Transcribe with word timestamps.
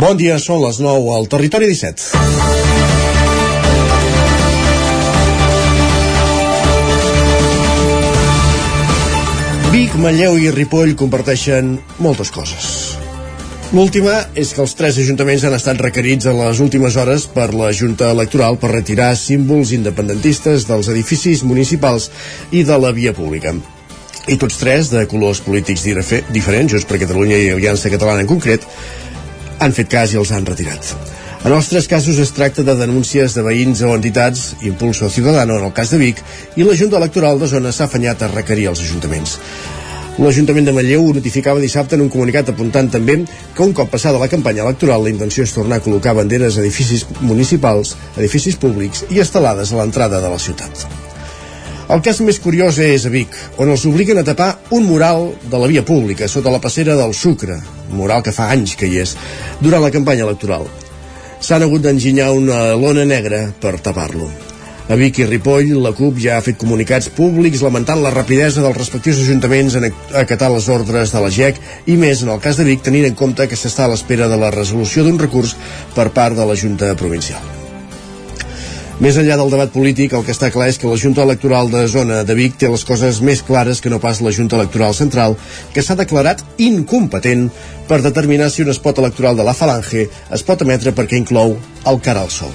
Bon 0.00 0.16
dia, 0.16 0.38
són 0.40 0.62
les 0.62 0.78
9 0.80 1.10
al 1.12 1.26
Territori 1.28 1.66
17. 1.68 2.12
Vic, 9.72 9.96
Manlleu 10.00 10.38
i 10.40 10.48
Ripoll 10.54 10.94
comparteixen 10.96 11.74
moltes 12.00 12.32
coses. 12.32 12.70
L'última 13.72 14.16
és 14.36 14.54
que 14.56 14.62
els 14.64 14.74
tres 14.78 14.96
ajuntaments 15.02 15.44
han 15.48 15.58
estat 15.58 15.80
requerits 15.84 16.28
a 16.28 16.34
les 16.36 16.64
últimes 16.64 16.96
hores 16.96 17.28
per 17.36 17.50
la 17.52 17.68
Junta 17.76 18.08
Electoral 18.16 18.56
per 18.60 18.72
retirar 18.72 19.12
símbols 19.16 19.74
independentistes 19.76 20.68
dels 20.68 20.88
edificis 20.92 21.44
municipals 21.44 22.08
i 22.52 22.64
de 22.68 22.80
la 22.80 22.92
via 22.96 23.12
pública. 23.16 23.54
I 24.30 24.36
tots 24.38 24.60
tres, 24.60 24.88
de 24.92 25.06
colors 25.10 25.40
polítics 25.42 25.82
diferents, 25.84 26.70
Junts 26.70 26.86
per 26.86 27.00
Catalunya 27.02 27.40
i 27.42 27.48
Aliança 27.50 27.90
Catalana 27.90 28.22
en 28.22 28.28
concret, 28.30 28.68
han 29.62 29.74
fet 29.76 29.90
cas 29.90 30.12
i 30.12 30.18
els 30.18 30.32
han 30.34 30.46
retirat. 30.46 30.94
En 31.42 31.52
els 31.54 31.68
tres 31.70 31.88
casos 31.90 32.18
es 32.22 32.30
tracta 32.34 32.62
de 32.66 32.74
denúncies 32.78 33.34
de 33.34 33.42
veïns 33.42 33.82
o 33.82 33.90
entitats, 33.94 34.56
Impulso 34.62 35.10
Ciudadano 35.10 35.58
en 35.58 35.66
el 35.66 35.74
cas 35.74 35.90
de 35.90 35.98
Vic, 35.98 36.22
i 36.56 36.66
la 36.66 36.76
Junta 36.78 36.98
Electoral 36.98 37.38
de 37.38 37.50
Zona 37.50 37.72
s'ha 37.74 37.88
afanyat 37.90 38.22
a 38.22 38.30
requerir 38.30 38.68
els 38.70 38.82
ajuntaments. 38.86 39.38
L'Ajuntament 40.22 40.66
de 40.68 40.74
Manlleu 40.76 41.06
notificava 41.16 41.62
dissabte 41.62 41.96
en 41.96 42.04
un 42.04 42.10
comunicat 42.12 42.50
apuntant 42.52 42.90
també 42.92 43.22
que 43.56 43.64
un 43.64 43.72
cop 43.72 43.90
passada 43.90 44.20
la 44.22 44.28
campanya 44.30 44.66
electoral 44.66 45.06
la 45.06 45.14
intenció 45.14 45.46
és 45.46 45.54
tornar 45.54 45.80
a 45.80 45.84
col·locar 45.86 46.14
banderes 46.18 46.58
a 46.58 46.66
edificis 46.66 47.06
municipals, 47.22 47.96
edificis 48.18 48.58
públics 48.60 49.06
i 49.10 49.24
estelades 49.24 49.72
a 49.72 49.80
l'entrada 49.80 50.20
de 50.20 50.34
la 50.34 50.42
ciutat. 50.42 50.86
El 51.92 52.00
cas 52.00 52.22
més 52.24 52.38
curiós 52.40 52.78
és 52.80 53.02
a 53.04 53.10
Vic, 53.12 53.34
on 53.60 53.68
els 53.68 53.82
obliguen 53.84 54.16
a 54.16 54.24
tapar 54.24 54.54
un 54.72 54.86
mural 54.88 55.26
de 55.44 55.58
la 55.60 55.66
via 55.68 55.82
pública 55.84 56.24
sota 56.24 56.52
la 56.54 56.60
passera 56.62 56.94
del 56.96 57.12
Sucre, 57.12 57.58
mural 57.92 58.22
que 58.24 58.32
fa 58.32 58.46
anys 58.54 58.72
que 58.80 58.88
hi 58.88 59.02
és, 59.02 59.12
durant 59.60 59.84
la 59.84 59.90
campanya 59.92 60.24
electoral. 60.24 60.64
S'han 61.44 61.66
hagut 61.66 61.84
d'enginyar 61.84 62.30
una 62.32 62.62
lona 62.80 63.04
negra 63.04 63.42
per 63.60 63.74
tapar-lo. 63.76 64.30
A 64.88 64.96
Vic 64.96 65.20
i 65.20 65.28
Ripoll, 65.28 65.76
la 65.84 65.92
CUP 65.92 66.16
ja 66.24 66.38
ha 66.38 66.44
fet 66.44 66.56
comunicats 66.58 67.10
públics 67.12 67.60
lamentant 67.60 68.00
la 68.00 68.14
rapidesa 68.14 68.64
dels 68.64 68.78
respectius 68.80 69.20
ajuntaments 69.26 69.76
en 69.76 69.90
acatar 69.92 70.48
les 70.54 70.68
ordres 70.72 71.12
de 71.12 71.22
la 71.22 71.30
GEC 71.30 71.60
i 71.92 71.98
més 72.00 72.24
en 72.24 72.32
el 72.32 72.40
cas 72.40 72.56
de 72.56 72.70
Vic 72.72 72.88
tenint 72.88 73.10
en 73.10 73.18
compte 73.20 73.46
que 73.48 73.58
s'està 73.58 73.84
a 73.84 73.92
l'espera 73.92 74.32
de 74.32 74.40
la 74.40 74.54
resolució 74.54 75.04
d'un 75.04 75.20
recurs 75.20 75.58
per 75.92 76.08
part 76.16 76.40
de 76.40 76.48
la 76.48 76.56
Junta 76.56 76.96
Provincial. 76.96 77.61
Més 79.02 79.16
enllà 79.18 79.34
del 79.34 79.48
debat 79.50 79.72
polític, 79.74 80.12
el 80.14 80.22
que 80.22 80.30
està 80.30 80.46
clar 80.54 80.68
és 80.70 80.76
que 80.78 80.86
la 80.86 80.96
Junta 81.00 81.24
Electoral 81.24 81.66
de 81.72 81.80
Zona 81.90 82.20
de 82.22 82.36
Vic 82.38 82.54
té 82.60 82.68
les 82.70 82.84
coses 82.86 83.18
més 83.26 83.40
clares 83.42 83.80
que 83.82 83.90
no 83.90 83.98
pas 83.98 84.20
la 84.22 84.30
Junta 84.30 84.54
Electoral 84.60 84.94
Central, 84.94 85.34
que 85.74 85.82
s'ha 85.82 85.96
declarat 85.98 86.44
incompetent 86.62 87.48
per 87.88 87.98
determinar 88.04 88.46
si 88.54 88.62
un 88.62 88.70
espot 88.70 89.02
electoral 89.02 89.34
de 89.34 89.48
la 89.48 89.56
Falange 89.58 90.06
es 90.06 90.46
pot 90.46 90.62
emetre 90.62 90.94
perquè 90.94 91.18
inclou 91.18 91.56
el 91.90 92.00
cara 92.06 92.22
al 92.22 92.30
sol. 92.30 92.54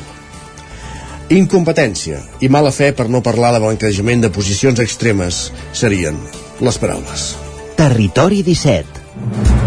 Incompetència 1.35 2.23
i 2.39 2.47
mala 2.47 2.71
fe 2.71 2.93
per 2.95 3.09
no 3.11 3.19
parlar 3.19 3.51
de 3.51 3.63
blanquejament 3.67 4.23
de 4.23 4.31
posicions 4.31 4.79
extremes 4.79 5.49
serien 5.75 6.15
les 6.63 6.79
paraules. 6.79 7.33
Territori 7.75 8.39
17 8.47 9.66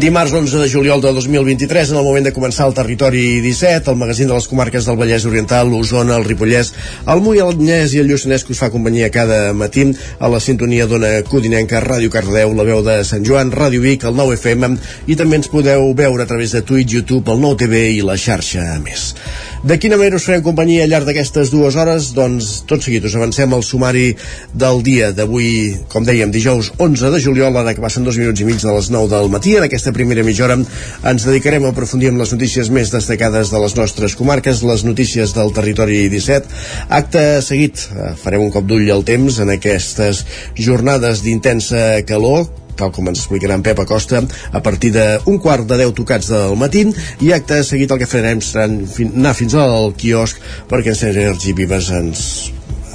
Dimarts 0.00 0.32
11 0.32 0.56
de 0.56 0.68
juliol 0.70 1.02
de 1.02 1.12
2023, 1.12 1.90
en 1.90 1.98
el 1.98 2.04
moment 2.06 2.24
de 2.24 2.30
començar 2.32 2.64
el 2.64 2.72
Territori 2.72 3.42
17, 3.44 3.90
el 3.92 3.98
magazín 4.00 4.30
de 4.30 4.32
les 4.38 4.46
comarques 4.48 4.86
del 4.88 4.96
Vallès 4.96 5.26
Oriental, 5.28 5.68
l'Osona, 5.68 6.16
el 6.16 6.24
Ripollès, 6.24 6.70
el 7.04 7.20
Moianès 7.20 7.92
i 7.92 8.00
el 8.00 8.08
Lluçanès 8.08 8.46
que 8.46 8.54
us 8.54 8.62
fa 8.62 8.70
companyia 8.72 9.10
cada 9.12 9.52
matí 9.52 9.84
a 10.16 10.30
la 10.32 10.40
sintonia 10.40 10.86
d'Ona 10.88 11.10
Codinenca, 11.28 11.82
Ràdio 11.84 12.08
Cardeu, 12.14 12.54
la 12.56 12.64
veu 12.64 12.80
de 12.86 12.96
Sant 13.04 13.28
Joan, 13.28 13.52
Ràdio 13.52 13.84
Vic, 13.84 14.08
el 14.08 14.16
9 14.16 14.38
FM 14.40 14.70
i 15.04 15.18
també 15.20 15.36
ens 15.42 15.52
podeu 15.52 15.92
veure 15.92 16.24
a 16.24 16.30
través 16.32 16.56
de 16.56 16.64
Twitch, 16.64 16.96
YouTube, 16.96 17.28
el 17.36 17.44
9 17.44 17.60
TV 17.66 17.84
i 17.98 18.00
la 18.00 18.16
xarxa 18.16 18.70
més. 18.80 19.10
De 19.60 19.76
quina 19.76 19.98
manera 20.00 20.16
us 20.16 20.24
farem 20.24 20.40
companyia 20.40 20.86
al 20.86 20.88
llarg 20.88 21.04
d'aquestes 21.04 21.50
dues 21.52 21.74
hores? 21.76 22.06
Doncs 22.16 22.46
tot 22.68 22.80
seguit 22.80 23.04
us 23.04 23.12
avancem 23.18 23.52
al 23.52 23.60
sumari 23.60 24.14
del 24.56 24.78
dia 24.86 25.10
d'avui, 25.12 25.50
com 25.92 26.06
dèiem, 26.06 26.30
dijous 26.32 26.70
11 26.80 27.10
de 27.12 27.20
juliol, 27.20 27.58
ara 27.60 27.74
que 27.76 27.84
passen 27.84 28.06
dos 28.06 28.16
minuts 28.16 28.40
i 28.40 28.46
mig 28.48 28.62
de 28.62 28.72
les 28.72 28.88
9 28.88 29.10
del 29.12 29.28
matí. 29.28 29.58
En 29.58 29.66
aquesta 29.66 29.92
primera 29.92 30.24
mitja 30.24 30.46
hora 30.46 30.56
ens 30.56 31.26
dedicarem 31.28 31.66
a 31.68 31.74
aprofundir 31.74 32.08
en 32.08 32.16
les 32.22 32.32
notícies 32.32 32.72
més 32.72 32.88
destacades 32.94 33.52
de 33.52 33.60
les 33.60 33.76
nostres 33.76 34.16
comarques, 34.16 34.64
les 34.64 34.86
notícies 34.88 35.36
del 35.36 35.52
territori 35.52 36.06
17. 36.08 36.48
Acte 36.88 37.26
seguit, 37.44 37.84
eh, 37.84 38.14
farem 38.16 38.48
un 38.48 38.54
cop 38.56 38.64
d'ull 38.64 38.88
al 38.88 39.04
temps 39.04 39.42
en 39.44 39.52
aquestes 39.58 40.24
jornades 40.56 41.20
d'intensa 41.20 42.00
calor 42.08 42.48
tal 42.76 42.92
com 42.94 43.08
ens 43.10 43.22
explicarà 43.22 43.56
en 43.58 43.64
Pep 43.66 43.82
Acosta, 43.82 44.22
a 44.52 44.62
partir 44.62 44.92
d'un 44.96 45.40
quart 45.42 45.66
de 45.68 45.80
deu 45.82 45.92
tocats 45.96 46.30
del 46.32 46.56
matí, 46.60 46.86
i 47.20 47.32
acte 47.36 47.62
seguit 47.66 47.90
el 47.90 48.00
que 48.00 48.10
farem 48.10 48.40
serà 48.44 48.68
anar 48.70 49.34
fins 49.36 49.56
al 49.58 49.92
quiosc 49.98 50.40
perquè 50.70 50.94
en 50.94 50.98
Sergi 50.98 51.54
Vives 51.56 51.90
ens 51.94 52.24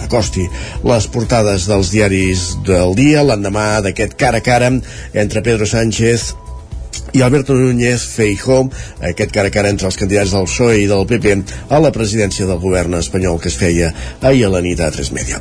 acosti 0.05 0.45
les 0.85 1.07
portades 1.11 1.67
dels 1.69 1.91
diaris 1.93 2.47
del 2.67 2.95
dia, 2.97 3.23
l'endemà 3.23 3.81
d'aquest 3.85 4.17
cara 4.19 4.41
a 4.41 4.45
cara 4.45 4.71
entre 5.13 5.43
Pedro 5.45 5.67
Sánchez 5.69 6.33
i 7.15 7.21
Alberto 7.23 7.55
Núñez 7.55 8.03
Feijó, 8.11 8.65
aquest 8.99 9.31
cara 9.31 9.51
a 9.51 9.53
cara 9.53 9.71
entre 9.71 9.87
els 9.87 9.97
candidats 9.99 10.35
del 10.35 10.47
PSOE 10.49 10.81
i 10.83 10.87
del 10.91 11.05
PP 11.07 11.35
a 11.71 11.79
la 11.79 11.93
presidència 11.95 12.47
del 12.49 12.61
govern 12.63 12.97
espanyol 12.99 13.39
que 13.39 13.51
es 13.51 13.59
feia 13.59 13.93
ahir 14.21 14.47
a 14.47 14.55
la 14.57 14.63
nit 14.65 14.81
a 14.83 14.91
3 14.91 15.13
Media. 15.15 15.39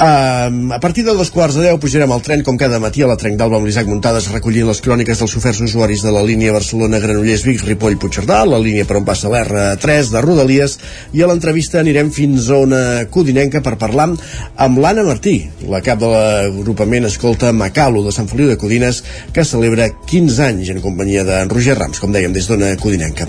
Um, 0.00 0.72
a 0.72 0.80
partir 0.80 1.04
de 1.04 1.12
dos 1.12 1.28
quarts 1.28 1.58
de 1.58 1.66
deu 1.66 1.76
pujarem 1.76 2.08
al 2.08 2.22
tren 2.24 2.40
com 2.40 2.56
cada 2.56 2.78
matí 2.80 3.02
a 3.04 3.08
la 3.10 3.18
Trenc 3.20 3.36
d'Alba 3.36 3.58
amb 3.58 3.66
l'Isaac 3.68 3.84
Muntades 3.84 4.30
recollint 4.32 4.64
les 4.64 4.80
cròniques 4.80 5.20
dels 5.20 5.34
oferts 5.36 5.60
usuaris 5.66 6.00
de 6.00 6.14
la 6.14 6.22
línia 6.24 6.54
Barcelona-Granollers 6.56 7.44
Vic, 7.44 7.60
Ripoll, 7.68 7.98
Puigcerdà, 8.00 8.38
la 8.48 8.62
línia 8.64 8.88
per 8.88 8.96
on 8.96 9.04
passa 9.04 9.28
l'R3 9.28 10.14
de 10.14 10.24
Rodalies 10.24 10.78
i 11.12 11.20
a 11.20 11.28
l'entrevista 11.28 11.82
anirem 11.84 12.08
fins 12.16 12.48
a 12.48 12.62
una 12.64 12.82
codinenca 13.12 13.60
per 13.60 13.76
parlar 13.76 14.08
amb 14.56 14.80
l'Anna 14.80 15.04
Martí, 15.04 15.36
la 15.68 15.84
cap 15.84 16.00
de 16.00 16.08
l'agrupament 16.16 17.12
Escolta 17.12 17.52
Macalo 17.52 18.00
de 18.00 18.16
Sant 18.16 18.32
Feliu 18.32 18.48
de 18.48 18.56
Codines 18.56 19.04
que 19.36 19.44
celebra 19.44 19.92
15 20.08 20.44
anys 20.48 20.72
en 20.72 20.80
companyia 20.80 21.28
d'en 21.28 21.52
Roger 21.52 21.76
Rams, 21.76 22.00
com 22.00 22.16
dèiem, 22.16 22.32
des 22.32 22.48
d'una 22.48 22.72
codinenca. 22.80 23.28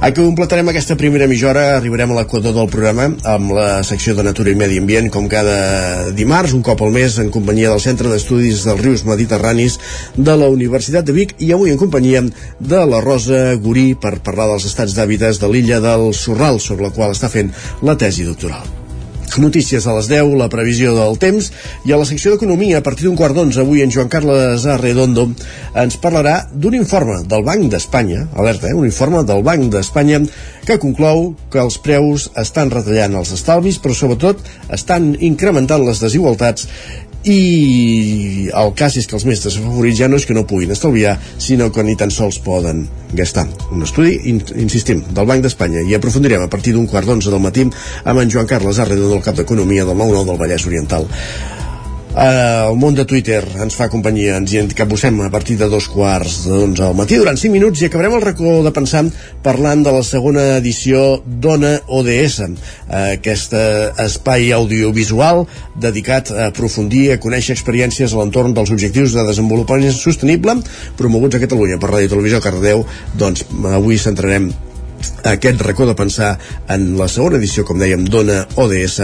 A 0.00 0.14
que 0.16 0.22
completarem 0.24 0.64
aquesta 0.70 0.94
primera 0.96 1.26
mitja 1.28 1.50
hora. 1.50 1.62
Arribarem 1.76 2.14
a 2.14 2.14
l'equador 2.16 2.54
del 2.56 2.70
programa 2.72 3.10
amb 3.28 3.52
la 3.52 3.82
secció 3.84 4.14
de 4.16 4.24
Natura 4.24 4.48
i 4.48 4.56
Medi 4.56 4.80
Ambient 4.80 5.10
com 5.12 5.28
cada 5.28 6.08
dimarts, 6.16 6.56
un 6.56 6.64
cop 6.64 6.80
al 6.80 6.94
mes, 6.94 7.18
en 7.20 7.28
companyia 7.28 7.68
del 7.68 7.84
Centre 7.84 8.08
d'Estudis 8.08 8.64
dels 8.64 8.80
Rius 8.80 9.04
Mediterranis 9.04 9.76
de 10.16 10.40
la 10.40 10.48
Universitat 10.48 11.04
de 11.04 11.18
Vic 11.20 11.36
i 11.44 11.52
avui 11.52 11.76
en 11.76 11.80
companyia 11.84 12.24
de 12.24 12.84
la 12.88 13.04
Rosa 13.04 13.58
Gurí 13.60 13.90
per 13.92 14.22
parlar 14.24 14.48
dels 14.54 14.72
estats 14.72 14.96
d'hàbitats 14.96 15.44
de 15.44 15.52
l'illa 15.52 15.84
del 15.84 16.14
Sorral, 16.16 16.64
sobre 16.64 16.88
la 16.88 16.96
qual 16.96 17.12
està 17.12 17.28
fent 17.28 17.52
la 17.84 18.00
tesi 18.00 18.24
doctoral 18.24 18.79
notícies 19.38 19.86
a 19.86 19.94
les 19.94 20.08
10, 20.10 20.34
la 20.40 20.48
previsió 20.50 20.94
del 20.96 21.18
temps 21.22 21.50
i 21.86 21.92
a 21.92 21.98
la 22.00 22.06
secció 22.08 22.32
d'Economia 22.32 22.80
a 22.80 22.84
partir 22.86 23.06
d'un 23.06 23.18
quart 23.18 23.36
d'onze 23.36 23.60
avui 23.62 23.84
en 23.84 23.92
Joan 23.94 24.10
Carles 24.10 24.66
Arredondo 24.66 25.28
ens 25.78 25.98
parlarà 26.02 26.48
d'un 26.50 26.74
informe 26.74 27.20
del 27.30 27.44
Banc 27.46 27.68
d'Espanya, 27.70 28.26
alerta, 28.34 28.70
eh, 28.70 28.74
un 28.74 28.88
informe 28.88 29.22
del 29.28 29.44
Banc 29.46 29.70
d'Espanya 29.72 30.22
que 30.66 30.80
conclou 30.82 31.34
que 31.52 31.60
els 31.62 31.78
preus 31.78 32.30
estan 32.40 32.72
retallant 32.72 33.20
els 33.20 33.30
estalvis 33.36 33.78
però 33.78 33.94
sobretot 33.94 34.42
estan 34.72 35.12
incrementant 35.20 35.84
les 35.86 36.02
desigualtats 36.02 36.68
i 37.24 38.48
el 38.56 38.72
cas 38.78 38.96
és 38.96 39.06
que 39.06 39.16
els 39.18 39.26
més 39.28 39.42
desafavorits 39.44 39.98
ja 39.98 40.08
no 40.08 40.16
és 40.16 40.26
que 40.26 40.36
no 40.36 40.46
puguin 40.48 40.72
estalviar, 40.72 41.18
sinó 41.38 41.68
que 41.72 41.84
ni 41.84 41.96
tan 42.00 42.12
sols 42.14 42.40
poden 42.44 42.86
gastar. 43.12 43.46
Un 43.70 43.84
estudi, 43.84 44.16
in, 44.32 44.40
insistim, 44.56 45.04
del 45.10 45.28
Banc 45.28 45.44
d'Espanya 45.44 45.84
i 45.84 45.96
aprofundirem 45.96 46.46
a 46.46 46.50
partir 46.52 46.74
d'un 46.76 46.88
quart 46.88 47.08
d'onze 47.08 47.32
del 47.32 47.44
matí 47.44 47.68
amb 47.68 48.20
en 48.20 48.30
Joan 48.32 48.48
Carles 48.48 48.80
Arredo 48.80 49.10
del 49.12 49.24
cap 49.24 49.36
d'Economia 49.36 49.84
del 49.84 49.98
9-9 49.98 50.28
del 50.32 50.40
Vallès 50.40 50.68
Oriental. 50.70 51.08
Uh, 52.10 52.72
el 52.72 52.74
món 52.74 52.96
de 52.98 53.04
Twitter 53.06 53.38
ens 53.62 53.76
fa 53.78 53.86
companyia, 53.86 54.34
ens 54.40 54.50
hi 54.50 54.64
capbussem 54.74 55.20
a 55.22 55.28
partir 55.30 55.54
de 55.60 55.68
dos 55.70 55.86
quarts 55.86 56.40
d'onze 56.48 56.82
al 56.82 56.96
matí. 56.98 57.14
Durant 57.20 57.38
5 57.38 57.54
minuts 57.54 57.84
i 57.84 57.86
acabarem 57.86 58.16
el 58.16 58.24
racó 58.24 58.56
de 58.66 58.72
pensar 58.74 59.04
parlant 59.44 59.84
de 59.86 59.92
la 59.94 60.00
segona 60.02 60.42
edició 60.56 61.20
d'Ona 61.24 61.76
ODS, 61.86 62.40
uh, 62.42 63.04
aquest 63.12 63.54
uh, 63.54 63.92
espai 64.02 64.50
audiovisual 64.56 65.44
dedicat 65.78 66.32
a 66.34 66.48
aprofundir, 66.50 67.12
a 67.12 67.20
conèixer 67.22 67.54
experiències 67.54 68.10
a 68.10 68.18
l'entorn 68.18 68.56
dels 68.58 68.74
objectius 68.74 69.14
de 69.14 69.28
desenvolupament 69.30 69.94
sostenible 69.94 70.58
promoguts 70.98 71.38
a 71.38 71.44
Catalunya 71.46 71.78
per 71.78 71.92
Ràdio 71.94 72.10
Televisió 72.16 72.42
Cardeu, 72.42 72.82
doncs 73.22 73.46
avui 73.70 74.02
centrarem 74.02 74.50
aquest 75.24 75.60
racó 75.62 75.86
de 75.86 75.94
pensar 75.94 76.38
en 76.68 76.96
la 76.98 77.08
segona 77.08 77.38
edició, 77.40 77.64
com 77.68 77.80
dèiem, 77.80 78.04
d'Ona 78.08 78.44
ODS, 78.60 79.00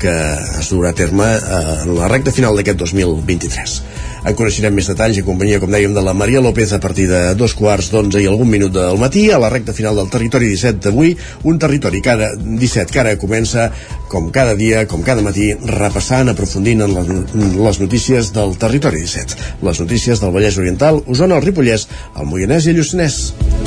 que 0.00 0.14
es 0.60 0.70
durà 0.72 0.92
a 0.92 0.98
terme 0.98 1.26
eh, 1.36 1.62
en 1.84 1.94
la 1.98 2.10
recta 2.12 2.34
final 2.34 2.56
d'aquest 2.56 2.78
2023. 2.84 3.80
En 4.26 4.34
coneixerem 4.34 4.74
més 4.74 4.88
detalls 4.90 5.20
i 5.20 5.22
companyia, 5.22 5.60
com 5.62 5.70
dèiem, 5.70 5.92
de 5.94 6.02
la 6.02 6.14
Maria 6.16 6.40
López 6.42 6.72
a 6.74 6.80
partir 6.82 7.06
de 7.06 7.20
dos 7.38 7.54
quarts 7.54 7.92
d'onze 7.92 8.18
i 8.22 8.26
algun 8.26 8.50
minut 8.50 8.72
del 8.74 8.98
matí 8.98 9.28
a 9.30 9.38
la 9.38 9.50
recta 9.52 9.74
final 9.76 9.98
del 9.98 10.10
territori 10.10 10.50
17 10.50 10.82
d'avui, 10.88 11.14
un 11.46 11.60
territori 11.62 12.02
cada 12.02 12.32
17 12.34 12.90
que 12.90 13.02
ara 13.04 13.14
comença 13.22 13.68
com 14.10 14.32
cada 14.34 14.56
dia, 14.58 14.82
com 14.90 15.06
cada 15.06 15.22
matí, 15.22 15.52
repassant, 15.70 16.32
aprofundint 16.32 16.82
en 16.86 16.96
les 17.62 17.80
notícies 17.82 18.32
del 18.34 18.58
territori 18.58 19.04
17. 19.06 19.62
Les 19.62 19.82
notícies 19.84 20.22
del 20.22 20.34
Vallès 20.34 20.58
Oriental, 20.58 21.02
Osona, 21.06 21.38
el 21.38 21.46
Ripollès, 21.46 21.86
el 22.18 22.30
Moianès 22.30 22.66
i 22.66 22.74
el 22.74 22.82
Lluçanès. 22.82 23.65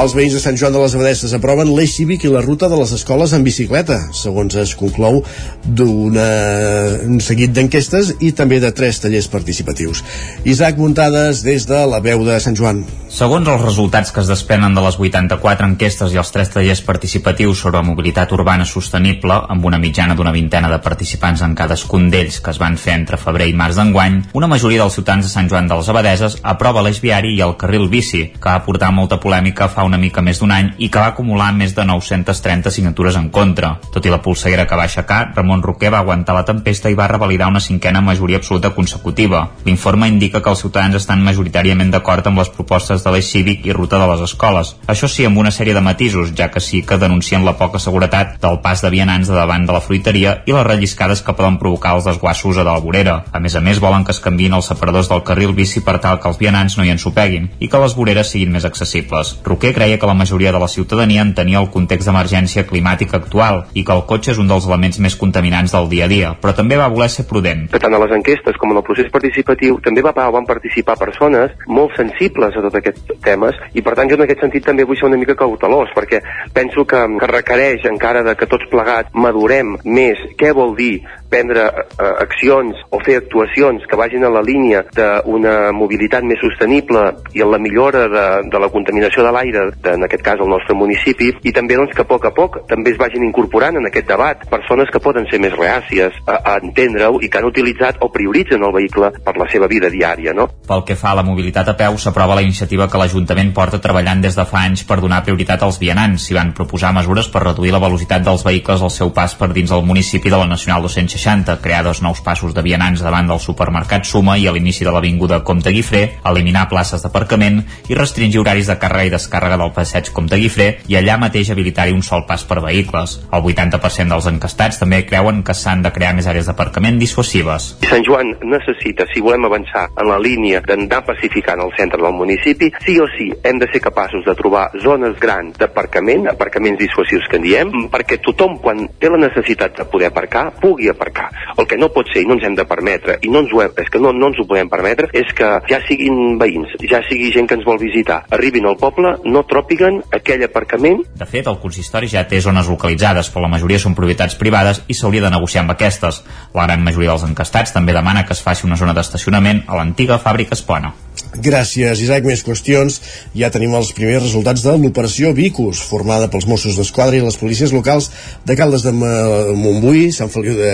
Els 0.00 0.14
veïns 0.16 0.32
de 0.32 0.40
Sant 0.40 0.56
Joan 0.56 0.72
de 0.72 0.80
les 0.80 0.94
Abadesses 0.96 1.32
aproven 1.36 1.68
l'eix 1.76 1.92
cívic 1.92 2.22
i 2.24 2.30
la 2.32 2.40
ruta 2.40 2.70
de 2.72 2.76
les 2.80 2.92
escoles 2.96 3.34
en 3.36 3.42
bicicleta, 3.44 3.98
segons 4.16 4.54
es 4.62 4.72
conclou 4.80 5.18
d'un 5.66 7.20
seguit 7.20 7.52
d'enquestes 7.52 8.14
i 8.24 8.30
també 8.32 8.62
de 8.64 8.70
tres 8.72 9.02
tallers 9.04 9.28
participatius. 9.28 10.00
Isaac 10.48 10.80
Muntades 10.80 11.44
des 11.44 11.68
de 11.68 11.82
la 11.92 12.00
veu 12.00 12.24
de 12.24 12.40
Sant 12.40 12.56
Joan. 12.56 12.80
Segons 13.10 13.48
els 13.50 13.60
resultats 13.60 14.12
que 14.14 14.22
es 14.22 14.30
despenen 14.30 14.72
de 14.72 14.84
les 14.84 14.96
84 14.96 15.66
enquestes 15.66 16.14
i 16.14 16.20
els 16.22 16.30
tres 16.32 16.52
tallers 16.54 16.80
participatius 16.86 17.60
sobre 17.66 17.82
mobilitat 17.84 18.32
urbana 18.32 18.64
sostenible, 18.64 19.34
amb 19.52 19.66
una 19.68 19.82
mitjana 19.82 20.14
d'una 20.16 20.32
vintena 20.32 20.70
de 20.72 20.78
participants 20.80 21.42
en 21.44 21.56
cadascun 21.58 22.08
d'ells 22.08 22.38
que 22.40 22.54
es 22.54 22.62
van 22.62 22.78
fer 22.78 22.94
entre 22.94 23.18
febrer 23.20 23.50
i 23.50 23.56
març 23.58 23.76
d'enguany, 23.76 24.20
una 24.38 24.48
majoria 24.48 24.84
dels 24.84 24.96
ciutadans 24.96 25.26
de 25.26 25.34
Sant 25.34 25.50
Joan 25.50 25.68
de 25.68 25.76
les 25.76 25.92
Abadeses 25.92 26.38
aprova 26.54 26.86
l'eix 26.86 27.02
viari 27.02 27.34
i 27.34 27.42
el 27.44 27.56
carril 27.60 27.90
bici, 27.90 28.28
que 28.38 28.48
va 28.48 28.62
portar 28.64 28.94
molta 28.94 29.18
polèmica 29.20 29.68
fa 29.68 29.89
una 29.90 30.00
mica 30.00 30.22
més 30.22 30.40
d'un 30.40 30.54
any 30.54 30.70
i 30.78 30.88
que 30.88 31.02
va 31.02 31.10
acumular 31.10 31.50
més 31.56 31.74
de 31.76 31.84
930 31.84 32.70
signatures 32.72 33.18
en 33.18 33.28
contra. 33.34 33.74
Tot 33.92 34.06
i 34.06 34.12
la 34.12 34.22
polseguera 34.22 34.66
que 34.70 34.78
va 34.78 34.86
aixecar, 34.86 35.20
Ramon 35.36 35.64
Roquer 35.66 35.90
va 35.92 36.00
aguantar 36.04 36.36
la 36.36 36.46
tempesta 36.48 36.90
i 36.90 36.98
va 36.98 37.08
revalidar 37.10 37.50
una 37.50 37.60
cinquena 37.60 38.00
majoria 38.00 38.40
absoluta 38.40 38.72
consecutiva. 38.76 39.42
L'informe 39.66 40.08
indica 40.08 40.40
que 40.40 40.52
els 40.52 40.62
ciutadans 40.62 40.96
estan 41.00 41.24
majoritàriament 41.26 41.90
d'acord 41.92 42.26
amb 42.30 42.40
les 42.40 42.52
propostes 42.54 43.04
de 43.04 43.12
l'eix 43.12 43.30
cívic 43.30 43.66
i 43.66 43.74
ruta 43.76 43.98
de 44.00 44.08
les 44.12 44.24
escoles. 44.30 44.74
Això 44.86 45.10
sí, 45.10 45.26
amb 45.26 45.38
una 45.42 45.52
sèrie 45.54 45.74
de 45.74 45.84
matisos, 45.84 46.34
ja 46.36 46.50
que 46.50 46.62
sí 46.64 46.82
que 46.86 46.98
denuncien 46.98 47.44
la 47.44 47.56
poca 47.58 47.82
seguretat 47.82 48.38
del 48.42 48.60
pas 48.64 48.82
de 48.84 48.90
vianants 48.94 49.28
de 49.28 49.36
davant 49.36 49.66
de 49.66 49.74
la 49.76 49.82
fruiteria 49.84 50.38
i 50.46 50.54
les 50.54 50.66
relliscades 50.66 51.24
que 51.26 51.34
poden 51.36 51.58
provocar 51.58 51.96
els 51.98 52.06
desguassos 52.08 52.56
a 52.56 52.64
de 52.64 52.70
la 52.70 52.80
vorera. 52.80 53.24
A 53.32 53.40
més 53.40 53.56
a 53.56 53.64
més, 53.64 53.80
volen 53.82 54.04
que 54.04 54.14
es 54.14 54.22
canvin 54.22 54.54
els 54.56 54.70
separadors 54.70 55.10
del 55.10 55.24
carril 55.26 55.54
bici 55.56 55.82
per 55.84 55.98
tal 55.98 56.20
que 56.20 56.28
els 56.30 56.38
vianants 56.38 56.76
no 56.78 56.86
hi 56.86 56.92
ensopeguin 56.94 57.50
i 57.58 57.68
que 57.68 57.82
les 57.82 57.96
voreres 57.96 58.30
siguin 58.32 58.52
més 58.54 58.66
accessibles. 58.68 59.36
Roquer 59.46 59.72
creia 59.80 59.96
que 59.98 60.10
la 60.10 60.18
majoria 60.18 60.52
de 60.52 60.60
la 60.60 60.68
ciutadania 60.68 61.24
entenia 61.24 61.64
el 61.64 61.70
context 61.72 62.10
d'emergència 62.10 62.66
climàtica 62.68 63.16
actual 63.16 63.64
i 63.72 63.86
que 63.86 63.96
el 63.96 64.04
cotxe 64.04 64.34
és 64.36 64.42
un 64.42 64.52
dels 64.52 64.68
elements 64.68 65.00
més 65.00 65.16
contaminants 65.16 65.72
del 65.72 65.88
dia 65.88 66.04
a 66.04 66.12
dia, 66.12 66.34
però 66.36 66.52
també 66.52 66.76
va 66.76 66.92
voler 66.92 67.08
ser 67.08 67.24
prudent. 67.30 67.66
Que 67.72 67.80
tant 67.80 67.96
a 67.96 68.02
les 68.04 68.12
enquestes 68.20 68.60
com 68.60 68.74
en 68.74 68.82
el 68.82 68.86
procés 68.86 69.08
participatiu 69.10 69.80
també 69.80 70.04
va, 70.04 70.12
van 70.12 70.44
participar 70.44 71.00
persones 71.00 71.56
molt 71.66 71.96
sensibles 71.96 72.52
a 72.52 72.66
tot 72.68 72.76
aquest 72.76 72.90
aquests 72.90 73.22
temes 73.24 73.58
i 73.74 73.82
per 73.84 73.94
tant 73.96 74.10
jo 74.10 74.18
en 74.18 74.24
aquest 74.26 74.42
sentit 74.44 74.66
també 74.66 74.86
vull 74.88 74.98
ser 74.98 75.08
una 75.08 75.18
mica 75.20 75.36
cautelós 75.38 75.92
perquè 75.96 76.20
penso 76.54 76.84
que, 76.84 77.00
que 77.20 77.30
requereix 77.30 77.86
encara 77.90 78.24
de 78.26 78.34
que 78.36 78.48
tots 78.50 78.68
plegats 78.72 79.14
madurem 79.14 79.76
més 79.84 80.20
què 80.40 80.52
vol 80.56 80.74
dir 80.78 81.00
prendre 81.30 81.66
eh, 81.70 82.10
accions 82.24 82.78
o 82.90 83.00
fer 83.04 83.20
actuacions 83.20 83.86
que 83.88 83.98
vagin 83.98 84.26
a 84.26 84.32
la 84.32 84.42
línia 84.44 84.82
d'una 84.96 85.70
mobilitat 85.76 86.26
més 86.26 86.40
sostenible 86.42 87.04
i 87.36 87.44
en 87.44 87.52
la 87.52 87.60
millora 87.62 88.06
de, 88.10 88.26
de 88.50 88.60
la 88.62 88.70
contaminació 88.72 89.24
de 89.24 89.32
l'aire, 89.34 89.66
en 89.94 90.06
aquest 90.06 90.24
cas 90.26 90.42
el 90.42 90.50
nostre 90.50 90.76
municipi, 90.76 91.30
i 91.46 91.54
també 91.54 91.78
doncs, 91.78 91.94
que 91.96 92.04
a 92.04 92.08
poc 92.08 92.26
a 92.26 92.34
poc 92.34 92.60
també 92.70 92.94
es 92.94 93.00
vagin 93.00 93.24
incorporant 93.26 93.78
en 93.78 93.86
aquest 93.88 94.08
debat 94.10 94.42
persones 94.50 94.90
que 94.92 95.02
poden 95.02 95.28
ser 95.30 95.40
més 95.42 95.54
reàcies 95.56 96.16
a, 96.26 96.36
a 96.36 96.56
entendre-ho 96.60 97.20
i 97.22 97.30
que 97.30 97.40
han 97.40 97.48
utilitzat 97.48 98.00
o 98.04 98.10
prioritzen 98.12 98.64
el 98.66 98.74
vehicle 98.74 99.12
per 99.24 99.36
la 99.38 99.48
seva 99.52 99.68
vida 99.70 99.90
diària. 99.92 100.34
No? 100.36 100.48
Pel 100.66 100.84
que 100.88 100.98
fa 100.98 101.12
a 101.14 101.20
la 101.20 101.26
mobilitat 101.26 101.70
a 101.70 101.76
peu, 101.78 101.98
s'aprova 102.00 102.38
la 102.38 102.44
iniciativa 102.46 102.88
que 102.90 103.00
l'Ajuntament 103.00 103.54
porta 103.56 103.80
treballant 103.82 104.22
des 104.24 104.36
de 104.38 104.46
fa 104.48 104.64
anys 104.66 104.84
per 104.88 105.00
donar 105.02 105.22
prioritat 105.26 105.62
als 105.62 105.80
vianants. 105.82 106.26
S'hi 106.26 106.36
van 106.36 106.54
proposar 106.56 106.92
mesures 106.96 107.30
per 107.32 107.44
reduir 107.46 107.72
la 107.74 107.82
velocitat 107.82 108.24
dels 108.26 108.44
vehicles 108.46 108.82
al 108.82 108.92
seu 108.94 109.14
pas 109.14 109.34
per 109.38 109.52
dins 109.54 109.70
el 109.70 109.86
municipi 109.86 110.32
de 110.32 110.40
la 110.40 110.48
Nacional 110.50 110.82
260, 110.82 111.19
crear 111.60 111.84
dos 111.84 112.00
nous 112.02 112.20
passos 112.24 112.54
de 112.54 112.62
vianants 112.62 113.02
davant 113.04 113.28
del 113.28 113.40
supermercat 113.40 114.06
Suma 114.08 114.38
i 114.40 114.46
a 114.48 114.52
l'inici 114.52 114.86
de 114.86 114.92
l'Avinguda 114.92 115.42
Comte 115.44 115.70
Guifré, 115.70 116.16
eliminar 116.24 116.68
places 116.70 117.02
d'aparcament 117.04 117.60
i 117.88 117.96
restringir 117.98 118.40
horaris 118.40 118.70
de 118.70 118.76
càrrega 118.80 119.10
i 119.10 119.12
descàrrega 119.12 119.58
del 119.60 119.72
passeig 119.76 120.08
Comte 120.16 120.38
Guifré 120.40 120.68
i 120.88 120.96
allà 120.96 121.18
mateix 121.20 121.50
habilitar-hi 121.52 121.92
un 121.92 122.02
sol 122.02 122.24
pas 122.26 122.44
per 122.48 122.62
vehicles. 122.64 123.18
El 123.30 123.44
80% 123.44 124.14
dels 124.14 124.28
encastats 124.30 124.80
també 124.80 125.02
creuen 125.04 125.42
que 125.44 125.54
s'han 125.54 125.84
de 125.84 125.92
crear 125.92 126.14
més 126.16 126.28
àrees 126.30 126.48
d'aparcament 126.48 126.98
dissuasives. 126.98 127.74
Sant 127.90 128.06
Joan 128.06 128.32
necessita, 128.40 129.04
si 129.12 129.20
volem 129.20 129.44
avançar 129.44 129.90
en 130.00 130.08
la 130.08 130.18
línia 130.18 130.62
d'anar 130.64 131.02
pacificant 131.04 131.60
el 131.60 131.74
centre 131.76 132.00
del 132.00 132.16
municipi, 132.16 132.72
sí 132.86 132.96
o 132.98 133.08
sí 133.18 133.28
hem 133.44 133.60
de 133.60 133.68
ser 133.72 133.82
capaços 133.84 134.24
de 134.24 134.34
trobar 134.38 134.70
zones 134.80 135.20
grans 135.20 135.58
d'aparcament, 135.60 136.30
aparcaments 136.32 136.80
dissuasius 136.80 137.28
que 137.28 137.36
en 137.36 137.44
diem, 137.44 137.76
perquè 137.92 138.20
tothom 138.24 138.56
quan 138.64 138.86
té 138.98 139.12
la 139.12 139.20
necessitat 139.20 139.76
de 139.76 139.88
poder 139.90 140.08
aparcar, 140.08 140.48
pugui 140.60 140.88
aparcar. 140.88 141.09
El 141.58 141.66
que 141.68 141.78
no 141.80 141.90
pot 141.94 142.08
ser 142.12 142.24
i 142.24 142.28
no 142.28 142.36
ens 142.38 142.46
hem 142.46 142.56
de 142.58 142.66
permetre, 142.68 143.18
i 143.22 143.30
no 143.32 143.42
ens 143.44 143.52
ho, 143.52 143.62
hem, 143.64 143.74
és 143.82 143.90
que 143.92 144.00
no, 144.02 144.12
no 144.16 144.30
ens 144.30 144.40
ho 144.40 144.46
podem 144.48 144.70
permetre, 144.70 145.10
és 145.16 145.32
que 145.36 145.48
ja 145.70 145.80
siguin 145.86 146.38
veïns, 146.40 146.76
ja 146.90 147.02
sigui 147.08 147.32
gent 147.34 147.48
que 147.50 147.58
ens 147.58 147.66
vol 147.66 147.80
visitar, 147.82 148.22
arribin 148.30 148.68
al 148.70 148.78
poble, 148.80 149.16
no 149.24 149.44
tròpiguen 149.48 150.00
aquell 150.16 150.44
aparcament. 150.46 151.02
De 151.20 151.28
fet, 151.28 151.50
el 151.50 151.60
consistori 151.62 152.10
ja 152.10 152.26
té 152.28 152.40
zones 152.44 152.70
localitzades, 152.70 153.32
però 153.32 153.44
la 153.46 153.52
majoria 153.52 153.82
són 153.82 153.96
propietats 153.98 154.38
privades 154.40 154.84
i 154.88 154.96
s'hauria 154.96 155.26
de 155.26 155.34
negociar 155.34 155.64
amb 155.64 155.74
aquestes. 155.76 156.22
La 156.54 156.66
gran 156.68 156.84
majoria 156.86 157.14
dels 157.14 157.28
encastats 157.28 157.74
també 157.76 157.96
demana 157.96 158.24
que 158.26 158.36
es 158.36 158.42
faci 158.44 158.66
una 158.68 158.78
zona 158.80 158.96
d'estacionament 158.96 159.64
a 159.66 159.78
l'antiga 159.78 160.20
fàbrica 160.22 160.56
Espona. 160.58 160.94
Gràcies, 161.40 162.00
Isaac. 162.02 162.24
Més 162.26 162.42
qüestions. 162.44 162.98
Ja 163.38 163.50
tenim 163.54 163.74
els 163.78 163.92
primers 163.96 164.22
resultats 164.24 164.64
de 164.66 164.74
l'operació 164.76 165.30
Vicus, 165.36 165.80
formada 165.86 166.28
pels 166.32 166.46
Mossos 166.50 166.76
d'Esquadra 166.78 167.16
i 167.16 167.22
les 167.24 167.38
policies 167.40 167.72
locals 167.74 168.10
de 168.46 168.56
Caldes 168.58 168.84
de 168.86 168.92
Montbui, 168.92 170.10
Sant 170.12 170.32
Feliu 170.32 170.58
de 170.58 170.72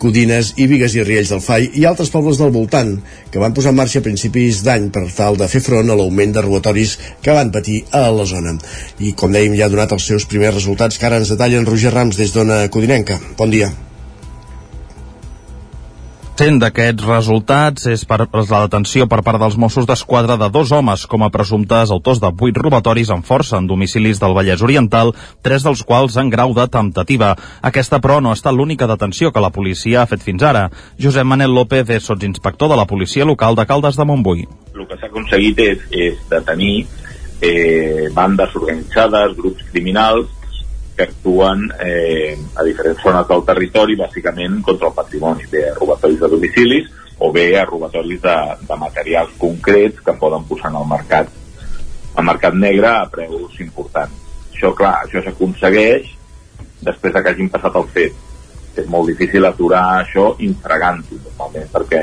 Codines 0.00 0.54
i 0.60 0.68
Vigues 0.70 0.94
i 0.96 1.04
Riells 1.06 1.32
del 1.34 1.42
Fai 1.44 1.68
i 1.74 1.86
altres 1.88 2.12
pobles 2.12 2.40
del 2.40 2.54
voltant, 2.54 2.96
que 3.32 3.42
van 3.42 3.56
posar 3.56 3.74
en 3.74 3.80
marxa 3.80 4.00
a 4.00 4.06
principis 4.06 4.62
d'any 4.66 4.90
per 4.94 5.06
tal 5.16 5.40
de 5.40 5.48
fer 5.50 5.64
front 5.64 5.90
a 5.90 5.98
l'augment 5.98 6.34
de 6.36 6.44
robatoris 6.44 6.96
que 7.24 7.36
van 7.36 7.52
patir 7.54 7.82
a 7.90 8.06
la 8.14 8.26
zona. 8.28 8.56
I, 9.00 9.14
com 9.16 9.32
dèiem, 9.32 9.56
ja 9.58 9.68
ha 9.68 9.72
donat 9.72 9.96
els 9.96 10.08
seus 10.12 10.28
primers 10.28 10.56
resultats 10.56 10.98
que 10.98 11.08
ara 11.08 11.22
ens 11.22 11.32
detallen 11.32 11.68
Roger 11.68 11.94
Rams 11.94 12.20
des 12.20 12.34
d'Ona 12.36 12.66
Codinenca. 12.68 13.20
Bon 13.38 13.50
dia. 13.50 13.72
100 16.40 16.56
d'aquests 16.56 17.04
resultats 17.04 17.82
és 17.92 18.00
per 18.08 18.16
la 18.24 18.60
detenció 18.62 19.04
per 19.12 19.18
part 19.20 19.36
dels 19.42 19.58
Mossos 19.60 19.84
d'Esquadra 19.84 20.38
de 20.40 20.46
dos 20.48 20.70
homes 20.72 21.02
com 21.04 21.20
a 21.20 21.28
presumptes 21.28 21.90
autors 21.92 22.22
de 22.22 22.30
vuit 22.32 22.56
robatoris 22.56 23.10
amb 23.12 23.26
força 23.28 23.58
en 23.60 23.66
domicilis 23.68 24.22
del 24.22 24.32
Vallès 24.32 24.64
Oriental, 24.64 25.12
tres 25.44 25.66
dels 25.68 25.82
quals 25.84 26.16
en 26.16 26.30
grau 26.32 26.54
de 26.56 26.64
temptativa. 26.72 27.34
Aquesta, 27.60 28.00
però, 28.00 28.22
no 28.24 28.32
ha 28.32 28.38
estat 28.38 28.56
l'única 28.56 28.88
detenció 28.88 29.34
que 29.34 29.44
la 29.44 29.52
policia 29.52 30.00
ha 30.00 30.08
fet 30.08 30.24
fins 30.24 30.40
ara. 30.40 30.70
Josep 30.96 31.28
Manel 31.28 31.52
López 31.52 31.92
és 31.92 32.08
sotsinspector 32.08 32.72
de 32.72 32.80
la 32.80 32.88
policia 32.88 33.28
local 33.28 33.60
de 33.60 33.68
Caldes 33.68 34.00
de 34.00 34.08
Montbui. 34.08 34.48
El 34.72 34.88
que 34.88 34.96
s'ha 34.96 35.12
aconseguit 35.12 35.60
és, 35.60 35.84
és 35.92 36.24
detenir 36.32 36.86
eh, 37.44 38.08
bandes 38.16 38.56
organitzades, 38.56 39.36
grups 39.36 39.68
criminals, 39.74 40.32
que 41.00 41.08
actuen 41.08 41.72
eh, 41.80 42.36
a 42.56 42.62
diferents 42.62 43.00
zones 43.00 43.24
del 43.28 43.44
territori, 43.48 43.96
bàsicament 43.96 44.58
contra 44.60 44.90
el 44.90 44.94
patrimoni, 44.94 45.46
bé 45.48 45.70
a 45.70 45.74
robatoris 45.78 46.18
de 46.20 46.28
domicilis 46.28 46.88
o 47.18 47.30
bé 47.32 47.46
a 47.56 47.64
robatoris 47.64 48.20
de, 48.20 48.34
de 48.68 48.76
materials 48.76 49.32
concrets 49.40 50.02
que 50.04 50.12
poden 50.20 50.44
posar 50.44 50.68
en 50.68 50.76
el 50.82 50.88
mercat 50.90 51.30
al 52.16 52.26
mercat 52.26 52.52
negre 52.52 52.90
a 52.90 53.06
preus 53.08 53.54
importants. 53.64 54.12
Això, 54.52 54.74
clar, 54.76 55.06
això 55.06 55.22
s'aconsegueix 55.24 56.10
després 56.84 57.14
de 57.14 57.22
que 57.22 57.32
hagin 57.32 57.48
passat 57.48 57.78
el 57.80 57.86
fet. 57.94 58.18
És 58.76 58.88
molt 58.90 59.08
difícil 59.08 59.46
aturar 59.48 59.84
això 60.02 60.34
infragant-ho, 60.44 61.16
normalment, 61.30 61.70
perquè 61.72 62.02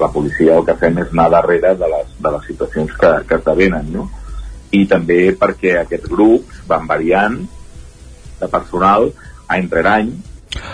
la 0.00 0.08
policia 0.14 0.56
el 0.56 0.64
que 0.64 0.78
fem 0.80 0.96
és 1.02 1.12
anar 1.12 1.28
darrere 1.34 1.74
de 1.76 1.90
les, 1.92 2.16
de 2.24 2.32
les 2.38 2.48
situacions 2.48 2.96
que, 3.02 3.12
que 3.28 3.36
esdevenen, 3.36 3.92
no? 3.92 4.08
I 4.72 4.86
també 4.88 5.34
perquè 5.36 5.76
aquests 5.82 6.08
grups 6.08 6.64
van 6.70 6.88
variant 6.88 7.36
de 8.44 8.52
personal 8.52 9.10
any 9.48 9.68
rere 9.72 9.96
any 9.96 10.14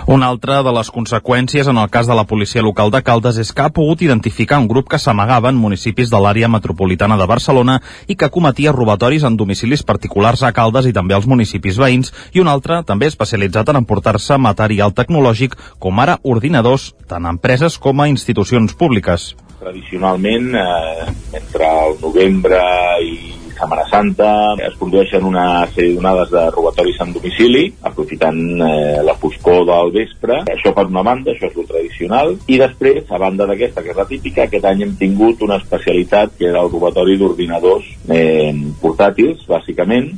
una 0.07 0.27
altra 0.27 0.62
de 0.62 0.73
les 0.75 0.91
conseqüències 0.93 1.69
en 1.71 1.79
el 1.79 1.91
cas 1.91 2.07
de 2.07 2.15
la 2.15 2.25
policia 2.25 2.62
local 2.62 2.91
de 2.91 3.03
Caldes 3.03 3.39
és 3.41 3.53
que 3.53 3.62
ha 3.65 3.73
pogut 3.73 4.03
identificar 4.03 4.59
un 4.61 4.69
grup 4.69 4.89
que 4.91 4.99
s'amagava 4.99 5.50
en 5.50 5.61
municipis 5.61 6.11
de 6.11 6.21
l'àrea 6.21 6.49
metropolitana 6.49 7.17
de 7.17 7.27
Barcelona 7.31 7.81
i 8.07 8.17
que 8.17 8.31
cometia 8.31 8.75
robatoris 8.77 9.25
en 9.25 9.37
domicilis 9.37 9.83
particulars 9.83 10.43
a 10.43 10.53
Caldes 10.53 10.87
i 10.87 10.95
també 10.97 11.15
als 11.17 11.29
municipis 11.31 11.79
veïns 11.81 12.12
i 12.35 12.41
un 12.45 12.49
altre 12.49 12.83
també 12.85 13.09
especialitzat 13.11 13.71
en 13.71 13.83
emportar-se 13.83 14.39
material 14.39 14.95
tecnològic 14.95 15.57
com 15.79 16.00
ara 16.00 16.19
ordinadors 16.23 16.91
tant 17.09 17.27
a 17.27 17.35
empreses 17.37 17.79
com 17.79 18.00
a 18.00 18.09
institucions 18.09 18.75
públiques. 18.75 19.35
Tradicionalment, 19.61 20.55
eh, 20.57 21.12
entre 21.37 21.69
el 21.69 21.99
novembre 22.00 22.61
i 23.05 23.39
Setmana 23.61 23.85
Santa, 23.90 24.29
es 24.64 24.76
produeixen 24.81 25.26
una 25.29 25.67
sèrie 25.75 25.93
d'onades 25.93 26.31
de 26.33 26.45
robatoris 26.55 26.97
en 27.05 27.11
domicili, 27.12 27.67
aprofitant 27.85 28.38
eh, 28.64 29.02
la 29.05 29.14
foscor 29.21 29.67
del 29.69 29.93
vespre. 29.93 30.38
Això 30.55 30.73
per 30.76 30.87
una 30.88 31.02
banda, 31.05 31.35
això 31.35 31.50
és 31.50 31.59
lo 31.59 31.67
tradicional. 31.69 32.33
I 32.49 32.57
després, 32.62 33.05
a 33.12 33.21
banda 33.21 33.45
d'aquesta, 33.50 33.85
que 33.85 33.93
és 33.93 34.00
la 34.00 34.09
típica, 34.09 34.47
aquest 34.47 34.64
any 34.64 34.87
hem 34.87 34.97
tingut 34.97 35.45
una 35.45 35.61
especialitat 35.61 36.38
que 36.38 36.49
era 36.49 36.64
el 36.64 36.73
robatori 36.73 37.19
d'ordinadors 37.21 37.85
eh, 38.09 38.55
portàtils, 38.81 39.45
bàsicament, 39.50 40.09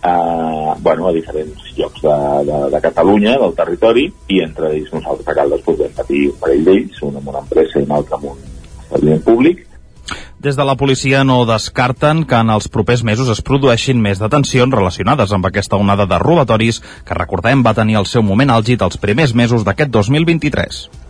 eh, 0.00 0.72
bueno, 0.80 1.08
a 1.10 1.12
diferents 1.12 1.68
llocs 1.76 2.00
de, 2.00 2.18
de, 2.48 2.64
de 2.72 2.84
Catalunya, 2.88 3.36
del 3.44 3.56
territori, 3.60 4.08
i 4.32 4.40
entre 4.48 4.72
ells 4.72 4.92
nosaltres 4.96 5.28
a 5.28 5.36
Caldes 5.36 5.64
doncs, 5.68 5.84
vam 5.84 5.96
patir 6.00 6.26
un 6.32 6.40
parell 6.40 6.64
d'ells, 6.70 7.04
un 7.04 7.20
amb 7.20 7.32
una 7.34 7.44
empresa 7.44 7.76
i 7.76 7.84
un 7.84 7.96
altre 8.00 8.16
amb 8.16 8.30
un 8.32 8.44
establiment 8.86 9.26
públic, 9.28 9.66
des 10.46 10.54
de 10.54 10.64
la 10.64 10.76
policia 10.78 11.24
no 11.26 11.40
descarten 11.44 12.22
que 12.24 12.38
en 12.38 12.52
els 12.54 12.68
propers 12.70 13.02
mesos 13.02 13.32
es 13.32 13.40
produeixin 13.42 13.98
més 14.02 14.20
detencions 14.22 14.76
relacionades 14.78 15.32
amb 15.34 15.48
aquesta 15.48 15.80
onada 15.82 16.06
de 16.06 16.20
robatoris 16.22 16.78
que, 17.02 17.18
recordem, 17.18 17.64
va 17.66 17.74
tenir 17.74 17.98
el 17.98 18.06
seu 18.06 18.22
moment 18.22 18.54
àlgid 18.54 18.86
els 18.86 19.00
primers 19.02 19.34
mesos 19.34 19.66
d'aquest 19.66 19.90
2023. 19.90 21.05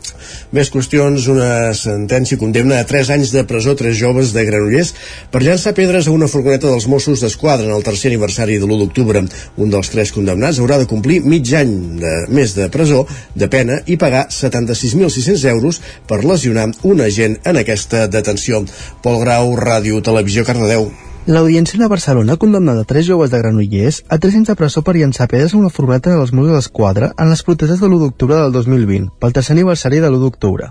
Més 0.57 0.71
qüestions, 0.73 1.29
una 1.33 1.73
sentència 1.77 2.39
condemna 2.41 2.81
a 2.81 2.87
3 2.89 3.13
anys 3.17 3.33
de 3.35 3.45
presó 3.49 3.75
tres 3.79 3.97
joves 3.99 4.33
de 4.35 4.45
Granollers 4.49 4.93
per 5.33 5.43
llançar 5.45 5.75
pedres 5.77 6.07
a 6.07 6.15
una 6.15 6.29
furgoneta 6.31 6.71
dels 6.71 6.89
Mossos 6.91 7.23
d'Esquadra 7.25 7.69
en 7.71 7.77
el 7.77 7.87
tercer 7.87 8.11
aniversari 8.13 8.59
de 8.59 8.67
l'1 8.69 8.83
d'octubre. 8.83 9.25
Un 9.57 9.73
dels 9.73 9.93
tres 9.93 10.13
condemnats 10.15 10.61
haurà 10.61 10.81
de 10.83 10.91
complir 10.91 11.23
mig 11.25 11.53
any 11.57 11.75
de 12.03 12.15
més 12.29 12.55
de 12.59 12.69
presó 12.73 13.05
de 13.35 13.51
pena 13.53 13.81
i 13.87 13.99
pagar 14.01 14.27
76.600 14.29 15.49
euros 15.55 15.83
per 16.07 16.23
lesionar 16.25 16.71
un 16.83 17.03
agent 17.05 17.41
en 17.45 17.63
aquesta 17.63 18.07
detenció. 18.07 18.65
Pol 19.03 19.21
Grau, 19.25 19.55
Ràdio, 19.61 20.03
Televisió, 20.03 20.45
Cardedeu. 20.45 21.06
L'Audiència 21.27 21.81
de 21.81 21.89
Barcelona 21.91 22.37
ha 22.37 22.39
condemnat 22.39 22.79
a 22.79 22.85
tres 22.87 23.03
joves 23.09 23.33
de 23.33 23.41
Granollers 23.41 23.99
a 24.15 24.19
tres 24.23 24.37
anys 24.39 24.53
de 24.53 24.55
presó 24.61 24.85
per 24.87 24.95
llançar 24.95 25.27
pedres 25.33 25.57
a 25.57 25.59
una 25.59 25.73
furgoneta 25.75 26.15
dels 26.15 26.31
Mossos 26.31 26.55
d'Esquadra 26.55 27.11
en 27.19 27.35
les 27.35 27.43
protestes 27.43 27.83
de 27.83 27.91
l'1 27.91 28.05
d'octubre 28.05 28.39
del 28.45 28.55
2020, 28.63 29.15
pel 29.19 29.35
tercer 29.35 29.57
aniversari 29.59 29.99
de 29.99 30.07
l'1 30.07 30.23
d'octubre. 30.23 30.71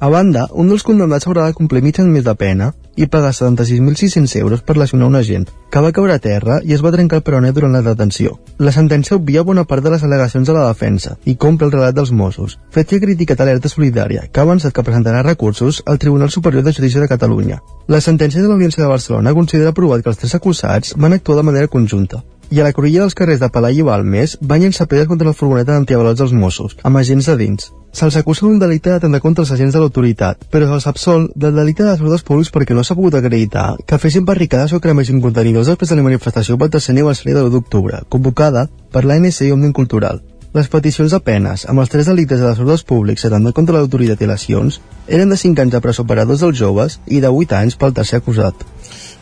A 0.00 0.06
banda, 0.06 0.44
un 0.54 0.68
dels 0.70 0.84
condemnats 0.86 1.26
haurà 1.26 1.48
de 1.48 1.54
complir 1.58 1.80
mig 1.82 1.96
any 1.98 2.06
més 2.14 2.22
de 2.22 2.34
pena 2.38 2.68
i 2.94 3.08
pagar 3.10 3.32
76.600 3.34 4.36
euros 4.38 4.60
per 4.62 4.76
lesionar 4.78 5.08
un 5.10 5.18
agent, 5.18 5.48
que 5.72 5.82
va 5.82 5.90
caure 5.96 6.14
a 6.14 6.22
terra 6.22 6.60
i 6.62 6.76
es 6.76 6.84
va 6.86 6.92
trencar 6.94 7.18
el 7.18 7.24
peroné 7.26 7.50
durant 7.56 7.74
la 7.74 7.82
detenció. 7.82 8.36
La 8.62 8.70
sentència 8.76 9.16
obvia 9.18 9.42
bona 9.42 9.66
part 9.66 9.82
de 9.82 9.90
les 9.90 10.06
al·legacions 10.06 10.46
de 10.46 10.54
la 10.54 10.68
defensa 10.68 11.16
i 11.26 11.34
compra 11.34 11.66
el 11.66 11.74
relat 11.74 11.98
dels 11.98 12.14
Mossos, 12.14 12.60
fet 12.70 12.86
que 12.86 13.00
ha 13.00 13.06
criticat 13.08 13.42
Alerta 13.42 13.74
Solidària, 13.74 14.28
que 14.30 14.38
ha 14.38 14.46
avançat 14.46 14.74
que 14.74 14.86
presentarà 14.86 15.24
recursos 15.26 15.82
al 15.84 15.98
Tribunal 15.98 16.30
Superior 16.30 16.62
de 16.62 16.76
Justícia 16.78 17.02
de 17.02 17.10
Catalunya. 17.10 17.58
La 17.88 18.00
sentència 18.00 18.42
de 18.42 18.46
l'Audiència 18.46 18.84
de 18.84 18.94
Barcelona 18.94 19.34
considera 19.34 19.74
provat 19.74 20.06
que 20.06 20.14
els 20.14 20.22
tres 20.22 20.38
acusats 20.38 20.94
van 20.94 21.18
actuar 21.18 21.42
de 21.42 21.48
manera 21.50 21.74
conjunta, 21.74 22.22
i 22.50 22.60
a 22.60 22.64
la 22.64 22.72
cruïlla 22.72 23.02
dels 23.04 23.16
carrers 23.18 23.40
de 23.42 23.48
Palai 23.52 23.80
i 23.80 23.84
Balmes 23.84 24.36
van 24.40 24.62
llançar 24.62 24.86
pedres 24.88 25.08
contra 25.10 25.28
la 25.28 25.36
furgoneta 25.36 25.74
d'antiavalots 25.74 26.20
dels 26.22 26.32
Mossos, 26.32 26.76
amb 26.82 27.00
agents 27.00 27.28
de 27.28 27.36
dins. 27.40 27.68
Se'ls 27.98 28.16
acusa 28.20 28.44
d'un 28.44 28.58
delicte 28.60 28.92
d'atendre 28.92 29.20
contra 29.24 29.44
els 29.44 29.52
agents 29.52 29.74
de 29.74 29.82
l'autoritat, 29.82 30.46
però 30.52 30.68
se'ls 30.68 30.86
absol 30.90 31.28
del 31.34 31.56
delicte 31.56 31.84
de 31.84 31.90
desordres 31.90 32.24
públics 32.24 32.52
perquè 32.54 32.76
no 32.76 32.84
s'ha 32.84 32.96
pogut 32.96 33.16
acreditar 33.18 33.74
que 33.86 33.98
fessin 33.98 34.24
barricades 34.28 34.72
o 34.72 34.80
cremessin 34.80 35.20
contenidors 35.24 35.72
després 35.72 35.90
de 35.90 36.00
la 36.00 36.06
manifestació 36.06 36.58
pel 36.58 36.72
tercer 36.72 36.94
aniversari 36.94 37.34
de 37.34 37.44
l'1 37.44 37.54
d'octubre, 37.56 38.02
convocada 38.08 38.68
per 38.92 39.04
l'ANC 39.04 39.40
i 39.48 39.52
Òmnium 39.52 39.72
Cultural. 39.72 40.20
Les 40.56 40.68
peticions 40.72 41.12
de 41.12 41.18
penes, 41.20 41.66
amb 41.68 41.82
els 41.82 41.90
tres 41.92 42.06
delictes 42.08 42.40
de 42.40 42.46
desordres 42.48 42.82
públics 42.82 43.26
atendre 43.28 43.52
contra 43.52 43.76
l'autoritat 43.76 44.22
i 44.24 44.28
lesions, 44.30 44.80
eren 45.06 45.28
de 45.28 45.36
5 45.36 45.60
anys 45.64 45.74
de 45.74 45.80
presó 45.84 46.06
per 46.08 46.16
a 46.18 46.24
dos 46.24 46.40
dels 46.40 46.56
joves 46.56 46.96
i 47.06 47.20
de 47.20 47.28
8 47.28 47.58
anys 47.58 47.76
pel 47.76 47.92
tercer 47.92 48.22
acusat. 48.22 48.64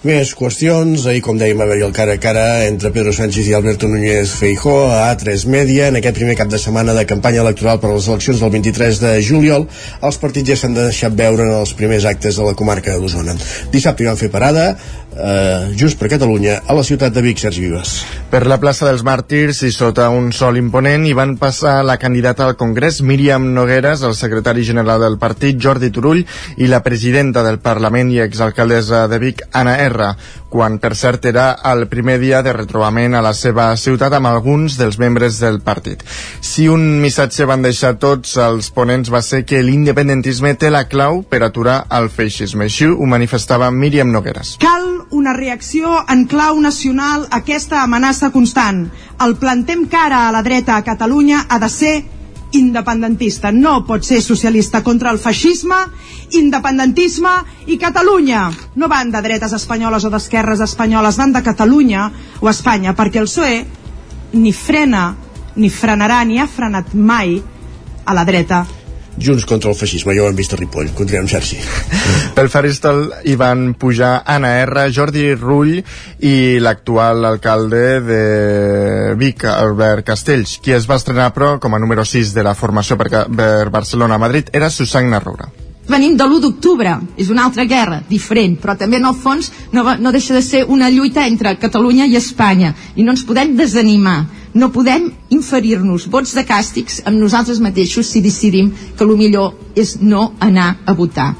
Més 0.06 0.36
qüestions, 0.38 1.02
ahir 1.10 1.18
com 1.24 1.38
dèiem 1.40 1.58
va 1.58 1.64
haver 1.66 1.80
el 1.82 1.94
cara 1.94 2.14
a 2.14 2.20
cara 2.22 2.42
entre 2.68 2.92
Pedro 2.94 3.10
Sánchez 3.16 3.48
i 3.50 3.54
Alberto 3.56 3.88
Núñez 3.90 4.36
Feijó 4.38 4.74
a 4.86 5.00
A3 5.08 5.46
Media 5.50 5.88
en 5.90 5.98
aquest 5.98 6.14
primer 6.20 6.36
cap 6.38 6.52
de 6.52 6.60
setmana 6.62 6.94
de 6.94 7.02
campanya 7.10 7.40
electoral 7.42 7.80
per 7.82 7.90
a 7.90 7.96
les 7.96 8.06
eleccions 8.06 8.44
del 8.44 8.52
23 8.54 9.00
de 9.02 9.10
juliol 9.26 9.66
els 10.06 10.20
partits 10.22 10.52
ja 10.52 10.58
s'han 10.60 10.78
deixat 10.78 11.16
veure 11.18 11.48
en 11.48 11.56
els 11.56 11.74
primers 11.74 12.06
actes 12.06 12.38
de 12.38 12.46
la 12.46 12.54
comarca 12.54 12.94
d'Osona. 12.94 13.34
Dissabte 13.74 14.04
hi 14.04 14.10
van 14.12 14.20
fer 14.20 14.30
parada 14.30 14.68
eh, 15.16 15.72
just 15.76 15.98
per 15.98 16.10
Catalunya 16.12 16.60
a 16.66 16.74
la 16.76 16.84
ciutat 16.84 17.12
de 17.14 17.22
Vic, 17.24 17.40
Sergi 17.40 17.64
Vives. 17.64 17.96
Per 18.30 18.44
la 18.46 18.58
plaça 18.60 18.86
dels 18.88 19.04
Màrtirs 19.06 19.62
i 19.66 19.72
sota 19.74 20.08
un 20.12 20.30
sol 20.36 20.58
imponent 20.60 21.06
hi 21.06 21.14
van 21.16 21.36
passar 21.40 21.78
la 21.86 21.96
candidata 21.98 22.44
al 22.46 22.56
Congrés 22.56 23.00
Míriam 23.02 23.52
Nogueres, 23.54 24.02
el 24.02 24.16
secretari 24.18 24.64
general 24.64 25.00
del 25.02 25.18
partit 25.18 25.60
Jordi 25.62 25.90
Turull 25.90 26.24
i 26.56 26.70
la 26.70 26.82
presidenta 26.84 27.44
del 27.46 27.60
Parlament 27.64 28.12
i 28.12 28.20
exalcaldessa 28.24 29.06
de 29.10 29.20
Vic 29.22 29.42
Anna 29.52 29.76
R, 29.86 30.10
quan 30.48 30.78
per 30.80 30.94
cert 30.96 31.26
era 31.28 31.50
el 31.72 31.86
primer 31.92 32.18
dia 32.22 32.42
de 32.42 32.52
retrobament 32.54 33.16
a 33.16 33.22
la 33.24 33.34
seva 33.36 33.68
ciutat 33.76 34.14
amb 34.16 34.30
alguns 34.30 34.78
dels 34.80 34.98
membres 35.02 35.40
del 35.42 35.60
partit. 35.60 36.04
Si 36.40 36.68
un 36.68 37.00
missatge 37.02 37.48
van 37.48 37.64
deixar 37.66 37.96
tots 38.02 38.36
els 38.40 38.70
ponents 38.70 39.10
va 39.12 39.22
ser 39.22 39.44
que 39.44 39.62
l'independentisme 39.62 40.54
té 40.54 40.70
la 40.72 40.86
clau 40.88 41.22
per 41.22 41.42
aturar 41.44 41.82
el 41.98 42.10
feixisme. 42.10 42.70
Així 42.70 42.88
ho 42.88 43.10
manifestava 43.10 43.70
Míriam 43.74 44.12
Nogueres. 44.14 44.56
Cal 44.62 44.85
una 45.10 45.32
reacció 45.32 46.04
en 46.08 46.26
clau 46.26 46.60
nacional 46.60 47.26
a 47.30 47.40
aquesta 47.42 47.82
amenaça 47.82 48.30
constant. 48.34 48.86
El 49.22 49.36
plantem 49.40 49.86
cara 49.90 50.26
a 50.26 50.32
la 50.34 50.42
dreta 50.42 50.76
a 50.76 50.84
Catalunya 50.84 51.46
ha 51.48 51.58
de 51.58 51.68
ser 51.70 51.94
independentista. 52.56 53.52
No 53.52 53.84
pot 53.86 54.04
ser 54.04 54.20
socialista 54.22 54.82
contra 54.82 55.10
el 55.10 55.18
feixisme, 55.18 55.78
independentisme 56.38 57.34
i 57.66 57.78
Catalunya. 57.78 58.50
No 58.74 58.88
van 58.88 59.10
de 59.10 59.22
dretes 59.22 59.52
espanyoles 59.52 60.04
o 60.04 60.10
d'esquerres 60.10 60.62
espanyoles, 60.64 61.16
van 61.16 61.32
de 61.32 61.42
Catalunya 61.42 62.10
o 62.40 62.50
Espanya, 62.50 62.96
perquè 62.96 63.22
el 63.22 63.30
PSOE 63.30 63.66
ni 64.32 64.52
frena, 64.52 65.14
ni 65.56 65.70
frenarà, 65.70 66.24
ni 66.24 66.40
ha 66.40 66.48
frenat 66.48 66.94
mai 66.94 67.38
a 68.04 68.14
la 68.14 68.24
dreta 68.24 68.64
Junts 69.16 69.46
contra 69.48 69.70
el 69.72 69.76
feixisme, 69.78 70.14
ja 70.16 70.24
ho 70.24 70.28
hem 70.28 70.36
vist 70.36 70.52
a 70.52 70.58
Ripoll. 70.60 70.90
Continuem, 70.96 71.28
Sergi. 71.30 71.58
Pel 72.36 72.50
faristol 72.52 73.06
hi 73.24 73.36
van 73.40 73.70
pujar 73.80 74.20
Anna 74.28 74.52
R, 74.64 74.88
Jordi 74.92 75.30
Rull 75.34 75.78
i 76.20 76.34
l'actual 76.60 77.24
alcalde 77.24 77.84
de 78.04 78.22
Vic, 79.20 79.46
Albert 79.48 80.06
Castells. 80.06 80.58
Qui 80.62 80.76
es 80.76 80.88
va 80.88 81.00
estrenar, 81.00 81.30
però, 81.36 81.56
com 81.62 81.74
a 81.74 81.80
número 81.80 82.04
6 82.04 82.34
de 82.36 82.44
la 82.44 82.56
formació 82.58 82.98
per, 83.00 83.08
per 83.24 83.70
Barcelona-Madrid 83.72 84.52
era 84.52 84.70
Susana 84.70 85.22
Roura. 85.22 85.48
Venim 85.86 86.16
de 86.18 86.24
l'1 86.26 86.40
d'octubre, 86.42 86.96
és 87.16 87.28
una 87.30 87.44
altra 87.46 87.64
guerra, 87.64 88.00
diferent, 88.08 88.56
però 88.58 88.74
també 88.76 88.98
en 88.98 89.06
el 89.06 89.14
fons 89.14 89.52
no, 89.72 89.84
no 90.02 90.12
deixa 90.12 90.34
de 90.34 90.42
ser 90.42 90.64
una 90.66 90.90
lluita 90.90 91.28
entre 91.30 91.54
Catalunya 91.62 92.08
i 92.10 92.18
Espanya, 92.18 92.72
i 92.96 93.06
no 93.06 93.14
ens 93.14 93.22
podem 93.24 93.54
desanimar 93.56 94.24
no 94.56 94.70
podem 94.72 95.10
inferir-nos 95.36 96.06
vots 96.08 96.32
de 96.36 96.44
càstigs 96.48 97.02
amb 97.04 97.20
nosaltres 97.20 97.60
mateixos 97.60 98.08
si 98.08 98.22
decidim 98.24 98.72
que 98.96 99.04
el 99.04 99.12
millor 99.20 99.52
és 99.76 99.98
no 100.00 100.30
anar 100.40 100.70
a 100.86 100.94
votar. 100.96 101.34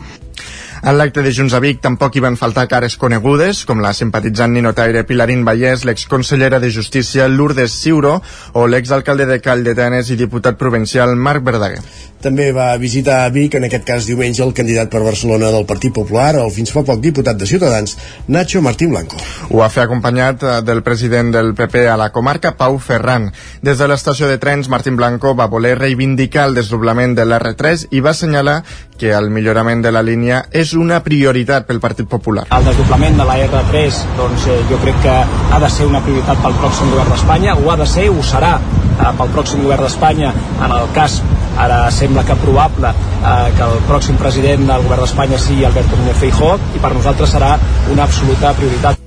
En 0.82 0.98
l'acte 0.98 1.22
de 1.24 1.32
Junts 1.32 1.54
a 1.56 1.60
Vic 1.62 1.80
tampoc 1.80 2.16
hi 2.16 2.22
van 2.24 2.36
faltar 2.36 2.66
cares 2.68 2.96
conegudes, 3.00 3.62
com 3.68 3.80
la 3.80 3.94
simpatitzant 3.96 4.52
ninotaire 4.52 5.06
Pilarín 5.08 5.44
Vallès, 5.46 5.86
l'exconsellera 5.88 6.60
de 6.60 6.70
Justícia 6.70 7.28
Lourdes 7.28 7.78
Ciuro 7.80 8.18
o 8.52 8.66
l'exalcalde 8.66 9.26
de 9.26 9.40
Call 9.40 9.64
de 9.64 9.74
Tenes 9.78 10.10
i 10.10 10.20
diputat 10.20 10.58
provincial 10.60 11.16
Marc 11.16 11.44
Verdaguer. 11.46 11.80
També 12.26 12.48
va 12.52 12.70
visitar 12.80 13.20
a 13.22 13.30
Vic, 13.30 13.54
en 13.54 13.66
aquest 13.68 13.84
cas 13.86 14.06
diumenge, 14.08 14.42
el 14.42 14.54
candidat 14.56 14.88
per 14.90 15.02
Barcelona 15.04 15.50
del 15.52 15.66
Partit 15.68 15.92
Popular, 15.94 16.32
el 16.40 16.50
fins 16.50 16.72
fa 16.74 16.82
poc 16.82 16.98
diputat 17.04 17.36
de 17.38 17.46
Ciutadans, 17.46 17.96
Nacho 18.26 18.62
Martín 18.64 18.90
Blanco. 18.90 19.20
Ho 19.50 19.60
va 19.60 19.68
fer 19.70 19.84
acompanyat 19.84 20.42
eh, 20.42 20.54
del 20.66 20.82
president 20.82 21.30
del 21.34 21.52
PP 21.54 21.86
a 21.92 21.98
la 22.00 22.08
comarca, 22.12 22.56
Pau 22.56 22.80
Ferran. 22.82 23.28
Des 23.62 23.78
de 23.78 23.88
l'estació 23.88 24.30
de 24.30 24.40
trens, 24.42 24.70
Martín 24.72 24.96
Blanco 24.96 25.36
va 25.36 25.46
voler 25.52 25.76
reivindicar 25.78 26.48
el 26.48 26.56
desdoblament 26.56 27.14
de 27.14 27.28
l'R3 27.28 27.88
i 27.92 28.00
va 28.00 28.14
assenyalar 28.16 28.62
que 28.96 29.12
el 29.12 29.30
millorament 29.30 29.84
de 29.84 29.92
la 29.92 30.02
línia 30.02 30.46
és 30.50 30.65
una 30.74 30.98
prioritat 31.04 31.66
pel 31.68 31.80
Partit 31.80 32.08
Popular. 32.10 32.46
El 32.56 32.66
desdoblament 32.66 33.18
de 33.20 33.26
la 33.28 33.38
R3 33.46 34.02
doncs, 34.18 34.48
eh, 34.50 34.58
jo 34.70 34.80
crec 34.82 34.98
que 35.04 35.16
ha 35.16 35.62
de 35.62 35.70
ser 35.70 35.86
una 35.86 36.02
prioritat 36.04 36.42
pel 36.42 36.58
pròxim 36.62 36.90
govern 36.94 37.14
d'Espanya, 37.14 37.56
ho 37.56 37.70
ha 37.70 37.76
de 37.76 37.86
ser, 37.86 38.08
ho 38.10 38.22
serà 38.26 38.56
eh, 38.58 39.12
pel 39.18 39.32
pròxim 39.38 39.64
govern 39.66 39.86
d'Espanya 39.86 40.34
en 40.34 40.76
el 40.80 40.92
cas 40.96 41.20
ara 41.56 41.90
sembla 41.90 42.24
que 42.28 42.36
probable 42.42 42.90
eh, 42.90 43.48
que 43.56 43.64
el 43.70 43.80
pròxim 43.88 44.20
president 44.20 44.68
del 44.68 44.86
govern 44.88 45.06
d'Espanya 45.06 45.40
sigui 45.40 45.64
Alberto 45.64 45.96
Núñez 45.96 46.20
Feijó 46.20 46.54
i 46.74 46.82
per 46.82 46.94
nosaltres 46.94 47.36
serà 47.38 47.56
una 47.92 48.08
absoluta 48.08 48.54
prioritat. 48.60 49.05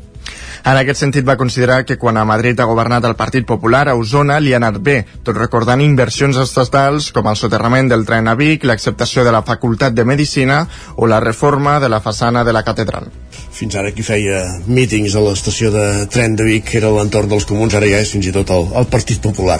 En 0.63 0.77
aquest 0.77 1.03
sentit 1.03 1.27
va 1.27 1.37
considerar 1.39 1.83
que 1.85 1.97
quan 1.97 2.17
a 2.17 2.25
Madrid 2.27 2.59
ha 2.59 2.67
governat 2.69 3.05
el 3.07 3.15
Partit 3.19 3.45
Popular, 3.47 3.87
a 3.87 3.95
Osona 3.95 4.39
li 4.39 4.53
ha 4.53 4.59
anat 4.59 4.81
bé, 4.83 4.97
tot 5.23 5.37
recordant 5.37 5.81
inversions 5.81 6.37
estatals 6.41 7.11
com 7.15 7.29
el 7.31 7.39
soterrament 7.39 7.89
del 7.91 8.05
tren 8.09 8.27
a 8.27 8.35
Vic, 8.39 8.67
l'acceptació 8.67 9.23
de 9.23 9.35
la 9.35 9.45
Facultat 9.47 9.95
de 9.95 10.05
Medicina 10.05 10.65
o 10.97 11.07
la 11.07 11.23
reforma 11.23 11.79
de 11.79 11.89
la 11.89 12.03
façana 12.03 12.43
de 12.43 12.53
la 12.55 12.63
catedral 12.67 13.11
fins 13.59 13.75
ara 13.75 13.91
qui 13.91 14.03
feia 14.05 14.39
mítings 14.71 15.15
a 15.17 15.21
l'estació 15.23 15.71
de 15.73 15.85
tren 16.13 16.35
de 16.39 16.45
Vic 16.47 16.69
era 16.79 16.91
l'entorn 16.93 17.27
dels 17.31 17.45
comuns, 17.49 17.73
ara 17.75 17.89
ja 17.91 17.99
és 17.99 18.11
fins 18.13 18.29
i 18.29 18.33
tot 18.35 18.51
el, 18.55 18.67
el 18.79 18.87
Partit 18.91 19.19
Popular. 19.23 19.57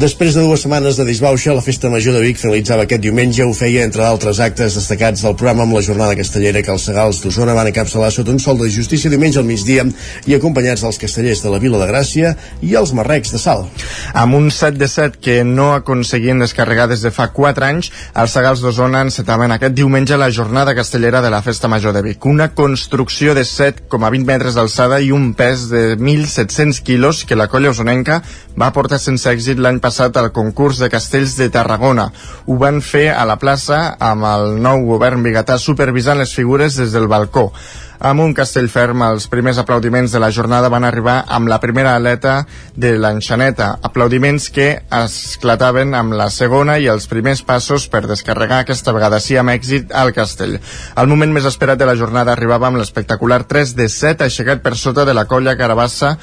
Després 0.00 0.36
de 0.36 0.44
dues 0.46 0.64
setmanes 0.64 0.96
de 0.96 1.04
disbauxa, 1.08 1.52
la 1.56 1.64
Festa 1.64 1.90
Major 1.92 2.16
de 2.16 2.22
Vic 2.24 2.40
finalitzava 2.40 2.86
aquest 2.86 3.04
diumenge, 3.04 3.44
ho 3.44 3.52
feia 3.56 3.84
entre 3.84 4.04
d'altres 4.04 4.40
actes 4.44 4.78
destacats 4.78 5.26
del 5.26 5.36
programa 5.36 5.66
amb 5.66 5.76
la 5.76 5.84
jornada 5.84 6.16
castellera 6.16 6.62
que 6.64 6.72
els 6.72 6.86
Segals 6.88 7.20
d'Osona 7.24 7.56
van 7.58 7.68
encapçalar 7.68 8.10
sota 8.14 8.32
un 8.32 8.40
sol 8.40 8.60
de 8.62 8.70
justícia 8.72 9.12
diumenge 9.12 9.42
al 9.42 9.48
migdia 9.48 9.84
i 10.24 10.33
acompanyats 10.38 10.84
dels 10.84 10.98
castellers 11.00 11.42
de 11.44 11.52
la 11.52 11.60
Vila 11.62 11.80
de 11.80 11.88
Gràcia 11.90 12.34
i 12.62 12.74
els 12.78 12.92
marrecs 12.96 13.32
de 13.34 13.40
Sal. 13.42 13.66
Amb 14.14 14.38
un 14.38 14.50
7 14.50 14.78
de 14.78 14.88
7 14.88 15.20
que 15.22 15.36
no 15.44 15.72
aconseguien 15.74 16.42
descarregar 16.42 16.88
des 16.90 17.02
de 17.04 17.12
fa 17.14 17.28
4 17.34 17.66
anys, 17.66 17.90
els 18.14 18.34
Segals 18.34 18.62
d'Osona 18.64 19.04
encetaven 19.06 19.54
aquest 19.54 19.76
diumenge 19.78 20.18
la 20.20 20.30
jornada 20.30 20.74
castellera 20.74 21.22
de 21.22 21.30
la 21.30 21.42
Festa 21.42 21.68
Major 21.68 21.94
de 21.94 22.02
Vic. 22.02 22.24
Una 22.26 22.50
construcció 22.54 23.34
de 23.34 23.44
7,20 23.48 24.24
metres 24.26 24.58
d'alçada 24.58 25.00
i 25.00 25.12
un 25.14 25.32
pes 25.38 25.68
de 25.70 25.84
1.700 25.96 26.82
quilos 26.82 27.24
que 27.24 27.38
la 27.38 27.48
colla 27.48 27.70
osonenca 27.70 28.22
va 28.60 28.72
portar 28.74 28.98
sense 29.02 29.30
èxit 29.30 29.62
l'any 29.62 29.80
passat 29.82 30.16
al 30.16 30.32
concurs 30.32 30.82
de 30.82 30.90
castells 30.90 31.36
de 31.38 31.50
Tarragona. 31.54 32.10
Ho 32.46 32.58
van 32.60 32.82
fer 32.82 33.08
a 33.14 33.24
la 33.28 33.38
plaça 33.40 33.80
amb 33.98 34.26
el 34.28 34.60
nou 34.62 34.84
govern 34.88 35.22
biguetà 35.24 35.58
supervisant 35.58 36.20
les 36.20 36.34
figures 36.34 36.78
des 36.80 36.94
del 36.94 37.10
balcó. 37.10 37.50
Amb 37.98 38.20
un 38.24 38.32
castell 38.34 38.66
ferm, 38.72 39.02
els 39.06 39.28
primers 39.30 39.58
aplaudiments 39.62 40.12
de 40.12 40.20
la 40.22 40.30
jornada 40.34 40.68
van 40.72 40.84
arribar 40.84 41.20
amb 41.28 41.48
la 41.48 41.60
primera 41.62 41.94
aleta 41.94 42.40
de 42.74 42.94
l'enxaneta, 42.98 43.68
aplaudiments 43.86 44.48
que 44.54 44.68
esclataven 44.98 45.94
amb 45.94 46.16
la 46.18 46.26
segona 46.34 46.78
i 46.82 46.88
els 46.90 47.06
primers 47.10 47.44
passos 47.46 47.86
per 47.88 48.02
descarregar 48.08 48.64
aquesta 48.64 48.92
vegada 48.96 49.20
sí 49.22 49.38
amb 49.38 49.54
èxit 49.54 49.94
al 49.94 50.12
castell. 50.16 50.58
El 50.96 51.10
moment 51.10 51.32
més 51.32 51.46
esperat 51.46 51.78
de 51.78 51.86
la 51.86 51.96
jornada 51.96 52.34
arribava 52.34 52.66
amb 52.66 52.82
l'espectacular 52.82 53.44
3 53.46 53.76
de 53.78 53.88
7 53.88 54.26
aixecat 54.26 54.64
per 54.64 54.74
sota 54.76 55.06
de 55.06 55.14
la 55.14 55.28
colla 55.30 55.56
Carabassa 55.56 56.16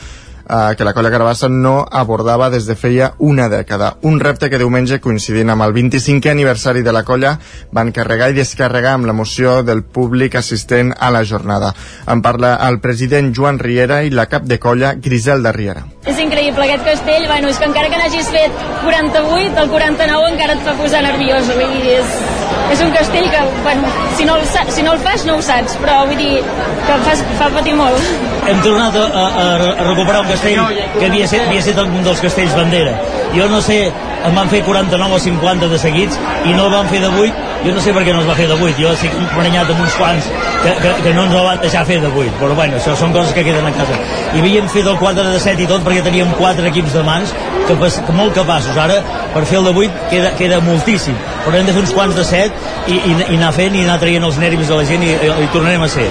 eh, 0.52 0.76
que 0.76 0.84
la 0.84 0.94
colla 0.94 1.12
Carabassa 1.12 1.50
no 1.50 1.86
abordava 1.90 2.50
des 2.52 2.68
de 2.68 2.76
feia 2.76 3.14
una 3.18 3.48
dècada. 3.50 3.96
Un 4.02 4.20
repte 4.20 4.50
que 4.52 4.60
diumenge, 4.60 5.00
coincidint 5.00 5.50
amb 5.54 5.66
el 5.66 5.74
25è 5.78 6.34
aniversari 6.34 6.84
de 6.84 6.92
la 6.92 7.06
colla, 7.08 7.38
van 7.72 7.94
carregar 7.96 8.32
i 8.32 8.38
descarregar 8.38 8.98
amb 8.98 9.08
l'emoció 9.10 9.62
del 9.64 9.84
públic 9.84 10.36
assistent 10.36 10.94
a 11.00 11.12
la 11.12 11.24
jornada. 11.24 11.74
En 12.08 12.22
parla 12.22 12.58
el 12.68 12.82
president 12.84 13.34
Joan 13.36 13.60
Riera 13.60 14.02
i 14.04 14.12
la 14.12 14.28
cap 14.28 14.44
de 14.44 14.60
colla 14.60 14.94
Griselda 14.96 15.56
Riera. 15.56 15.86
És 16.06 16.20
increïble 16.20 16.68
aquest 16.68 16.86
castell, 16.86 17.28
bueno, 17.30 17.50
és 17.50 17.60
que 17.62 17.70
encara 17.70 17.90
que 17.90 18.02
n'hagis 18.02 18.30
fet 18.34 18.64
48, 18.84 19.58
el 19.64 19.74
49 19.74 20.32
encara 20.34 20.58
et 20.58 20.66
fa 20.66 20.78
posar 20.80 21.04
nerviós, 21.06 21.52
vull 21.54 21.76
dir, 21.78 22.00
és, 22.02 22.41
és 22.72 22.82
un 22.84 22.92
castell 22.96 23.28
que, 23.32 23.42
bueno, 23.66 23.90
si 24.18 24.26
no, 24.26 24.38
el, 24.40 24.46
si 24.72 24.84
no 24.86 24.94
el 24.96 25.02
fas 25.04 25.26
no 25.28 25.38
ho 25.38 25.44
saps, 25.46 25.76
però 25.82 26.02
vull 26.08 26.20
dir 26.20 26.40
que 26.88 27.00
fas, 27.08 27.24
fa 27.40 27.50
patir 27.54 27.76
molt. 27.78 28.12
Hem 28.50 28.62
tornat 28.66 28.96
a, 28.98 29.06
a, 29.24 29.26
a 29.44 29.88
recuperar 29.90 30.24
un 30.24 30.32
castell 30.32 30.62
que 30.98 31.10
havia 31.10 31.28
set, 31.28 31.46
havia 31.48 31.66
set 31.66 31.82
un 31.84 32.00
dels 32.06 32.24
castells 32.24 32.56
bandera. 32.58 32.96
Jo 33.36 33.50
no 33.52 33.62
sé, 33.66 33.82
en 34.26 34.36
van 34.36 34.50
fer 34.50 34.62
49 34.66 35.16
o 35.16 35.20
50 35.20 35.70
de 35.72 35.80
seguits 35.82 36.20
i 36.46 36.54
no 36.58 36.70
van 36.74 36.90
fer 36.92 37.02
de 37.02 37.10
8, 37.10 37.48
jo 37.66 37.74
no 37.76 37.84
sé 37.84 37.94
per 37.94 38.04
què 38.06 38.14
no 38.14 38.22
es 38.22 38.30
va 38.30 38.36
fer 38.38 38.48
de 38.50 38.58
8, 38.58 38.74
jo 38.80 38.92
estic 38.96 39.16
emprenyat 39.18 39.70
amb 39.70 39.84
uns 39.84 39.98
quants 40.00 40.30
que, 40.64 40.74
que, 40.82 40.94
que 41.06 41.14
no 41.18 41.26
ens 41.28 41.36
el 41.38 41.48
van 41.48 41.62
deixar 41.64 41.84
fer 41.90 42.00
de 42.04 42.10
8, 42.10 42.38
però 42.40 42.58
bueno, 42.58 42.78
això 42.78 42.96
són 42.98 43.16
coses 43.16 43.34
que 43.38 43.46
queden 43.48 43.66
a 43.66 43.74
casa. 43.76 43.98
I 44.36 44.44
havíem 44.44 44.70
fet 44.72 44.88
el 44.88 44.98
4 45.02 45.28
de 45.34 45.40
7 45.46 45.66
i 45.66 45.70
tot 45.70 45.86
perquè 45.86 46.06
teníem 46.06 46.34
4 46.38 46.70
equips 46.72 46.98
de 46.98 47.06
mans 47.08 47.34
que, 47.68 47.78
que 47.78 48.18
molt 48.18 48.36
capaços. 48.38 48.78
Ara, 48.78 49.02
per 49.34 49.46
fer 49.50 49.62
el 49.62 49.70
de 49.70 49.76
8 49.88 50.10
queda, 50.14 50.34
queda 50.40 50.62
moltíssim, 50.66 51.18
però 51.46 51.58
hem 51.58 51.70
de 51.70 51.76
fer 51.78 51.86
uns 51.86 51.96
quants 51.98 52.18
de 52.18 52.28
7 52.28 52.52
i, 52.88 53.00
i, 53.00 53.18
i 53.34 53.40
anar 53.40 53.54
fent 53.58 53.78
i 53.78 53.86
anar 53.86 54.00
traient 54.02 54.30
els 54.30 54.42
nervis 54.42 54.70
de 54.70 54.78
la 54.82 54.88
gent 54.88 55.06
i, 55.08 55.14
i, 55.16 55.34
i 55.46 55.52
tornarem 55.56 55.88
a 55.88 55.92
ser. 55.92 56.10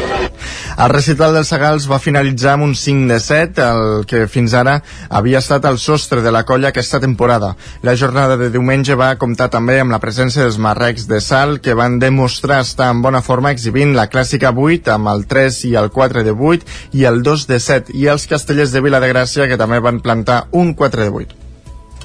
El 0.81 0.89
recital 0.93 1.35
dels 1.35 1.51
Segals 1.53 1.87
va 1.91 1.99
finalitzar 2.01 2.55
amb 2.55 2.65
un 2.69 2.75
5 2.79 3.09
de 3.11 3.19
7, 3.21 3.65
el 3.65 4.07
que 4.09 4.23
fins 4.31 4.55
ara 4.57 4.79
havia 5.09 5.41
estat 5.43 5.67
el 5.69 5.79
sostre 5.83 6.23
de 6.25 6.33
la 6.33 6.45
colla 6.49 6.71
aquesta 6.71 7.01
temporada. 7.01 7.55
La 7.83 7.97
jornada 7.97 8.37
de 8.41 8.51
diumenge 8.55 8.97
va 8.97 9.17
comptar 9.21 9.51
també 9.53 9.81
amb 9.81 9.93
la 9.93 10.01
presència 10.01 10.47
dels 10.47 10.61
marrecs 10.63 11.09
de 11.11 11.21
Sal, 11.21 11.59
que 11.61 11.77
van 11.77 11.99
demostrar 11.99 12.63
estar 12.65 12.91
en 12.95 13.03
bona 13.03 13.21
forma 13.27 13.53
exhibint 13.53 13.97
la 13.97 14.09
clàssica 14.13 14.55
8 14.55 14.95
amb 14.95 15.13
el 15.13 15.27
3 15.31 15.61
i 15.73 15.75
el 15.83 15.91
4 15.91 16.25
de 16.25 16.37
8 16.55 16.81
i 17.01 17.05
el 17.11 17.23
2 17.27 17.47
de 17.51 17.61
7, 17.61 17.99
i 17.99 18.09
els 18.09 18.27
castellers 18.31 18.73
de 18.73 18.81
Vila 18.81 19.01
de 19.01 19.13
Gràcia, 19.13 19.49
que 19.51 19.61
també 19.61 19.81
van 19.85 20.01
plantar 20.01 20.47
un 20.53 20.75
4 20.75 21.05
de 21.05 21.15
8. 21.25 21.40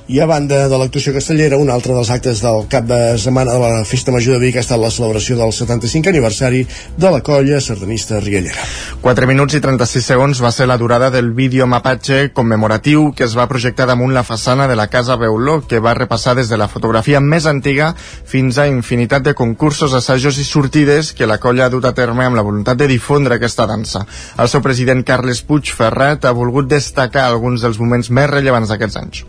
I 0.07 0.19
a 0.21 0.27
banda 0.29 0.67
de 0.69 0.77
l'actuació 0.77 1.15
castellera, 1.15 1.57
un 1.57 1.71
altre 1.73 1.95
dels 1.95 2.11
actes 2.13 2.37
del 2.43 2.67
cap 2.69 2.85
de 2.85 2.97
setmana 3.17 3.55
de 3.55 3.61
la 3.61 3.85
Festa 3.89 4.11
Major 4.13 4.35
de 4.35 4.43
Vic 4.43 4.59
ha 4.59 4.61
estat 4.61 4.77
la 4.77 4.91
celebració 4.93 5.33
del 5.39 5.49
75 5.49 6.11
aniversari 6.11 6.59
de 7.01 7.09
la 7.09 7.23
colla 7.25 7.57
sardanista 7.57 8.19
Riellera. 8.21 8.67
4 9.01 9.25
minuts 9.25 9.55
i 9.57 9.61
36 9.63 10.05
segons 10.05 10.41
va 10.45 10.51
ser 10.53 10.67
la 10.69 10.77
durada 10.77 11.09
del 11.09 11.31
vídeo 11.33 11.65
mapatge 11.65 12.19
commemoratiu 12.37 13.07
que 13.17 13.25
es 13.25 13.33
va 13.33 13.47
projectar 13.49 13.87
damunt 13.89 14.13
la 14.13 14.21
façana 14.21 14.67
de 14.69 14.75
la 14.77 14.85
Casa 14.93 15.17
Beuló, 15.17 15.63
que 15.65 15.81
va 15.81 15.95
repassar 15.97 16.35
des 16.37 16.53
de 16.53 16.59
la 16.61 16.67
fotografia 16.69 17.19
més 17.19 17.47
antiga 17.49 17.95
fins 17.97 18.59
a 18.61 18.67
infinitat 18.69 19.25
de 19.25 19.33
concursos, 19.33 19.95
assajos 19.97 20.37
i 20.37 20.45
sortides 20.45 21.15
que 21.17 21.25
la 21.25 21.39
colla 21.41 21.65
ha 21.65 21.73
dut 21.73 21.85
a 21.89 21.95
terme 21.97 22.27
amb 22.29 22.37
la 22.37 22.45
voluntat 22.45 22.77
de 22.77 22.91
difondre 22.93 23.39
aquesta 23.39 23.65
dansa. 23.65 24.05
El 24.37 24.53
seu 24.53 24.61
president 24.61 25.01
Carles 25.01 25.41
Puig 25.41 25.73
Ferrat 25.73 26.29
ha 26.29 26.35
volgut 26.43 26.69
destacar 26.69 27.25
alguns 27.25 27.65
dels 27.65 27.81
moments 27.81 28.13
més 28.13 28.29
rellevants 28.29 28.69
d'aquests 28.69 29.01
anys 29.01 29.25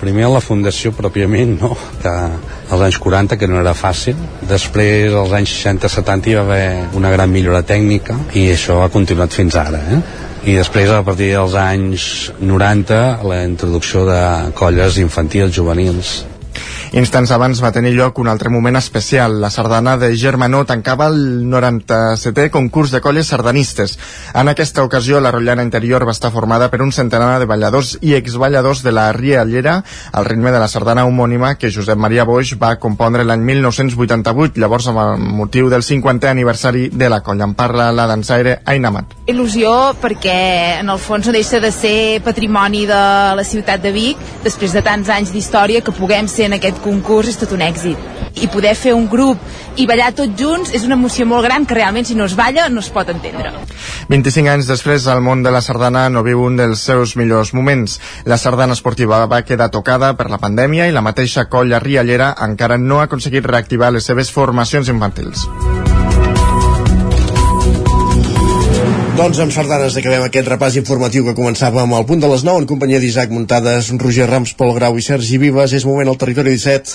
primer 0.00 0.30
la 0.32 0.40
fundació 0.40 0.92
pròpiament, 0.96 1.56
no? 1.60 1.74
que 2.02 2.10
als 2.10 2.86
anys 2.86 2.98
40, 3.02 3.38
que 3.38 3.48
no 3.50 3.60
era 3.60 3.76
fàcil. 3.76 4.18
Després, 4.48 5.12
als 5.12 5.36
anys 5.36 5.54
60-70, 5.60 6.30
hi 6.30 6.38
va 6.38 6.46
haver 6.46 6.64
una 6.98 7.12
gran 7.12 7.30
millora 7.32 7.62
tècnica 7.66 8.16
i 8.34 8.48
això 8.54 8.80
ha 8.84 8.90
continuat 8.92 9.36
fins 9.36 9.58
ara. 9.60 9.82
Eh? 9.94 10.00
I 10.50 10.56
després, 10.56 10.88
a 10.88 11.04
partir 11.04 11.34
dels 11.34 11.54
anys 11.60 12.04
90, 12.40 13.00
la 13.28 13.42
introducció 13.44 14.06
de 14.08 14.20
colles 14.56 14.96
infantils, 15.02 15.52
juvenils, 15.52 16.20
Instants 16.90 17.30
abans 17.30 17.60
va 17.62 17.70
tenir 17.70 17.92
lloc 17.94 18.18
un 18.18 18.26
altre 18.26 18.50
moment 18.50 18.74
especial. 18.74 19.36
La 19.40 19.50
sardana 19.54 19.96
de 19.96 20.08
Germanó 20.18 20.64
tancava 20.66 21.06
el 21.06 21.46
97è 21.46 22.48
concurs 22.50 22.90
de 22.90 23.00
colles 23.00 23.28
sardanistes. 23.30 23.94
En 24.34 24.50
aquesta 24.50 24.82
ocasió, 24.82 25.20
la 25.20 25.30
rotllana 25.30 25.62
interior 25.62 26.02
va 26.02 26.10
estar 26.10 26.32
formada 26.34 26.66
per 26.70 26.80
un 26.82 26.90
centenar 26.90 27.38
de 27.38 27.46
balladors 27.46 27.92
i 28.02 28.16
exballadors 28.18 28.82
de 28.82 28.90
la 28.90 29.12
Riallera 29.12 29.84
al 30.10 30.26
ritme 30.26 30.50
de 30.50 30.58
la 30.58 30.66
sardana 30.66 31.04
homònima 31.06 31.52
que 31.60 31.70
Josep 31.70 31.94
Maria 31.94 32.24
Boix 32.26 32.56
va 32.58 32.72
compondre 32.82 33.22
l'any 33.22 33.46
1988, 33.46 34.58
llavors 34.58 34.90
amb 34.90 34.98
el 35.04 35.22
motiu 35.22 35.70
del 35.70 35.86
50è 35.86 36.26
aniversari 36.32 36.88
de 36.90 37.08
la 37.08 37.20
colla. 37.22 37.46
En 37.46 37.54
parla 37.54 37.92
la 37.94 38.08
dansaire 38.10 38.62
Aina 38.66 38.90
Mat. 38.90 39.14
Il·lusió 39.30 39.94
perquè 40.02 40.80
en 40.80 40.90
el 40.90 40.98
fons 40.98 41.30
no 41.30 41.36
deixa 41.38 41.62
de 41.62 41.70
ser 41.70 42.18
patrimoni 42.26 42.82
de 42.90 43.00
la 43.38 43.46
ciutat 43.46 43.78
de 43.78 43.94
Vic 43.94 44.18
després 44.42 44.74
de 44.74 44.82
tants 44.82 45.06
anys 45.06 45.30
d'història 45.30 45.86
que 45.86 45.94
puguem 45.94 46.26
ser 46.26 46.50
en 46.50 46.58
aquest 46.58 46.79
concurs 46.84 47.30
és 47.30 47.38
tot 47.40 47.52
un 47.56 47.62
èxit. 47.64 47.98
I 48.40 48.48
poder 48.52 48.74
fer 48.78 48.94
un 48.94 49.08
grup 49.10 49.40
i 49.76 49.86
ballar 49.90 50.12
tots 50.16 50.36
junts 50.38 50.72
és 50.76 50.84
una 50.86 50.96
emoció 50.98 51.26
molt 51.26 51.46
gran 51.46 51.66
que 51.66 51.76
realment 51.78 52.06
si 52.06 52.16
no 52.18 52.26
es 52.28 52.36
balla 52.38 52.68
no 52.68 52.80
es 52.80 52.90
pot 52.94 53.10
entendre. 53.12 53.52
25 54.08 54.54
anys 54.54 54.70
després, 54.70 55.06
el 55.10 55.22
món 55.24 55.44
de 55.44 55.52
la 55.54 55.62
sardana 55.64 56.08
no 56.08 56.24
viu 56.26 56.42
un 56.46 56.58
dels 56.60 56.82
seus 56.86 57.16
millors 57.16 57.54
moments. 57.54 58.00
La 58.24 58.38
sardana 58.38 58.78
esportiva 58.78 59.24
va 59.26 59.44
quedar 59.46 59.70
tocada 59.70 60.14
per 60.16 60.30
la 60.30 60.40
pandèmia 60.42 60.88
i 60.88 60.96
la 60.96 61.04
mateixa 61.04 61.48
colla 61.50 61.82
riallera 61.82 62.34
encara 62.48 62.78
no 62.78 63.00
ha 63.00 63.08
aconseguit 63.10 63.46
reactivar 63.46 63.92
les 63.92 64.06
seves 64.06 64.30
formacions 64.30 64.88
infantils. 64.88 65.48
Doncs 69.20 69.36
amb 69.36 69.52
sardanes 69.52 69.98
acabem 70.00 70.22
aquest 70.24 70.46
repàs 70.48 70.76
informatiu 70.80 71.26
que 71.26 71.34
començava 71.36 71.82
amb 71.82 71.92
el 71.92 72.06
punt 72.08 72.22
de 72.22 72.28
les 72.30 72.40
9 72.40 72.62
en 72.62 72.66
companyia 72.70 72.96
d'Isaac 73.02 73.28
Muntades, 73.28 73.90
Roger 74.00 74.24
Rams, 74.30 74.54
Pol 74.56 74.70
Grau 74.72 74.96
i 74.96 75.02
Sergi 75.04 75.36
Vives. 75.36 75.74
És 75.76 75.84
moment 75.84 76.08
al 76.08 76.16
territori 76.16 76.54
17 76.54 76.94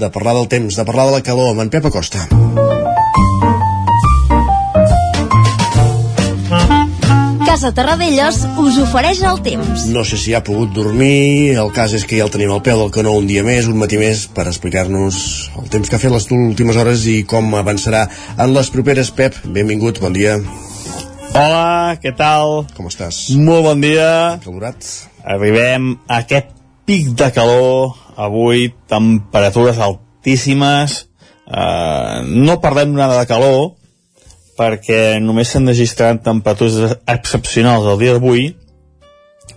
de 0.00 0.08
parlar 0.14 0.32
del 0.38 0.48
temps, 0.48 0.78
de 0.78 0.84
parlar 0.88 1.04
de 1.10 1.18
la 1.18 1.20
calor 1.26 1.50
amb 1.52 1.66
en 1.66 1.68
Pep 1.68 1.84
Acosta. 1.90 2.24
Casa 7.44 7.74
Terradellos 7.76 8.38
us 8.64 8.78
ofereix 8.86 9.20
el 9.28 9.42
temps. 9.44 9.84
No 9.92 10.06
sé 10.08 10.16
si 10.16 10.32
ha 10.32 10.40
pogut 10.46 10.72
dormir, 10.72 11.52
el 11.60 11.68
cas 11.76 11.92
és 11.92 12.08
que 12.08 12.16
ja 12.16 12.24
el 12.24 12.32
tenim 12.32 12.54
al 12.54 12.64
peu 12.64 12.80
del 12.80 12.94
canó 12.96 13.12
un 13.20 13.28
dia 13.28 13.44
més, 13.44 13.68
un 13.68 13.76
matí 13.76 14.00
més, 14.00 14.24
per 14.24 14.48
explicar-nos 14.48 15.20
el 15.60 15.68
temps 15.68 15.92
que 15.92 16.00
ha 16.00 16.02
fet 16.06 16.16
les 16.16 16.30
últimes 16.32 16.80
hores 16.80 17.04
i 17.12 17.18
com 17.28 17.52
avançarà 17.60 18.06
en 18.38 18.56
les 18.56 18.72
properes. 18.72 19.12
Pep, 19.12 19.36
benvingut, 19.44 20.00
bon 20.00 20.16
dia. 20.16 20.38
Hola, 21.38 21.94
què 22.02 22.10
tal? 22.18 22.64
Com 22.74 22.88
estàs? 22.88 23.28
Molt 23.38 23.62
bon 23.62 23.78
dia. 23.78 24.40
Calorat. 24.42 24.82
Arribem 25.22 25.92
a 26.10 26.16
aquest 26.24 26.48
pic 26.88 27.12
de 27.20 27.28
calor 27.30 27.92
avui, 28.18 28.72
temperatures 28.90 29.78
altíssimes. 29.78 30.96
Uh, 31.46 32.26
no 32.26 32.56
parlem 32.64 32.96
nada 32.96 33.20
de 33.20 33.28
calor, 33.30 33.76
perquè 34.58 35.20
només 35.22 35.52
s'han 35.54 35.70
registrat 35.70 36.24
temperatures 36.26 36.96
excepcionals 37.06 37.86
el 37.86 38.02
dia 38.02 38.16
d'avui 38.16 38.48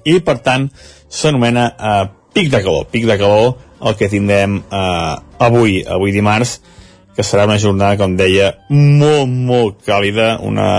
i, 0.06 0.20
per 0.22 0.38
tant, 0.46 0.70
s'anomena 1.10 1.66
uh, 1.74 2.04
pic 2.38 2.54
de 2.54 2.62
calor. 2.62 2.86
Pic 2.94 3.10
de 3.10 3.18
calor 3.18 3.56
el 3.82 3.98
que 3.98 4.12
tindrem 4.14 4.62
uh, 4.68 5.18
avui, 5.50 5.80
avui 5.82 6.14
dimarts, 6.14 6.60
que 7.16 7.26
serà 7.28 7.46
una 7.48 7.60
jornada, 7.60 7.98
com 8.00 8.16
deia, 8.16 8.54
molt, 8.70 9.30
molt 9.30 9.82
càlida, 9.88 10.38
una, 10.48 10.70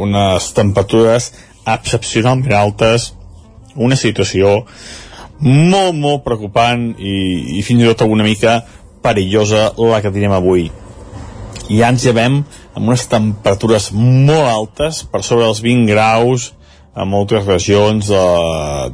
unes 0.00 0.52
temperatures 0.56 1.32
excepcionalment 1.64 2.54
altes, 2.56 3.12
una 3.74 3.96
situació 3.96 4.62
molt, 5.44 5.94
molt 5.98 6.24
preocupant 6.24 6.92
i, 6.98 7.58
i 7.58 7.62
fins 7.66 7.82
i 7.82 7.92
tot 7.92 8.06
una 8.08 8.24
mica 8.24 8.60
perillosa 9.04 9.72
la 9.76 10.00
que 10.00 10.12
tenim 10.12 10.32
avui. 10.32 10.70
ja 11.68 11.88
ens 11.88 12.04
llevem 12.04 12.42
amb 12.76 12.88
unes 12.88 13.06
temperatures 13.08 13.90
molt 13.94 14.48
altes, 14.48 15.02
per 15.08 15.22
sobre 15.24 15.46
dels 15.46 15.62
20 15.64 15.88
graus, 15.88 16.52
a 16.94 17.04
moltes 17.04 17.46
regions 17.46 18.08
de, 18.08 18.24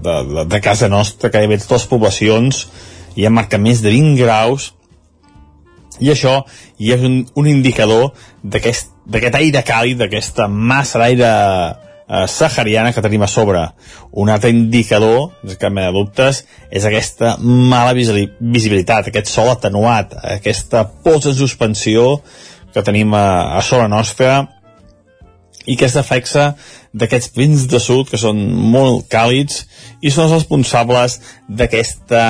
de, 0.00 0.14
de, 0.30 0.44
de 0.48 0.60
casa 0.60 0.88
nostra, 0.88 1.30
que 1.30 1.42
hi 1.42 1.48
ha 1.48 1.58
totes 1.58 1.82
les 1.82 1.88
poblacions, 1.90 2.60
ja 3.16 3.30
marca 3.30 3.58
més 3.58 3.82
de 3.82 3.90
20 3.92 4.22
graus, 4.22 4.70
i 6.00 6.10
això 6.12 6.40
ja 6.80 6.96
és 6.96 7.04
un, 7.06 7.20
un 7.36 7.48
indicador 7.50 8.10
d'aquest 8.42 9.36
aire 9.36 9.62
càlid, 9.66 10.00
d'aquesta 10.00 10.48
massa 10.48 11.00
d'aire 11.02 11.30
eh, 12.10 12.26
sahariana 12.26 12.92
que 12.92 13.02
tenim 13.02 13.22
a 13.22 13.30
sobre. 13.30 13.64
Un 14.12 14.30
altre 14.30 14.50
indicador, 14.50 15.30
que 15.46 15.56
cap 15.56 15.72
mena 15.72 15.90
de 15.90 15.98
dubtes, 15.98 16.44
és 16.70 16.86
aquesta 16.86 17.36
mala 17.40 17.94
visibilitat, 17.94 19.08
aquest 19.08 19.30
sol 19.30 19.52
atenuat, 19.52 20.16
aquesta 20.36 20.86
pols 21.04 21.30
en 21.30 21.36
suspensió 21.38 22.16
que 22.74 22.82
tenim 22.86 23.14
a, 23.14 23.58
a 23.58 23.62
sobre 23.66 23.88
nostra 23.90 24.46
i 25.66 25.76
aquesta 25.76 26.02
flexa 26.06 26.54
d'aquests 26.96 27.34
vents 27.36 27.66
de 27.70 27.78
sud 27.82 28.08
que 28.10 28.18
són 28.18 28.38
molt 28.72 29.06
càlids 29.12 29.64
i 30.00 30.10
són 30.10 30.26
els 30.26 30.38
responsables 30.38 31.18
d'aquesta 31.46 32.22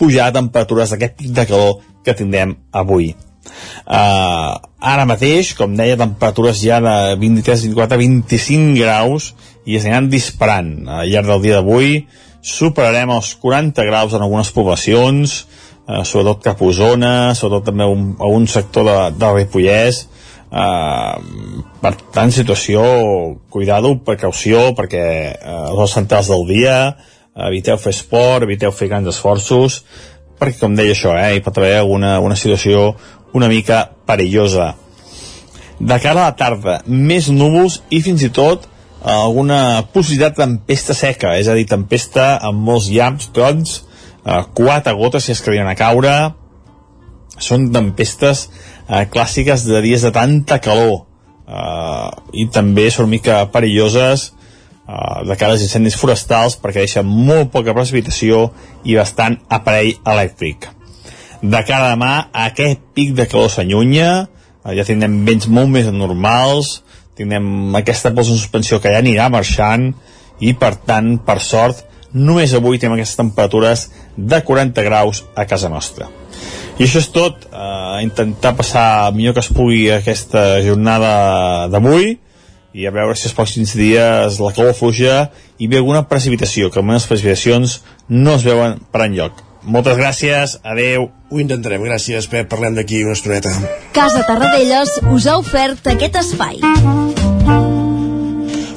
pujada 0.00 0.34
de 0.34 0.40
temperatures, 0.40 0.92
d'aquest 0.92 1.16
pic 1.20 1.30
de 1.36 1.46
calor 1.48 1.78
que 2.04 2.14
tindrem 2.16 2.56
avui. 2.72 3.12
Uh, 3.84 4.56
ara 4.80 5.06
mateix, 5.08 5.52
com 5.58 5.72
deia, 5.76 5.98
temperatures 5.98 6.60
ja 6.62 6.80
de 6.84 6.96
23, 7.20 7.66
24, 7.70 7.98
25 8.00 8.76
graus 8.78 9.32
i 9.66 9.76
es 9.78 9.86
aniran 9.86 10.10
disparant 10.12 10.72
al 10.88 11.10
llarg 11.10 11.30
del 11.32 11.44
dia 11.46 11.58
d'avui. 11.58 12.04
Superarem 12.40 13.12
els 13.12 13.34
40 13.40 13.84
graus 13.88 14.14
en 14.16 14.24
algunes 14.24 14.52
poblacions, 14.56 15.42
uh, 15.88 16.02
sobretot 16.04 16.44
cap 16.46 16.62
a 16.62 16.70
Osona, 16.70 17.14
sobretot 17.36 17.70
també 17.72 17.88
un, 17.88 18.14
a 18.18 18.30
un 18.30 18.48
sector 18.48 18.88
de, 18.88 18.98
de 19.18 19.32
Ripollès. 19.36 20.04
Uh, 20.50 21.62
per 21.82 21.94
tant, 22.14 22.32
situació, 22.34 22.82
cuidado, 23.54 23.94
precaució, 24.06 24.70
perquè 24.78 25.04
uh, 25.36 25.70
les 25.78 25.94
centrals 25.94 26.30
del 26.32 26.46
dia, 26.48 26.78
eviteu 27.50 27.78
fer 27.78 27.92
esport, 27.94 28.44
eviteu 28.44 28.72
fer 28.74 28.88
grans 28.90 29.08
esforços, 29.12 29.84
perquè 30.40 30.58
com 30.62 30.74
deia 30.76 30.96
això, 30.96 31.14
eh, 31.20 31.36
hi 31.36 31.44
pot 31.44 31.58
haver 31.60 31.82
una, 31.84 32.18
una 32.24 32.36
situació 32.36 32.94
una 33.32 33.48
mica 33.48 33.84
perillosa. 34.06 34.74
De 35.78 35.96
cara 36.00 36.26
a 36.26 36.30
la 36.30 36.36
tarda, 36.36 36.80
més 36.86 37.30
núvols 37.32 37.80
i 37.90 38.02
fins 38.04 38.24
i 38.26 38.32
tot 38.34 38.66
alguna 39.00 39.86
possibilitat 39.94 40.36
de 40.36 40.42
tempesta 40.42 40.96
seca, 40.96 41.36
és 41.40 41.48
a 41.48 41.54
dir, 41.56 41.64
tempesta 41.68 42.34
amb 42.44 42.60
molts 42.66 42.90
llamps, 42.92 43.30
trons, 43.32 43.78
eh, 44.24 44.42
quatre 44.54 44.92
gotes 44.98 45.24
si 45.24 45.32
es 45.32 45.40
que 45.40 45.56
a 45.60 45.74
caure, 45.74 46.34
són 47.38 47.70
tempestes 47.72 48.48
eh, 48.88 49.06
clàssiques 49.08 49.64
de 49.64 49.80
dies 49.80 50.02
de 50.02 50.12
tanta 50.12 50.58
calor 50.60 51.06
eh, 51.48 52.10
i 52.32 52.46
també 52.52 52.90
són 52.90 53.08
mica 53.08 53.46
perilloses 53.52 54.32
eh, 54.90 55.22
de 55.28 55.36
cara 55.38 55.54
als 55.54 55.64
incendis 55.66 55.98
forestals 56.00 56.58
perquè 56.60 56.84
deixen 56.84 57.06
molt 57.06 57.52
poca 57.54 57.74
precipitació 57.76 58.48
i 58.84 58.98
bastant 58.98 59.38
aparell 59.48 59.94
elèctric. 60.04 60.68
De 61.40 61.62
cara 61.64 61.88
a 61.88 61.94
demà 61.94 62.14
aquest 62.48 62.82
pic 62.94 63.14
de 63.16 63.28
calor 63.30 63.52
s'allunya 63.52 64.10
eh, 64.20 64.74
ja 64.76 64.86
tindrem 64.86 65.22
vents 65.28 65.48
molt 65.48 65.70
més 65.72 65.90
normals 65.94 66.80
tindrem 67.20 67.76
aquesta 67.76 68.14
pols 68.16 68.32
en 68.32 68.40
suspensió 68.40 68.80
que 68.80 68.92
ja 68.92 69.00
anirà 69.02 69.28
marxant 69.32 69.90
i 70.40 70.54
per 70.56 70.74
tant, 70.88 71.18
per 71.24 71.38
sort 71.44 71.84
només 72.12 72.54
avui 72.56 72.80
tenim 72.80 72.96
aquestes 72.96 73.18
temperatures 73.20 73.84
de 74.16 74.40
40 74.46 74.82
graus 74.86 75.22
a 75.38 75.44
casa 75.46 75.70
nostra. 75.70 76.08
I 76.80 76.86
això 76.86 77.02
és 77.02 77.10
tot. 77.12 77.44
Eh, 77.52 78.00
intentar 78.06 78.54
passar 78.56 79.12
millor 79.12 79.36
que 79.36 79.44
es 79.44 79.52
pugui 79.52 79.82
aquesta 79.92 80.62
jornada 80.64 81.68
d'avui 81.68 82.14
i 82.72 82.86
a 82.86 82.94
veure 82.94 83.18
si 83.18 83.28
els 83.28 83.36
pròxims 83.36 83.76
dies 83.78 84.40
la 84.40 84.54
calor 84.56 84.76
fuja 84.78 85.28
i 85.58 85.68
ve 85.68 85.80
alguna 85.80 86.06
precipitació 86.08 86.70
que 86.70 86.82
amb 86.82 86.94
les 86.94 87.06
precipitacions 87.10 87.80
no 88.08 88.36
es 88.38 88.46
veuen 88.46 88.78
per 88.92 89.06
enlloc 89.06 89.46
moltes 89.62 89.96
gràcies, 89.96 90.56
adeu. 90.64 91.10
Ho 91.30 91.40
intentarem, 91.40 91.82
gràcies, 91.84 92.26
Pep. 92.30 92.48
Parlem 92.50 92.78
d'aquí 92.78 93.02
una 93.04 93.12
estoneta. 93.12 93.52
Casa 93.92 94.24
Tarradellas 94.26 94.96
us 95.12 95.26
ha 95.26 95.36
ofert 95.40 95.86
aquest 95.92 96.16
espai. 96.22 96.60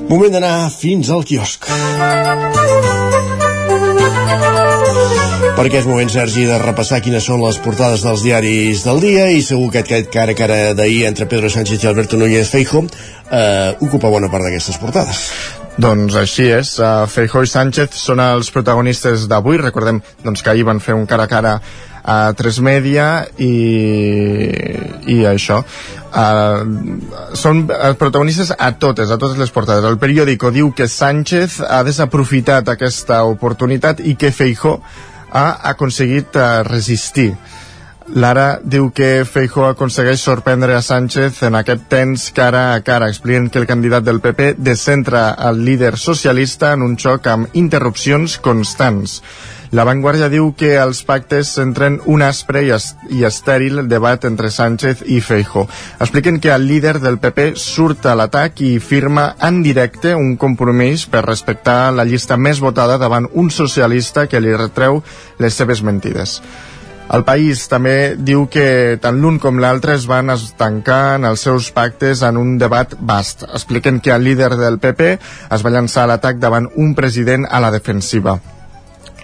Moment 0.10 0.36
d'anar 0.36 0.70
fins 0.76 1.10
al 1.10 1.24
quiosc. 1.26 1.72
Perquè 5.54 5.80
és 5.80 5.88
moment, 5.88 6.10
Sergi, 6.10 6.46
de 6.50 6.58
repassar 6.62 7.00
quines 7.04 7.26
són 7.28 7.42
les 7.44 7.60
portades 7.62 8.02
dels 8.06 8.24
diaris 8.26 8.84
del 8.86 9.02
dia 9.04 9.28
i 9.32 9.42
segur 9.46 9.70
que 9.74 9.84
aquest 9.84 10.10
cara 10.14 10.34
a 10.34 10.38
cara 10.38 10.58
d'ahir 10.78 11.04
entre 11.10 11.28
Pedro 11.30 11.52
Sánchez 11.52 11.84
i 11.84 11.90
Alberto 11.90 12.18
Núñez 12.18 12.50
Feijo 12.50 12.84
eh, 12.84 13.76
ocupa 13.86 14.12
bona 14.14 14.32
part 14.34 14.48
d'aquestes 14.48 14.80
portades. 14.82 15.28
Doncs 15.78 16.14
així 16.20 16.46
és, 16.54 16.76
uh, 16.78 17.08
Feijó 17.10 17.42
i 17.42 17.50
Sánchez 17.50 17.96
són 17.98 18.22
els 18.22 18.52
protagonistes 18.54 19.26
d'avui, 19.30 19.58
recordem 19.58 20.04
doncs, 20.22 20.44
que 20.46 20.52
ahir 20.52 20.68
van 20.68 20.82
fer 20.84 20.94
un 20.94 21.08
cara 21.10 21.26
a 21.26 21.32
cara 21.32 21.54
a 22.04 22.18
Tres 22.38 22.60
Media 22.62 23.24
i, 23.42 23.54
i 25.10 25.18
això. 25.26 25.62
Uh, 26.14 27.32
són 27.40 27.64
els 27.74 27.98
protagonistes 27.98 28.52
a 28.54 28.70
totes, 28.78 29.10
a 29.10 29.18
totes 29.18 29.40
les 29.40 29.54
portades. 29.56 29.88
El 29.90 29.98
periòdico 29.98 30.52
diu 30.54 30.70
que 30.78 30.90
Sánchez 30.92 31.62
ha 31.66 31.82
desaprofitat 31.88 32.70
aquesta 32.70 33.24
oportunitat 33.26 34.04
i 34.06 34.14
que 34.20 34.34
Feijó 34.36 34.78
ha 35.34 35.48
aconseguit 35.74 36.38
uh, 36.38 36.64
resistir 36.68 37.34
Lara 38.12 38.60
diu 38.60 38.90
que 38.92 39.24
Feijó 39.24 39.64
aconsegueix 39.70 40.20
sorprendre 40.22 40.76
a 40.76 40.84
Sánchez 40.84 41.40
en 41.48 41.56
aquest 41.56 41.86
temps 41.90 42.26
cara 42.36 42.74
a 42.74 42.82
cara, 42.84 43.08
expliquen 43.08 43.48
que 43.50 43.62
el 43.62 43.68
candidat 43.68 44.04
del 44.04 44.20
PP 44.20 44.56
descentra 44.58 45.32
el 45.50 45.64
líder 45.64 45.96
socialista 45.98 46.74
en 46.74 46.84
un 46.84 46.98
xoc 47.00 47.30
amb 47.32 47.56
interrupcions 47.56 48.38
constants. 48.44 49.22
La 49.74 49.88
Vanguardia 49.90 50.28
diu 50.30 50.52
que 50.54 50.76
els 50.78 51.00
pactes 51.02 51.50
centren 51.58 51.96
un 52.06 52.22
aspre 52.22 52.62
i, 52.62 52.76
i 53.18 53.24
estèril 53.26 53.80
debat 53.90 54.28
entre 54.30 54.52
Sánchez 54.54 55.02
i 55.10 55.18
Feijo. 55.18 55.64
Expliquen 55.98 56.38
que 56.44 56.52
el 56.54 56.68
líder 56.70 57.00
del 57.02 57.18
PP 57.18 57.56
surt 57.58 58.06
a 58.06 58.14
l'atac 58.14 58.62
i 58.62 58.78
firma 58.78 59.32
en 59.42 59.64
directe 59.66 60.14
un 60.14 60.36
compromís 60.38 61.08
per 61.10 61.26
respectar 61.26 61.90
la 61.90 62.06
llista 62.06 62.38
més 62.38 62.62
votada 62.62 63.00
davant 63.02 63.26
un 63.34 63.50
socialista 63.50 64.28
que 64.30 64.44
li 64.46 64.54
retreu 64.54 65.02
les 65.42 65.58
seves 65.58 65.82
mentides. 65.82 66.38
El 67.10 67.26
país 67.26 67.66
també 67.66 68.14
diu 68.14 68.46
que 68.54 69.00
tant 69.02 69.18
l'un 69.26 69.42
com 69.42 69.58
l'altre 69.58 69.98
es 69.98 70.06
van 70.06 70.30
estancar 70.38 71.16
en 71.18 71.26
els 71.34 71.50
seus 71.50 71.74
pactes 71.74 72.22
en 72.22 72.38
un 72.38 72.60
debat 72.62 72.94
vast. 73.02 73.50
Expliquen 73.50 74.04
que 74.06 74.14
el 74.14 74.30
líder 74.30 74.54
del 74.54 74.78
PP 74.78 75.16
es 75.18 75.66
va 75.66 75.74
llançar 75.74 76.06
a 76.06 76.14
l'atac 76.14 76.38
davant 76.38 76.70
un 76.78 76.94
president 76.94 77.50
a 77.50 77.58
la 77.58 77.74
defensiva. 77.74 78.38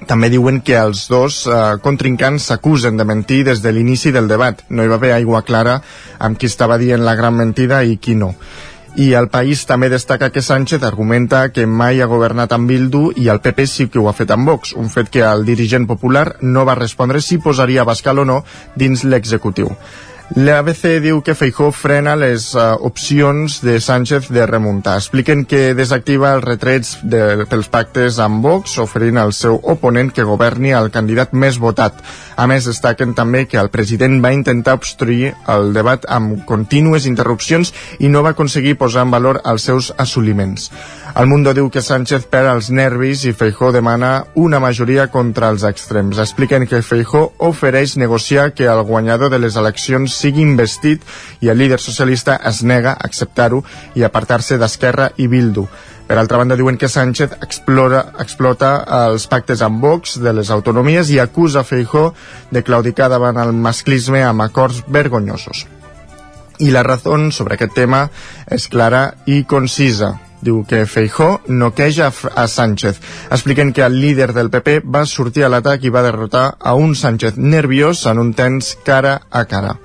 També 0.07 0.29
diuen 0.31 0.61
que 0.63 0.77
els 0.79 1.07
dos 1.11 1.43
eh, 1.47 1.59
contrincants 1.83 2.47
s'acusen 2.49 2.97
de 2.97 3.05
mentir 3.05 3.43
des 3.49 3.61
de 3.61 3.73
l'inici 3.75 4.13
del 4.15 4.31
debat. 4.31 4.63
No 4.69 4.83
hi 4.83 4.91
va 4.91 4.95
haver 4.95 5.13
aigua 5.17 5.43
clara 5.43 5.81
amb 6.19 6.39
qui 6.39 6.47
estava 6.47 6.79
dient 6.79 7.03
la 7.03 7.17
gran 7.19 7.35
mentida 7.35 7.83
i 7.83 7.97
qui 7.97 8.15
no 8.15 8.33
i 8.99 9.13
el 9.13 9.29
país 9.29 9.61
també 9.69 9.89
destaca 9.89 10.31
que 10.33 10.41
Sánchez 10.41 10.83
argumenta 10.83 11.43
que 11.53 11.65
mai 11.67 12.01
ha 12.01 12.09
governat 12.09 12.51
amb 12.55 12.69
Bildu 12.69 13.11
i 13.15 13.29
el 13.29 13.39
PP 13.39 13.65
sí 13.69 13.87
que 13.87 13.99
ho 14.01 14.09
ha 14.09 14.15
fet 14.17 14.31
amb 14.33 14.49
Vox, 14.49 14.73
un 14.73 14.89
fet 14.89 15.11
que 15.13 15.21
el 15.23 15.45
dirigent 15.45 15.85
popular 15.87 16.25
no 16.41 16.65
va 16.65 16.75
respondre 16.79 17.21
si 17.21 17.37
posaria 17.37 17.85
Bascal 17.87 18.19
o 18.19 18.25
no 18.25 18.43
dins 18.75 19.05
l'executiu. 19.05 19.69
L'ABC 20.37 20.99
diu 21.01 21.23
que 21.25 21.33
Feijó 21.33 21.71
frena 21.73 22.11
les 22.13 22.51
uh, 22.53 22.75
opcions 22.85 23.55
de 23.65 23.79
Sánchez 23.81 24.27
de 24.29 24.43
remuntar. 24.45 24.99
Expliquen 25.01 25.41
que 25.49 25.73
desactiva 25.73 26.35
els 26.35 26.45
retrets 26.45 26.91
de, 27.01 27.47
pels 27.49 27.69
pactes 27.73 28.19
amb 28.21 28.45
Vox, 28.45 28.75
oferint 28.77 29.17
al 29.17 29.33
seu 29.33 29.57
oponent 29.73 30.11
que 30.13 30.27
governi 30.29 30.69
el 30.77 30.91
candidat 30.93 31.33
més 31.33 31.57
votat. 31.57 31.97
A 32.37 32.45
més, 32.45 32.69
destaquen 32.69 33.15
també 33.17 33.47
que 33.49 33.57
el 33.57 33.71
president 33.73 34.19
va 34.21 34.29
intentar 34.37 34.77
obstruir 34.77 35.33
el 35.49 35.73
debat 35.73 36.05
amb 36.05 36.45
contínues 36.45 37.09
interrupcions 37.09 37.73
i 37.97 38.13
no 38.13 38.21
va 38.21 38.37
aconseguir 38.37 38.77
posar 38.77 39.07
en 39.07 39.17
valor 39.17 39.41
els 39.49 39.65
seus 39.65 39.89
assoliments. 39.97 40.69
El 41.15 41.25
Mundo 41.25 41.55
diu 41.57 41.71
que 41.73 41.81
Sánchez 41.81 42.27
perd 42.29 42.51
els 42.51 42.67
nervis 42.69 43.23
i 43.25 43.31
Feijó 43.33 43.71
demana 43.73 44.27
una 44.37 44.59
majoria 44.61 45.07
contra 45.09 45.49
els 45.49 45.63
extrems. 45.65 46.19
Expliquen 46.21 46.67
que 46.69 46.83
Feijó 46.85 47.31
ofereix 47.49 47.95
negociar 47.97 48.53
que 48.53 48.67
el 48.69 48.83
guanyador 48.85 49.31
de 49.33 49.39
les 49.41 49.57
eleccions 49.57 50.13
sigui 50.13 50.45
investit 50.45 51.01
i 51.41 51.49
el 51.49 51.57
líder 51.57 51.79
socialista 51.81 52.37
es 52.45 52.61
nega 52.63 52.93
a 52.93 53.09
acceptar-ho 53.09 53.63
i 53.95 54.05
apartar-se 54.05 54.59
d'Esquerra 54.61 55.09
i 55.17 55.27
Bildu. 55.27 55.65
Per 56.09 56.17
altra 56.17 56.37
banda, 56.37 56.55
diuen 56.57 56.77
que 56.77 56.89
Sánchez 56.89 57.35
explora, 57.41 58.05
explota 58.21 58.71
els 59.01 59.27
pactes 59.29 59.61
amb 59.65 59.81
Vox 59.81 60.17
de 60.21 60.33
les 60.33 60.53
autonomies 60.53 61.09
i 61.09 61.19
acusa 61.19 61.65
Feijó 61.65 62.13
de 62.53 62.63
claudicar 62.63 63.09
davant 63.09 63.41
el 63.41 63.53
masclisme 63.53 64.23
amb 64.23 64.45
acords 64.45 64.83
vergonyosos. 64.87 65.65
I 66.59 66.71
la 66.71 66.83
raó 66.83 67.19
sobre 67.31 67.55
aquest 67.55 67.73
tema 67.73 68.09
és 68.47 68.67
clara 68.67 69.13
i 69.25 69.43
concisa. 69.43 70.28
Diu 70.41 70.63
que 70.67 70.85
Feijó 70.87 71.41
noqueja 71.47 72.11
a 72.35 72.47
Sánchez. 72.47 73.01
Expliquen 73.29 73.73
que 73.73 73.83
el 73.83 73.99
líder 73.99 74.31
del 74.33 74.49
PP 74.49 74.79
va 74.85 75.05
sortir 75.05 75.43
a 75.43 75.49
l'atac 75.51 75.83
i 75.83 75.91
va 75.91 76.05
derrotar 76.05 76.45
a 76.59 76.75
un 76.75 76.95
Sánchez 76.95 77.37
nerviós 77.37 78.05
en 78.07 78.19
un 78.19 78.33
temps 78.33 78.77
cara 78.85 79.19
a 79.29 79.43
cara. 79.45 79.75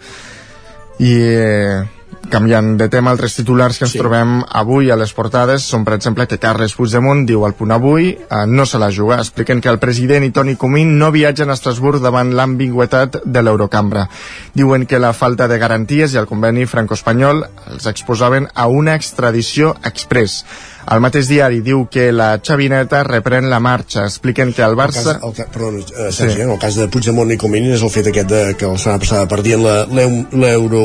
I 0.98 1.12
eh, 1.18 1.82
canviant 2.30 2.74
de 2.78 2.88
tema, 2.92 3.12
altres 3.12 3.34
titulars 3.36 3.78
que 3.78 3.86
ens 3.86 3.94
sí. 3.94 4.00
trobem 4.00 4.38
avui 4.60 4.90
a 4.90 4.96
les 4.98 5.12
portades 5.16 5.64
són, 5.68 5.84
per 5.86 5.96
exemple, 5.96 6.26
que 6.30 6.38
Carles 6.42 6.74
Puigdemont 6.76 7.24
diu 7.28 7.44
al 7.46 7.54
punt 7.58 7.74
avui 7.74 8.12
eh, 8.14 8.42
no 8.46 8.66
se 8.66 8.80
la 8.82 8.90
juga. 8.94 9.20
Expliquen 9.22 9.62
que 9.64 9.72
el 9.72 9.80
president 9.82 10.26
i 10.26 10.32
Toni 10.34 10.56
Comín 10.60 10.96
no 10.98 11.10
viatgen 11.14 11.50
a 11.50 11.58
Estrasburg 11.58 12.02
davant 12.04 12.34
l'ambigüetat 12.36 13.20
de 13.24 13.42
l'Eurocambra. 13.42 14.06
Diuen 14.54 14.86
que 14.86 15.02
la 15.02 15.14
falta 15.16 15.48
de 15.48 15.58
garanties 15.58 16.14
i 16.14 16.20
el 16.22 16.30
conveni 16.30 16.66
franco-espanyol 16.70 17.44
els 17.74 17.90
exposaven 17.90 18.48
a 18.54 18.68
una 18.68 18.94
extradició 18.98 19.74
express. 19.84 20.42
El 20.92 21.00
mateix 21.00 21.28
diari 21.30 21.62
diu 21.64 21.86
que 21.88 22.10
la 22.12 22.34
xavineta 22.44 23.00
reprèn 23.06 23.46
la 23.48 23.60
marxa. 23.62 24.02
Expliquen 24.04 24.52
que 24.52 24.62
el 24.66 24.74
Barça... 24.76 25.14
El 25.16 25.32
cas, 25.32 25.46
el, 25.46 25.52
perdó, 25.54 25.70
eh, 25.80 26.10
Sergi, 26.12 26.34
sí. 26.36 26.42
en 26.44 26.50
el 26.52 26.58
cas 26.60 26.76
de 26.76 26.86
Puigdemont 26.92 27.30
i 27.32 27.38
Comín 27.40 27.70
és 27.72 27.82
el 27.82 27.90
fet 27.94 28.10
aquest 28.10 28.28
de, 28.28 28.42
que 28.60 28.68
la 28.68 28.76
setmana 28.78 29.00
passada 29.00 29.28
perdien 29.30 29.62
la, 29.64 29.74
l'eu- 29.88 30.26
l'euro, 30.36 30.82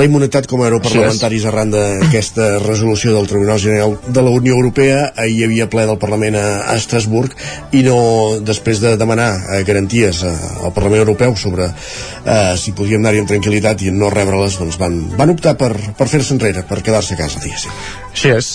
la 0.00 0.06
immunitat 0.08 0.48
com 0.48 0.62
a 0.64 0.70
europarlamentaris 0.70 1.44
arran 1.50 1.74
d'aquesta 1.74 2.48
resolució 2.64 3.12
del 3.18 3.28
Tribunal 3.28 3.60
General 3.60 3.98
de 4.08 4.24
la 4.24 4.32
Unió 4.32 4.56
Europea. 4.56 5.12
Ahir 5.16 5.36
hi 5.42 5.44
havia 5.50 5.68
ple 5.70 5.84
del 5.90 6.00
Parlament 6.00 6.40
a, 6.40 6.46
a 6.72 6.78
Estrasburg 6.80 7.36
i 7.76 7.84
no, 7.86 7.98
després 8.40 8.80
de 8.80 8.96
demanar 9.00 9.28
eh, 9.58 9.62
garanties 9.68 10.24
eh, 10.24 10.34
al 10.64 10.72
Parlament 10.72 11.04
Europeu 11.04 11.36
sobre 11.36 11.68
eh, 11.68 12.54
si 12.56 12.72
podíem 12.72 13.04
anar-hi 13.04 13.22
amb 13.26 13.30
tranquil·litat 13.36 13.84
i 13.84 13.92
no 13.92 14.08
rebre-les, 14.14 14.56
doncs 14.58 14.80
van, 14.80 15.02
van 15.20 15.36
optar 15.36 15.54
per, 15.60 15.74
per 15.98 16.08
fer-se 16.08 16.32
enrere, 16.38 16.64
per 16.68 16.80
quedar-se 16.82 17.14
a 17.14 17.20
casa, 17.20 17.44
diguéssim. 17.44 17.76
Així 18.14 18.32
és. 18.34 18.54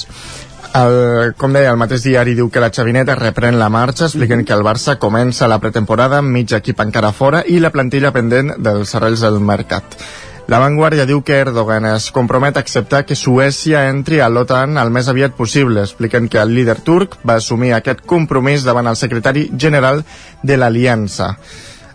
El, 0.74 1.36
com 1.38 1.54
deia, 1.54 1.70
el 1.70 1.78
mateix 1.78 2.02
diari 2.02 2.34
diu 2.34 2.48
que 2.50 2.62
la 2.62 2.72
xavineta 2.74 3.14
reprèn 3.20 3.60
la 3.62 3.70
marxa, 3.70 4.08
expliquen 4.08 4.42
que 4.42 4.56
el 4.56 4.64
Barça 4.66 4.96
comença 4.98 5.50
la 5.52 5.60
pretemporada 5.62 6.18
amb 6.18 6.34
mig 6.34 6.56
equip 6.58 6.80
encara 6.82 7.12
fora 7.14 7.44
i 7.46 7.60
la 7.62 7.70
plantilla 7.70 8.10
pendent 8.16 8.56
dels 8.58 8.96
arrels 8.98 9.22
del 9.22 9.38
mercat. 9.38 10.00
La 10.50 10.58
Vanguardia 10.60 11.06
diu 11.06 11.22
que 11.24 11.38
Erdogan 11.44 11.86
es 11.92 12.10
compromet 12.12 12.58
a 12.58 12.64
acceptar 12.66 13.04
que 13.06 13.16
Suècia 13.16 13.86
entri 13.92 14.18
a 14.20 14.32
l'OTAN 14.34 14.82
el 14.82 14.90
més 14.92 15.08
aviat 15.14 15.38
possible. 15.38 15.86
Expliquen 15.86 16.26
que 16.28 16.42
el 16.42 16.56
líder 16.58 16.80
turc 16.82 17.20
va 17.22 17.38
assumir 17.38 17.76
aquest 17.78 18.02
compromís 18.10 18.66
davant 18.66 18.90
el 18.90 18.98
secretari 18.98 19.46
general 19.54 20.02
de 20.42 20.58
l'Aliança. 20.58 21.36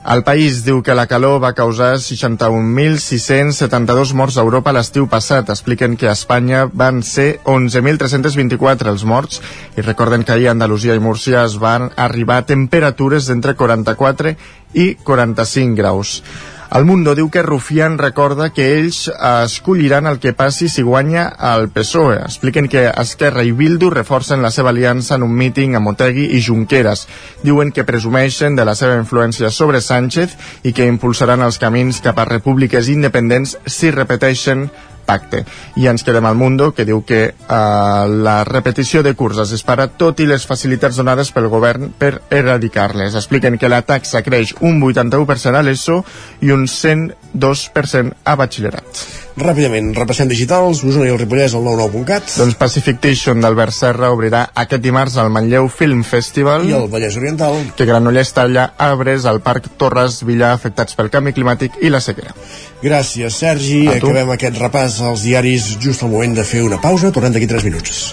El 0.08 0.22
país 0.24 0.62
diu 0.64 0.78
que 0.80 0.94
la 0.96 1.04
calor 1.04 1.36
va 1.42 1.50
causar 1.52 1.98
61.672 2.00 4.14
morts 4.16 4.38
a 4.38 4.44
Europa 4.46 4.72
l'estiu 4.72 5.04
passat. 5.12 5.50
Expliquen 5.52 6.00
que 6.00 6.08
a 6.08 6.16
Espanya 6.16 6.64
van 6.72 7.04
ser 7.04 7.44
11.324 7.44 8.88
els 8.94 9.04
morts 9.04 9.44
i 9.76 9.84
recorden 9.84 10.24
que 10.24 10.32
ahir 10.32 10.48
a 10.48 10.56
Andalusia 10.56 10.96
i 10.96 11.04
Múrcia 11.04 11.44
es 11.44 11.60
van 11.60 11.92
arribar 12.08 12.40
a 12.40 12.48
temperatures 12.48 13.28
d'entre 13.28 13.52
44 13.60 14.32
i 14.80 14.96
45 15.04 15.76
graus. 15.76 16.24
El 16.70 16.84
Mundo 16.84 17.14
diu 17.16 17.30
que 17.32 17.40
Rufián 17.40 17.94
recorda 17.96 18.50
que 18.52 18.66
ells 18.76 19.06
escolliran 19.08 20.06
el 20.06 20.18
que 20.20 20.34
passi 20.36 20.68
si 20.68 20.82
guanya 20.84 21.22
el 21.50 21.70
PSOE. 21.72 22.18
Expliquen 22.26 22.68
que 22.68 22.82
Esquerra 22.90 23.40
i 23.40 23.54
Bildu 23.56 23.88
reforcen 23.88 24.44
la 24.44 24.50
seva 24.52 24.68
aliança 24.74 25.16
en 25.16 25.24
un 25.24 25.32
míting 25.32 25.78
amb 25.78 25.88
Otegi 25.94 26.26
i 26.36 26.42
Junqueras. 26.44 27.06
Diuen 27.40 27.72
que 27.72 27.86
presumeixen 27.88 28.52
de 28.58 28.68
la 28.68 28.76
seva 28.76 28.98
influència 29.00 29.48
sobre 29.48 29.80
Sánchez 29.80 30.36
i 30.68 30.74
que 30.76 30.84
impulsaran 30.84 31.40
els 31.40 31.56
camins 31.56 32.02
cap 32.04 32.20
a 32.20 32.28
repúbliques 32.28 32.92
independents 32.92 33.56
si 33.64 33.88
repeteixen 33.88 34.68
pacte. 35.08 35.44
I 35.80 35.88
ens 35.90 36.04
quedem 36.04 36.28
al 36.28 36.38
Mundo, 36.38 36.70
que 36.76 36.86
diu 36.88 37.02
que 37.08 37.22
eh, 37.32 38.04
la 38.28 38.38
repetició 38.48 39.02
de 39.02 39.14
curses 39.18 39.52
es 39.56 39.64
para 39.66 39.88
tot 39.88 40.20
i 40.20 40.28
les 40.28 40.46
facilitats 40.46 41.00
donades 41.00 41.32
pel 41.32 41.48
govern 41.52 41.92
per 41.98 42.18
erradicar-les. 42.30 43.16
Expliquen 43.18 43.58
que 43.58 43.72
la 43.72 43.82
taxa 43.88 44.22
creix 44.26 44.54
un 44.60 44.82
81% 44.82 45.56
a 45.56 45.64
l'ESO 45.64 46.02
i 46.44 46.52
un 46.54 46.68
102% 46.68 48.20
a 48.24 48.36
batxillerat. 48.38 49.17
Ràpidament, 49.38 49.92
repassem 49.94 50.28
digitals, 50.30 50.80
Osona 50.82 51.06
i 51.06 51.12
el 51.12 51.18
Ripollès 51.20 51.54
al 51.54 51.62
99.cat. 51.62 52.32
Doncs 52.40 52.56
Pacific 52.58 52.98
Tation 53.02 53.40
d'Albert 53.42 53.74
Serra 53.76 54.10
obrirà 54.14 54.44
aquest 54.62 54.82
dimarts 54.82 55.18
al 55.20 55.30
Manlleu 55.30 55.68
Film 55.70 56.02
Festival. 56.06 56.66
I 56.66 56.74
el 56.78 56.88
Vallès 56.90 57.16
Oriental. 57.20 57.58
Que 57.78 57.86
Granollers 57.88 58.32
talla 58.34 58.72
arbres 58.76 59.26
al 59.30 59.40
Parc 59.44 59.68
Torres 59.78 60.20
Villar 60.26 60.52
afectats 60.56 60.98
pel 60.98 61.10
canvi 61.14 61.34
climàtic 61.36 61.78
i 61.82 61.92
la 61.92 62.00
sequera. 62.02 62.34
Gràcies, 62.82 63.38
Sergi. 63.38 63.86
A 63.86 63.98
tu. 63.98 64.10
Acabem 64.10 64.34
aquest 64.34 64.58
repàs 64.58 64.98
als 65.06 65.22
diaris 65.26 65.76
just 65.82 66.02
al 66.02 66.10
moment 66.14 66.34
de 66.38 66.46
fer 66.46 66.64
una 66.66 66.80
pausa. 66.82 67.12
Tornem 67.14 67.32
d'aquí 67.36 67.46
3 67.50 67.68
minuts. 67.68 68.08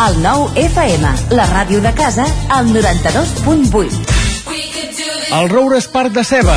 El 0.00 0.22
nou 0.24 0.46
FM, 0.56 1.04
la 1.36 1.44
ràdio 1.50 1.82
de 1.84 1.92
casa, 1.92 2.24
al 2.48 2.72
92.8. 2.72 4.18
El 5.36 5.52
Roures 5.52 5.86
Parc 5.92 6.16
de 6.16 6.24
Ceba. 6.24 6.56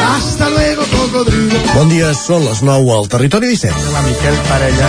Hasta 0.00 0.48
luego, 0.48 0.82
cocodrilo. 0.90 1.58
Bon 1.74 1.88
dia, 1.92 2.10
són 2.16 2.44
les 2.46 2.62
9 2.64 2.92
al 2.96 3.08
Territori 3.12 3.50
17. 3.52 3.92
La 3.94 4.02
Miquel 4.06 4.36
Parella, 4.48 4.88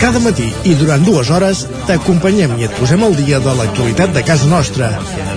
Cada 0.00 0.20
matí 0.24 0.46
i 0.64 0.74
durant 0.78 1.04
dues 1.06 1.30
hores 1.30 1.64
t'acompanyem 1.88 2.56
i 2.58 2.66
et 2.66 2.74
posem 2.78 3.04
al 3.04 3.16
dia 3.18 3.38
de 3.44 3.54
l'actualitat 3.58 4.14
de 4.16 4.22
casa 4.26 4.48
nostra. 4.50 4.90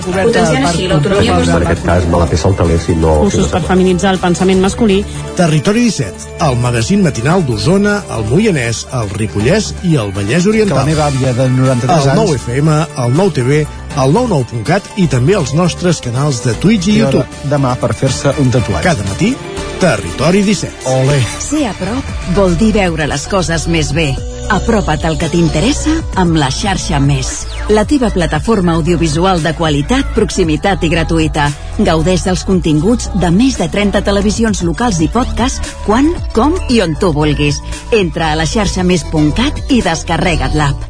Potenciant 0.06 0.66
així 0.70 0.88
l'autonomia 0.90 1.36
En 1.40 1.66
aquest 1.66 1.84
cas 1.86 2.06
me 2.10 2.22
la 2.22 2.28
peça 2.30 2.48
el 2.48 2.56
taler 2.58 2.78
si 2.80 2.96
no... 2.96 3.18
Usos 3.28 3.50
per 3.52 3.62
feminitzar 3.68 4.14
el 4.16 4.22
pensament 4.22 4.62
masculí. 4.64 5.00
Territori 5.38 5.84
17, 5.88 6.30
el 6.48 6.56
magazín 6.64 7.04
matinal 7.04 7.44
d'Osona, 7.46 8.00
el 8.16 8.26
Moianès, 8.30 8.86
el 8.96 9.12
Ripollès 9.16 9.74
i 9.84 9.96
el 10.00 10.14
Vallès 10.16 10.48
Oriental. 10.50 10.80
Que 10.80 10.82
la 10.82 10.88
meva 10.90 11.06
àvia 11.10 11.36
de 11.36 11.48
93 11.54 12.08
el 12.08 12.10
anys... 12.14 12.24
9 12.24 12.40
FM, 12.40 12.80
el 13.04 13.16
9 13.20 13.36
TV, 13.40 13.62
el 13.98 14.14
99.cat 14.14 14.86
i 15.02 15.06
també 15.10 15.34
els 15.38 15.54
nostres 15.54 16.00
canals 16.04 16.42
de 16.44 16.54
Twitch 16.62 16.88
i 16.88 16.98
I 16.98 17.02
ara, 17.02 17.22
YouTube. 17.22 17.50
demà 17.50 17.74
per 17.80 17.94
fer-se 17.94 18.34
un 18.38 18.50
tatuatge. 18.50 18.84
Cada 18.86 19.06
matí, 19.08 19.34
Territori 19.80 20.42
17. 20.42 20.84
Ole. 20.92 21.22
Ser 21.40 21.64
a 21.70 21.72
prop 21.72 22.04
vol 22.36 22.52
dir 22.60 22.74
veure 22.76 23.06
les 23.08 23.22
coses 23.32 23.64
més 23.72 23.94
bé. 23.96 24.10
Apropa't 24.52 25.06
al 25.06 25.16
que 25.16 25.30
t'interessa 25.30 25.94
amb 26.20 26.36
la 26.36 26.50
xarxa 26.50 26.98
Més. 27.00 27.46
la 27.70 27.86
teva 27.86 28.10
plataforma 28.10 28.74
audiovisual 28.74 29.40
de 29.42 29.54
qualitat, 29.54 30.12
proximitat 30.14 30.82
i 30.84 30.90
gratuïta. 30.90 31.48
Gaudeix 31.78 32.26
dels 32.26 32.44
continguts 32.44 33.08
de 33.14 33.30
més 33.30 33.56
de 33.56 33.70
30 33.70 34.02
televisions 34.02 34.62
locals 34.62 35.00
i 35.00 35.08
podcast 35.08 35.64
quan, 35.86 36.12
com 36.34 36.58
i 36.68 36.82
on 36.82 36.96
tu 37.00 37.12
vulguis. 37.14 37.62
Entra 37.92 38.32
a 38.32 38.36
la 38.36 38.44
xarxa 38.44 38.82
més.cat 38.84 39.70
i 39.70 39.80
descarrega't 39.86 40.58
l'app. 40.58 40.89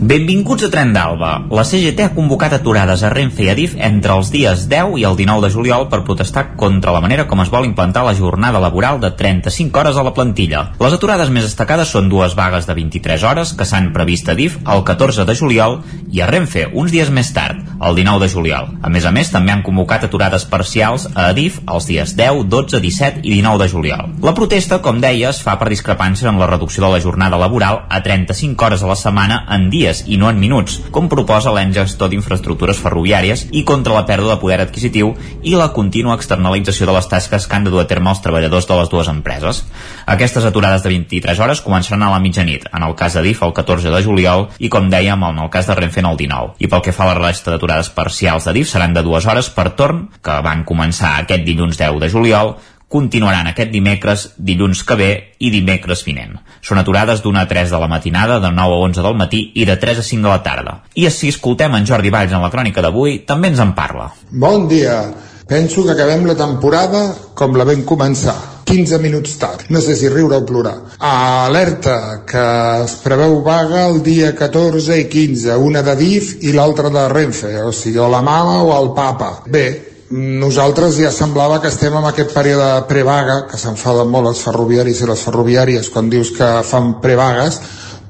Benvinguts 0.00 0.64
a 0.64 0.70
Tren 0.72 0.94
d'Alba. 0.94 1.30
La 1.52 1.60
CGT 1.68 2.06
ha 2.06 2.12
convocat 2.14 2.54
aturades 2.56 3.02
a 3.04 3.10
Renfe 3.12 3.42
i 3.44 3.50
Adif 3.52 3.74
entre 3.76 4.14
els 4.16 4.30
dies 4.32 4.62
10 4.70 4.94
i 4.96 5.02
el 5.04 5.16
19 5.18 5.42
de 5.44 5.50
juliol 5.52 5.82
per 5.92 5.98
protestar 6.06 6.54
contra 6.56 6.94
la 6.94 7.02
manera 7.04 7.26
com 7.28 7.42
es 7.44 7.50
vol 7.52 7.66
implantar 7.68 8.06
la 8.06 8.14
jornada 8.16 8.62
laboral 8.64 8.96
de 9.02 9.10
35 9.18 9.76
hores 9.76 9.98
a 10.00 10.04
la 10.06 10.14
plantilla. 10.16 10.62
Les 10.80 10.96
aturades 10.96 11.28
més 11.28 11.44
destacades 11.44 11.92
són 11.92 12.08
dues 12.08 12.32
vagues 12.38 12.64
de 12.64 12.76
23 12.78 13.26
hores 13.28 13.52
que 13.52 13.66
s'han 13.68 13.90
previst 13.92 14.30
a 14.30 14.32
Adif 14.32 14.56
el 14.64 14.86
14 14.88 15.26
de 15.28 15.34
juliol 15.36 15.82
i 16.08 16.24
a 16.24 16.30
Renfe 16.32 16.64
uns 16.72 16.96
dies 16.96 17.12
més 17.12 17.34
tard, 17.36 17.60
el 17.60 18.00
19 18.00 18.24
de 18.24 18.30
juliol. 18.32 18.72
A 18.80 18.88
més 18.88 19.04
a 19.04 19.12
més, 19.12 19.28
també 19.28 19.52
han 19.52 19.66
convocat 19.66 20.08
aturades 20.08 20.48
parcials 20.48 21.10
a 21.12 21.28
Adif 21.34 21.60
els 21.68 21.90
dies 21.92 22.16
10, 22.16 22.46
12, 22.48 22.80
17 22.80 23.20
i 23.20 23.36
19 23.36 23.66
de 23.66 23.68
juliol. 23.68 24.16
La 24.24 24.32
protesta, 24.32 24.80
com 24.80 25.04
deia, 25.04 25.28
es 25.28 25.44
fa 25.44 25.58
per 25.60 25.68
discrepància 25.68 26.32
en 26.32 26.40
la 26.40 26.48
reducció 26.48 26.86
de 26.86 26.94
la 26.96 27.04
jornada 27.04 27.36
laboral 27.36 27.84
a 27.90 28.00
35 28.00 28.64
hores 28.64 28.80
a 28.80 28.88
la 28.94 28.96
setmana 28.96 29.44
en 29.52 29.68
dies 29.68 29.89
dies 29.90 30.04
i 30.06 30.16
no 30.16 30.30
en 30.30 30.38
minuts, 30.40 30.78
com 30.94 31.08
proposa 31.10 31.52
l'en 31.54 31.72
gestor 31.74 32.10
d'infraestructures 32.10 32.78
ferroviàries 32.80 33.46
i 33.52 33.64
contra 33.66 33.94
la 33.96 34.06
pèrdua 34.06 34.36
de 34.36 34.40
poder 34.40 34.60
adquisitiu 34.62 35.12
i 35.42 35.54
la 35.58 35.70
contínua 35.74 36.16
externalització 36.16 36.86
de 36.86 36.94
les 36.96 37.08
tasques 37.10 37.46
que 37.46 37.56
han 37.56 37.66
de 37.66 37.72
dur 37.72 37.82
a 37.82 37.88
terme 37.90 38.10
els 38.10 38.22
treballadors 38.22 38.68
de 38.68 38.78
les 38.78 38.90
dues 38.90 39.10
empreses. 39.10 39.64
Aquestes 40.06 40.46
aturades 40.46 40.82
de 40.82 40.92
23 40.94 41.40
hores 41.40 41.62
començaran 41.64 42.06
a 42.06 42.12
la 42.14 42.20
mitjanit, 42.22 42.66
en 42.72 42.86
el 42.86 42.94
cas 42.94 43.14
de 43.14 43.24
DIF 43.26 43.42
el 43.42 43.54
14 43.56 43.90
de 43.90 44.02
juliol 44.04 44.48
i 44.58 44.70
com 44.72 44.90
dèiem 44.90 45.24
en 45.30 45.42
el 45.44 45.50
cas 45.50 45.68
de 45.68 45.76
Renfe 45.78 46.00
el 46.00 46.16
19. 46.16 46.56
I 46.58 46.70
pel 46.70 46.84
que 46.84 46.94
fa 46.96 47.04
a 47.04 47.12
la 47.12 47.18
resta 47.18 47.50
d'aturades 47.50 47.90
parcials 47.94 48.46
de 48.46 48.54
DIF 48.56 48.70
seran 48.70 48.94
de 48.94 49.02
dues 49.02 49.26
hores 49.26 49.50
per 49.50 49.70
torn, 49.76 50.08
que 50.22 50.40
van 50.44 50.64
començar 50.64 51.16
aquest 51.18 51.44
dilluns 51.44 51.78
10 51.78 52.00
de 52.00 52.10
juliol, 52.12 52.54
continuaran 52.90 53.46
aquest 53.46 53.70
dimecres, 53.70 54.24
dilluns 54.36 54.82
que 54.82 54.96
ve 54.98 55.10
i 55.38 55.52
dimecres 55.54 56.02
vinent. 56.02 56.34
Són 56.60 56.80
aturades 56.82 57.22
d'una 57.22 57.44
a 57.46 57.48
3 57.48 57.70
de 57.70 57.78
la 57.78 57.88
matinada, 57.88 58.40
de 58.42 58.50
9 58.50 58.74
a 58.74 58.84
11 58.90 59.04
del 59.06 59.18
matí 59.20 59.44
i 59.54 59.64
de 59.68 59.76
3 59.78 60.02
a 60.02 60.06
5 60.06 60.26
de 60.26 60.32
la 60.32 60.42
tarda. 60.42 60.76
I 60.98 61.06
si 61.14 61.30
escoltem 61.30 61.78
en 61.78 61.86
Jordi 61.86 62.10
Valls 62.10 62.34
en 62.34 62.42
la 62.42 62.50
crònica 62.50 62.82
d'avui, 62.82 63.20
també 63.28 63.52
ens 63.52 63.62
en 63.62 63.76
parla. 63.78 64.10
Bon 64.30 64.66
dia. 64.68 65.04
Penso 65.50 65.84
que 65.84 65.94
acabem 65.94 66.26
la 66.26 66.34
temporada 66.38 67.04
com 67.34 67.54
la 67.58 67.66
vam 67.66 67.86
començar. 67.86 68.36
15 68.70 68.98
minuts 69.02 69.32
tard. 69.38 69.64
No 69.68 69.80
sé 69.82 69.96
si 69.98 70.08
riure 70.08 70.36
o 70.38 70.44
plorar. 70.46 70.76
Alerta, 70.98 72.22
que 72.26 72.42
es 72.84 72.94
preveu 73.02 73.40
vaga 73.42 73.88
el 73.88 73.98
dia 74.06 74.30
14 74.38 74.98
i 75.00 75.08
15, 75.10 75.56
una 75.58 75.82
de 75.82 75.96
DIF 75.98 76.36
i 76.46 76.54
l'altra 76.54 76.90
de 76.90 77.06
Renfe, 77.10 77.50
o 77.66 77.72
sigui, 77.74 77.98
o 77.98 78.06
la 78.10 78.22
mama 78.22 78.60
o 78.62 78.70
el 78.76 78.92
papa. 78.94 79.32
Bé, 79.50 79.89
nosaltres 80.10 80.96
ja 80.98 81.12
semblava 81.14 81.60
que 81.62 81.70
estem 81.70 81.94
en 81.94 82.06
aquest 82.08 82.32
període 82.34 82.82
prevaga, 82.90 83.44
que 83.46 83.58
s'enfaden 83.58 84.10
molt 84.10 84.32
els 84.32 84.42
ferroviaris 84.42 85.02
i 85.02 85.06
les 85.06 85.22
ferroviàries 85.22 85.90
quan 85.94 86.10
dius 86.10 86.32
que 86.34 86.48
fan 86.66 86.96
prevagues, 87.02 87.60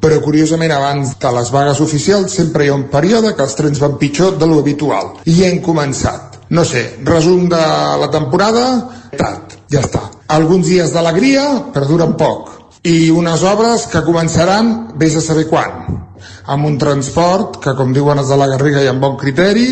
però 0.01 0.17
curiosament 0.25 0.73
abans 0.73 1.13
de 1.21 1.33
les 1.37 1.51
vagues 1.53 1.81
oficials 1.85 2.33
sempre 2.33 2.65
hi 2.65 2.71
ha 2.71 2.79
un 2.79 2.87
període 2.89 3.35
que 3.37 3.45
els 3.45 3.57
trens 3.57 3.81
van 3.83 3.99
pitjor 4.01 4.39
de 4.41 4.49
lo 4.49 4.63
habitual. 4.65 5.19
I 5.29 5.45
hem 5.45 5.61
començat. 5.61 6.39
No 6.51 6.65
sé, 6.65 6.87
resum 7.05 7.45
de 7.53 7.61
la 8.01 8.09
temporada, 8.11 8.65
tard, 9.13 9.59
ja 9.71 9.85
està. 9.85 10.01
Alguns 10.33 10.73
dies 10.73 10.95
d'alegria, 10.95 11.45
però 11.75 11.87
duren 11.87 12.17
poc. 12.17 12.49
I 12.83 13.11
unes 13.13 13.45
obres 13.45 13.85
que 13.93 14.03
començaran, 14.07 14.97
vés 14.97 15.21
a 15.21 15.23
saber 15.23 15.45
quan. 15.53 16.01
Amb 16.49 16.67
un 16.67 16.81
transport 16.81 17.61
que, 17.61 17.77
com 17.77 17.93
diuen 17.93 18.25
els 18.25 18.33
de 18.33 18.41
la 18.41 18.49
Garriga 18.57 18.83
i 18.83 18.89
amb 18.89 19.05
bon 19.05 19.21
criteri, 19.21 19.69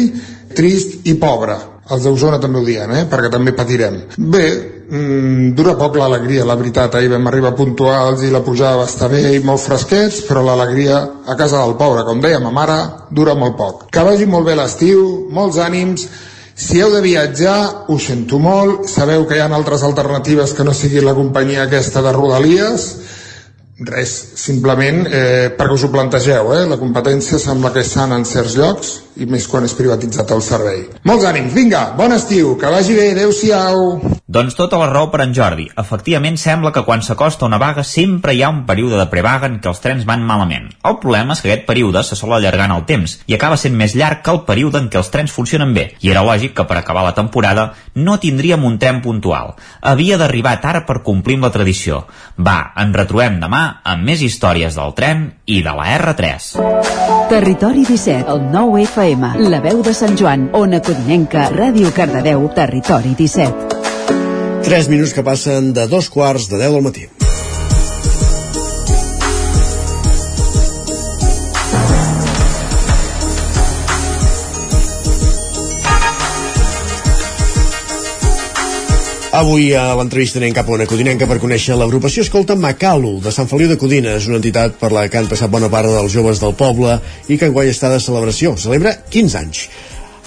trist 0.54 1.08
i 1.08 1.16
pobre 1.16 1.56
els 1.88 2.04
d'Osona 2.04 2.38
també 2.42 2.60
ho 2.60 2.66
diem, 2.66 2.90
eh? 2.92 3.04
perquè 3.10 3.30
també 3.32 3.54
patirem. 3.56 3.96
Bé, 4.16 4.44
mm, 4.90 5.50
dura 5.56 5.76
poc 5.80 5.96
l'alegria, 5.96 6.44
la 6.44 6.56
veritat. 6.60 6.94
Ahir 6.94 7.10
vam 7.14 7.26
arribar 7.30 7.54
puntuals 7.56 8.22
i 8.22 8.32
la 8.32 8.42
pujada 8.44 8.82
va 8.82 8.88
estar 8.88 9.08
bé 9.12 9.22
i 9.36 9.42
molt 9.44 9.64
fresquets, 9.64 10.22
però 10.28 10.44
l'alegria 10.44 11.00
a 11.26 11.36
casa 11.36 11.64
del 11.64 11.76
pobre, 11.80 12.04
com 12.04 12.20
deia 12.20 12.40
ma 12.40 12.52
mare, 12.52 12.78
dura 13.10 13.34
molt 13.34 13.56
poc. 13.56 13.86
Que 13.92 14.04
vagi 14.04 14.26
molt 14.26 14.46
bé 14.46 14.56
l'estiu, 14.58 15.28
molts 15.32 15.58
ànims, 15.58 16.08
si 16.58 16.80
heu 16.82 16.90
de 16.90 17.00
viatjar, 17.00 17.86
ho 17.86 17.96
sento 18.02 18.40
molt, 18.42 18.88
sabeu 18.90 19.28
que 19.30 19.36
hi 19.36 19.40
ha 19.40 19.46
altres 19.46 19.84
alternatives 19.86 20.56
que 20.56 20.64
no 20.66 20.74
sigui 20.74 21.00
la 21.00 21.14
companyia 21.14 21.68
aquesta 21.68 22.02
de 22.02 22.12
Rodalies, 22.12 22.88
res, 23.86 24.12
simplement 24.40 25.04
eh, 25.06 25.50
perquè 25.54 25.74
us 25.76 25.84
ho 25.86 25.90
plantegeu, 25.92 26.50
eh? 26.56 26.64
la 26.66 26.78
competència 26.80 27.38
sembla 27.38 27.70
que 27.74 27.84
és 27.84 27.92
sana 27.94 28.18
en 28.18 28.26
certs 28.26 28.56
llocs 28.58 28.94
i 29.18 29.26
més 29.30 29.46
quan 29.50 29.66
és 29.66 29.74
privatitzat 29.74 30.30
el 30.34 30.42
servei. 30.42 30.84
Molts 31.06 31.26
ànims, 31.26 31.54
vinga, 31.54 31.92
bon 31.98 32.14
estiu, 32.14 32.56
que 32.58 32.70
vagi 32.70 32.94
bé, 32.98 33.12
adeu-siau. 33.14 34.16
Doncs 34.28 34.54
tota 34.58 34.78
la 34.78 34.90
raó 34.90 35.08
per 35.10 35.22
en 35.24 35.32
Jordi. 35.34 35.68
Efectivament 35.80 36.36
sembla 36.38 36.70
que 36.74 36.84
quan 36.86 37.02
s'acosta 37.02 37.46
una 37.46 37.58
vaga 37.58 37.82
sempre 37.86 38.34
hi 38.34 38.42
ha 38.44 38.50
un 38.52 38.64
període 38.68 38.98
de 39.00 39.06
prevaga 39.10 39.48
en 39.48 39.56
què 39.62 39.70
els 39.70 39.80
trens 39.82 40.04
van 40.06 40.26
malament. 40.26 40.68
El 40.86 40.98
problema 41.02 41.34
és 41.34 41.42
que 41.42 41.50
aquest 41.50 41.66
període 41.66 42.02
se 42.04 42.18
sol 42.18 42.34
allargar 42.36 42.68
en 42.68 42.76
el 42.76 42.84
temps 42.86 43.16
i 43.26 43.34
acaba 43.34 43.56
sent 43.56 43.74
més 43.78 43.96
llarg 43.98 44.20
que 44.22 44.34
el 44.34 44.42
període 44.46 44.82
en 44.82 44.90
què 44.92 45.00
els 45.00 45.10
trens 45.14 45.34
funcionen 45.34 45.72
bé. 45.74 45.88
I 46.04 46.12
era 46.12 46.26
lògic 46.26 46.54
que 46.58 46.66
per 46.68 46.76
acabar 46.78 47.06
la 47.06 47.16
temporada 47.16 47.72
no 47.94 48.18
tindríem 48.20 48.68
un 48.68 48.78
tren 48.78 49.00
puntual. 49.02 49.54
Havia 49.80 50.20
d'arribar 50.20 50.58
tard 50.60 50.86
per 50.86 51.00
complir 51.06 51.38
amb 51.38 51.48
la 51.48 51.54
tradició. 51.56 52.04
Va, 52.36 52.60
ens 52.76 52.94
retrobem 53.00 53.40
demà 53.40 53.67
amb 53.82 54.06
més 54.08 54.22
històries 54.24 54.76
del 54.78 54.94
tren 54.96 55.24
i 55.46 55.60
de 55.66 55.74
la 55.76 55.86
R3. 55.98 56.48
Territori 57.28 57.84
17, 57.84 58.24
el 58.32 58.46
9 58.52 58.82
FM, 58.86 59.34
la 59.52 59.60
veu 59.64 59.82
de 59.84 59.94
Sant 59.96 60.16
Joan, 60.18 60.48
Ona 60.56 60.80
Codinenca, 60.84 61.50
Ràdio 61.54 61.92
Cardedeu, 61.96 62.48
Territori 62.56 63.14
17. 63.18 63.78
3 64.68 64.90
minuts 64.92 65.14
que 65.16 65.24
passen 65.24 65.72
de 65.76 65.86
dos 65.88 66.10
quarts 66.12 66.48
de 66.50 66.60
10 66.60 66.76
del 66.78 66.84
matí. 66.90 67.08
Avui 79.38 79.68
a 79.70 79.92
l'entrevista 79.94 80.40
anem 80.40 80.50
cap 80.50 80.66
a 80.66 80.72
una 80.74 80.86
codinenca 80.90 81.26
per 81.30 81.36
conèixer 81.38 81.76
l'agrupació 81.78 82.24
Escolta 82.24 82.56
Macalu 82.58 83.20
de 83.22 83.30
Sant 83.30 83.46
Feliu 83.46 83.68
de 83.70 83.76
Codines, 83.78 84.26
una 84.26 84.40
entitat 84.40 84.74
per 84.80 84.90
la 84.90 85.04
que 85.06 85.20
han 85.20 85.28
passat 85.30 85.52
bona 85.52 85.68
part 85.70 85.86
dels 85.92 86.10
joves 86.10 86.40
del 86.42 86.56
poble 86.58 86.96
i 87.30 87.36
que 87.38 87.46
enguany 87.46 87.70
està 87.70 87.92
de 87.92 88.00
celebració. 88.02 88.56
Celebra 88.58 88.96
15 89.14 89.38
anys. 89.38 89.62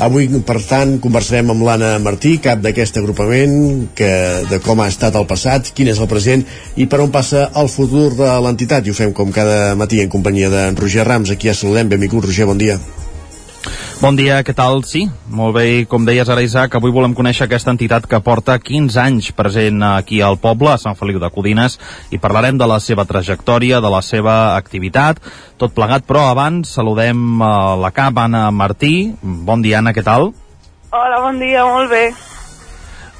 Avui, 0.07 0.29
per 0.47 0.61
tant, 0.63 0.95
conversarem 1.03 1.51
amb 1.51 1.67
l'Anna 1.67 1.91
Martí, 1.99 2.37
cap 2.39 2.63
d'aquest 2.63 3.01
agrupament, 3.03 3.59
que, 3.99 4.13
de 4.47 4.63
com 4.63 4.79
ha 4.79 4.87
estat 4.87 5.19
el 5.19 5.27
passat, 5.27 5.73
quin 5.75 5.91
és 5.91 5.99
el 5.99 6.07
present 6.07 6.47
i 6.79 6.87
per 6.87 7.03
on 7.03 7.11
passa 7.11 7.49
el 7.59 7.67
futur 7.67 8.13
de 8.15 8.31
l'entitat. 8.47 8.87
I 8.87 8.95
ho 8.95 9.01
fem 9.03 9.11
com 9.11 9.35
cada 9.35 9.75
matí 9.75 9.99
en 9.99 10.15
companyia 10.15 10.49
d'en 10.55 10.79
Roger 10.79 11.03
Rams. 11.03 11.35
Aquí 11.35 11.51
ja 11.51 11.57
saludem. 11.57 11.91
Benvingut, 11.91 12.31
Roger, 12.31 12.47
bon 12.47 12.63
dia. 12.63 12.79
Bon 14.01 14.15
dia, 14.17 14.39
què 14.41 14.53
tal? 14.57 14.79
Sí, 14.87 15.03
molt 15.29 15.53
bé, 15.53 15.63
i 15.69 15.85
com 15.89 16.05
deies 16.07 16.29
ara, 16.33 16.41
Isaac, 16.41 16.73
avui 16.73 16.93
volem 16.93 17.13
conèixer 17.17 17.45
aquesta 17.45 17.69
entitat 17.69 18.07
que 18.09 18.19
porta 18.25 18.55
15 18.57 18.97
anys 18.97 19.27
present 19.37 19.83
aquí 19.85 20.23
al 20.25 20.39
poble, 20.41 20.71
a 20.73 20.79
Sant 20.81 20.97
Feliu 20.97 21.19
de 21.21 21.29
Codines, 21.29 21.77
i 22.09 22.17
parlarem 22.21 22.57
de 22.57 22.65
la 22.65 22.79
seva 22.81 23.05
trajectòria, 23.05 23.81
de 23.83 23.91
la 23.93 24.01
seva 24.01 24.55
activitat, 24.55 25.21
tot 25.61 25.75
plegat, 25.77 26.07
però 26.09 26.25
abans 26.31 26.73
saludem 26.73 27.21
uh, 27.37 27.77
la 27.77 27.91
cap, 27.93 28.17
Anna 28.17 28.47
Martí. 28.49 29.11
Bon 29.21 29.61
dia, 29.61 29.77
Anna, 29.83 29.93
què 29.93 30.01
tal? 30.05 30.31
Hola, 30.89 31.21
bon 31.27 31.37
dia, 31.39 31.67
molt 31.69 31.93
bé. 31.93 32.07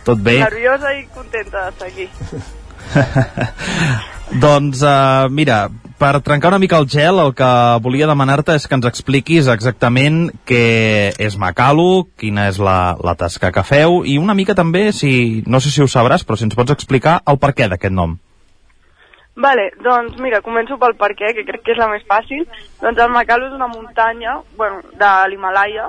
Tot 0.08 0.26
bé? 0.26 0.40
Nerviosa 0.42 0.96
i 0.98 1.06
contenta 1.14 1.68
d'estar 1.68 1.94
aquí. 1.94 2.10
doncs, 4.46 4.82
uh, 4.84 5.30
mira, 5.30 5.66
per 6.02 6.22
trencar 6.26 6.50
una 6.50 6.60
mica 6.60 6.80
el 6.82 6.88
gel, 6.90 7.20
el 7.22 7.36
que 7.38 7.52
volia 7.86 8.08
demanar-te 8.10 8.56
és 8.58 8.66
que 8.68 8.78
ens 8.78 8.88
expliquis 8.90 9.50
exactament 9.52 10.32
què 10.50 11.12
és 11.22 11.38
Macalu, 11.38 12.08
quina 12.18 12.48
és 12.50 12.58
la, 12.58 12.96
la 13.04 13.14
tasca 13.20 13.52
que 13.54 13.64
feu, 13.68 14.02
i 14.10 14.18
una 14.18 14.36
mica 14.38 14.58
també, 14.58 14.90
si 14.98 15.44
no 15.46 15.62
sé 15.62 15.70
si 15.70 15.84
ho 15.84 15.90
sabràs, 15.92 16.26
però 16.26 16.40
si 16.40 16.48
ens 16.48 16.58
pots 16.58 16.74
explicar 16.74 17.20
el 17.30 17.38
per 17.42 17.54
què 17.58 17.70
d'aquest 17.70 17.94
nom. 17.94 18.18
Vale, 19.42 19.70
doncs 19.80 20.18
mira, 20.20 20.42
començo 20.44 20.76
pel 20.82 20.98
per 21.00 21.14
què, 21.16 21.32
que 21.38 21.46
crec 21.48 21.64
que 21.66 21.76
és 21.76 21.80
la 21.80 21.88
més 21.92 22.04
fàcil. 22.10 22.44
Doncs 22.82 23.00
el 23.00 23.14
Makalu 23.14 23.48
és 23.48 23.56
una 23.56 23.70
muntanya, 23.72 24.40
bueno, 24.58 24.82
de 25.00 25.12
l'Himalaya. 25.32 25.88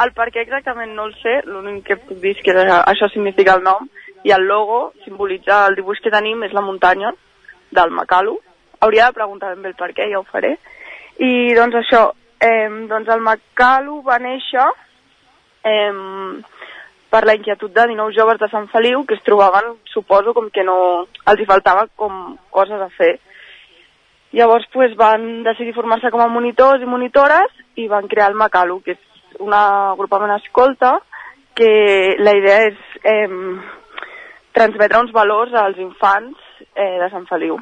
El 0.00 0.14
per 0.16 0.30
què 0.32 0.44
exactament 0.44 0.94
no 0.96 1.08
el 1.10 1.16
sé, 1.20 1.40
l'únic 1.50 1.84
que 1.90 1.98
puc 1.98 2.22
dir 2.22 2.36
és 2.36 2.44
que 2.46 2.54
això 2.54 3.10
significa 3.12 3.58
el 3.58 3.66
nom, 3.66 3.90
i 4.24 4.32
el 4.36 4.46
logo 4.46 4.92
simbolitza 5.04 5.66
el 5.68 5.76
dibuix 5.78 6.00
que 6.04 6.12
tenim, 6.12 6.42
és 6.44 6.52
la 6.52 6.64
muntanya 6.64 7.12
del 7.70 7.90
Makalu. 7.90 8.36
Hauria 8.80 9.08
de 9.08 9.16
preguntar 9.16 9.54
ben 9.54 9.62
bé 9.62 9.72
el 9.72 9.78
per 9.78 9.92
què, 9.96 10.08
ja 10.10 10.20
ho 10.20 10.26
faré. 10.28 10.56
I 11.20 11.54
doncs 11.56 11.76
això, 11.80 12.04
eh, 12.40 12.68
doncs 12.88 13.08
el 13.12 13.24
Makalu 13.24 14.00
va 14.06 14.18
néixer 14.18 14.66
eh, 15.64 15.92
per 17.10 17.24
la 17.26 17.34
inquietud 17.34 17.72
de 17.74 17.86
19 17.90 18.14
joves 18.16 18.38
de 18.38 18.48
Sant 18.48 18.68
Feliu 18.70 19.04
que 19.04 19.16
es 19.18 19.24
trobaven, 19.26 19.74
suposo, 19.92 20.32
com 20.34 20.48
que 20.50 20.64
no 20.64 20.76
els 21.26 21.40
hi 21.40 21.48
faltava 21.48 21.88
com 21.96 22.38
coses 22.50 22.80
a 22.80 22.88
fer. 22.96 23.18
Llavors 24.32 24.66
pues, 24.72 24.94
van 24.96 25.42
decidir 25.42 25.74
formar-se 25.74 26.12
com 26.14 26.22
a 26.22 26.30
monitors 26.30 26.82
i 26.82 26.86
monitores 26.86 27.50
i 27.74 27.88
van 27.90 28.06
crear 28.08 28.30
el 28.30 28.38
Macalu, 28.38 28.78
que 28.84 28.94
és 28.94 29.40
un 29.42 29.54
agrupament 29.56 30.36
escolta 30.36 31.00
que 31.58 32.16
la 32.18 32.34
idea 32.38 32.68
és 32.68 32.78
eh, 33.02 33.26
transmetre 34.56 35.00
uns 35.00 35.12
valors 35.14 35.54
als 35.54 35.78
infants 35.78 36.38
eh, 36.74 36.96
de 37.02 37.08
Sant 37.12 37.26
Feliu. 37.30 37.58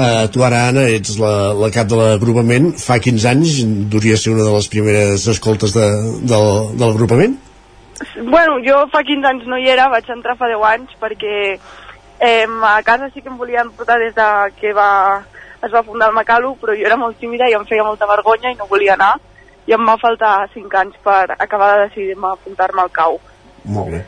Uh, 0.00 0.30
tu 0.32 0.40
ara, 0.46 0.62
Anna, 0.70 0.86
ets 0.88 1.16
la, 1.20 1.52
la 1.58 1.68
cap 1.74 1.88
de 1.90 1.98
l'agrupament. 1.98 2.70
Fa 2.78 3.00
15 3.02 3.26
anys 3.28 3.56
duria 3.92 4.16
ser 4.16 4.32
una 4.32 4.46
de 4.46 4.52
les 4.54 4.68
primeres 4.72 5.26
escoltes 5.28 5.74
de, 5.76 5.86
del, 6.30 6.50
de 6.78 6.84
l'agrupament? 6.86 7.36
Bueno, 8.16 8.60
jo 8.64 8.78
fa 8.92 9.02
15 9.04 9.28
anys 9.28 9.48
no 9.50 9.58
hi 9.60 9.68
era, 9.68 9.90
vaig 9.92 10.08
entrar 10.08 10.38
fa 10.40 10.48
10 10.48 10.64
anys 10.70 10.94
perquè 11.02 11.34
eh, 11.52 12.46
a 12.46 12.78
casa 12.86 13.10
sí 13.12 13.20
que 13.20 13.28
em 13.28 13.36
volien 13.36 13.74
portar 13.76 13.98
des 14.00 14.14
de 14.16 14.28
que 14.60 14.72
va, 14.76 15.20
es 15.60 15.74
va 15.74 15.84
fundar 15.84 16.08
el 16.08 16.16
Macalu, 16.16 16.54
però 16.62 16.76
jo 16.78 16.86
era 16.86 16.96
molt 16.96 17.18
tímida 17.20 17.50
i 17.50 17.58
em 17.58 17.66
feia 17.68 17.84
molta 17.84 18.08
vergonya 18.08 18.54
i 18.54 18.56
no 18.56 18.70
volia 18.70 18.94
anar 18.96 19.18
i 19.68 19.74
em 19.76 19.84
va 19.86 19.98
faltar 20.00 20.48
5 20.54 20.80
anys 20.80 20.96
per 21.04 21.36
acabar 21.36 21.74
de 21.74 21.88
decidir-me 21.88 22.30
a 22.30 22.36
apuntar-me 22.38 22.82
al 22.82 22.94
cau. 22.94 23.20
Molt 23.68 23.92
bé. 23.92 24.00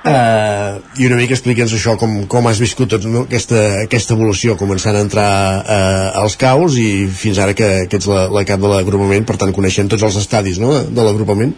Uh, 0.00 0.80
I 0.96 1.10
una 1.10 1.18
mica 1.18 1.34
explica'ns 1.36 1.74
això, 1.76 1.92
com, 2.00 2.22
com 2.32 2.46
has 2.48 2.60
viscut 2.62 2.88
tot, 2.88 3.04
no? 3.04 3.26
aquesta, 3.28 3.58
aquesta 3.82 4.14
evolució, 4.16 4.54
començant 4.56 4.96
a 4.96 5.02
entrar 5.04 5.32
uh, 5.60 6.22
als 6.22 6.38
caus 6.40 6.78
i 6.80 7.04
fins 7.12 7.36
ara 7.36 7.52
que, 7.52 7.68
que 7.84 8.00
ets 8.00 8.08
la, 8.08 8.22
la 8.32 8.46
cap 8.48 8.62
de 8.62 8.70
l'agrupament, 8.70 9.26
per 9.28 9.36
tant 9.42 9.52
coneixem 9.52 9.92
tots 9.92 10.06
els 10.08 10.16
estadis 10.22 10.56
no? 10.62 10.72
de, 10.72 10.80
de 10.96 11.04
l'agrupament. 11.04 11.52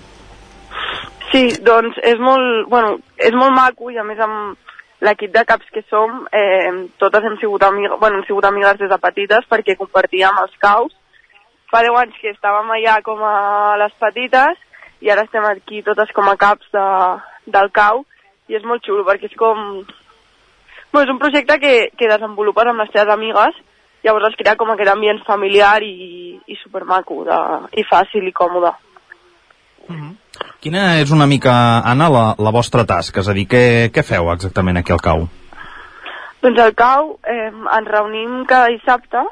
Sí, 1.31 1.45
doncs 1.63 2.03
és 2.03 2.19
molt, 2.19 2.67
bueno, 2.73 2.99
és 3.15 3.39
molt 3.39 3.55
maco 3.55 3.95
i 3.95 4.03
a 4.03 4.09
més 4.11 4.19
amb 4.19 4.59
l'equip 5.07 5.31
de 5.39 5.47
caps 5.47 5.71
que 5.71 5.87
som, 5.87 6.27
eh, 6.35 6.91
totes 6.99 7.23
hem 7.23 7.39
sigut, 7.39 7.63
amigues, 7.63 7.95
bueno, 8.03 8.19
hem 8.19 8.27
sigut 8.27 8.51
amigues 8.51 8.83
des 8.83 8.91
de 8.91 9.03
petites 9.07 9.47
perquè 9.51 9.79
compartíem 9.79 10.43
els 10.43 10.59
caus. 10.59 10.91
Fa 11.71 11.87
10 11.87 11.95
anys 12.03 12.19
que 12.19 12.35
estàvem 12.35 12.75
allà 12.75 12.99
com 13.07 13.23
a 13.23 13.77
les 13.87 13.95
petites 14.03 14.59
i 15.01 15.15
ara 15.15 15.23
estem 15.31 15.47
aquí 15.47 15.87
totes 15.87 16.11
com 16.11 16.27
a 16.27 16.37
caps 16.37 16.67
de, 16.75 16.89
del 17.55 17.71
cau 17.71 18.03
i 18.51 18.59
és 18.59 18.65
molt 18.69 18.85
xulo 18.87 19.05
perquè 19.09 19.31
és 19.31 19.37
com... 19.39 19.83
Bueno, 20.93 21.07
és 21.07 21.13
un 21.13 21.21
projecte 21.21 21.59
que, 21.61 21.75
que 21.97 22.11
desenvolupes 22.11 22.69
amb 22.69 22.83
les 22.83 22.91
teves 22.93 23.15
amigues 23.15 23.61
llavors 24.03 24.31
es 24.31 24.39
crea 24.39 24.57
com 24.59 24.71
aquest 24.73 24.91
ambient 24.91 25.21
familiar 25.27 25.83
i, 25.87 26.39
i 26.47 26.57
supermaco 26.61 27.23
de, 27.29 27.39
i 27.79 27.85
fàcil 27.87 28.27
i 28.27 28.35
còmode. 28.35 28.73
Quina 30.63 30.83
és 31.03 31.11
una 31.15 31.27
mica, 31.27 31.53
Anna, 31.87 32.09
la, 32.11 32.25
la 32.39 32.53
vostra 32.55 32.85
tasca? 32.89 33.23
És 33.23 33.31
a 33.31 33.35
dir, 33.37 33.47
què, 33.51 33.65
què 33.95 34.05
feu 34.07 34.31
exactament 34.33 34.79
aquí 34.79 34.95
al 34.95 35.03
cau? 35.03 35.27
Doncs 36.43 36.59
al 36.63 36.75
cau 36.79 37.17
eh, 37.29 37.51
ens 37.51 37.91
reunim 37.91 38.43
cada 38.51 38.71
dissabte, 38.73 39.23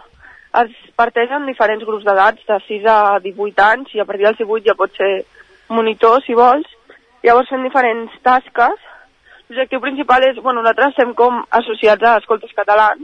es 0.60 0.74
parteix 0.98 1.30
en 1.34 1.46
diferents 1.46 1.86
grups 1.86 2.06
d'edats, 2.06 2.42
de 2.46 2.58
6 2.66 2.86
a 2.90 2.98
18 3.22 3.66
anys, 3.66 3.94
i 3.94 4.02
a 4.02 4.06
partir 4.06 4.26
dels 4.26 4.42
18 4.42 4.66
ja 4.66 4.76
pot 4.78 4.94
ser 4.98 5.10
monitor, 5.70 6.18
si 6.26 6.34
vols. 6.38 6.66
Llavors 7.26 7.50
fem 7.50 7.62
diferents 7.66 8.14
tasques. 8.26 8.86
L'objectiu 9.50 9.80
principal 9.82 10.22
és, 10.22 10.36
bueno, 10.38 10.60
nosaltres 10.60 10.92
estem 10.92 11.10
com 11.18 11.40
associats 11.58 12.04
a 12.06 12.18
Escoltes 12.20 12.52
Catalans, 12.54 13.02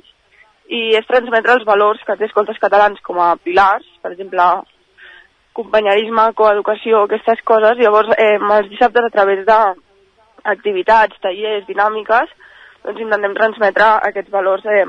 i 0.70 0.92
és 0.94 1.06
transmetre 1.08 1.56
els 1.56 1.64
valors 1.66 2.04
que 2.06 2.14
té 2.14 2.28
Escoltes 2.28 2.60
Catalans 2.62 3.00
com 3.02 3.18
a 3.18 3.32
pilars, 3.42 3.86
per 3.98 4.12
exemple, 4.12 4.44
companyerisme, 5.58 6.28
coeducació, 6.38 7.00
aquestes 7.02 7.42
coses. 7.50 7.74
Llavors, 7.82 8.14
eh, 8.14 8.38
els 8.38 8.70
dissabtes 8.70 9.08
a 9.08 9.10
través 9.10 9.42
d'activitats, 9.42 11.18
tallers, 11.18 11.66
dinàmiques, 11.66 12.30
doncs 12.84 13.02
intentem 13.02 13.34
transmetre 13.34 13.90
aquests 14.06 14.30
valors 14.30 14.70
eh, 14.70 14.86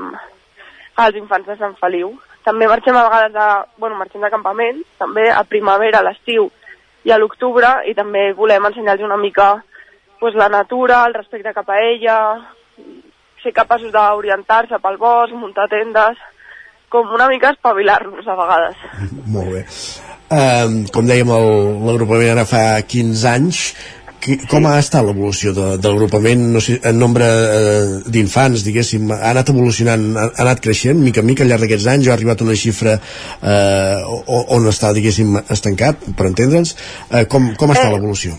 als 0.94 1.18
infants 1.18 1.50
de 1.50 1.58
Sant 1.58 1.74
Feliu. 1.82 2.12
També 2.46 2.70
marxem 2.70 2.94
a 2.94 3.08
vegades 3.08 3.34
de, 3.34 3.48
bueno, 3.82 3.98
marxem 3.98 4.22
de 4.22 4.30
campament, 4.30 4.84
també 5.02 5.26
a 5.26 5.42
primavera, 5.42 6.04
a 6.04 6.06
l'estiu 6.06 6.52
i 7.02 7.10
a 7.10 7.18
l'octubre, 7.18 7.80
i 7.90 7.98
també 7.98 8.28
volem 8.38 8.70
ensenyar-los 8.70 9.10
una 9.10 9.18
mica 9.18 9.56
pues, 10.20 10.34
la 10.34 10.48
natura, 10.48 11.04
el 11.06 11.14
respecte 11.14 11.52
cap 11.54 11.68
a 11.70 11.78
ella, 11.84 12.18
ser 13.42 13.52
capaços 13.54 13.92
d'orientar-se 13.94 14.78
pel 14.82 14.96
bosc, 14.98 15.32
muntar 15.38 15.68
tendes, 15.70 16.18
com 16.88 17.10
una 17.14 17.28
mica 17.28 17.50
espavilar-nos 17.54 18.26
a 18.26 18.34
vegades. 18.38 18.76
Molt 19.34 19.52
bé. 19.54 19.64
Um, 20.28 20.82
com 20.92 21.06
dèiem, 21.08 21.30
l'agrupament 21.86 22.34
ara 22.34 22.44
fa 22.48 22.64
15 22.82 23.28
anys. 23.30 23.62
Com 24.50 24.64
ha 24.66 24.74
estat 24.82 25.04
l'evolució 25.06 25.52
de, 25.54 25.66
de 25.78 25.88
l'agrupament 25.92 26.40
no 26.52 26.58
sé, 26.60 26.74
en 26.84 26.96
nombre 26.98 27.24
eh, 27.24 28.00
d'infants, 28.10 28.64
diguéssim, 28.66 29.12
ha 29.14 29.30
anat 29.30 29.52
evolucionant, 29.54 30.08
ha, 30.18 30.24
ha 30.34 30.42
anat 30.42 30.58
creixent 30.64 30.98
mica 31.00 31.22
en 31.22 31.28
mica 31.30 31.44
al 31.46 31.52
llarg 31.52 31.62
d'aquests 31.64 31.86
anys, 31.94 32.08
ha 32.10 32.16
arribat 32.16 32.42
a 32.42 32.48
una 32.48 32.56
xifra 32.58 32.96
eh, 32.98 34.02
o- 34.04 34.42
on 34.58 34.66
està, 34.72 34.90
diguéssim, 34.96 35.38
estancat, 35.54 36.02
per 36.18 36.26
entendre'ns. 36.32 36.74
Eh, 37.12 37.24
com, 37.30 37.52
com 37.56 37.70
està 37.76 37.86
Eh, 37.86 37.94
l'evolució? 37.94 38.34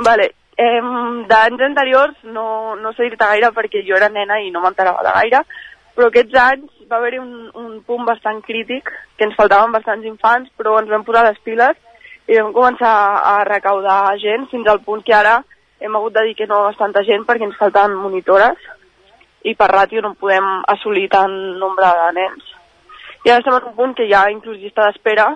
Vale, 0.00 0.30
eh, 0.62 0.80
d'anys 1.28 1.66
anteriors 1.68 2.16
no, 2.36 2.46
no 2.76 2.92
sé 2.92 3.08
dir-te 3.08 3.28
gaire 3.34 3.52
perquè 3.56 3.82
jo 3.86 3.96
era 3.98 4.10
nena 4.12 4.38
i 4.40 4.50
no 4.54 4.62
m'enterava 4.62 5.04
de 5.06 5.14
gaire, 5.18 5.44
però 5.96 6.08
aquests 6.08 6.36
anys 6.40 6.84
va 6.90 6.98
haver-hi 6.98 7.20
un, 7.20 7.32
un 7.54 7.80
punt 7.86 8.04
bastant 8.08 8.42
crític, 8.46 8.90
que 9.16 9.26
ens 9.28 9.36
faltaven 9.38 9.72
bastants 9.74 10.06
infants, 10.08 10.52
però 10.56 10.78
ens 10.80 10.90
vam 10.92 11.04
posar 11.08 11.24
les 11.28 11.40
piles 11.44 11.78
i 12.28 12.38
vam 12.38 12.52
començar 12.54 12.92
a 13.32 13.40
recaudar 13.48 14.16
gent 14.22 14.46
fins 14.52 14.68
al 14.70 14.80
punt 14.86 15.02
que 15.04 15.16
ara 15.16 15.40
hem 15.82 15.96
hagut 15.98 16.14
de 16.14 16.26
dir 16.28 16.36
que 16.38 16.46
no 16.46 16.62
a 16.68 16.74
tanta 16.78 17.02
gent 17.04 17.26
perquè 17.26 17.48
ens 17.48 17.58
falten 17.58 17.96
monitores 17.98 18.70
i 19.42 19.56
per 19.58 19.68
ràtio 19.72 20.02
no 20.02 20.14
podem 20.14 20.46
assolir 20.70 21.08
tant 21.10 21.34
nombre 21.58 21.88
de 21.98 22.10
nens. 22.20 22.44
I 23.24 23.30
ara 23.30 23.40
estem 23.42 23.56
en 23.56 23.66
un 23.70 23.74
punt 23.74 23.96
que 23.98 24.06
hi 24.06 24.14
ha 24.14 24.28
inclús 24.30 24.60
llista 24.60 24.86
d'espera 24.86 25.32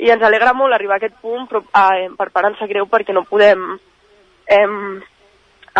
i 0.00 0.08
ens 0.08 0.24
alegra 0.24 0.54
molt 0.56 0.72
arribar 0.72 0.96
a 0.96 1.00
aquest 1.02 1.18
punt, 1.20 1.44
però 1.48 1.60
eh, 1.60 2.08
per 2.16 2.30
part 2.32 2.48
ens 2.48 2.68
greu 2.72 2.88
perquè 2.88 3.12
no 3.12 3.26
podem 3.28 3.76
eh, 4.50 4.66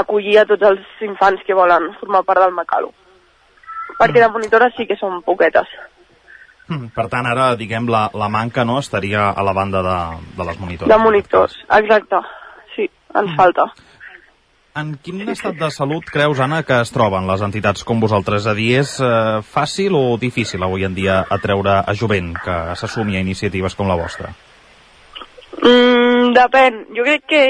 acollir 0.00 0.38
a 0.40 0.46
tots 0.48 0.66
els 0.70 1.04
infants 1.06 1.42
que 1.46 1.56
volen 1.56 1.90
formar 2.00 2.24
part 2.26 2.44
del 2.44 2.56
Macalu. 2.56 2.92
Perquè 4.00 4.22
de 4.22 4.30
monitores 4.32 4.74
sí 4.78 4.86
que 4.88 4.96
són 4.96 5.20
poquetes. 5.26 5.68
Per 6.70 7.06
tant, 7.10 7.26
ara, 7.26 7.50
diguem, 7.58 7.88
la, 7.90 8.06
la 8.14 8.28
manca 8.30 8.64
no 8.64 8.78
estaria 8.78 9.28
a 9.30 9.42
la 9.42 9.52
banda 9.52 9.82
de, 9.82 9.96
de 10.38 10.46
les 10.46 10.58
monitores. 10.60 10.92
De 10.92 10.98
monitors, 11.02 11.56
exacte. 11.80 12.20
Sí, 12.76 12.86
ens 13.18 13.32
falta. 13.36 13.66
En 14.78 14.92
quin 15.02 15.24
estat 15.32 15.56
de 15.58 15.66
salut 15.74 16.06
creus, 16.14 16.38
Anna, 16.38 16.60
que 16.62 16.76
es 16.84 16.92
troben 16.94 17.26
les 17.26 17.42
entitats 17.42 17.82
com 17.82 17.98
vosaltres? 17.98 18.44
És 18.44 18.52
a 18.52 18.54
dir, 18.54 18.68
és 18.78 18.92
eh, 19.02 19.40
fàcil 19.42 19.98
o 19.98 20.14
difícil 20.22 20.62
avui 20.62 20.86
en 20.86 20.94
dia 20.94 21.24
atreure 21.26 21.80
a 21.82 21.94
jovent 21.98 22.30
que 22.38 22.56
s'assumi 22.78 23.18
a 23.18 23.24
iniciatives 23.26 23.74
com 23.74 23.90
la 23.90 23.98
vostra? 23.98 24.30
Mm, 25.58 26.30
depèn. 26.38 26.84
Jo 26.94 27.02
crec 27.08 27.26
que 27.34 27.42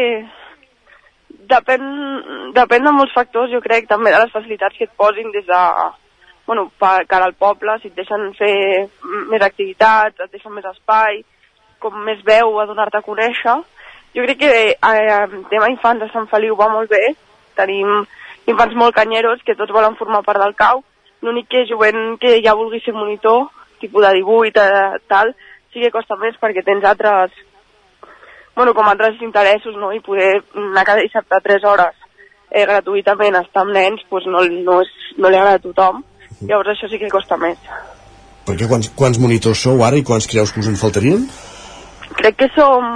depèn, 1.51 1.83
depèn 2.57 2.87
de 2.87 2.93
molts 2.95 3.15
factors, 3.17 3.51
jo 3.53 3.61
crec, 3.65 3.89
també 3.91 4.13
de 4.15 4.23
les 4.23 4.33
facilitats 4.33 4.77
que 4.79 4.87
et 4.89 4.95
posin 4.99 5.31
des 5.35 5.47
de, 5.47 5.61
bueno, 6.47 6.71
per 6.79 7.07
cara 7.11 7.29
al 7.29 7.37
poble, 7.39 7.77
si 7.81 7.91
et 7.91 7.99
deixen 7.99 8.31
fer 8.39 8.89
més 9.31 9.43
activitats, 9.43 10.17
et 10.19 10.33
deixen 10.33 10.55
més 10.55 10.67
espai, 10.71 11.21
com 11.79 11.95
més 12.07 12.23
veu 12.27 12.59
a 12.61 12.67
donar-te 12.67 12.99
a 12.99 13.07
conèixer. 13.07 13.59
Jo 14.17 14.25
crec 14.27 14.41
que 14.41 14.53
eh, 14.73 15.11
el 15.17 15.45
tema 15.51 15.71
infants 15.71 16.03
a 16.03 16.11
Sant 16.13 16.27
Feliu 16.33 16.57
va 16.59 16.71
molt 16.73 16.91
bé. 16.91 17.13
Tenim 17.59 18.01
infants 18.51 18.75
molt 18.75 18.97
canyeros 18.97 19.45
que 19.47 19.55
tots 19.55 19.73
volen 19.73 19.95
formar 20.01 20.25
part 20.27 20.43
del 20.43 20.57
cau. 20.59 20.83
L'únic 21.23 21.47
que 21.53 21.67
jovent 21.69 22.17
que 22.19 22.41
ja 22.43 22.57
vulgui 22.59 22.81
ser 22.83 22.97
monitor, 22.97 23.47
tipus 23.79 24.05
de 24.07 24.13
18, 24.19 24.65
eh, 24.65 24.99
tal, 25.07 25.35
sí 25.73 25.85
que 25.85 25.93
costa 25.95 26.19
més 26.19 26.39
perquè 26.41 26.65
tens 26.67 26.85
altres 26.85 27.37
bueno, 28.57 28.75
com 28.75 28.89
altres 28.89 29.21
interessos, 29.23 29.77
no? 29.77 29.93
I 29.93 30.01
poder 30.05 30.43
anar 30.55 30.85
cada 30.85 31.05
dissabte 31.05 31.37
a 31.37 31.45
3 31.45 31.65
hores 31.65 31.97
eh, 32.51 32.67
gratuïtament 32.67 33.37
a 33.37 33.45
estar 33.47 33.65
amb 33.65 33.77
nens, 33.77 34.03
doncs 34.11 34.29
no, 34.29 34.45
no, 34.67 34.81
és, 34.83 34.93
no 35.19 35.31
li 35.31 35.39
agrada 35.39 35.61
a 35.61 35.65
tothom. 35.65 36.03
Llavors 36.41 36.73
això 36.75 36.89
sí 36.91 36.99
que 36.99 37.13
costa 37.13 37.37
més. 37.41 37.59
Perquè 38.49 38.67
quants, 38.69 38.91
quants 38.97 39.21
monitors 39.21 39.63
sou 39.67 39.85
ara 39.87 39.99
i 40.01 40.05
quants 40.07 40.27
creus 40.31 40.53
que 40.53 40.63
us 40.63 40.69
en 40.71 40.79
faltarien? 40.81 41.27
Crec 42.19 42.39
que 42.41 42.49
som, 42.57 42.87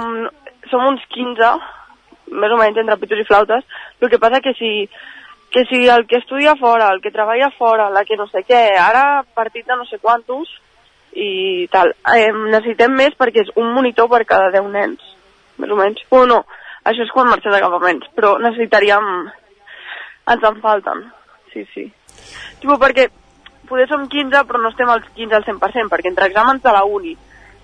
som 0.71 0.87
uns 0.89 1.03
15, 1.13 1.51
més 2.41 2.53
o 2.53 2.59
menys 2.59 2.81
entre 2.81 2.97
pitos 3.01 3.21
i 3.21 3.27
flautes. 3.27 3.67
El 4.01 4.11
que 4.11 4.21
passa 4.21 4.41
que 4.43 4.55
si 4.59 4.89
que 5.55 5.63
si 5.69 5.87
el 5.87 6.05
que 6.05 6.17
estudia 6.17 6.57
fora, 6.59 6.89
el 6.91 6.99
que 6.99 7.11
treballa 7.11 7.49
fora, 7.57 7.89
la 7.89 8.03
que 8.03 8.17
no 8.19 8.25
sé 8.27 8.41
què, 8.43 8.75
ara 8.75 9.23
partit 9.37 9.63
de 9.63 9.77
no 9.79 9.85
sé 9.87 10.01
quantos 10.03 10.49
i 11.15 11.69
tal. 11.71 11.93
Eh, 12.11 12.27
necessitem 12.51 12.91
més 12.91 13.15
perquè 13.15 13.45
és 13.45 13.53
un 13.55 13.69
monitor 13.71 14.09
per 14.11 14.25
cada 14.27 14.49
10 14.51 14.67
nens, 14.73 15.05
més 15.61 15.71
o 15.71 15.79
menys. 15.79 16.01
O 16.09 16.23
no, 16.29 16.43
això 16.83 17.05
és 17.05 17.13
quan 17.13 17.29
marxes 17.29 17.53
de 17.53 17.99
però 18.15 18.37
necessitaríem... 18.39 19.11
Ens 20.25 20.41
en 20.41 20.55
falten, 20.57 21.03
sí, 21.53 21.61
sí. 21.69 21.83
Tipo, 22.57 22.79
perquè 22.81 23.11
poder 23.69 23.85
som 23.87 24.07
15 24.09 24.41
però 24.49 24.61
no 24.61 24.71
estem 24.71 24.89
als 24.89 25.05
15 25.13 25.35
al 25.35 25.45
100%, 25.45 25.89
perquè 25.91 26.09
entre 26.09 26.29
exàmens 26.31 26.63
de 26.63 26.73
la 26.73 26.83
uni, 26.83 27.13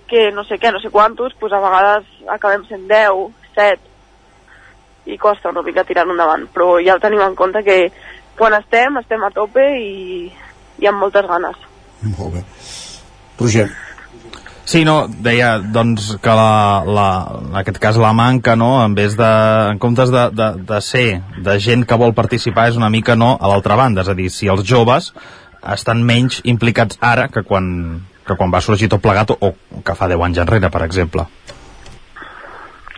que 0.07 0.29
no 0.35 0.43
sé 0.43 0.59
què, 0.61 0.69
no 0.71 0.81
sé 0.83 0.91
quantos, 0.93 1.33
doncs 1.39 1.55
a 1.57 1.61
vegades 1.63 2.11
acabem 2.29 2.67
sent 2.69 2.85
10, 2.89 3.33
7, 3.55 3.81
i 5.05 5.17
costa 5.17 5.49
una 5.49 5.63
mica 5.65 5.85
tirar 5.87 6.05
endavant, 6.05 6.45
però 6.53 6.75
ja 6.83 6.95
ho 6.95 7.01
tenim 7.01 7.23
en 7.25 7.35
compte 7.35 7.63
que 7.65 7.77
quan 8.37 8.53
estem, 8.57 8.97
estem 9.01 9.23
a 9.23 9.31
tope 9.33 9.63
i, 9.81 10.27
i 10.81 10.89
amb 10.89 11.01
moltes 11.01 11.25
ganes. 11.29 11.57
Molt 12.17 12.37
bé. 12.37 12.43
Roger. 13.41 13.69
Sí, 14.71 14.85
no, 14.87 14.95
deia 15.25 15.55
doncs 15.59 16.13
que 16.23 16.33
la, 16.37 16.83
la, 16.87 17.07
en 17.49 17.55
aquest 17.59 17.79
cas 17.83 17.97
la 17.99 18.13
manca, 18.15 18.53
no, 18.55 18.69
en 18.85 18.93
vez 18.95 19.17
de, 19.19 19.31
en 19.73 19.79
comptes 19.83 20.11
de, 20.13 20.21
de, 20.31 20.47
de 20.69 20.79
ser 20.85 21.07
de 21.43 21.55
gent 21.59 21.83
que 21.89 21.97
vol 21.99 22.13
participar 22.15 22.69
és 22.71 22.77
una 22.79 22.87
mica 22.93 23.17
no 23.19 23.33
a 23.35 23.49
l'altra 23.51 23.75
banda, 23.75 24.05
és 24.05 24.11
a 24.13 24.15
dir, 24.15 24.29
si 24.31 24.47
els 24.53 24.63
joves 24.69 25.09
estan 25.75 26.05
menys 26.07 26.39
implicats 26.47 26.95
ara 27.03 27.27
que 27.33 27.43
quan, 27.43 27.65
que 28.25 28.37
quan 28.39 28.53
va 28.53 28.61
sorgir 28.63 28.87
tot 28.93 29.03
plegat 29.03 29.33
o, 29.35 29.37
o 29.51 29.81
que 29.83 29.95
fa 29.97 30.07
10 30.07 30.23
anys 30.29 30.39
enrere, 30.45 30.69
per 30.71 30.85
exemple. 30.87 31.25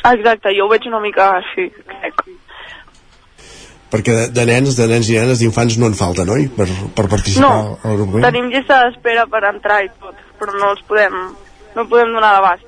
Exacte, 0.03 0.51
jo 0.53 0.67
ho 0.67 0.71
veig 0.71 0.85
una 0.91 0.99
mica 1.01 1.29
així, 1.39 1.69
crec. 1.89 2.21
Perquè 3.93 4.13
de, 4.17 4.27
de 4.35 4.45
nens, 4.49 4.75
de 4.77 4.87
nens 4.89 5.09
i 5.09 5.17
nenes, 5.17 5.39
d'infants 5.41 5.79
no 5.81 5.89
en 5.89 5.95
falta, 5.97 6.25
no? 6.27 6.35
Per, 6.57 6.67
per 6.97 7.07
participar 7.11 7.49
No, 7.49 7.77
al 7.85 7.97
grup. 7.99 8.19
eh? 8.19 8.23
tenim 8.25 8.49
llista 8.53 8.79
d'espera 8.85 9.25
per 9.31 9.43
entrar 9.49 9.81
i 9.85 9.89
tot, 10.01 10.21
però 10.39 10.55
no 10.59 10.71
els 10.73 10.81
podem, 10.89 11.17
no 11.75 11.87
podem 11.89 12.13
donar 12.13 12.33
d'abast. 12.35 12.63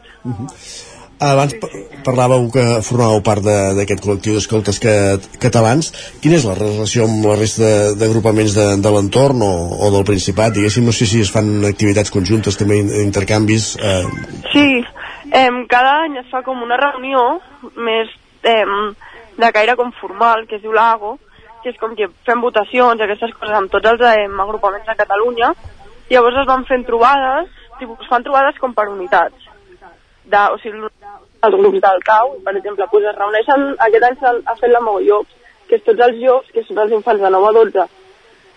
Abans 1.18 1.54
pa- 1.62 1.70
parlàveu 2.04 2.50
que 2.52 2.64
formàveu 2.84 3.22
part 3.24 3.42
de- 3.42 3.74
d'aquest 3.78 4.02
col·lectiu 4.04 4.34
d'escoltes 4.36 4.80
que, 4.84 4.94
catalans. 5.40 5.94
Quina 6.22 6.36
és 6.36 6.44
la 6.44 6.56
relació 6.56 7.06
amb 7.06 7.24
la 7.26 7.38
resta 7.40 7.64
de- 7.64 7.96
d'agrupaments 7.96 8.54
de, 8.54 8.66
de 8.84 8.92
l'entorn 8.92 9.42
o, 9.42 9.52
o 9.80 9.92
del 9.92 10.04
Principat? 10.04 10.52
Diguéssim, 10.54 10.84
no 10.86 10.92
sé 10.92 11.06
si 11.08 11.22
es 11.22 11.32
fan 11.32 11.64
activitats 11.64 12.12
conjuntes, 12.12 12.58
també 12.58 12.78
in- 12.84 12.92
intercanvis. 13.06 13.78
Eh, 13.80 14.04
Sí, 14.52 14.84
em, 15.32 15.66
cada 15.68 16.02
any 16.04 16.18
es 16.20 16.28
fa 16.30 16.44
com 16.44 16.62
una 16.62 16.76
reunió 16.78 17.40
més 17.78 18.12
em, 18.44 18.94
de 19.38 19.52
caire 19.54 19.76
com 19.78 19.94
formal, 20.02 20.46
que 20.48 20.58
es 20.58 20.62
diu 20.62 20.74
l'AGO, 20.74 21.18
que 21.64 21.70
és 21.72 21.78
com 21.80 21.96
que 21.96 22.10
fem 22.28 22.42
votacions 22.42 23.00
aquestes 23.02 23.32
coses 23.40 23.56
amb 23.56 23.72
tots 23.72 23.88
els 23.90 24.02
em, 24.02 24.36
agrupaments 24.40 24.86
de 24.86 24.96
Catalunya, 25.00 25.54
llavors 26.12 26.38
es 26.44 26.46
van 26.48 26.66
fent 26.68 26.84
trobades, 26.86 27.48
es 27.82 28.10
fan 28.10 28.24
trobades 28.24 28.58
com 28.62 28.74
per 28.74 28.88
unitats. 28.90 29.52
De, 30.26 30.42
o 30.54 30.58
sigui, 30.62 30.88
els 31.46 31.58
grups 31.60 31.82
del 31.82 32.02
CAU, 32.06 32.32
per 32.46 32.56
exemple, 32.56 32.88
doncs 32.92 33.10
es 33.12 33.20
reuneixen, 33.20 33.68
aquest 33.88 34.08
any 34.08 34.18
s'ha 34.22 34.34
ha 34.46 34.56
fet 34.62 34.74
la 34.74 34.82
Mogolló, 34.82 35.22
que 35.70 35.78
és 35.78 35.86
tots 35.86 36.08
els 36.08 36.18
jocs, 36.24 36.50
que 36.54 36.64
són 36.66 36.82
els 36.86 36.98
infants 36.98 37.22
de 37.22 37.32
9 37.38 37.52
a 37.52 37.56
12 37.60 37.88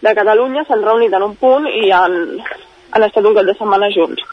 de 0.07 0.15
Catalunya, 0.21 0.65
s'han 0.65 0.85
reunit 0.87 1.13
en 1.13 1.29
un 1.29 1.37
punt 1.37 1.69
i 1.69 1.91
han, 1.93 2.19
han 2.95 3.09
estat 3.09 3.27
un 3.29 3.37
cap 3.37 3.49
de 3.49 3.57
setmana 3.59 3.91
junts 3.93 4.25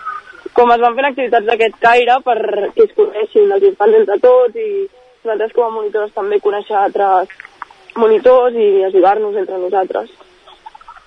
com 0.55 0.71
es 0.71 0.79
van 0.79 0.93
fent 0.95 1.07
activitats 1.09 1.47
d'aquest 1.49 1.73
caire 1.83 2.15
perquè 2.23 2.85
es 2.85 2.93
coneixin 2.95 3.51
els 3.51 3.65
infants 3.69 3.97
entre 3.99 4.15
tots 4.23 4.61
i 4.61 4.69
nosaltres 5.25 5.55
com 5.57 5.65
a 5.65 5.73
monitors 5.73 6.13
també 6.15 6.39
conèixer 6.45 6.77
altres 6.79 7.33
monitors 8.03 8.55
i 8.55 8.67
ajudar-nos 8.87 9.35
entre 9.41 9.59
nosaltres. 9.59 10.13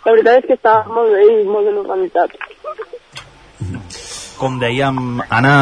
La 0.04 0.12
veritat 0.12 0.42
és 0.42 0.48
que 0.48 0.56
està 0.58 0.74
molt 0.88 1.14
bé 1.14 1.24
i 1.30 1.44
molt 1.48 1.68
ben 1.68 1.80
organitzat. 1.80 2.36
Com 4.38 4.60
dèiem, 4.62 5.18
Anna, 5.34 5.52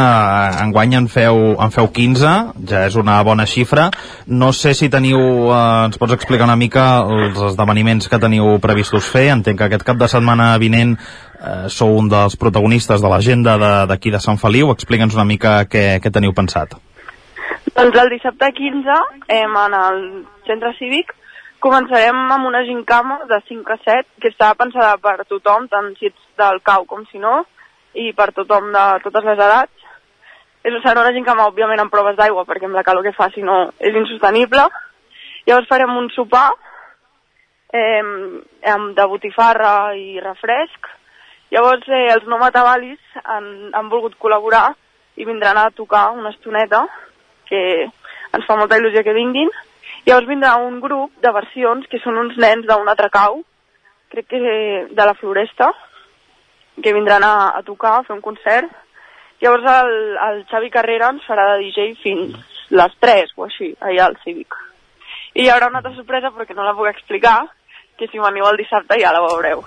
enguany 0.60 0.98
en 0.98 1.06
feu, 1.08 1.38
en 1.64 1.70
feu 1.72 1.86
15, 1.96 2.32
ja 2.68 2.82
és 2.84 2.98
una 3.00 3.14
bona 3.24 3.46
xifra. 3.48 3.86
No 4.28 4.50
sé 4.52 4.74
si 4.76 4.90
teniu, 4.92 5.16
eh, 5.48 5.60
ens 5.86 5.96
pots 5.96 6.12
explicar 6.12 6.44
una 6.44 6.58
mica 6.60 6.84
els 7.00 7.40
esdeveniments 7.52 8.10
que 8.12 8.20
teniu 8.20 8.58
previstos 8.60 9.08
fer. 9.08 9.30
Entenc 9.32 9.62
que 9.62 9.68
aquest 9.70 9.86
cap 9.88 9.96
de 9.96 10.10
setmana 10.12 10.50
vinent 10.60 10.92
eh, 10.98 11.70
sou 11.72 11.96
un 11.96 12.12
dels 12.12 12.36
protagonistes 12.36 13.00
de 13.00 13.14
l'agenda 13.14 13.56
d'aquí 13.88 14.12
de, 14.12 14.18
de 14.18 14.22
Sant 14.26 14.36
Feliu. 14.44 14.74
Explica'ns 14.76 15.16
una 15.16 15.24
mica 15.24 15.62
què, 15.64 15.86
què 16.04 16.12
teniu 16.12 16.36
pensat. 16.36 16.76
Doncs 17.72 17.96
el 18.04 18.12
dissabte 18.12 18.52
15, 18.60 19.00
em, 19.40 19.58
en 19.64 19.80
el 19.80 20.00
centre 20.44 20.76
cívic, 20.76 21.16
començarem 21.64 22.16
amb 22.28 22.52
una 22.52 22.60
gincama 22.68 23.22
de 23.24 23.40
5 23.48 23.72
a 23.72 23.80
7, 23.88 24.08
que 24.20 24.36
està 24.36 24.52
pensada 24.54 24.98
per 25.00 25.22
tothom, 25.24 25.64
tant 25.72 25.94
si 25.96 26.12
ets 26.12 26.32
del 26.36 26.60
cau 26.60 26.84
com 26.84 27.08
si 27.08 27.24
no, 27.24 27.46
i 27.96 28.12
per 28.16 28.32
tothom 28.36 28.70
de 28.74 28.84
totes 29.04 29.24
les 29.24 29.40
edats. 29.40 29.86
És 30.66 30.74
serà 30.82 31.02
una 31.04 31.14
gincama, 31.14 31.46
òbviament, 31.50 31.80
amb 31.80 31.92
proves 31.92 32.16
d'aigua, 32.18 32.44
perquè 32.44 32.66
amb 32.66 32.74
la 32.74 32.84
calor 32.86 33.04
que 33.06 33.14
fa, 33.14 33.28
si 33.34 33.42
no, 33.46 33.68
és 33.78 33.94
insostenible. 33.94 34.64
Llavors 35.46 35.68
farem 35.70 35.92
un 35.94 36.08
sopar 36.10 36.48
eh, 37.70 38.02
amb, 38.72 38.90
de 38.96 39.06
botifarra 39.06 39.94
i 39.94 40.18
refresc. 40.24 40.90
Llavors, 41.54 41.86
eh, 41.86 42.08
els 42.16 42.26
no 42.26 42.40
matabalis 42.42 43.20
han, 43.22 43.46
han 43.78 43.92
volgut 43.92 44.18
col·laborar 44.18 44.72
i 45.16 45.24
vindran 45.24 45.60
a 45.60 45.70
tocar 45.70 46.10
una 46.18 46.34
estoneta, 46.34 46.82
que 47.46 47.62
ens 47.86 48.46
fa 48.48 48.58
molta 48.58 48.80
il·lusió 48.80 49.04
que 49.06 49.14
vinguin. 49.14 49.54
Llavors 50.06 50.28
vindrà 50.28 50.56
un 50.62 50.80
grup 50.82 51.14
de 51.22 51.30
versions 51.32 51.86
que 51.90 52.02
són 52.02 52.18
uns 52.18 52.34
nens 52.42 52.66
d'un 52.66 52.90
altre 52.90 53.08
cau, 53.14 53.44
crec 54.10 54.28
que 54.34 54.40
de 54.90 55.04
la 55.06 55.14
Floresta, 55.14 55.70
que 56.82 56.92
vindran 56.92 57.24
a, 57.24 57.34
a 57.56 57.62
tocar, 57.66 57.98
a 57.98 58.04
fer 58.04 58.16
un 58.16 58.22
concert. 58.24 58.68
Llavors 59.40 59.64
el, 59.68 59.90
el 60.28 60.44
Xavi 60.50 60.70
Carrera 60.72 61.10
ens 61.12 61.24
farà 61.28 61.44
de 61.54 61.64
DJ 61.66 61.94
fins 62.02 62.36
les 62.72 62.94
3 63.04 63.34
o 63.36 63.44
així, 63.46 63.72
allà 63.80 64.06
al 64.08 64.16
Cívic. 64.24 64.54
I 65.36 65.44
hi 65.44 65.50
haurà 65.52 65.68
una 65.68 65.82
altra 65.82 65.92
sorpresa 65.96 66.32
perquè 66.32 66.56
no 66.56 66.64
la 66.64 66.72
puc 66.76 66.88
explicar, 66.88 67.42
que 67.98 68.08
si 68.08 68.18
veniu 68.20 68.46
el 68.48 68.56
dissabte 68.60 68.96
ja 69.00 69.12
la 69.12 69.20
veureu. 69.26 69.62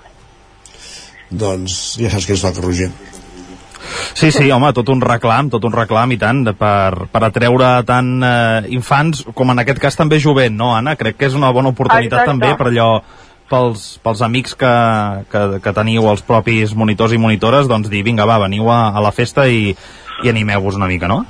doncs 1.30 1.98
ja 2.02 2.10
saps 2.10 2.26
què 2.26 2.34
ens 2.36 2.42
toca, 2.46 2.64
Roger. 2.66 2.90
Sí, 4.18 4.32
sí, 4.34 4.50
home, 4.52 4.72
tot 4.76 4.90
un 4.92 5.00
reclam, 5.02 5.48
tot 5.54 5.64
un 5.66 5.74
reclam 5.74 6.12
i 6.12 6.18
tant, 6.20 6.42
de- 6.44 6.54
per, 6.58 7.08
per 7.14 7.22
atreure 7.24 7.70
tant 7.88 8.10
eh, 8.26 8.66
infants 8.76 9.24
com 9.38 9.54
en 9.54 9.62
aquest 9.62 9.80
cas 9.80 9.96
també 9.96 10.20
jovent, 10.20 10.56
no, 10.58 10.74
Anna? 10.76 10.96
Crec 11.00 11.18
que 11.18 11.30
és 11.30 11.38
una 11.38 11.52
bona 11.56 11.70
oportunitat 11.72 12.26
Exacte. 12.26 12.32
també 12.34 12.52
per 12.58 12.68
allò 12.72 12.90
pels, 13.50 13.88
pels 14.04 14.22
amics 14.26 14.56
que, 14.60 14.74
que, 15.32 15.44
que 15.64 15.74
teniu 15.76 16.08
els 16.12 16.24
propis 16.26 16.76
monitors 16.78 17.16
i 17.16 17.22
monitores, 17.22 17.68
doncs 17.68 17.90
dir, 17.92 18.04
vinga, 18.06 18.28
va, 18.30 18.40
veniu 18.46 18.70
a, 18.72 18.90
a 18.94 19.04
la 19.04 19.12
festa 19.16 19.48
i, 19.50 19.74
i 20.24 20.32
animeu-vos 20.32 20.80
una 20.80 20.90
mica, 20.92 21.10
no? 21.12 21.24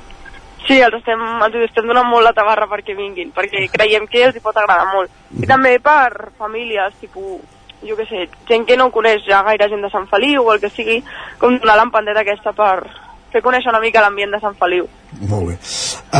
Sí, 0.66 0.76
els 0.78 0.94
estem, 1.00 1.22
els 1.42 1.56
estem 1.64 1.88
donant 1.88 2.06
molt 2.06 2.28
la 2.28 2.34
tabarra 2.36 2.68
perquè 2.70 2.94
vinguin, 2.94 3.32
perquè 3.34 3.64
creiem 3.72 4.04
que 4.10 4.26
els 4.28 4.36
hi 4.36 4.44
pot 4.44 4.56
agradar 4.60 4.92
molt. 4.92 5.10
I 5.40 5.48
també 5.48 5.78
per 5.82 6.30
famílies, 6.38 6.94
tipus, 7.00 7.40
jo 7.82 7.96
què 7.98 8.06
sé, 8.06 8.26
gent 8.48 8.66
que 8.68 8.76
no 8.78 8.90
coneix 8.94 9.24
ja 9.26 9.42
gaire 9.46 9.70
gent 9.72 9.82
de 9.82 9.90
Sant 9.90 10.06
Feliu 10.10 10.44
o 10.44 10.52
el 10.54 10.60
que 10.62 10.70
sigui, 10.70 11.00
com 11.40 11.56
donar 11.58 11.78
l'empandeta 11.80 12.22
aquesta 12.22 12.52
per 12.56 12.76
fer 13.32 13.42
conèixer 13.44 13.70
una 13.72 13.80
mica 13.82 14.00
l'ambient 14.04 14.32
de 14.34 14.40
Sant 14.42 14.56
Feliu. 14.58 14.88
Molt 15.28 15.48
bé. 15.50 15.56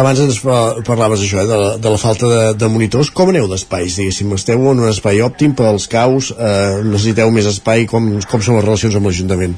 Abans 0.01 0.21
ens 0.25 0.41
pa- 0.45 0.75
parlaves 0.87 1.21
això, 1.25 1.43
eh, 1.43 1.47
de, 1.51 1.57
la, 1.63 1.71
de 1.79 1.91
la 1.95 1.99
falta 2.01 2.27
de, 2.31 2.41
de 2.59 2.69
monitors. 2.73 3.11
Com 3.11 3.31
aneu 3.33 3.49
d'espais, 3.51 3.97
diguéssim? 3.99 4.33
Esteu 4.39 4.59
en 4.71 4.81
un 4.85 4.89
espai 4.91 5.21
òptim 5.27 5.55
pels 5.59 5.89
caus? 5.91 6.31
Eh, 6.33 6.83
necessiteu 6.85 7.31
més 7.35 7.47
espai? 7.51 7.87
Com, 7.91 8.13
com 8.31 8.41
són 8.43 8.59
les 8.61 8.65
relacions 8.67 8.97
amb 8.99 9.11
l'Ajuntament? 9.11 9.55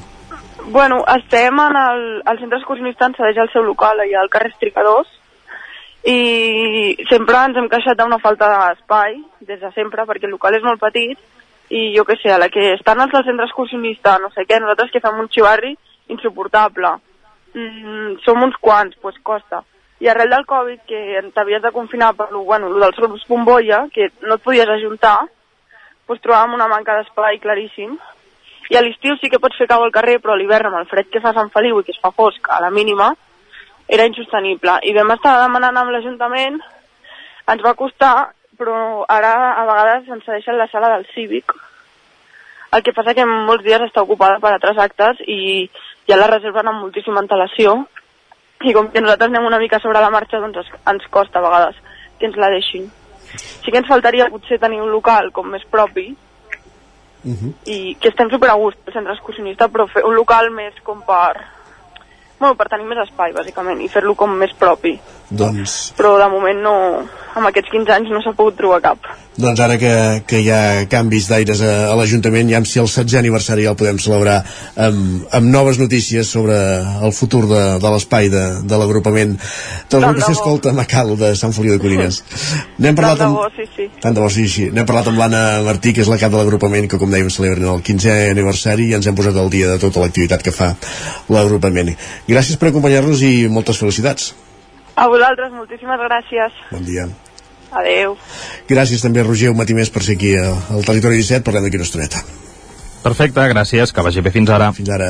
Bueno, 0.73 1.03
estem 1.17 1.59
en 1.59 1.75
el, 1.77 2.05
el 2.31 2.39
centre 2.39 2.57
excursionista 2.57 3.05
ens 3.09 3.17
cedeix 3.19 3.37
el 3.43 3.51
seu 3.53 3.61
local 3.67 3.99
allà 4.01 4.21
al 4.23 4.29
carrer 4.33 4.49
Estricadors 4.53 5.09
i 6.09 6.95
sempre 7.09 7.37
ens 7.47 7.55
hem 7.59 7.69
queixat 7.71 7.99
d'una 7.99 8.17
falta 8.19 8.47
d'espai 8.51 9.13
des 9.47 9.61
de 9.61 9.69
sempre 9.75 10.03
perquè 10.09 10.25
el 10.27 10.33
local 10.35 10.55
és 10.57 10.65
molt 10.65 10.81
petit 10.81 11.19
i 11.71 11.83
jo 11.95 12.03
què 12.07 12.17
sé, 12.19 12.31
a 12.33 12.39
la 12.41 12.49
que 12.51 12.73
estan 12.73 12.99
els 13.01 13.13
del 13.13 13.23
centre 13.25 13.45
excursionista, 13.47 14.17
no 14.21 14.29
sé 14.33 14.43
què, 14.49 14.59
nosaltres 14.59 14.91
que 14.91 14.99
fem 15.03 15.21
un 15.23 15.29
xivarri 15.31 15.71
insuportable. 16.11 16.91
Mm, 17.53 18.17
som 18.25 18.41
uns 18.41 18.57
quants, 18.57 18.97
doncs 19.01 19.19
costa. 19.21 19.61
I 20.01 20.09
arrel 20.09 20.31
del 20.33 20.45
Covid, 20.49 20.81
que 20.89 21.21
t'havies 21.35 21.61
de 21.61 21.71
confinar 21.71 22.13
per 22.17 22.27
bueno, 22.33 22.69
lo 22.69 22.79
dels 22.81 22.97
grups 22.97 23.27
bombolla, 23.27 23.87
que 23.93 24.09
no 24.21 24.35
et 24.35 24.43
podies 24.43 24.69
ajuntar, 24.69 25.19
doncs 26.07 26.21
trobàvem 26.23 26.57
una 26.57 26.67
manca 26.67 26.97
d'espai 26.97 27.39
claríssim. 27.39 27.95
I 28.71 28.77
a 28.77 28.81
l'estiu 28.81 29.15
sí 29.19 29.29
que 29.29 29.39
pots 29.39 29.57
fer 29.59 29.67
cau 29.69 29.83
al 29.83 29.93
carrer, 29.93 30.17
però 30.19 30.33
a 30.33 30.39
l'hivern 30.39 30.71
amb 30.71 30.81
el 30.81 30.89
fred 30.89 31.11
que 31.11 31.21
fa 31.21 31.31
a 31.31 31.37
Sant 31.37 31.51
Feliu 31.53 31.79
i 31.79 31.85
que 31.85 31.93
es 31.93 32.01
fa 32.01 32.11
fosc 32.11 32.49
a 32.49 32.59
la 32.63 32.71
mínima, 32.71 33.11
era 33.87 34.07
insostenible. 34.09 34.79
I 34.83 34.95
vam 34.97 35.11
estar 35.13 35.35
demanant 35.43 35.77
amb 35.77 35.93
l'Ajuntament, 35.93 36.57
ens 37.53 37.63
va 37.63 37.77
costar, 37.77 38.33
però 38.57 39.05
ara 39.09 39.33
a 39.53 39.65
vegades 39.69 40.09
ens 40.09 40.25
cedeixen 40.25 40.57
la 40.57 40.69
sala 40.71 40.89
del 40.95 41.05
Cívic. 41.13 41.53
El 42.73 42.81
que 42.81 42.93
passa 42.95 43.13
que 43.13 43.25
molts 43.29 43.63
dies 43.65 43.83
està 43.85 44.01
ocupada 44.01 44.39
per 44.41 44.55
altres 44.55 44.79
actes 44.81 45.19
i 45.27 45.69
ja 46.07 46.17
la 46.17 46.27
reserven 46.27 46.67
amb 46.67 46.81
moltíssima 46.81 47.19
antelació 47.19 47.87
i 48.63 48.73
com 48.73 48.89
que 48.91 49.01
nosaltres 49.01 49.29
anem 49.29 49.45
una 49.45 49.59
mica 49.59 49.79
sobre 49.79 49.99
la 50.01 50.09
marxa, 50.09 50.39
doncs 50.39 50.57
es- 50.57 50.73
ens 50.87 51.07
costa 51.09 51.39
a 51.39 51.41
vegades 51.41 51.75
que 52.19 52.25
ens 52.27 52.37
la 52.37 52.49
deixin. 52.49 52.89
Sí 53.63 53.71
que 53.71 53.77
ens 53.77 53.87
faltaria 53.87 54.29
potser 54.29 54.59
tenir 54.59 54.81
un 54.81 54.91
local 54.91 55.31
com 55.31 55.47
més 55.49 55.63
propi 55.65 56.15
Uh 57.25 57.31
-huh. 57.31 57.53
i 57.65 57.95
que 57.95 58.09
estem 58.09 58.29
super 58.29 58.49
a 58.49 58.53
gust 58.55 58.77
al 58.85 58.93
centre 58.93 59.13
excursionista, 59.13 59.69
però 59.69 59.87
fer 59.87 60.03
un 60.03 60.13
local 60.13 60.51
més 60.51 60.73
com 60.83 61.01
per... 61.05 61.39
Bueno, 62.43 62.57
per 62.59 62.65
tenir 62.67 62.83
més 62.89 62.99
espai, 62.99 63.31
bàsicament, 63.31 63.79
i 63.79 63.87
fer-lo 63.87 64.17
com 64.19 64.33
més 64.35 64.51
propi. 64.59 64.97
Doncs, 65.33 65.93
Però 65.97 66.17
de 66.19 66.31
moment 66.35 66.63
no... 66.67 66.77
Amb 67.33 67.47
aquests 67.49 67.71
15 67.73 67.89
anys 67.95 68.09
no 68.13 68.19
s'ha 68.21 68.35
pogut 68.37 68.59
trobar 68.59 68.77
cap. 68.83 69.07
doncs 69.33 69.57
ara 69.65 69.79
que, 69.81 69.91
que 70.29 70.37
hi 70.43 70.49
ha 70.53 70.83
canvis 70.85 71.25
d'aires 71.31 71.63
a, 71.65 71.71
a 71.89 71.95
l'Ajuntament, 71.97 72.51
ja 72.51 72.59
si 72.69 72.77
el 72.77 72.85
16è 72.85 73.17
aniversari 73.17 73.63
ja 73.65 73.71
el 73.71 73.77
podem 73.79 73.97
celebrar 73.97 74.35
amb, 74.77 75.23
amb 75.33 75.49
noves 75.49 75.79
notícies 75.81 76.29
sobre 76.29 76.53
el 76.53 77.15
futur 77.17 77.47
de, 77.49 77.61
de 77.81 77.93
l'espai 77.95 78.29
de, 78.29 78.43
de 78.61 78.77
l'agrupament 78.77 79.33
de 79.33 80.01
l'agrupació 80.03 80.27
de 80.27 80.35
bo. 80.35 80.35
Escolta 80.35 80.75
Macal 80.77 81.15
de 81.17 81.31
Sant 81.39 81.55
Feliu 81.57 81.73
de 81.73 81.81
Codines. 81.81 82.19
N'hem 82.85 82.99
parlat 82.99 83.23
Tant 83.23 83.23
de 83.23 83.31
amb, 83.31 83.39
bo, 83.41 83.49
sí, 83.57 83.65
sí. 83.73 83.89
Tant 84.05 84.13
de 84.13 84.21
bo, 84.21 84.29
sí, 84.37 84.45
sí. 84.45 84.67
N'hem 84.69 84.91
parlat 84.91 85.09
amb 85.09 85.23
l'Anna 85.23 85.41
Martí, 85.65 85.95
que 85.97 86.05
és 86.05 86.13
la 86.13 86.19
cap 86.21 86.35
de 86.35 86.37
l'agrupament, 86.37 86.85
que 86.91 87.01
com 87.01 87.17
dèiem 87.17 87.33
celebren 87.33 87.65
el 87.73 87.81
15è 87.89 88.29
aniversari 88.35 88.91
i 88.91 88.97
ens 88.99 89.09
hem 89.09 89.17
posat 89.17 89.41
al 89.41 89.49
dia 89.49 89.73
de 89.73 89.81
tota 89.81 90.05
l'activitat 90.05 90.45
que 90.45 90.53
fa 90.53 90.75
l'agrupament. 91.33 91.95
Gràcies 92.33 92.57
per 92.57 92.71
acompanyar-nos 92.71 93.21
i 93.21 93.47
moltes 93.51 93.77
felicitats. 93.81 94.31
A 94.97 95.05
vosaltres, 95.09 95.51
moltíssimes 95.53 96.01
gràcies. 96.01 96.63
Bon 96.71 96.85
dia. 96.85 97.05
Adeu. 97.73 98.15
Gràcies 98.69 99.01
també, 99.01 99.25
Roger, 99.25 99.51
un 99.53 99.59
matí 99.59 99.73
més 99.77 99.89
per 99.93 100.03
ser 100.05 100.17
aquí 100.17 100.33
al 100.37 100.57
al 100.73 100.87
Territori 100.87 101.21
17. 101.21 101.45
Parlem 101.45 101.65
d'aquí 101.65 101.77
una 101.81 101.87
estoneta. 101.89 102.23
Perfecte, 103.03 103.43
gràcies, 103.51 103.91
que 103.91 104.03
vagi 104.05 104.21
bé 104.23 104.31
fins 104.31 104.49
ara. 104.55 104.69
Fins 104.71 104.89
ara. 104.95 105.09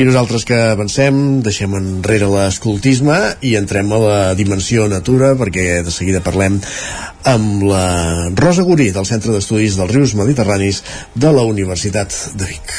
I 0.00 0.06
nosaltres 0.08 0.46
que 0.48 0.56
avancem, 0.72 1.42
deixem 1.44 1.76
enrere 1.76 2.30
l'escoltisme 2.32 3.18
i 3.44 3.54
entrem 3.60 3.92
a 3.92 4.00
la 4.00 4.18
dimensió 4.38 4.88
natura, 4.88 5.34
perquè 5.36 5.82
de 5.84 5.92
seguida 5.92 6.24
parlem 6.24 6.56
amb 7.28 7.68
la 7.68 7.84
Rosa 8.40 8.64
Gurí, 8.64 8.90
del 8.96 9.06
Centre 9.06 9.36
d'Estudis 9.36 9.76
dels 9.76 9.92
Rius 9.92 10.16
Mediterranis 10.16 10.82
de 11.14 11.36
la 11.36 11.44
Universitat 11.54 12.16
de 12.34 12.48
Vic. 12.48 12.78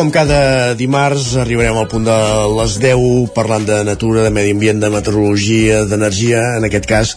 Com 0.00 0.08
cada 0.08 0.72
dimarts, 0.80 1.34
arribarem 1.36 1.76
al 1.76 1.88
punt 1.92 2.06
de 2.06 2.14
les 2.56 2.78
10 2.80 3.34
parlant 3.36 3.66
de 3.68 3.82
natura, 3.84 4.22
de 4.24 4.30
medi 4.32 4.54
ambient, 4.54 4.80
de 4.80 4.88
meteorologia, 4.94 5.82
d'energia. 5.90 6.40
En 6.56 6.64
aquest 6.64 6.88
cas, 6.88 7.12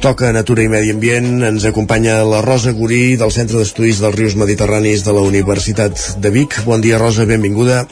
toca 0.00 0.32
natura 0.32 0.64
i 0.64 0.70
medi 0.72 0.94
ambient. 0.94 1.28
Ens 1.50 1.68
acompanya 1.68 2.22
la 2.24 2.40
Rosa 2.40 2.72
Gurí, 2.72 3.18
del 3.20 3.34
Centre 3.36 3.60
d'Estudis 3.60 4.00
dels 4.00 4.16
Rius 4.16 4.38
Mediterranis 4.40 5.04
de 5.04 5.12
la 5.12 5.26
Universitat 5.28 6.06
de 6.24 6.32
Vic. 6.32 6.62
Bon 6.64 6.80
dia, 6.80 6.96
Rosa, 7.02 7.28
benvinguda. 7.28 7.82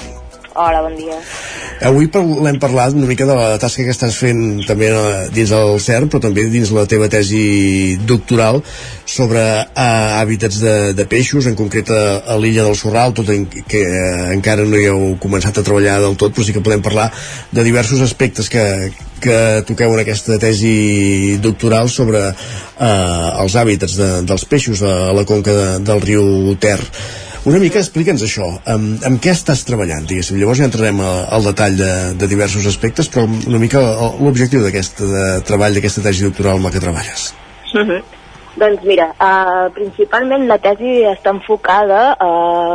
Hola, 0.55 0.81
bon 0.89 0.97
dia. 0.97 1.21
Avui 1.81 2.11
l'hem 2.13 2.59
parlat 2.61 2.93
una 2.93 3.07
mica 3.09 3.25
de 3.25 3.33
la 3.33 3.57
tasca 3.57 3.87
que 3.87 3.93
estàs 3.95 4.17
fent 4.21 4.61
també 4.69 4.91
eh, 4.93 5.29
dins 5.33 5.49
del 5.49 5.79
CERN, 5.81 6.11
però 6.13 6.21
també 6.21 6.45
dins 6.53 6.69
la 6.77 6.85
teva 6.85 7.09
tesi 7.09 7.97
doctoral 8.05 8.61
sobre 9.09 9.41
eh, 9.41 10.19
hàbitats 10.21 10.59
de, 10.61 10.75
de 10.99 11.07
peixos, 11.09 11.49
en 11.49 11.57
concret 11.57 11.89
a, 11.89 12.03
a 12.35 12.37
l'illa 12.37 12.67
del 12.67 12.77
Sorral, 12.77 13.15
tot 13.17 13.33
en, 13.33 13.47
que 13.49 13.81
eh, 13.81 14.27
encara 14.35 14.67
no 14.69 14.77
hi 14.77 14.91
heu 14.91 15.07
començat 15.25 15.57
a 15.57 15.65
treballar 15.65 15.97
del 16.05 16.19
tot, 16.21 16.37
però 16.37 16.45
sí 16.45 16.53
que 16.53 16.65
podem 16.67 16.85
parlar 16.85 17.09
de 17.49 17.65
diversos 17.65 18.05
aspectes 18.05 18.53
que, 18.53 18.67
que 19.25 19.41
toqueu 19.65 19.97
en 19.97 20.05
aquesta 20.05 20.37
tesi 20.43 21.39
doctoral 21.41 21.89
sobre 21.89 22.27
eh, 22.29 23.41
els 23.41 23.57
hàbitats 23.57 23.97
de, 23.97 24.13
dels 24.29 24.45
peixos 24.53 24.85
a, 24.85 24.95
a 25.09 25.17
la 25.17 25.25
conca 25.25 25.57
de, 25.57 25.67
del 25.89 26.05
riu 26.05 26.59
Ter. 26.61 26.81
Una 27.49 27.57
mica 27.59 27.81
explica'ns 27.81 28.21
això, 28.27 28.47
amb, 28.69 29.01
amb 29.09 29.21
què 29.25 29.33
estàs 29.33 29.63
treballant, 29.65 30.05
diguéssim. 30.05 30.37
Llavors 30.37 30.59
ja 30.61 30.67
entrarem 30.69 30.99
a, 31.01 31.11
al 31.33 31.47
detall 31.49 31.79
de, 31.79 31.93
de 32.21 32.27
diversos 32.29 32.67
aspectes, 32.69 33.09
però 33.09 33.25
una 33.25 33.61
mica 33.63 33.81
el- 33.81 34.19
l'objectiu 34.27 34.61
d'aquest 34.61 35.01
treball, 35.49 35.73
d'aquesta 35.79 36.05
tesi 36.05 36.27
doctoral 36.27 36.59
amb 36.61 36.69
la 36.69 36.75
que 36.75 36.83
treballes. 36.85 37.31
Mhm. 37.73 38.03
Doncs 38.61 38.85
mira, 38.85 39.07
uh, 39.15 39.71
principalment 39.73 40.45
la 40.51 40.59
tesi 40.59 41.01
està 41.09 41.31
enfocada 41.33 42.01
a 42.19 42.31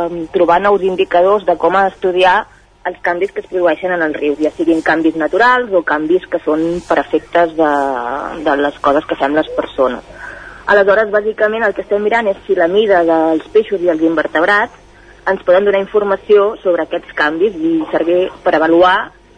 uh, 0.08 0.20
trobar 0.34 0.58
nous 0.64 0.82
indicadors 0.82 1.44
de 1.46 1.54
com 1.60 1.76
estudiar 1.84 2.46
els 2.86 2.98
canvis 3.02 3.30
que 3.34 3.42
es 3.44 3.46
produeixen 3.50 3.92
en 3.92 4.02
els 4.02 4.16
rius, 4.18 4.38
ja 4.40 4.50
siguin 4.56 4.80
canvis 4.82 5.14
naturals 5.20 5.70
o 5.74 5.82
canvis 5.86 6.26
que 6.30 6.38
són 6.44 6.80
per 6.88 6.98
efectes 7.02 7.54
de, 7.58 7.70
de 8.46 8.54
les 8.62 8.78
coses 8.82 9.06
que 9.06 9.18
fem 9.20 9.34
les 9.36 9.48
persones. 9.54 10.02
Aleshores, 10.66 11.12
bàsicament, 11.14 11.62
el 11.62 11.74
que 11.76 11.84
estem 11.84 12.02
mirant 12.02 12.26
és 12.26 12.38
si 12.46 12.56
la 12.58 12.66
mida 12.66 13.04
dels 13.06 13.44
peixos 13.54 13.82
i 13.82 13.90
els 13.92 14.02
invertebrats 14.02 14.74
ens 15.30 15.44
poden 15.46 15.66
donar 15.66 15.78
informació 15.82 16.56
sobre 16.62 16.82
aquests 16.82 17.14
canvis 17.14 17.54
i 17.54 17.76
servir 17.92 18.24
per 18.42 18.56
avaluar 18.56 18.96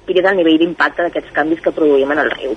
quin 0.09 0.21
és 0.23 0.29
el 0.31 0.39
nivell 0.41 0.57
d'impacte 0.63 1.05
d'aquests 1.05 1.35
canvis 1.37 1.61
que 1.65 1.73
produïm 1.77 2.15
en 2.15 2.23
el 2.23 2.33
riu. 2.33 2.55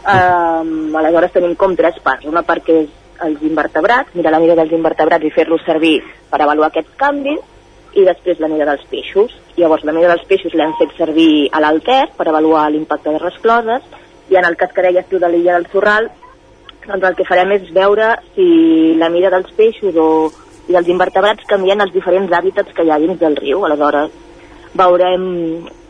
Um, 0.00 0.96
aleshores 0.98 1.36
tenim 1.36 1.54
com 1.54 1.76
tres 1.78 2.00
parts. 2.02 2.26
Una 2.26 2.42
part 2.42 2.66
que 2.66 2.80
és 2.82 2.90
els 3.22 3.42
invertebrats, 3.46 4.14
mirar 4.18 4.34
la 4.34 4.40
mida 4.42 4.56
dels 4.58 4.74
invertebrats 4.74 5.26
i 5.26 5.30
fer-los 5.30 5.62
servir 5.62 6.00
per 6.32 6.40
avaluar 6.42 6.72
aquests 6.72 6.98
canvis, 6.98 7.38
i 7.94 8.04
després 8.06 8.42
la 8.42 8.48
mida 8.50 8.66
dels 8.66 8.86
peixos. 8.90 9.36
Llavors, 9.56 9.84
la 9.86 9.94
mida 9.94 10.10
dels 10.10 10.26
peixos 10.26 10.54
l'hem 10.54 10.74
fet 10.78 10.96
servir 10.98 11.50
a 11.52 11.62
l'Alter 11.62 12.08
per 12.16 12.26
avaluar 12.26 12.68
l'impacte 12.70 13.14
de 13.14 13.22
rescloses, 13.22 13.86
i 14.30 14.38
en 14.38 14.46
el 14.46 14.56
cas 14.56 14.74
que 14.74 14.82
deies 14.82 15.06
tu 15.10 15.18
de 15.18 15.30
l'illa 15.30 15.58
del 15.58 15.70
Sorral, 15.70 16.10
doncs 16.90 17.08
el 17.08 17.16
que 17.18 17.26
farem 17.28 17.54
és 17.56 17.70
veure 17.74 18.12
si 18.34 18.46
la 18.98 19.08
mida 19.14 19.30
dels 19.32 19.50
peixos 19.56 19.96
o 19.96 20.08
i 20.70 20.74
dels 20.76 20.90
invertebrats 20.92 21.46
canvien 21.50 21.82
els 21.82 21.92
diferents 21.94 22.30
hàbitats 22.30 22.74
que 22.74 22.84
hi 22.86 22.92
ha 22.94 22.98
dins 23.02 23.18
del 23.18 23.36
riu. 23.40 23.64
Aleshores, 23.66 24.12
veurem, 24.78 25.24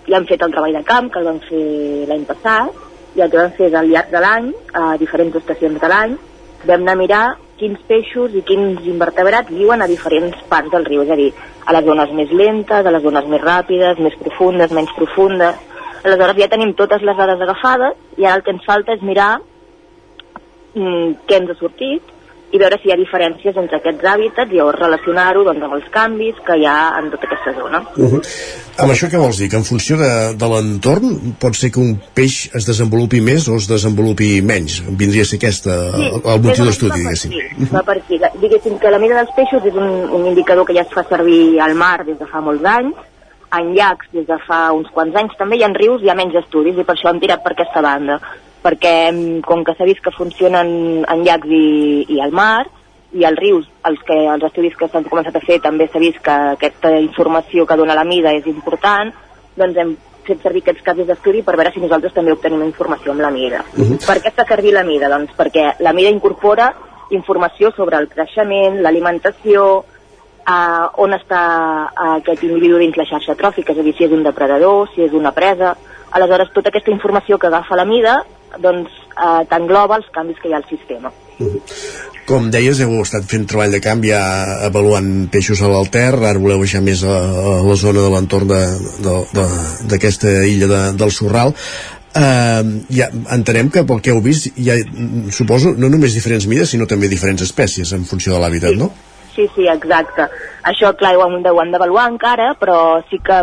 ja 0.07 0.17
hem 0.17 0.27
fet 0.31 0.43
el 0.47 0.55
treball 0.55 0.79
de 0.79 0.85
camp, 0.89 1.11
que 1.13 1.21
el 1.21 1.29
vam 1.29 1.41
fer 1.45 1.67
l'any 2.09 2.25
passat, 2.29 2.87
i 3.19 3.21
el 3.21 3.31
que 3.31 3.41
vam 3.43 3.53
fer 3.59 3.69
és 3.69 3.77
al 3.77 3.91
llarg 3.91 4.13
de 4.15 4.23
l'any, 4.25 4.51
a 4.81 4.97
diferents 5.03 5.37
estacions 5.43 5.81
de 5.83 5.91
l'any, 5.93 6.17
vam 6.65 6.85
anar 6.87 6.97
a 6.97 7.01
mirar 7.03 7.25
quins 7.61 7.81
peixos 7.89 8.33
i 8.37 8.45
quins 8.49 8.87
invertebrats 8.89 9.53
viuen 9.53 9.83
a 9.85 9.89
diferents 9.91 10.39
parts 10.49 10.73
del 10.73 10.87
riu, 10.89 11.05
és 11.05 11.13
a 11.13 11.19
dir, 11.19 11.31
a 11.67 11.77
les 11.77 11.85
zones 11.85 12.15
més 12.17 12.33
lentes, 12.33 12.87
a 12.87 12.95
les 12.95 13.05
zones 13.05 13.29
més 13.29 13.45
ràpides, 13.45 14.01
més 14.01 14.17
profundes, 14.23 14.73
menys 14.73 14.97
profundes. 14.97 15.61
Aleshores 16.01 16.41
ja 16.41 16.49
tenim 16.49 16.73
totes 16.79 17.05
les 17.05 17.17
dades 17.17 17.43
agafades 17.45 17.99
i 18.17 18.25
ara 18.25 18.41
el 18.41 18.47
que 18.47 18.55
ens 18.57 18.65
falta 18.65 18.97
és 18.97 19.05
mirar 19.05 19.35
què 20.75 21.37
ens 21.41 21.51
ha 21.51 21.59
sortit 21.59 22.17
i 22.51 22.59
veure 22.59 22.79
si 22.83 22.89
hi 22.89 22.93
ha 22.93 22.97
diferències 22.99 23.55
entre 23.61 23.79
aquests 23.79 24.07
hàbitats 24.11 24.51
i 24.51 24.59
llavors 24.59 24.81
relacionar-ho 24.81 25.45
doncs, 25.47 25.63
amb 25.63 25.77
els 25.77 25.85
canvis 25.95 26.39
que 26.47 26.57
hi 26.59 26.65
ha 26.67 26.79
en 26.99 27.11
tota 27.13 27.29
aquesta 27.29 27.53
zona. 27.55 27.79
Uh 27.97 28.09
-huh. 28.11 28.21
Amb 28.83 28.91
això 28.91 29.07
què 29.07 29.19
vols 29.19 29.39
dir? 29.39 29.49
Que 29.51 29.57
en 29.57 29.65
funció 29.65 29.97
de, 29.97 30.35
de 30.35 30.47
l'entorn 30.53 31.35
pot 31.39 31.55
ser 31.55 31.71
que 31.71 31.79
un 31.79 32.01
peix 32.15 32.51
es 32.55 32.67
desenvolupi 32.67 33.21
més 33.21 33.47
o 33.49 33.55
es 33.55 33.69
desenvolupi 33.69 34.43
menys? 34.43 34.83
Vindria 34.89 35.23
a 35.23 35.27
ser 35.27 35.39
aquesta 35.39 35.71
Sí, 35.95 36.03
el, 36.07 36.21
el 36.33 36.41
motiu 36.43 36.65
d'estudi, 36.65 36.99
diguéssim. 36.99 37.31
aquí, 37.31 37.69
Va 37.73 37.83
per 37.83 37.97
aquí. 37.99 38.19
Diguéssim 38.41 38.79
que 38.79 38.91
la 38.91 38.99
mida 38.99 39.15
dels 39.15 39.31
peixos 39.37 39.65
és 39.65 39.75
un, 39.75 39.89
un 40.11 40.27
indicador 40.27 40.67
que 40.67 40.75
ja 40.75 40.83
es 40.83 40.93
fa 40.93 41.05
servir 41.05 41.61
al 41.61 41.75
mar 41.75 42.05
des 42.05 42.19
de 42.19 42.27
fa 42.27 42.41
molts 42.41 42.65
anys. 42.65 42.97
en 43.53 43.75
llacs 43.75 44.07
des 44.13 44.27
de 44.27 44.39
fa 44.47 44.73
uns 44.73 44.89
quants 44.95 45.15
anys 45.17 45.33
també 45.37 45.57
i 45.57 45.65
en 45.65 45.75
rius 45.75 46.03
hi 46.03 46.09
ha 46.09 46.15
menys 46.15 46.35
estudis 46.35 46.77
i 46.79 46.85
per 46.85 46.95
això 46.95 47.11
hem 47.11 47.19
tirat 47.19 47.43
per 47.43 47.53
aquesta 47.53 47.81
banda 47.83 48.21
perquè 48.63 48.95
mm, 49.13 49.41
com 49.47 49.65
que 49.65 49.75
s'ha 49.77 49.89
vist 49.89 50.03
que 50.05 50.15
funcionen 50.17 51.05
en 51.09 51.25
llacs 51.25 51.49
i, 51.49 52.05
i 52.09 52.21
al 52.21 52.33
mar 52.33 52.67
i 53.13 53.25
als 53.27 53.41
rius, 53.41 53.67
els, 53.89 53.99
que, 54.07 54.15
els 54.15 54.45
estudis 54.47 54.77
que 54.79 54.87
s'han 54.89 55.09
començat 55.09 55.35
a 55.35 55.43
fer 55.43 55.59
també 55.63 55.89
s'ha 55.89 56.03
vist 56.03 56.21
que 56.23 56.37
aquesta 56.55 56.93
informació 57.01 57.67
que 57.67 57.79
dona 57.81 57.97
la 57.99 58.07
mida 58.07 58.33
és 58.37 58.47
important 58.47 59.11
doncs 59.57 59.81
hem 59.83 59.97
fet 60.27 60.45
servir 60.45 60.63
aquests 60.63 60.85
casos 60.87 61.09
d'estudi 61.09 61.43
per 61.43 61.57
veure 61.59 61.73
si 61.75 61.83
nosaltres 61.83 62.15
també 62.15 62.33
obtenim 62.37 62.63
informació 62.63 63.13
amb 63.13 63.25
la 63.25 63.31
mida. 63.31 63.65
Uh 63.75 63.83
-huh. 63.83 64.07
Per 64.07 64.19
què 64.23 64.33
fa 64.33 64.45
servir 64.45 64.73
la 64.73 64.85
mida? 64.85 65.09
Doncs 65.09 65.33
perquè 65.37 65.75
la 65.81 65.93
mida 65.93 66.09
incorpora 66.09 66.75
informació 67.11 67.73
sobre 67.75 67.97
el 67.97 68.09
creixement, 68.09 68.81
l'alimentació, 68.83 69.85
eh, 70.47 70.87
on 70.97 71.13
està 71.13 71.43
eh, 71.91 72.19
aquest 72.19 72.45
individu 72.45 72.79
dins 72.79 72.97
la 72.97 73.05
xarxa 73.05 73.35
tròfica, 73.35 73.73
és 73.73 73.79
a 73.79 73.83
dir, 73.83 73.95
si 73.97 74.05
és 74.05 74.13
un 74.13 74.23
depredador, 74.23 74.89
si 74.95 75.03
és 75.03 75.13
una 75.13 75.33
presa. 75.33 75.77
Aleshores, 76.13 76.53
tota 76.53 76.69
aquesta 76.69 76.91
informació 76.91 77.39
que 77.39 77.47
agafa 77.47 77.77
la 77.77 77.85
mida 77.85 78.25
doncs, 78.59 78.91
eh, 79.15 79.43
t'engloba 79.51 80.01
els 80.01 80.11
canvis 80.15 80.39
que 80.43 80.49
hi 80.49 80.55
ha 80.55 80.63
al 80.63 80.69
sistema. 80.69 81.13
-huh. 81.41 81.61
Com 82.29 82.51
deies, 82.55 82.79
heu 82.85 83.01
estat 83.03 83.25
fent 83.27 83.47
treball 83.51 83.73
de 83.75 83.81
canvi 83.83 84.13
ja 84.13 84.23
avaluant 84.69 85.29
peixos 85.33 85.63
a 85.63 85.71
l'alter, 85.73 86.13
ara 86.15 86.39
voleu 86.39 86.61
baixar 86.63 86.83
més 86.85 87.03
a, 87.03 87.17
a 87.17 87.55
la 87.67 87.77
zona 87.81 88.05
de 88.05 88.11
l'entorn 88.13 88.53
d'aquesta 89.91 90.29
illa 90.47 90.69
de, 90.71 90.83
del 91.01 91.15
Sorral. 91.17 91.55
Uh, 92.11 92.83
ja 92.91 93.07
entenem 93.35 93.69
que 93.71 93.85
pel 93.87 94.01
que 94.03 94.11
heu 94.11 94.19
vist 94.23 94.49
hi 94.59 94.71
ha, 94.73 94.77
suposo, 95.31 95.71
no 95.79 95.87
només 95.93 96.17
diferents 96.17 96.49
mides 96.51 96.73
sinó 96.75 96.89
també 96.91 97.07
diferents 97.07 97.45
espècies 97.45 97.93
en 97.95 98.03
funció 98.03 98.35
de 98.35 98.41
l'hàbitat, 98.43 98.75
sí. 98.75 98.81
no? 98.83 98.91
Sí, 99.31 99.47
sí, 99.55 99.69
exacte. 99.71 100.27
Això, 100.67 100.91
clar, 100.99 101.15
ho 101.17 101.23
hem 101.27 101.43
d'avaluar 101.47 102.09
encara, 102.11 102.51
però 102.59 102.99
sí 103.11 103.21
que 103.23 103.39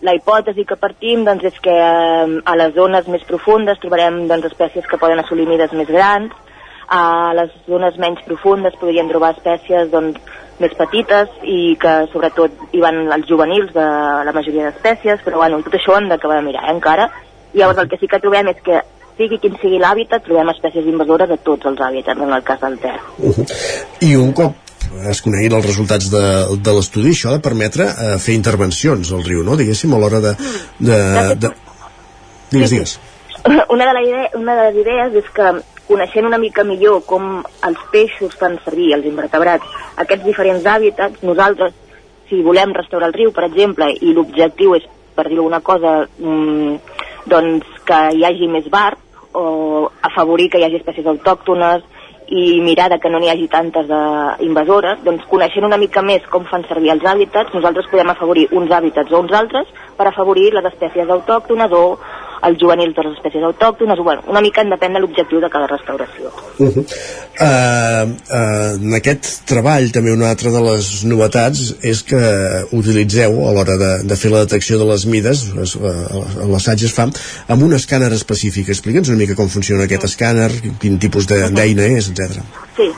la 0.00 0.14
hipòtesi 0.16 0.64
que 0.64 0.78
partim 0.80 1.24
doncs, 1.26 1.44
és 1.44 1.56
que 1.62 1.72
eh, 1.72 2.36
a 2.44 2.54
les 2.56 2.74
zones 2.74 3.08
més 3.12 3.24
profundes 3.28 3.80
trobarem 3.82 4.22
doncs, 4.28 4.48
espècies 4.50 4.86
que 4.88 4.98
poden 5.00 5.20
assolir 5.20 5.48
mides 5.48 5.74
més 5.76 5.88
grans, 5.88 6.32
a 6.90 7.32
les 7.38 7.52
zones 7.68 7.98
menys 8.02 8.22
profundes 8.26 8.76
podríem 8.80 9.10
trobar 9.12 9.34
espècies 9.36 9.90
doncs, 9.92 10.18
més 10.60 10.72
petites 10.76 11.30
i 11.48 11.74
que 11.80 11.92
sobretot 12.12 12.74
hi 12.76 12.80
van 12.82 13.06
els 13.14 13.28
juvenils 13.28 13.72
de 13.72 13.84
la 14.26 14.34
majoria 14.36 14.68
d'espècies, 14.68 15.22
però 15.24 15.40
bueno, 15.40 15.62
tot 15.64 15.76
això 15.78 15.96
hem 15.96 16.10
d'acabar 16.10 16.40
de 16.40 16.48
mirar 16.48 16.66
eh, 16.66 16.74
encara. 16.74 17.10
I 17.54 17.62
llavors 17.62 17.80
el 17.82 17.88
que 17.90 17.98
sí 18.00 18.08
que 18.08 18.20
trobem 18.22 18.52
és 18.52 18.60
que 18.64 18.82
sigui 19.20 19.40
quin 19.40 19.56
sigui 19.60 19.80
l'hàbitat, 19.80 20.24
trobem 20.24 20.52
espècies 20.52 20.88
invasores 20.88 21.32
a 21.32 21.38
tots 21.44 21.68
els 21.68 21.80
hàbitats, 21.80 22.20
en 22.20 22.32
el 22.36 22.44
cas 22.44 22.60
del 22.60 22.78
Ter. 22.80 22.98
Uh 23.18 23.32
-huh. 23.32 23.46
I 24.00 24.16
un 24.16 24.32
cop 24.32 24.69
es 25.10 25.22
coneguin 25.24 25.54
els 25.56 25.66
resultats 25.66 26.10
de, 26.12 26.22
de 26.58 26.74
l'estudi, 26.76 27.12
això 27.14 27.30
ha 27.30 27.38
de 27.38 27.44
permetre 27.44 27.86
eh, 27.90 28.14
fer 28.22 28.36
intervencions 28.38 29.12
al 29.14 29.24
riu, 29.26 29.44
no? 29.46 29.56
Diguéssim, 29.58 29.92
a 29.94 30.00
l'hora 30.00 30.20
de, 30.24 30.34
de, 30.78 31.00
de... 31.40 31.52
Digues, 32.50 32.72
digues. 32.74 32.96
Una 33.44 33.86
de, 33.86 33.92
la 33.94 34.02
idea, 34.02 34.30
una 34.36 34.56
de 34.58 34.64
les 34.68 34.80
idees 34.82 35.14
és 35.22 35.28
que 35.34 35.52
coneixent 35.90 36.26
una 36.26 36.38
mica 36.38 36.64
millor 36.66 37.02
com 37.08 37.40
els 37.66 37.84
peixos 37.92 38.34
fan 38.38 38.58
servir, 38.64 38.92
els 38.94 39.06
invertebrats, 39.08 39.66
aquests 40.02 40.26
diferents 40.26 40.66
hàbitats, 40.66 41.22
nosaltres, 41.26 41.74
si 42.30 42.42
volem 42.46 42.74
restaurar 42.76 43.08
el 43.10 43.16
riu, 43.16 43.32
per 43.34 43.48
exemple, 43.48 43.88
i 43.90 44.12
l'objectiu 44.14 44.76
és, 44.78 44.84
per 45.16 45.26
dir 45.28 45.40
alguna 45.40 45.62
cosa, 45.66 45.94
mmm, 46.18 46.76
doncs 47.30 47.80
que 47.86 48.00
hi 48.16 48.26
hagi 48.26 48.50
més 48.50 48.68
bar, 48.70 48.92
o 49.34 49.90
afavorir 50.06 50.48
que 50.50 50.60
hi 50.60 50.66
hagi 50.66 50.78
espècies 50.80 51.08
autòctones, 51.10 51.82
i 52.30 52.60
mirar 52.62 52.88
de 52.90 53.00
que 53.02 53.10
no 53.10 53.18
n'hi 53.18 53.30
hagi 53.32 53.48
tantes 53.50 53.90
uh, 53.90 54.38
invasores, 54.46 55.02
doncs 55.02 55.26
coneixent 55.30 55.66
una 55.66 55.78
mica 55.82 56.02
més 56.06 56.26
com 56.30 56.46
fan 56.46 56.62
servir 56.68 56.92
els 56.94 57.02
hàbitats, 57.02 57.54
nosaltres 57.56 57.90
podem 57.90 58.12
afavorir 58.12 58.46
uns 58.54 58.70
hàbitats 58.70 59.10
o 59.10 59.22
uns 59.24 59.34
altres 59.34 59.70
per 59.98 60.06
afavorir 60.06 60.52
les 60.54 60.68
espècies 60.70 61.10
autòctones 61.10 61.74
o 61.74 61.84
els 62.46 62.58
juvenils 62.60 62.94
de 62.96 63.04
les 63.04 63.16
espècies 63.18 63.44
autòctones, 63.44 64.00
bueno, 64.04 64.22
una 64.32 64.40
mica 64.44 64.62
en 64.64 64.72
depèn 64.72 64.96
de 64.96 65.02
l'objectiu 65.02 65.40
de 65.42 65.50
cada 65.52 65.66
restauració. 65.70 66.32
Uh 66.58 66.68
-huh. 66.68 66.84
uh, 66.84 68.04
uh, 68.08 68.72
en 68.80 68.94
aquest 68.94 69.44
treball 69.46 69.90
també 69.92 70.12
una 70.12 70.30
altra 70.30 70.50
de 70.50 70.62
les 70.68 71.04
novetats 71.04 71.76
és 71.82 72.02
que 72.02 72.20
utilitzeu 72.72 73.32
a 73.48 73.52
l'hora 73.52 73.76
de, 73.76 73.92
de 74.04 74.16
fer 74.16 74.30
la 74.30 74.44
detecció 74.44 74.78
de 74.78 74.84
les 74.92 75.06
mides, 75.06 75.46
uh, 75.52 76.48
l'assaig 76.52 76.82
es 76.84 76.92
fa 76.92 77.08
amb 77.48 77.62
un 77.62 77.72
escàner 77.72 78.12
específic. 78.12 78.68
Explica'ns 78.68 79.08
una 79.08 79.18
mica 79.18 79.34
com 79.34 79.48
funciona 79.48 79.84
aquest 79.84 80.04
escàner, 80.04 80.50
quin 80.80 80.98
tipus 80.98 81.26
d'eina 81.26 81.82
és, 81.82 82.08
etc. 82.08 82.42
Sí, 82.76 82.92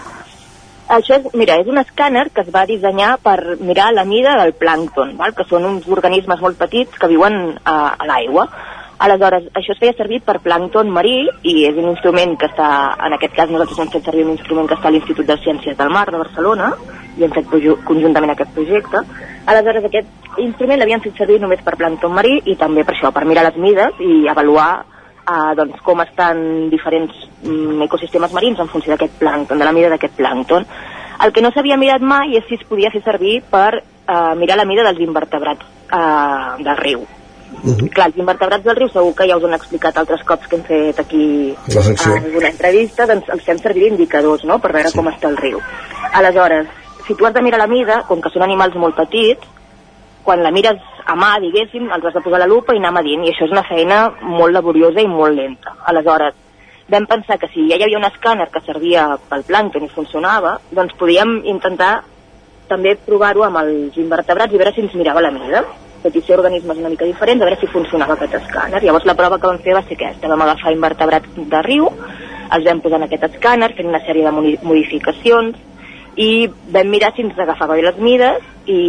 això 0.93 1.17
és, 1.17 1.27
mira, 1.39 1.57
és 1.63 1.69
un 1.73 1.81
escàner 1.81 2.27
que 2.35 2.43
es 2.45 2.51
va 2.53 2.67
dissenyar 2.69 3.15
per 3.25 3.57
mirar 3.61 3.93
la 3.97 4.05
mida 4.05 4.35
del 4.43 4.53
plàncton, 4.53 5.15
val? 5.17 5.33
que 5.33 5.47
són 5.49 5.65
uns 5.65 5.89
organismes 5.89 6.41
molt 6.45 6.59
petits 6.61 6.99
que 7.01 7.09
viuen 7.09 7.59
a, 7.65 7.77
a 7.97 8.09
l'aigua. 8.11 8.45
Aleshores, 9.03 9.49
això 9.59 9.75
es 9.75 9.81
feia 9.83 9.95
servir 9.99 10.21
per 10.23 10.37
plàncton 10.45 10.91
marí 10.95 11.25
i 11.51 11.53
és 11.67 11.75
un 11.75 11.89
instrument 11.91 12.37
que 12.39 12.47
està, 12.47 12.69
en 13.03 13.17
aquest 13.17 13.33
cas 13.35 13.51
nosaltres 13.51 13.81
hem 13.83 13.89
fet 13.91 14.07
servir 14.07 14.23
un 14.23 14.37
instrument 14.37 14.69
que 14.71 14.77
està 14.77 14.87
a 14.87 14.93
l'Institut 14.95 15.27
de 15.27 15.37
Ciències 15.43 15.75
del 15.79 15.89
Mar 15.91 16.05
de 16.07 16.21
Barcelona 16.21 16.69
i 17.19 17.25
hem 17.27 17.33
fet 17.35 17.49
conjuntament 17.89 18.31
aquest 18.31 18.53
projecte. 18.55 19.01
Aleshores, 19.51 19.89
aquest 19.89 20.39
instrument 20.39 20.79
l'havien 20.79 21.03
fet 21.03 21.19
servir 21.19 21.41
només 21.43 21.65
per 21.67 21.75
plàncton 21.81 22.15
marí 22.15 22.37
i 22.47 22.55
també 22.61 22.85
per 22.87 22.95
això, 22.95 23.11
per 23.17 23.25
mirar 23.27 23.43
les 23.49 23.59
mides 23.65 23.99
i 24.07 24.29
avaluar 24.31 24.69
eh, 24.85 25.55
doncs, 25.59 25.81
com 25.83 26.05
estan 26.05 26.45
diferents 26.71 27.17
mm, 27.43 27.83
ecosistemes 27.89 28.37
marins 28.37 28.63
en 28.63 28.71
funció 28.71 28.95
d'aquest 28.95 29.19
plàncton, 29.19 29.59
de 29.59 29.67
la 29.67 29.73
mida 29.75 29.91
d'aquest 29.91 30.15
plàncton. 30.21 30.69
El 31.27 31.35
que 31.35 31.43
no 31.43 31.51
s'havia 31.51 31.81
mirat 31.81 32.07
mai 32.07 32.39
és 32.39 32.47
si 32.47 32.55
es 32.61 32.63
podia 32.71 32.95
fer 32.95 33.03
servir 33.03 33.41
per 33.51 33.81
eh, 33.81 34.35
mirar 34.39 34.61
la 34.63 34.69
mida 34.71 34.87
dels 34.87 35.03
invertebrats 35.03 35.67
eh, 35.91 36.63
del 36.63 36.81
riu 36.85 37.03
Uh 37.63 37.71
-huh. 37.71 37.91
Clar, 37.91 38.07
els 38.09 38.17
invertebrats 38.17 38.65
del 38.65 38.77
riu 38.77 38.89
segur 38.89 39.15
que 39.15 39.29
ja 39.29 39.37
us 39.37 39.45
han 39.45 39.55
explicat 39.55 39.97
altres 39.97 40.23
cops 40.25 40.49
que 40.49 40.57
hem 40.57 40.63
fet 40.63 40.99
aquí 40.99 41.55
en 41.69 42.37
una 42.37 42.49
entrevista, 42.49 43.07
doncs 43.07 43.29
els 43.29 43.43
fem 43.43 43.59
servir 43.59 43.85
d'indicadors, 43.85 44.45
no?, 44.45 44.59
per 44.59 44.73
veure 44.73 44.89
sí. 44.89 44.97
com 44.97 45.09
està 45.09 45.29
el 45.29 45.37
riu. 45.37 45.61
Aleshores, 46.13 46.67
si 47.07 47.15
tu 47.15 47.27
has 47.27 47.35
de 47.35 47.43
mirar 47.43 47.59
la 47.59 47.67
mida, 47.67 48.05
com 48.09 48.21
que 48.21 48.31
són 48.31 48.43
animals 48.43 48.75
molt 48.75 48.97
petits, 48.97 49.47
quan 50.23 50.43
la 50.43 50.51
mires 50.51 50.79
a 51.05 51.15
mà, 51.15 51.41
diguéssim, 51.41 51.91
els 51.91 52.05
has 52.05 52.15
de 52.15 52.21
posar 52.21 52.39
la 52.39 52.47
lupa 52.47 52.75
i 52.75 52.79
anar 52.79 52.93
medint, 52.93 53.25
i 53.25 53.33
això 53.33 53.45
és 53.45 53.55
una 53.55 53.67
feina 53.67 54.13
molt 54.23 54.53
laboriosa 54.53 55.01
i 55.01 55.07
molt 55.07 55.35
lenta. 55.35 55.75
Aleshores, 55.85 56.35
vam 56.89 57.07
pensar 57.07 57.39
que 57.39 57.49
si 57.49 57.69
ja 57.69 57.77
hi 57.77 57.83
havia 57.83 57.99
un 57.99 58.05
escàner 58.05 58.49
que 58.51 58.61
servia 58.61 59.19
pel 59.29 59.45
plàncton 59.49 59.85
i 59.85 59.89
funcionava, 59.89 60.59
doncs 60.71 60.95
podíem 60.99 61.41
intentar 61.45 62.03
també 62.69 62.95
provar-ho 63.07 63.45
amb 63.45 63.59
els 63.63 63.97
invertebrats 63.97 64.55
i 64.55 64.61
veure 64.61 64.73
si 64.75 64.81
ens 64.81 64.95
mirava 64.95 65.21
la 65.25 65.33
mida 65.35 65.65
petició 66.03 66.37
organismes 66.39 66.79
una 66.79 66.91
mica 66.93 67.09
diferents, 67.09 67.43
a 67.43 67.49
veure 67.49 67.61
si 67.61 67.71
funcionava 67.73 68.17
aquest 68.19 68.39
escàner. 68.41 68.83
Llavors 68.85 69.09
la 69.09 69.17
prova 69.19 69.39
que 69.39 69.51
vam 69.51 69.61
fer 69.65 69.77
va 69.77 69.85
ser 69.87 69.99
aquesta, 69.99 70.31
vam 70.31 70.45
agafar 70.47 70.75
invertebrats 70.75 71.43
de 71.55 71.63
riu, 71.67 71.91
els 72.53 72.65
vam 72.69 72.81
posar 72.85 73.01
en 73.01 73.09
aquest 73.09 73.29
escàner, 73.31 73.73
fent 73.77 73.91
una 73.91 74.03
sèrie 74.07 74.27
de 74.27 74.57
modificacions, 74.63 75.61
i 76.17 76.47
vam 76.73 76.91
mirar 76.93 77.13
si 77.17 77.23
ens 77.25 77.39
agafava 77.41 77.75
bé 77.79 77.83
les 77.87 77.97
mides 77.97 78.43
i, 78.69 78.81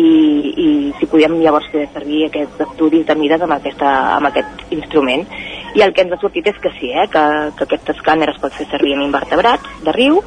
i 0.59 0.67
si 0.99 1.07
podíem 1.07 1.37
llavors 1.39 1.69
fer 1.71 1.85
servir 1.93 2.25
aquests 2.27 2.65
estudis 2.65 3.05
de 3.07 3.15
mides 3.15 3.41
amb, 3.41 3.55
aquesta, 3.55 3.91
amb 4.17 4.27
aquest 4.27 4.65
instrument. 4.75 5.23
I 5.73 5.81
el 5.81 5.93
que 5.95 6.03
ens 6.03 6.13
ha 6.13 6.19
sortit 6.21 6.51
és 6.51 6.59
que 6.61 6.73
sí, 6.75 6.91
eh, 6.91 7.07
que, 7.09 7.23
que 7.57 7.67
aquest 7.67 7.93
escàner 7.95 8.29
es 8.33 8.41
pot 8.43 8.53
fer 8.53 8.67
servir 8.69 8.97
amb 8.97 9.07
invertebrats 9.07 9.83
de 9.85 9.95
riu 9.95 10.19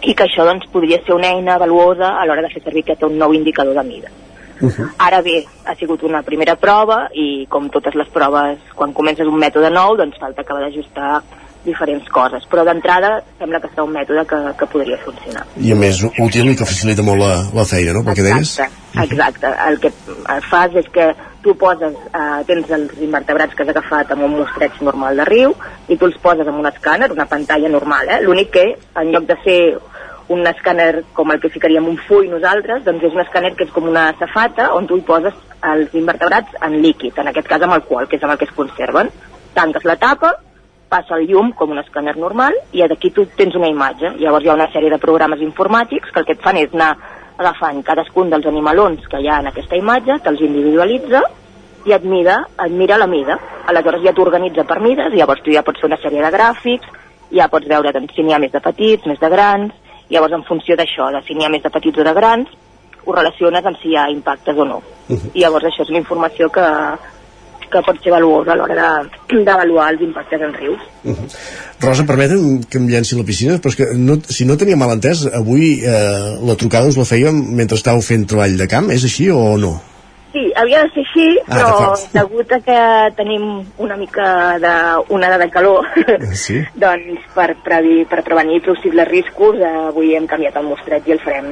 i 0.00 0.14
que 0.14 0.26
això 0.26 0.44
doncs, 0.48 0.68
podria 0.72 1.00
ser 1.06 1.16
una 1.16 1.32
eina 1.32 1.58
valuosa 1.60 2.14
a 2.16 2.26
l'hora 2.28 2.44
de 2.44 2.52
fer 2.52 2.62
servir 2.64 2.84
aquest 2.84 3.08
nou 3.10 3.34
indicador 3.36 3.76
de 3.80 3.86
mides. 3.88 4.19
Uh 4.60 4.68
-huh. 4.68 4.88
Ara 4.98 5.22
bé, 5.22 5.44
ha 5.64 5.74
sigut 5.74 6.02
una 6.02 6.22
primera 6.22 6.56
prova 6.56 7.08
i 7.12 7.46
com 7.48 7.68
totes 7.70 7.94
les 7.94 8.08
proves, 8.08 8.58
quan 8.74 8.92
comences 8.92 9.26
un 9.26 9.38
mètode 9.38 9.70
nou, 9.70 9.96
doncs 9.96 10.18
falta 10.18 10.42
acabar 10.42 10.62
d'ajustar 10.62 11.22
diferents 11.64 12.08
coses, 12.08 12.44
però 12.50 12.64
d'entrada 12.64 13.22
sembla 13.38 13.60
que 13.60 13.68
està 13.68 13.84
un 13.84 13.92
mètode 13.92 14.24
que, 14.26 14.38
que 14.58 14.66
podria 14.66 14.96
funcionar. 15.04 15.44
I 15.60 15.72
a 15.72 15.76
més 15.76 16.00
útil 16.08 16.52
i 16.52 16.56
que 16.56 16.68
facilita 16.68 17.04
molt 17.04 17.20
la, 17.20 17.32
la 17.52 17.66
feina, 17.68 17.92
no? 17.92 18.04
Perquè 18.06 18.24
deies? 18.24 18.54
Exacte, 18.58 19.02
exacte. 19.04 19.52
El 19.68 19.78
que 19.82 19.92
fas 20.48 20.78
és 20.80 20.88
que 20.94 21.10
tu 21.44 21.54
poses, 21.60 21.92
eh, 22.16 22.40
tens 22.48 22.72
els 22.76 22.96
invertebrats 23.00 23.54
que 23.56 23.64
has 23.64 23.72
agafat 23.74 24.12
amb 24.12 24.24
un 24.24 24.38
mostreig 24.38 24.80
normal 24.80 25.20
de 25.20 25.28
riu 25.28 25.54
i 25.88 25.96
tu 25.96 26.08
els 26.08 26.18
poses 26.22 26.48
amb 26.48 26.60
un 26.60 26.68
escàner, 26.70 27.10
una 27.12 27.28
pantalla 27.28 27.68
normal, 27.68 28.08
eh? 28.08 28.20
L'únic 28.24 28.52
que 28.56 28.66
en 29.00 29.12
lloc 29.12 29.28
de 29.28 29.36
ser 29.44 29.60
un 30.30 30.46
escàner 30.46 31.04
com 31.12 31.32
el 31.34 31.40
que 31.42 31.50
ficaríem 31.50 31.88
un 31.90 31.96
full 32.06 32.28
nosaltres, 32.30 32.84
doncs 32.86 33.08
és 33.08 33.16
un 33.16 33.22
escàner 33.24 33.54
que 33.58 33.66
és 33.66 33.72
com 33.74 33.88
una 33.90 34.10
safata 34.18 34.68
on 34.76 34.86
tu 34.86 34.98
hi 34.98 35.02
poses 35.06 35.34
els 35.66 35.94
invertebrats 35.98 36.54
en 36.66 36.78
líquid, 36.84 37.18
en 37.18 37.32
aquest 37.32 37.50
cas 37.50 37.66
amb 37.66 37.74
alcohol, 37.74 38.06
que 38.06 38.16
és 38.16 38.22
amb 38.22 38.36
el 38.36 38.38
que 38.38 38.46
es 38.46 38.54
conserven. 38.54 39.10
Tanques 39.56 39.84
la 39.88 39.98
tapa, 39.98 40.36
passa 40.90 41.16
el 41.18 41.26
llum 41.30 41.50
com 41.58 41.74
un 41.74 41.82
escàner 41.82 42.16
normal 42.18 42.54
i 42.74 42.86
d'aquí 42.86 43.10
tu 43.14 43.26
tens 43.38 43.58
una 43.58 43.70
imatge. 43.70 44.14
Llavors 44.22 44.46
hi 44.46 44.50
ha 44.50 44.58
una 44.58 44.70
sèrie 44.70 44.90
de 44.90 45.02
programes 45.02 45.42
informàtics 45.46 46.14
que 46.14 46.22
el 46.22 46.28
que 46.28 46.38
et 46.38 46.46
fan 46.46 46.58
és 46.62 46.74
anar 46.74 46.92
agafant 47.40 47.82
cadascun 47.86 48.30
dels 48.30 48.46
animalons 48.46 49.06
que 49.10 49.18
hi 49.18 49.28
ha 49.30 49.40
en 49.42 49.50
aquesta 49.50 49.78
imatge, 49.78 50.18
te'ls 50.24 50.42
individualitza 50.46 51.22
i 51.88 51.94
et 51.96 52.04
mira, 52.04 52.40
et 52.66 52.72
mira 52.72 52.98
la 53.00 53.10
mida. 53.10 53.38
Aleshores 53.70 54.02
ja 54.06 54.14
t'organitza 54.14 54.66
per 54.68 54.80
mides, 54.84 55.14
llavors 55.14 55.42
tu 55.42 55.54
ja 55.54 55.66
pots 55.66 55.80
fer 55.80 55.88
una 55.88 56.00
sèrie 56.02 56.22
de 56.22 56.32
gràfics, 56.34 56.98
ja 57.34 57.46
pots 57.48 57.70
veure 57.70 57.94
doncs, 57.96 58.14
si 58.14 58.26
n'hi 58.26 58.34
ha 58.34 58.42
més 58.42 58.52
de 58.52 58.60
petits, 58.60 59.06
més 59.06 59.22
de 59.22 59.30
grans, 59.32 59.72
Llavors, 60.10 60.32
en 60.34 60.44
funció 60.48 60.74
d'això, 60.76 61.10
de 61.14 61.20
si 61.26 61.34
n'hi 61.34 61.44
ha 61.46 61.52
més 61.52 61.62
de 61.62 61.70
petits 61.70 61.98
o 61.98 62.04
de 62.04 62.12
grans, 62.16 62.48
ho 63.06 63.12
relaciones 63.14 63.64
amb 63.64 63.78
si 63.80 63.92
hi 63.92 63.96
ha 63.96 64.08
impactes 64.10 64.56
o 64.58 64.64
no. 64.64 64.82
Uh 65.08 65.16
-huh. 65.16 65.30
I 65.34 65.40
llavors 65.40 65.64
això 65.64 65.82
és 65.82 65.88
una 65.88 65.98
informació 65.98 66.48
que, 66.50 66.64
que 67.70 67.82
pot 67.86 68.02
ser 68.02 68.10
valuosa 68.10 68.52
a 68.52 68.56
l'hora 68.56 68.74
de- 69.30 69.44
d'avaluar 69.44 69.92
els 69.92 70.00
impactes 70.02 70.40
en 70.42 70.52
rius. 70.52 70.80
Rosa, 71.80 72.04
permetem 72.04 72.60
que 72.68 72.78
em 72.78 72.88
llenci 72.88 73.16
la 73.16 73.24
piscina, 73.24 73.54
però 73.58 73.68
és 73.68 73.76
que 73.76 73.86
no, 73.94 74.16
si 74.28 74.44
no 74.44 74.56
tenia 74.56 74.76
mal 74.76 74.90
entès, 74.90 75.26
avui 75.32 75.80
eh, 75.84 76.36
la 76.42 76.56
trucada 76.56 76.88
us 76.88 76.96
la 76.96 77.04
fèiem 77.04 77.54
mentre 77.54 77.76
estàveu 77.78 78.02
fent 78.02 78.26
treball 78.26 78.56
de 78.56 78.66
camp, 78.68 78.90
és 78.90 79.04
així 79.04 79.30
o 79.30 79.56
no? 79.56 79.80
Sí, 80.32 80.52
havia 80.54 80.84
de 80.84 80.90
ser 80.94 81.02
així, 81.02 81.26
Ah, 81.48 81.56
però 81.56 81.94
degut 82.14 82.52
a 82.52 82.60
que 82.62 82.78
tenim 83.16 83.46
una 83.82 83.96
mica 83.96 84.58
de 84.62 84.74
onada 85.16 85.38
de 85.38 85.48
calor, 85.50 85.86
Sí? 86.44 86.60
doncs 86.74 87.26
per, 87.34 87.56
previ, 87.64 88.04
per 88.10 88.22
prevenir 88.26 88.62
possibles 88.62 89.08
riscos, 89.08 89.58
eh, 89.58 89.72
avui 89.90 90.14
hem 90.14 90.28
canviat 90.30 90.56
el 90.60 90.68
mostreig 90.70 91.08
i 91.08 91.16
el 91.16 91.22
farem 91.24 91.50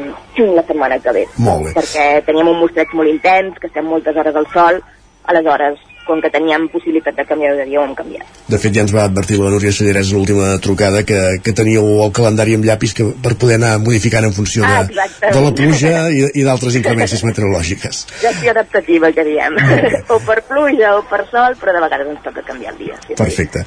la 0.54 0.62
setmana 0.62 1.00
que 1.02 1.12
ve. 1.12 1.26
Molt 1.42 1.66
bé. 1.66 1.74
Perquè 1.80 2.06
teníem 2.26 2.52
un 2.54 2.60
mostreig 2.62 2.94
molt 2.94 3.10
intens, 3.10 3.58
que 3.58 3.66
estem 3.66 3.84
moltes 3.90 4.16
hores 4.16 4.36
al 4.38 4.46
sol, 4.54 4.80
aleshores, 5.28 5.78
com 6.08 6.22
que 6.24 6.30
teníem 6.32 6.66
possibilitat 6.72 7.16
de 7.18 7.24
canviar 7.28 7.54
de 7.58 7.66
dia, 7.68 7.80
ho 7.80 7.86
hem 7.86 7.94
canviat. 7.98 8.38
De 8.48 8.58
fet, 8.60 8.72
ja 8.74 8.84
ens 8.86 8.94
va 8.94 9.04
advertir 9.08 9.38
la 9.40 9.52
Núria 9.52 9.72
Sallarès 9.76 10.10
en 10.10 10.18
l'última 10.18 10.50
trucada 10.64 11.04
que, 11.06 11.20
que 11.44 11.54
teníeu 11.56 11.84
el 12.06 12.12
calendari 12.16 12.56
amb 12.56 12.64
llapis 12.68 12.94
que, 12.96 13.06
per 13.24 13.34
poder 13.40 13.58
anar 13.60 13.74
modificant 13.84 14.24
en 14.28 14.34
funció 14.36 14.64
de, 14.64 14.72
Ah, 14.78 14.82
exacte. 14.88 15.32
de 15.34 15.42
la 15.44 15.52
pluja 15.60 15.92
i, 16.14 16.24
i 16.40 16.44
d'altres 16.46 16.78
inclemències 16.80 17.24
meteorològiques. 17.28 18.02
Gestió 18.22 18.52
adaptativa, 18.54 19.12
que 19.12 19.24
diem. 19.28 19.58
o 20.14 20.18
per 20.24 20.40
pluja 20.48 20.94
o 20.98 21.04
per 21.10 21.24
sol, 21.30 21.56
però 21.60 21.76
de 21.76 21.84
vegades 21.84 22.12
ens 22.14 22.24
toca 22.24 22.44
canviar 22.46 22.74
el 22.74 22.80
dia. 22.84 22.98
Sí, 23.04 23.12
sí. 23.12 23.18
Perfecte. 23.20 23.64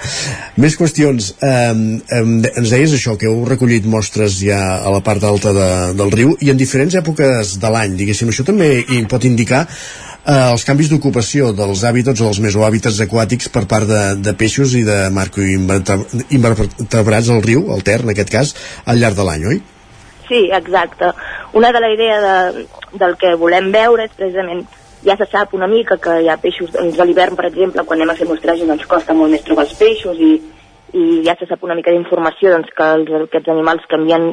Més 0.62 0.78
qüestions. 0.80 1.32
Um, 1.46 1.84
um, 2.18 2.36
ens 2.50 2.74
deies 2.74 2.96
això, 2.98 3.18
que 3.20 3.30
heu 3.30 3.44
recollit 3.50 3.86
mostres 3.86 4.40
ja 4.42 4.62
a 4.82 4.94
la 4.94 5.02
part 5.06 5.24
alta 5.28 5.54
de, 5.56 5.70
del 6.00 6.14
riu 6.16 6.36
i 6.42 6.52
en 6.54 6.60
diferents 6.60 6.96
èpoques 6.98 7.58
de 7.62 7.74
l'any, 7.76 7.98
diguéssim. 8.00 8.32
Això 8.32 8.48
també 8.48 8.74
hi 8.82 9.04
pot 9.12 9.28
indicar 9.28 9.66
eh, 10.26 10.52
els 10.52 10.66
canvis 10.68 10.90
d'ocupació 10.92 11.52
dels 11.58 11.84
hàbitats 11.88 12.22
o 12.22 12.30
dels 12.30 12.42
mesohàbitats 12.46 13.00
aquàtics 13.06 13.50
per 13.54 13.66
part 13.70 13.88
de, 13.90 14.02
de 14.22 14.34
peixos 14.38 14.76
i 14.78 14.84
de 14.88 15.00
macroinvertebrats 15.16 17.30
al 17.30 17.42
riu, 17.46 17.62
al 17.74 17.82
Ter, 17.88 18.02
en 18.06 18.14
aquest 18.14 18.32
cas, 18.34 18.48
al 18.86 18.98
llarg 19.02 19.16
de 19.18 19.28
l'any, 19.28 19.44
oi? 19.54 19.58
Sí, 20.28 20.42
exacte. 20.56 21.08
Una 21.60 21.70
de 21.76 21.80
la 21.84 21.90
idea 21.92 22.18
de, 22.24 22.36
del 23.02 23.14
que 23.20 23.30
volem 23.40 23.72
veure 23.74 24.02
és 24.08 24.16
precisament 24.16 24.62
ja 25.04 25.18
se 25.18 25.26
sap 25.32 25.54
una 25.58 25.68
mica 25.68 25.98
que 25.98 26.22
hi 26.22 26.30
ha 26.30 26.38
peixos, 26.38 26.72
doncs 26.76 27.00
a 27.00 27.06
l'hivern, 27.06 27.36
per 27.36 27.48
exemple, 27.50 27.84
quan 27.88 28.00
anem 28.00 28.14
a 28.14 28.20
fer 28.20 28.28
mostratges 28.30 28.70
ens 28.70 28.86
costa 28.88 29.14
molt 29.18 29.32
més 29.34 29.44
trobar 29.48 29.66
els 29.66 29.78
peixos 29.80 30.18
i, 30.22 30.36
i 30.94 31.06
ja 31.26 31.36
se 31.40 31.48
sap 31.50 31.64
una 31.66 31.78
mica 31.78 31.94
d'informació 31.94 32.54
doncs, 32.54 32.70
que 32.78 32.86
els, 32.98 33.10
aquests 33.28 33.52
animals 33.52 33.88
canvien 33.92 34.24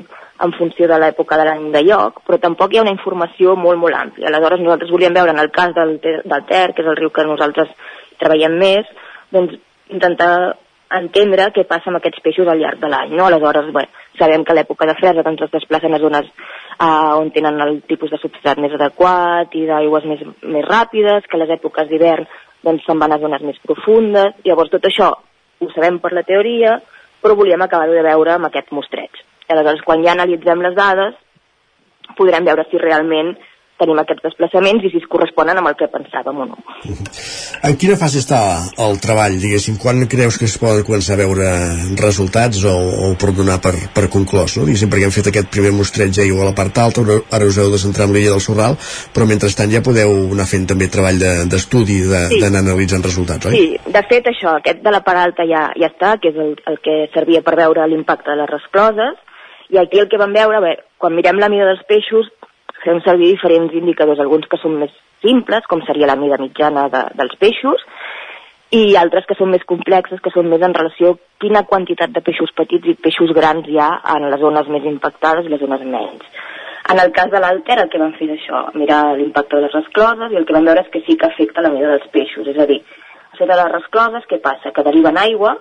en 0.45 0.53
funció 0.55 0.87
de 0.87 0.99
l'època 1.03 1.37
de 1.39 1.47
l'any 1.49 1.67
de 1.75 1.83
lloc, 1.87 2.23
però 2.27 2.39
tampoc 2.39 2.73
hi 2.73 2.79
ha 2.79 2.85
una 2.85 2.95
informació 2.95 3.57
molt, 3.59 3.81
molt 3.83 3.97
àmplia. 3.99 4.29
Aleshores 4.29 4.63
nosaltres 4.63 4.93
volíem 4.95 5.17
veure 5.17 5.35
en 5.35 5.43
el 5.43 5.51
cas 5.55 5.75
del, 5.75 5.99
Ter, 6.05 6.21
del 6.25 6.45
Ter, 6.47 6.69
que 6.75 6.85
és 6.85 6.91
el 6.93 6.99
riu 7.01 7.11
que 7.11 7.27
nosaltres 7.27 7.73
treballem 8.23 8.55
més, 8.61 8.91
doncs 9.35 9.57
intentar 9.91 10.33
entendre 10.99 11.51
què 11.53 11.67
passa 11.69 11.91
amb 11.91 11.99
aquests 11.99 12.23
peixos 12.25 12.49
al 12.49 12.61
llarg 12.63 12.81
de 12.81 12.89
l'any, 12.89 13.13
no? 13.17 13.27
Aleshores, 13.27 13.69
bé, 13.75 13.85
sabem 14.21 14.45
que 14.45 14.55
a 14.55 14.57
l'època 14.57 14.87
de 14.89 14.97
fresa 14.97 15.25
doncs, 15.27 15.43
es 15.45 15.53
desplacen 15.53 15.95
a 15.95 16.01
zones 16.01 16.31
uh, 16.31 17.19
on 17.19 17.33
tenen 17.35 17.61
el 17.65 17.81
tipus 17.91 18.15
de 18.15 18.21
substrat 18.23 18.61
més 18.63 18.73
adequat 18.79 19.53
i 19.59 19.67
d'aigües 19.69 20.07
més, 20.09 20.25
més 20.43 20.69
ràpides, 20.69 21.29
que 21.29 21.37
a 21.37 21.43
les 21.43 21.57
èpoques 21.59 21.91
d'hivern 21.91 22.29
doncs, 22.65 22.87
se'n 22.87 23.03
van 23.03 23.15
a 23.15 23.21
zones 23.21 23.45
més 23.45 23.59
profundes. 23.67 24.39
Llavors, 24.47 24.73
tot 24.73 24.89
això 24.89 25.13
ho 25.59 25.73
sabem 25.75 25.99
per 26.01 26.15
la 26.17 26.25
teoria, 26.27 26.79
però 27.23 27.37
volíem 27.37 27.63
acabar 27.67 27.91
de 27.91 28.07
veure 28.07 28.39
amb 28.39 28.49
aquest 28.49 28.73
mostreig. 28.73 29.28
I 29.49 29.53
aleshores, 29.55 29.81
quan 29.87 30.03
ja 30.05 30.13
analitzem 30.13 30.61
les 30.61 30.75
dades, 30.77 31.15
podrem 32.19 32.45
veure 32.45 32.65
si 32.71 32.77
realment 32.81 33.37
tenim 33.79 33.95
aquests 34.03 34.25
desplaçaments 34.27 34.83
i 34.83 34.89
si 34.91 34.99
es 34.99 35.05
corresponen 35.07 35.61
amb 35.61 35.69
el 35.71 35.77
que 35.79 35.87
pensàvem 35.93 36.41
o 36.43 36.47
no. 36.51 36.57
En 37.69 37.75
quina 37.79 37.97
fase 37.99 38.21
està 38.23 38.39
el 38.85 38.99
treball, 39.03 39.35
diguéssim? 39.43 39.77
Quan 39.83 40.05
creus 40.11 40.37
que 40.39 40.47
es 40.47 40.55
poden 40.63 40.85
començar 40.87 41.17
a 41.17 41.19
veure 41.21 41.47
resultats 41.99 42.61
o, 42.71 42.75
o 43.09 43.09
per 43.19 43.33
donar 43.35 43.57
per, 43.63 43.73
per 43.95 44.05
conclòs, 44.13 44.55
no? 44.59 44.67
Diguéssim, 44.69 44.91
perquè 44.93 45.09
hem 45.09 45.15
fet 45.15 45.31
aquest 45.31 45.49
primer 45.55 45.73
mostreig 45.75 46.13
ja 46.15 46.23
a 46.27 46.47
la 46.47 46.55
part 46.59 46.79
alta, 46.79 47.03
ara- 47.03 47.49
us 47.51 47.59
heu 47.59 47.71
de 47.73 47.81
centrar 47.83 48.07
en 48.07 48.15
l'illa 48.15 48.35
del 48.37 48.43
Sorral, 48.45 48.77
però 49.15 49.27
mentrestant 49.31 49.71
ja 49.75 49.83
podeu 49.83 50.15
anar 50.37 50.47
fent 50.51 50.69
també 50.71 50.87
treball 50.91 51.19
de- 51.23 51.47
d'estudi, 51.51 52.01
de, 52.07 52.23
Sí. 52.35 52.41
d'anar 52.45 52.63
analitzant 52.67 53.03
resultats, 53.07 53.47
oi? 53.51 53.57
Sí, 53.59 53.93
de 53.99 54.03
fet 54.11 54.27
això, 54.31 54.55
aquest 54.59 54.83
de 54.87 54.91
la 54.95 55.03
part 55.07 55.19
alta 55.23 55.47
ja, 55.51 55.69
ja 55.79 55.91
està, 55.91 56.15
que 56.23 56.31
és 56.35 56.37
el, 56.39 56.55
el 56.67 56.79
que 56.83 56.99
servia 57.15 57.43
per 57.47 57.57
veure 57.59 57.87
l'impacte 57.91 58.31
de 58.31 58.39
les 58.43 58.51
rescloses, 58.55 59.19
i 59.71 59.79
aquí 59.79 60.01
el 60.01 60.09
que 60.09 60.21
vam 60.21 60.33
veure, 60.33 60.61
bé, 60.65 60.75
quan 60.99 61.15
mirem 61.17 61.41
la 61.41 61.51
mida 61.53 61.67
dels 61.69 61.85
peixos, 61.89 62.31
fem 62.85 63.01
servir 63.05 63.33
diferents 63.35 63.75
indicadors, 63.75 64.21
alguns 64.23 64.47
que 64.49 64.61
són 64.63 64.79
més 64.81 64.95
simples, 65.25 65.67
com 65.69 65.83
seria 65.87 66.09
la 66.09 66.17
mida 66.17 66.39
mitjana 66.41 66.87
de, 66.93 67.03
dels 67.19 67.37
peixos, 67.41 67.83
i 68.75 68.97
altres 69.01 69.25
que 69.29 69.37
són 69.39 69.51
més 69.53 69.65
complexes, 69.69 70.21
que 70.21 70.33
són 70.33 70.49
més 70.53 70.63
en 70.65 70.77
relació 70.77 71.15
a 71.15 71.19
quina 71.41 71.65
quantitat 71.69 72.13
de 72.13 72.23
peixos 72.25 72.53
petits 72.57 72.89
i 72.93 72.97
peixos 73.01 73.33
grans 73.37 73.69
hi 73.69 73.79
ha 73.81 73.89
en 74.15 74.29
les 74.29 74.41
zones 74.41 74.69
més 74.73 74.85
impactades 74.89 75.47
i 75.47 75.53
les 75.53 75.63
zones 75.63 75.85
menys. 75.85 76.27
En 76.93 77.01
el 77.01 77.13
cas 77.17 77.31
de 77.33 77.41
l'Alter 77.41 77.79
el 77.83 77.89
que 77.93 78.01
vam 78.01 78.15
fer 78.17 78.29
és 78.29 78.37
això, 78.39 78.63
mirar 78.77 79.17
l'impacte 79.17 79.57
de 79.57 79.67
les 79.67 79.75
rescloses 79.77 80.33
i 80.33 80.39
el 80.41 80.47
que 80.49 80.57
vam 80.57 80.69
veure 80.69 80.85
és 80.85 80.93
que 80.93 81.03
sí 81.05 81.17
que 81.21 81.29
afecta 81.29 81.65
la 81.65 81.73
mida 81.73 81.91
dels 81.95 82.09
peixos, 82.13 82.49
és 82.49 82.61
a 82.61 82.69
dir, 82.69 82.79
a 83.33 83.41
de 83.41 83.57
les 83.61 83.73
rescloses 83.73 84.29
què 84.29 84.41
passa? 84.45 84.73
Que 84.73 84.85
deriven 84.87 85.21
aigua 85.21 85.57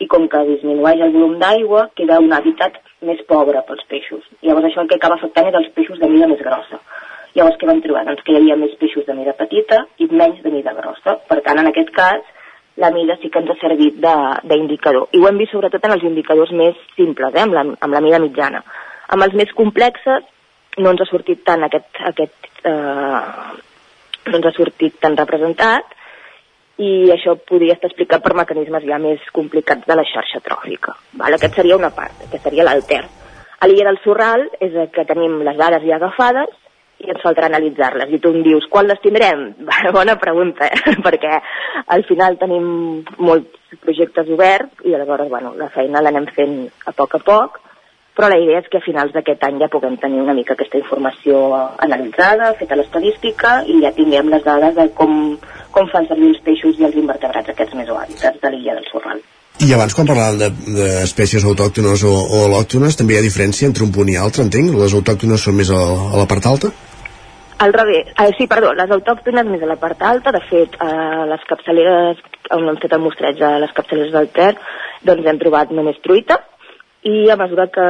i 0.00 0.08
com 0.08 0.28
que 0.28 0.46
disminueix 0.48 1.02
el 1.04 1.12
volum 1.16 1.36
d'aigua 1.40 1.88
queda 1.96 2.20
un 2.24 2.32
hàbitat 2.32 2.80
més 3.06 3.20
pobre 3.28 3.62
pels 3.68 3.86
peixos. 3.90 4.24
Llavors 4.44 4.68
això 4.68 4.82
el 4.82 4.90
que 4.90 4.98
acaba 5.00 5.16
afectant 5.18 5.48
és 5.50 5.56
els 5.60 5.70
peixos 5.76 6.00
de 6.00 6.08
mida 6.10 6.28
més 6.30 6.42
grossa. 6.44 6.80
Llavors 7.36 7.56
què 7.60 7.68
vam 7.68 7.80
trobar? 7.84 8.04
Doncs 8.08 8.24
que 8.26 8.34
hi 8.34 8.40
havia 8.40 8.58
més 8.58 8.74
peixos 8.80 9.06
de 9.06 9.14
mida 9.16 9.36
petita 9.38 9.84
i 10.02 10.08
menys 10.10 10.42
de 10.44 10.52
mida 10.52 10.74
grossa. 10.76 11.16
Per 11.30 11.38
tant, 11.46 11.60
en 11.62 11.70
aquest 11.70 11.92
cas, 11.96 12.26
la 12.80 12.90
mida 12.94 13.16
sí 13.22 13.30
que 13.30 13.40
ens 13.42 13.52
ha 13.52 13.58
servit 13.60 14.00
d'indicador. 14.00 15.08
I 15.14 15.20
ho 15.20 15.28
hem 15.28 15.38
vist 15.40 15.54
sobretot 15.54 15.84
en 15.86 15.96
els 15.96 16.04
indicadors 16.10 16.52
més 16.56 16.78
simples, 16.96 17.34
eh? 17.34 17.44
amb, 17.44 17.56
la, 17.56 17.64
amb 17.78 17.96
la 17.96 18.02
mida 18.04 18.20
mitjana. 18.22 18.64
Amb 19.14 19.26
els 19.26 19.36
més 19.38 19.52
complexes 19.58 20.26
no 20.78 20.92
ens 20.92 21.02
ha 21.02 21.08
sortit 21.10 21.42
tant 21.46 21.64
aquest, 21.66 21.88
aquest 22.12 22.50
eh, 22.64 23.22
no 24.30 24.38
ens 24.38 24.46
ha 24.46 24.54
sortit 24.56 24.98
tan 25.02 25.16
representat 25.18 25.96
i 26.80 27.10
això 27.12 27.34
podria 27.48 27.74
estar 27.76 27.90
explicat 27.90 28.22
per 28.24 28.36
mecanismes 28.38 28.86
ja 28.88 28.98
més 29.02 29.24
complicats 29.36 29.84
de 29.88 29.96
la 29.98 30.06
xarxa 30.08 30.40
tròfica. 30.44 30.94
Val? 31.20 31.36
Aquest 31.36 31.58
seria 31.60 31.76
una 31.76 31.92
part, 31.92 32.24
que 32.30 32.40
seria 32.40 32.64
l'alter. 32.64 33.02
A 33.60 33.68
l'illa 33.68 33.90
del 33.90 34.00
Sorral 34.00 34.46
és 34.64 34.72
el 34.72 34.88
que 34.94 35.04
tenim 35.04 35.42
les 35.44 35.58
dades 35.60 35.84
ja 35.84 35.98
agafades 35.98 36.56
i 37.00 37.10
ens 37.12 37.20
faltarà 37.24 37.50
analitzar-les. 37.50 38.12
I 38.12 38.20
tu 38.20 38.32
em 38.32 38.42
dius, 38.44 38.66
quan 38.72 38.88
les 38.88 39.00
tindrem? 39.04 39.50
Bona 39.96 40.16
pregunta, 40.20 40.68
eh? 40.68 40.96
perquè 41.06 41.36
al 41.96 42.04
final 42.08 42.38
tenim 42.40 42.70
molts 43.20 43.76
projectes 43.84 44.28
oberts 44.32 44.84
i 44.88 44.96
aleshores 44.96 45.28
bueno, 45.32 45.52
la 45.60 45.68
feina 45.74 46.00
l'anem 46.04 46.28
fent 46.36 46.62
a 46.88 46.96
poc 46.96 47.20
a 47.20 47.22
poc, 47.26 47.60
però 48.16 48.28
la 48.28 48.38
idea 48.42 48.60
és 48.60 48.68
que 48.68 48.78
a 48.80 48.84
finals 48.84 49.12
d'aquest 49.14 49.42
any 49.46 49.58
ja 49.62 49.68
puguem 49.72 49.96
tenir 50.02 50.20
una 50.20 50.34
mica 50.36 50.52
aquesta 50.56 50.78
informació 50.80 51.40
analitzada, 51.78 52.52
feta 52.58 52.76
l'estadística 52.76 53.60
i 53.66 53.80
ja 53.84 53.92
tinguem 53.96 54.28
les 54.32 54.44
dades 54.44 54.74
de 54.76 54.88
com, 54.98 55.36
com 55.70 55.88
fan 55.92 56.08
servir 56.10 56.32
els 56.34 56.40
peixos 56.44 56.78
i 56.80 56.84
els 56.88 56.96
invertebrats 57.00 57.52
aquests 57.54 57.76
mesohàbitats 57.78 58.40
de 58.42 58.50
l'illa 58.54 58.74
del 58.78 58.88
Sorral. 58.92 59.22
I 59.60 59.72
abans, 59.76 59.92
quan 59.94 60.06
parlàvem 60.08 60.38
de- 60.40 60.76
d'espècies 60.78 61.44
autòctones 61.44 62.04
o, 62.08 62.12
o 62.12 62.44
al·lòctones, 62.46 62.96
també 62.96 63.14
hi 63.14 63.18
ha 63.20 63.24
diferència 63.26 63.68
entre 63.68 63.84
un 63.84 63.90
punt 63.92 64.08
i 64.08 64.16
altre, 64.16 64.44
entenc? 64.46 64.72
Les 64.72 64.94
autòctones 64.96 65.42
són 65.44 65.58
més 65.58 65.68
a, 65.70 65.80
a 66.14 66.16
la 66.20 66.24
part 66.30 66.46
alta? 66.48 66.70
Al 67.60 67.74
revés, 67.76 68.06
eh, 68.16 68.30
sí, 68.38 68.46
perdó, 68.48 68.70
les 68.72 68.88
autòctones 68.90 69.44
més 69.52 69.60
a 69.62 69.68
la 69.68 69.76
part 69.76 70.00
alta, 70.00 70.32
de 70.32 70.40
fet, 70.48 70.78
eh, 70.80 71.24
les 71.28 71.42
capçaleres, 71.50 72.22
on 72.56 72.70
hem 72.70 72.78
fet 72.80 72.94
el 72.96 73.02
mostreig 73.04 73.36
de 73.36 73.50
les 73.60 73.74
capçaleres 73.76 74.14
del 74.14 74.30
Ter, 74.32 74.54
doncs 75.04 75.28
hem 75.28 75.42
trobat 75.42 75.74
només 75.76 76.00
truita, 76.00 76.40
i 77.02 77.30
a 77.30 77.36
mesura 77.36 77.68
que 77.72 77.84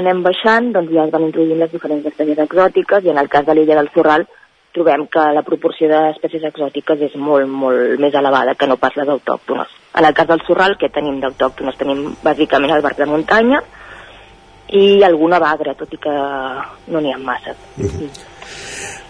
anem 0.00 0.22
baixant, 0.24 0.70
doncs 0.72 0.92
ja 0.94 1.04
es 1.04 1.12
van 1.12 1.26
introduint 1.26 1.60
les 1.60 1.72
diferents 1.72 2.06
espècies 2.08 2.38
exòtiques, 2.46 3.04
i 3.04 3.12
en 3.12 3.20
el 3.20 3.28
cas 3.28 3.44
de 3.46 3.56
l'illa 3.56 3.76
del 3.76 3.90
Sorral 3.92 4.24
trobem 4.72 5.06
que 5.10 5.24
la 5.34 5.42
proporció 5.42 5.90
d'espècies 5.90 6.46
exòtiques 6.48 7.02
és 7.08 7.16
molt, 7.18 7.48
molt 7.48 7.98
més 8.00 8.14
elevada 8.14 8.54
que 8.54 8.68
no 8.70 8.78
pas 8.80 8.96
les 8.96 9.08
autòctones. 9.08 9.68
En 9.98 10.06
el 10.06 10.14
cas 10.14 10.30
del 10.30 10.44
Sorral, 10.46 10.78
que 10.78 10.92
tenim 10.94 11.20
d'autòctones? 11.20 11.76
Tenim 11.76 12.04
bàsicament 12.22 12.76
el 12.76 12.84
barc 12.86 13.02
de 13.02 13.10
muntanya 13.10 13.60
i 14.78 15.02
alguna 15.02 15.40
bagra, 15.42 15.74
tot 15.74 15.92
i 15.92 15.98
que 15.98 16.12
no 16.14 17.00
n'hi 17.02 17.12
ha 17.12 17.18
massa. 17.18 17.56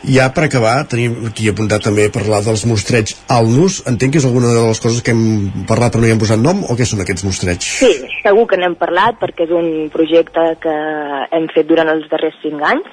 Ja 0.01 0.31
per 0.33 0.47
acabar, 0.47 0.87
tenim 0.89 1.27
aquí 1.29 1.51
apuntat 1.51 1.85
també 1.85 2.07
parlar 2.13 2.41
dels 2.47 2.65
mostreigs 2.69 3.19
Alnus. 3.29 3.83
Entenc 3.91 4.15
que 4.15 4.23
és 4.23 4.27
alguna 4.29 4.55
de 4.55 4.63
les 4.71 4.81
coses 4.81 5.03
que 5.05 5.13
hem 5.13 5.67
parlat 5.69 5.93
però 5.93 6.01
no 6.01 6.09
hi 6.09 6.15
hem 6.15 6.23
posat 6.23 6.41
nom 6.41 6.65
o 6.65 6.77
què 6.79 6.87
són 6.89 7.03
aquests 7.05 7.27
mostreigs? 7.27 7.69
Sí, 7.83 7.93
segur 8.23 8.47
que 8.49 8.57
n'hem 8.61 8.79
parlat 8.81 9.21
perquè 9.21 9.45
és 9.45 9.53
un 9.53 9.91
projecte 9.93 10.47
que 10.65 10.75
hem 11.37 11.51
fet 11.53 11.69
durant 11.69 11.93
els 11.93 12.09
darrers 12.13 12.41
cinc 12.41 12.65
anys 12.71 12.89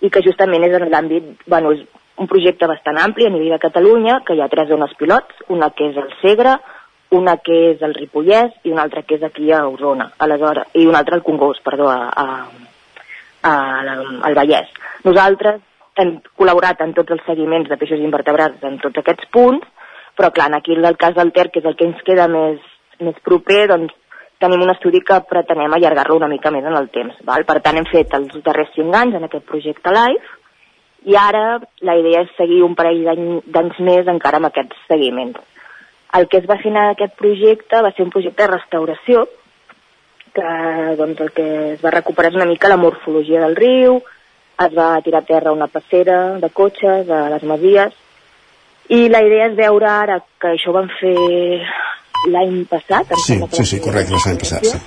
i 0.00 0.10
que 0.10 0.24
justament 0.26 0.66
és 0.66 0.74
en 0.74 0.88
l'àmbit, 0.90 1.30
bueno, 1.46 1.72
és 1.76 1.86
un 2.20 2.28
projecte 2.28 2.68
bastant 2.68 2.98
ampli 3.00 3.28
a 3.28 3.32
nivell 3.32 3.54
de 3.54 3.62
Catalunya, 3.62 4.20
que 4.26 4.34
hi 4.36 4.42
ha 4.42 4.50
tres 4.52 4.68
zones 4.68 4.92
pilots, 4.98 5.40
una 5.48 5.70
que 5.76 5.88
és 5.92 5.96
el 6.00 6.10
Segre, 6.20 6.58
una 7.16 7.36
que 7.44 7.56
és 7.70 7.82
el 7.86 7.94
Ripollès 7.96 8.52
i 8.64 8.74
una 8.74 8.84
altra 8.86 9.02
que 9.06 9.16
és 9.16 9.24
aquí 9.26 9.50
a 9.52 9.64
Osona, 9.68 10.10
aleshores, 10.18 10.68
i 10.74 10.86
una 10.86 11.00
altra 11.02 11.16
al 11.18 11.24
Congost, 11.26 11.62
perdó, 11.64 11.88
a, 11.88 12.10
a, 12.10 12.26
a, 13.42 13.54
al 14.28 14.36
Vallès. 14.36 14.70
Nosaltres 15.06 15.62
hem 15.98 16.18
col·laborat 16.38 16.80
en 16.84 16.94
tots 16.94 17.12
els 17.16 17.22
seguiments 17.26 17.68
de 17.68 17.78
peixos 17.80 18.02
invertebrats 18.02 18.62
en 18.66 18.78
tots 18.82 19.00
aquests 19.00 19.30
punts, 19.34 19.66
però 20.16 20.30
clar, 20.34 20.50
aquí 20.54 20.74
el 20.76 20.96
cas 21.00 21.14
del 21.16 21.32
Ter, 21.32 21.50
que 21.50 21.60
és 21.60 21.66
el 21.66 21.76
que 21.76 21.86
ens 21.88 22.02
queda 22.06 22.28
més, 22.28 22.60
més 23.00 23.16
proper, 23.24 23.66
doncs 23.70 23.94
tenim 24.40 24.62
un 24.64 24.72
estudi 24.72 25.02
que 25.04 25.18
pretenem 25.28 25.72
allargar-lo 25.76 26.16
una 26.16 26.28
mica 26.28 26.50
més 26.50 26.64
en 26.64 26.76
el 26.76 26.88
temps. 26.92 27.16
Val? 27.28 27.44
Per 27.48 27.58
tant, 27.60 27.76
hem 27.76 27.88
fet 27.90 28.14
els 28.16 28.38
darrers 28.44 28.72
5 28.76 28.96
anys 28.96 29.18
en 29.18 29.26
aquest 29.26 29.44
projecte 29.48 29.92
live 29.92 30.36
i 31.10 31.16
ara 31.16 31.60
la 31.86 31.96
idea 31.96 32.24
és 32.24 32.32
seguir 32.36 32.62
un 32.64 32.74
parell 32.76 33.04
d'anys 33.44 33.80
més 33.84 34.08
encara 34.08 34.40
amb 34.40 34.50
aquests 34.50 34.86
seguiments. 34.88 35.40
El 36.16 36.26
que 36.28 36.40
es 36.40 36.48
va 36.48 36.58
fer 36.60 36.72
en 36.72 36.80
aquest 36.82 37.14
projecte 37.16 37.82
va 37.84 37.92
ser 37.94 38.04
un 38.04 38.12
projecte 38.12 38.42
de 38.42 38.50
restauració, 38.50 39.26
que 40.34 40.50
doncs, 40.98 41.20
el 41.20 41.30
que 41.36 41.46
es 41.74 41.84
va 41.84 41.94
recuperar 41.94 42.30
és 42.32 42.38
una 42.38 42.48
mica 42.50 42.70
la 42.70 42.80
morfologia 42.80 43.42
del 43.44 43.56
riu, 43.56 44.00
es 44.60 44.76
va 44.76 45.00
tirar 45.04 45.22
a 45.22 45.28
terra 45.28 45.52
una 45.56 45.68
passera 45.72 46.36
de 46.40 46.50
cotxes 46.52 47.08
a 47.08 47.22
les 47.32 47.44
masies, 47.48 47.96
i 48.90 49.06
la 49.08 49.22
idea 49.22 49.46
és 49.48 49.56
veure 49.58 49.88
ara 49.88 50.18
que 50.40 50.54
això 50.54 50.72
ho 50.72 50.76
van 50.76 50.90
fer 51.00 51.14
l'any 52.30 52.64
passat. 52.70 53.14
Sí, 53.24 53.38
sí, 53.56 53.64
sí, 53.64 53.80
correcte, 53.84 54.18
l'any 54.18 54.40
passat, 54.42 54.66
sí. 54.66 54.80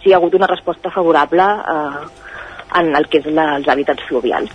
Sí, 0.00 0.10
hi 0.10 0.14
ha 0.14 0.20
hagut 0.20 0.36
una 0.38 0.48
resposta 0.48 0.92
favorable 0.92 1.46
eh, 1.74 2.02
en 2.80 2.94
el 2.96 3.08
que 3.10 3.20
és 3.20 3.30
la, 3.34 3.54
els 3.58 3.68
hàbitats 3.68 4.06
fluvials. 4.08 4.52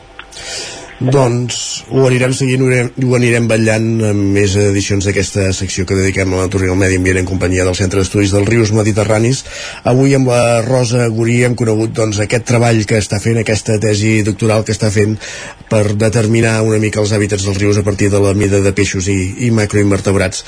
Doncs 0.96 1.84
ho 1.92 2.06
anirem 2.08 2.32
seguint, 2.32 2.62
ho 2.64 2.70
anirem, 2.70 2.90
ho 3.04 3.16
anirem 3.18 3.48
vetllant 3.52 3.88
amb 4.14 4.30
més 4.38 4.54
edicions 4.56 5.04
d'aquesta 5.04 5.50
secció 5.54 5.84
que 5.84 5.98
dediquem 5.98 6.32
a 6.32 6.46
la 6.46 6.48
i 6.48 6.70
al 6.72 6.78
medi 6.80 6.96
ambient 7.02 7.20
en 7.20 7.28
companyia 7.28 7.66
del 7.68 7.76
Centre 7.76 8.00
d'Estudis 8.00 8.32
dels 8.32 8.48
Rius 8.48 8.72
Mediterranis. 8.72 9.44
Avui 9.84 10.16
amb 10.16 10.32
la 10.32 10.62
Rosa 10.64 11.10
Gurí 11.12 11.42
hem 11.44 11.58
conegut 11.60 11.92
doncs, 11.92 12.22
aquest 12.24 12.48
treball 12.48 12.80
que 12.88 13.02
està 13.04 13.20
fent, 13.20 13.42
aquesta 13.42 13.76
tesi 13.84 14.22
doctoral 14.24 14.64
que 14.64 14.72
està 14.72 14.88
fent 14.88 15.18
per 15.68 15.84
determinar 16.00 16.62
una 16.64 16.80
mica 16.80 17.04
els 17.04 17.12
hàbitats 17.12 17.44
dels 17.44 17.60
rius 17.60 17.82
a 17.82 17.84
partir 17.84 18.08
de 18.14 18.22
la 18.24 18.32
mida 18.34 18.62
de 18.64 18.72
peixos 18.72 19.10
i, 19.12 19.20
i 19.48 19.52
macroinvertebrats. 19.52 20.46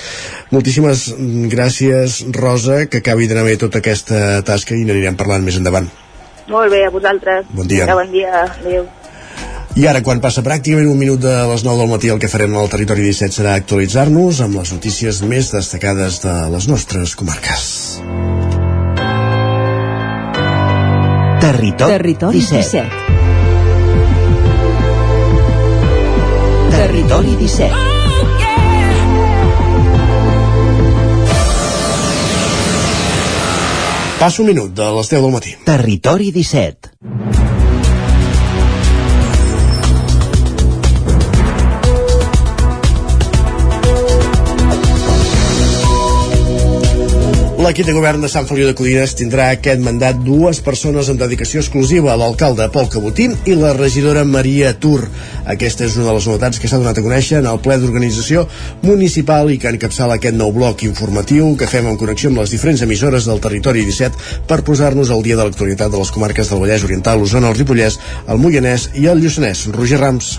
Moltíssimes 0.56 1.10
gràcies, 1.52 2.22
Rosa, 2.32 2.86
que 2.88 3.04
acabi 3.04 3.28
d'anar 3.28 3.43
bé 3.50 3.58
tota 3.60 3.84
aquesta 3.84 4.39
tasca 4.48 4.80
i 4.80 4.88
n'anirem 4.88 5.20
parlant 5.20 5.43
més 5.43 5.60
endavant. 5.60 5.91
Molt 6.48 6.72
bé, 6.72 6.86
a 6.88 6.93
vosaltres. 6.93 7.52
Bon 7.52 7.68
dia. 7.68 7.89
Bon 7.91 8.08
dia. 8.16 8.48
Adéu. 8.62 8.88
I 9.78 9.84
ara, 9.86 10.00
quan 10.02 10.18
passa 10.18 10.42
pràcticament 10.42 10.88
un 10.90 10.98
minut 10.98 11.22
de 11.22 11.30
les 11.52 11.62
9 11.62 11.78
del 11.78 11.92
matí, 11.92 12.10
el 12.10 12.18
que 12.18 12.26
farem 12.32 12.56
al 12.58 12.66
Territori 12.72 13.04
17 13.06 13.36
serà 13.36 13.52
actualitzar-nos 13.60 14.40
amb 14.42 14.58
les 14.58 14.72
notícies 14.74 15.20
més 15.22 15.52
destacades 15.54 16.18
de 16.24 16.34
les 16.50 16.66
nostres 16.66 17.14
comarques. 17.20 18.02
Territori, 21.44 21.94
Territori 21.94 22.42
17. 22.42 22.58
17. 22.58 22.90
Territori 26.74 27.38
17. 27.38 27.70
Passa 34.18 34.42
un 34.42 34.50
minut 34.50 34.74
de 34.74 34.90
les 34.98 35.14
10 35.14 35.22
del 35.22 35.34
matí. 35.38 35.54
Territori 35.70 36.34
17. 36.34 37.47
L'equip 47.68 47.84
de 47.84 47.91
govern 47.97 48.22
de 48.24 48.30
Sant 48.32 48.45
Feliu 48.47 48.63
de 48.70 48.74
Codines 48.80 49.11
tindrà 49.20 49.49
aquest 49.51 49.82
mandat 49.84 50.22
dues 50.24 50.61
persones 50.63 51.09
amb 51.11 51.20
dedicació 51.20 51.59
exclusiva, 51.59 52.13
l'alcalde 52.15 52.63
Pol 52.72 52.88
Cabotí 52.93 53.26
i 53.51 53.57
la 53.59 53.74
regidora 53.76 54.24
Maria 54.24 54.72
Tur. 54.80 55.01
Aquesta 55.51 55.84
és 55.84 55.97
una 55.99 56.07
de 56.07 56.15
les 56.15 56.30
novetats 56.30 56.63
que 56.63 56.72
s'ha 56.72 56.80
donat 56.80 57.01
a 57.01 57.03
conèixer 57.03 57.41
en 57.41 57.51
el 57.51 57.59
ple 57.59 57.76
d'organització 57.82 58.45
municipal 58.88 59.51
i 59.51 59.59
que 59.59 59.74
encapçala 59.76 60.15
aquest 60.15 60.39
nou 60.39 60.55
bloc 60.55 60.88
informatiu 60.88 61.51
que 61.59 61.68
fem 61.68 61.91
en 61.91 61.99
connexió 61.99 62.32
amb 62.32 62.39
les 62.39 62.55
diferents 62.55 62.88
emissores 62.88 63.28
del 63.28 63.43
territori 63.43 63.84
17 63.84 64.45
per 64.47 64.63
posar-nos 64.63 65.11
al 65.11 65.28
dia 65.28 65.36
de 65.36 65.43
l'actualitat 65.43 65.91
de 65.91 65.99
les 65.99 66.13
comarques 66.15 66.47
del 66.47 66.63
Vallès 66.63 66.88
Oriental, 66.88 67.20
l'Osona, 67.20 67.51
el 67.51 67.59
Ripollès, 67.59 67.99
el 68.32 68.39
Moianès 68.39 68.93
i 68.95 69.11
el 69.11 69.20
Lluçanès. 69.20 69.68
Roger 69.76 69.99
Rams. 69.99 70.38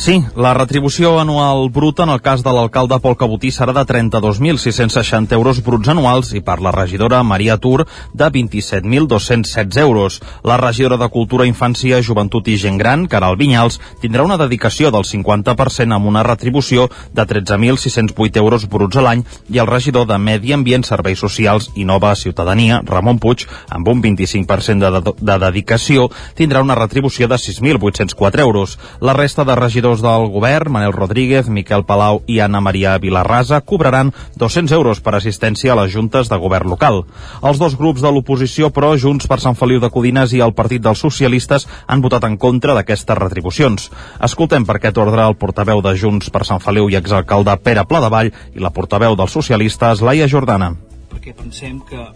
Sí, 0.00 0.24
la 0.34 0.54
retribució 0.54 1.18
anual 1.20 1.68
bruta 1.68 2.06
en 2.06 2.08
el 2.08 2.22
cas 2.24 2.40
de 2.40 2.52
l'alcalde 2.56 2.96
Pol 3.04 3.18
Cabotí 3.20 3.50
serà 3.52 3.74
de 3.76 3.82
32.660 3.84 5.34
euros 5.36 5.58
bruts 5.60 5.90
anuals 5.92 6.30
i 6.32 6.40
per 6.40 6.54
la 6.64 6.70
regidora 6.72 7.18
Maria 7.22 7.58
Tur 7.60 7.84
de 8.14 8.30
27.216 8.32 9.76
euros. 9.82 10.22
La 10.42 10.56
regidora 10.56 10.96
de 10.96 11.08
Cultura, 11.12 11.44
Infància, 11.44 11.98
Joventut 12.00 12.48
i 12.48 12.56
Gent 12.56 12.78
Gran, 12.80 13.04
Caral 13.12 13.36
Vinyals, 13.36 13.76
tindrà 14.00 14.24
una 14.24 14.38
dedicació 14.40 14.88
del 14.88 15.04
50% 15.04 15.92
amb 15.92 16.08
una 16.08 16.22
retribució 16.24 16.88
de 17.12 17.28
13.608 17.34 18.40
euros 18.40 18.64
bruts 18.72 18.96
a 18.96 19.04
l'any 19.04 19.26
i 19.52 19.60
el 19.60 19.68
regidor 19.68 20.08
de 20.08 20.16
Medi 20.16 20.56
Ambient, 20.56 20.88
Serveis 20.88 21.20
Socials 21.20 21.68
i 21.74 21.84
Nova 21.84 22.14
Ciutadania, 22.16 22.80
Ramon 22.86 23.20
Puig, 23.20 23.44
amb 23.68 23.92
un 23.92 24.00
25% 24.00 24.80
de, 24.80 25.04
de, 25.04 25.14
de 25.20 25.38
dedicació, 25.44 26.08
tindrà 26.40 26.64
una 26.64 26.80
retribució 26.80 27.28
de 27.28 27.36
6.804 27.36 28.48
euros. 28.48 28.78
La 29.02 29.12
resta 29.12 29.44
de 29.44 29.60
regidors 29.60 29.89
regidors 29.90 30.02
del 30.02 30.30
govern, 30.30 30.72
Manel 30.72 30.92
Rodríguez, 30.92 31.48
Miquel 31.48 31.84
Palau 31.84 32.22
i 32.26 32.38
Anna 32.40 32.60
Maria 32.60 32.98
Vilarrasa, 32.98 33.60
cobraran 33.60 34.12
200 34.36 34.72
euros 34.72 35.00
per 35.00 35.14
assistència 35.14 35.72
a 35.72 35.76
les 35.76 35.92
juntes 35.92 36.28
de 36.28 36.36
govern 36.38 36.70
local. 36.70 37.04
Els 37.42 37.58
dos 37.58 37.76
grups 37.76 38.00
de 38.00 38.10
l'oposició, 38.10 38.70
però, 38.70 38.96
Junts 38.96 39.26
per 39.26 39.40
Sant 39.40 39.56
Feliu 39.56 39.80
de 39.80 39.90
Codines 39.90 40.32
i 40.32 40.40
el 40.40 40.54
Partit 40.54 40.82
dels 40.82 41.00
Socialistes, 41.00 41.66
han 41.86 42.02
votat 42.02 42.24
en 42.24 42.36
contra 42.36 42.74
d'aquestes 42.74 43.18
retribucions. 43.18 43.90
Escoltem 44.20 44.64
per 44.64 44.78
aquest 44.78 44.98
ordre 44.98 45.26
el 45.26 45.34
portaveu 45.34 45.82
de 45.82 45.96
Junts 45.96 46.30
per 46.30 46.44
Sant 46.44 46.60
Feliu 46.60 46.88
i 46.90 46.98
exalcalde 46.98 47.56
Pere 47.64 47.84
Pladevall 47.84 48.30
i 48.54 48.60
la 48.60 48.70
portaveu 48.70 49.16
dels 49.16 49.32
socialistes, 49.32 50.02
Laia 50.02 50.28
Jordana. 50.28 50.74
Perquè 51.10 51.34
pensem 51.34 51.80
que 51.88 52.06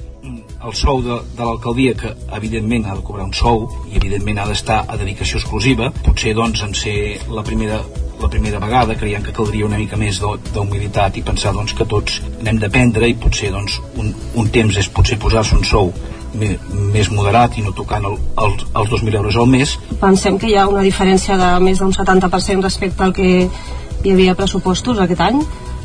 el 0.64 0.74
sou 0.78 1.02
de, 1.04 1.18
de 1.36 1.44
l'alcaldia 1.44 1.94
que 1.98 2.14
evidentment 2.36 2.86
ha 2.88 2.96
de 2.96 3.04
cobrar 3.04 3.26
un 3.26 3.34
sou 3.36 3.66
i 3.90 3.98
evidentment 4.00 4.40
ha 4.40 4.48
d'estar 4.48 4.84
a 4.88 4.96
dedicació 5.00 5.40
exclusiva 5.40 5.90
potser 6.04 6.34
doncs 6.38 6.64
en 6.66 6.74
ser 6.78 6.96
la 7.28 7.44
primera 7.44 7.82
la 8.22 8.30
primera 8.30 8.60
vegada 8.62 8.96
creiem 8.96 9.22
que 9.22 9.34
caldria 9.36 9.66
una 9.66 9.78
mica 9.78 9.98
més 10.00 10.20
d'humilitat 10.54 11.18
i 11.18 11.22
pensar 11.26 11.52
doncs, 11.52 11.74
que 11.76 11.84
tots 11.84 12.20
n'hem 12.40 12.60
d'aprendre 12.62 13.08
i 13.10 13.16
potser 13.20 13.50
doncs, 13.52 13.80
un, 14.00 14.14
un 14.40 14.48
temps 14.54 14.78
és 14.80 14.88
potser 14.88 15.18
posar-se 15.20 15.58
un 15.58 15.66
sou 15.68 15.92
més 16.34 17.10
moderat 17.14 17.58
i 17.58 17.62
no 17.62 17.74
tocant 17.76 18.06
el, 18.08 18.16
el, 18.42 18.56
els 18.80 18.90
2.000 18.90 19.18
euros 19.20 19.36
al 19.38 19.50
mes. 19.50 19.76
Pensem 20.00 20.38
que 20.38 20.48
hi 20.50 20.56
ha 20.58 20.66
una 20.70 20.82
diferència 20.86 21.36
de 21.38 21.50
més 21.62 21.82
d'un 21.82 21.92
70% 21.94 22.64
respecte 22.64 23.04
al 23.04 23.14
que 23.14 23.28
hi 23.44 24.12
havia 24.12 24.34
pressupostos 24.38 25.02
aquest 25.04 25.22
any 25.28 25.42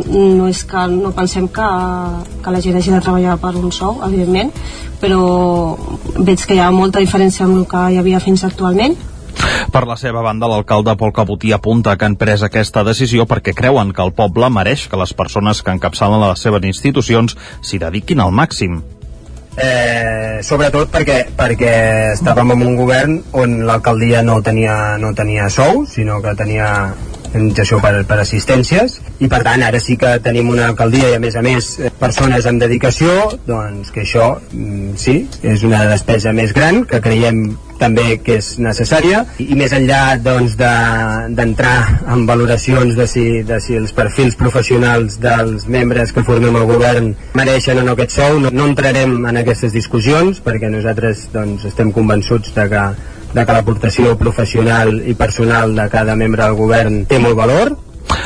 no 0.08 0.48
és 0.48 0.64
que 0.66 0.86
no 0.92 1.12
pensem 1.16 1.48
que, 1.52 1.70
que 2.44 2.54
la 2.54 2.62
gent 2.64 2.80
hagi 2.80 2.94
de 2.94 3.02
treballar 3.04 3.38
per 3.42 3.54
un 3.60 3.72
sou, 3.76 4.00
evidentment, 4.08 4.52
però 5.02 5.22
veig 6.18 6.46
que 6.46 6.58
hi 6.58 6.64
ha 6.64 6.72
molta 6.72 7.04
diferència 7.04 7.46
amb 7.46 7.62
el 7.62 7.66
que 7.70 7.86
hi 7.94 8.00
havia 8.02 8.22
fins 8.24 8.46
actualment. 8.48 8.98
Per 9.72 9.84
la 9.88 9.96
seva 10.00 10.22
banda, 10.26 10.50
l'alcalde 10.50 10.96
Pol 11.00 11.14
Cabotí 11.16 11.52
apunta 11.54 11.96
que 11.98 12.08
han 12.08 12.18
pres 12.20 12.44
aquesta 12.44 12.84
decisió 12.84 13.26
perquè 13.30 13.54
creuen 13.56 13.94
que 13.94 14.04
el 14.04 14.14
poble 14.18 14.50
mereix 14.50 14.88
que 14.90 15.00
les 15.00 15.14
persones 15.14 15.62
que 15.64 15.76
encapçalen 15.76 16.24
les 16.26 16.42
seves 16.48 16.66
institucions 16.68 17.38
s'hi 17.62 17.80
dediquin 17.82 18.24
al 18.24 18.34
màxim. 18.36 18.82
Eh, 19.60 20.40
sobretot 20.46 20.92
perquè, 20.94 21.20
perquè 21.36 21.72
estàvem 22.14 22.54
en 22.56 22.62
un 22.64 22.76
govern 22.80 23.18
on 23.36 23.58
l'alcaldia 23.68 24.22
no 24.24 24.40
tenia, 24.46 24.98
no 25.02 25.12
tenia 25.18 25.50
sou, 25.52 25.84
sinó 25.90 26.22
que 26.24 26.36
tenia 26.40 26.70
indemnització 27.30 27.80
per, 27.84 27.94
per 28.10 28.20
assistències 28.24 29.00
i 29.22 29.30
per 29.32 29.42
tant 29.46 29.64
ara 29.66 29.80
sí 29.84 29.98
que 30.00 30.16
tenim 30.26 30.50
una 30.50 30.70
alcaldia 30.72 31.14
i 31.14 31.18
a 31.18 31.24
més 31.24 31.38
a 31.38 31.46
més 31.46 31.72
persones 32.02 32.48
amb 32.50 32.62
dedicació 32.62 33.16
doncs 33.48 33.94
que 33.94 34.04
això 34.06 34.36
mm, 34.52 34.94
sí, 35.00 35.22
és 35.44 35.66
una 35.68 35.86
despesa 35.90 36.34
més 36.34 36.54
gran 36.56 36.84
que 36.90 37.02
creiem 37.04 37.44
també 37.80 38.18
que 38.20 38.36
és 38.42 38.48
necessària. 38.60 39.22
I 39.40 39.56
més 39.56 39.72
enllà 39.72 40.18
doncs 40.20 40.58
d'entrar 40.60 41.76
de, 41.80 42.00
en 42.14 42.26
valoracions 42.28 42.98
de 42.98 43.06
si, 43.08 43.24
de 43.48 43.60
si 43.64 43.78
els 43.80 43.94
perfils 43.96 44.36
professionals 44.40 45.16
dels 45.24 45.64
membres 45.72 46.12
que 46.12 46.26
formem 46.28 46.60
el 46.60 46.68
govern 46.70 47.14
mereixen 47.40 47.80
o 47.80 47.86
no 47.88 47.96
aquest 47.96 48.18
sou, 48.20 48.36
no, 48.44 48.52
no 48.52 48.68
entrarem 48.74 49.16
en 49.32 49.40
aquestes 49.40 49.72
discussions 49.76 50.44
perquè 50.44 50.68
nosaltres 50.74 51.30
doncs, 51.32 51.64
estem 51.72 51.96
convençuts 51.96 52.52
de 52.58 52.68
que 52.74 52.84
de 53.34 53.46
que 53.46 53.54
l'aportació 53.54 54.16
professional 54.18 54.96
i 55.06 55.14
personal 55.18 55.76
de 55.78 55.86
cada 55.94 56.16
membre 56.18 56.48
del 56.48 56.58
govern 56.58 57.04
té 57.10 57.20
molt 57.22 57.38
valor 57.38 57.76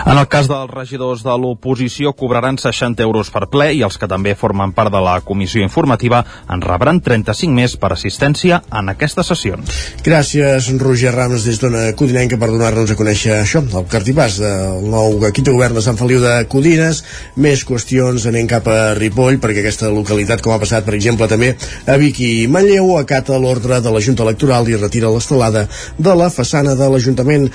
En 0.04 0.18
el 0.18 0.28
cas 0.28 0.50
dels 0.52 0.72
regidors 0.72 1.22
de 1.24 1.34
l'oposició 1.40 2.12
cobraran 2.18 2.58
60 2.60 3.04
euros 3.06 3.30
per 3.32 3.46
ple 3.52 3.70
i 3.78 3.82
els 3.86 3.96
que 4.00 4.10
també 4.12 4.34
formen 4.36 4.74
part 4.76 4.92
de 4.92 5.00
la 5.04 5.16
comissió 5.24 5.64
informativa 5.64 6.24
en 6.52 6.64
rebran 6.64 7.00
35 7.04 7.56
més 7.56 7.76
per 7.80 7.94
assistència 7.96 8.60
en 8.68 8.92
aquestes 8.92 9.32
sessions. 9.32 9.78
Gràcies, 10.04 10.68
Roger 10.82 11.14
Rams, 11.16 11.46
des 11.48 11.62
d'Ona 11.62 11.86
Codinenca, 12.00 12.40
per 12.42 12.50
donar-nos 12.52 12.92
a 12.92 12.98
conèixer 13.00 13.38
això, 13.38 13.64
el 13.64 13.88
cartipàs 13.92 14.40
del 14.44 14.90
nou 14.92 15.24
equip 15.30 15.48
de 15.48 15.56
govern 15.56 15.80
de 15.80 15.86
Sant 15.86 16.00
Feliu 16.00 16.20
de 16.24 16.36
Codines. 16.52 17.04
Més 17.40 17.64
qüestions 17.68 18.28
anem 18.28 18.50
cap 18.52 18.68
a 18.68 18.94
Ripoll, 19.00 19.40
perquè 19.44 19.64
aquesta 19.64 19.92
localitat, 19.94 20.44
com 20.44 20.56
ha 20.56 20.60
passat, 20.62 20.84
per 20.88 20.98
exemple, 20.98 21.30
també 21.32 21.54
a 21.88 21.98
Vic 22.02 22.20
i 22.24 22.34
Manlleu, 22.52 22.98
acata 23.00 23.40
l'ordre 23.40 23.80
de 23.80 23.96
la 23.96 24.04
Junta 24.04 24.28
Electoral 24.28 24.68
i 24.70 24.78
retira 24.78 25.12
l'estelada 25.14 25.68
de 25.98 26.20
la 26.20 26.30
façana 26.34 26.76
de 26.76 26.92
l'Ajuntament. 26.92 27.50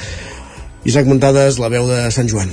Isaac 0.89 1.05
Muntades, 1.05 1.59
la 1.61 1.69
veu 1.69 1.85
de 1.85 2.01
Sant 2.15 2.29
Joan. 2.33 2.49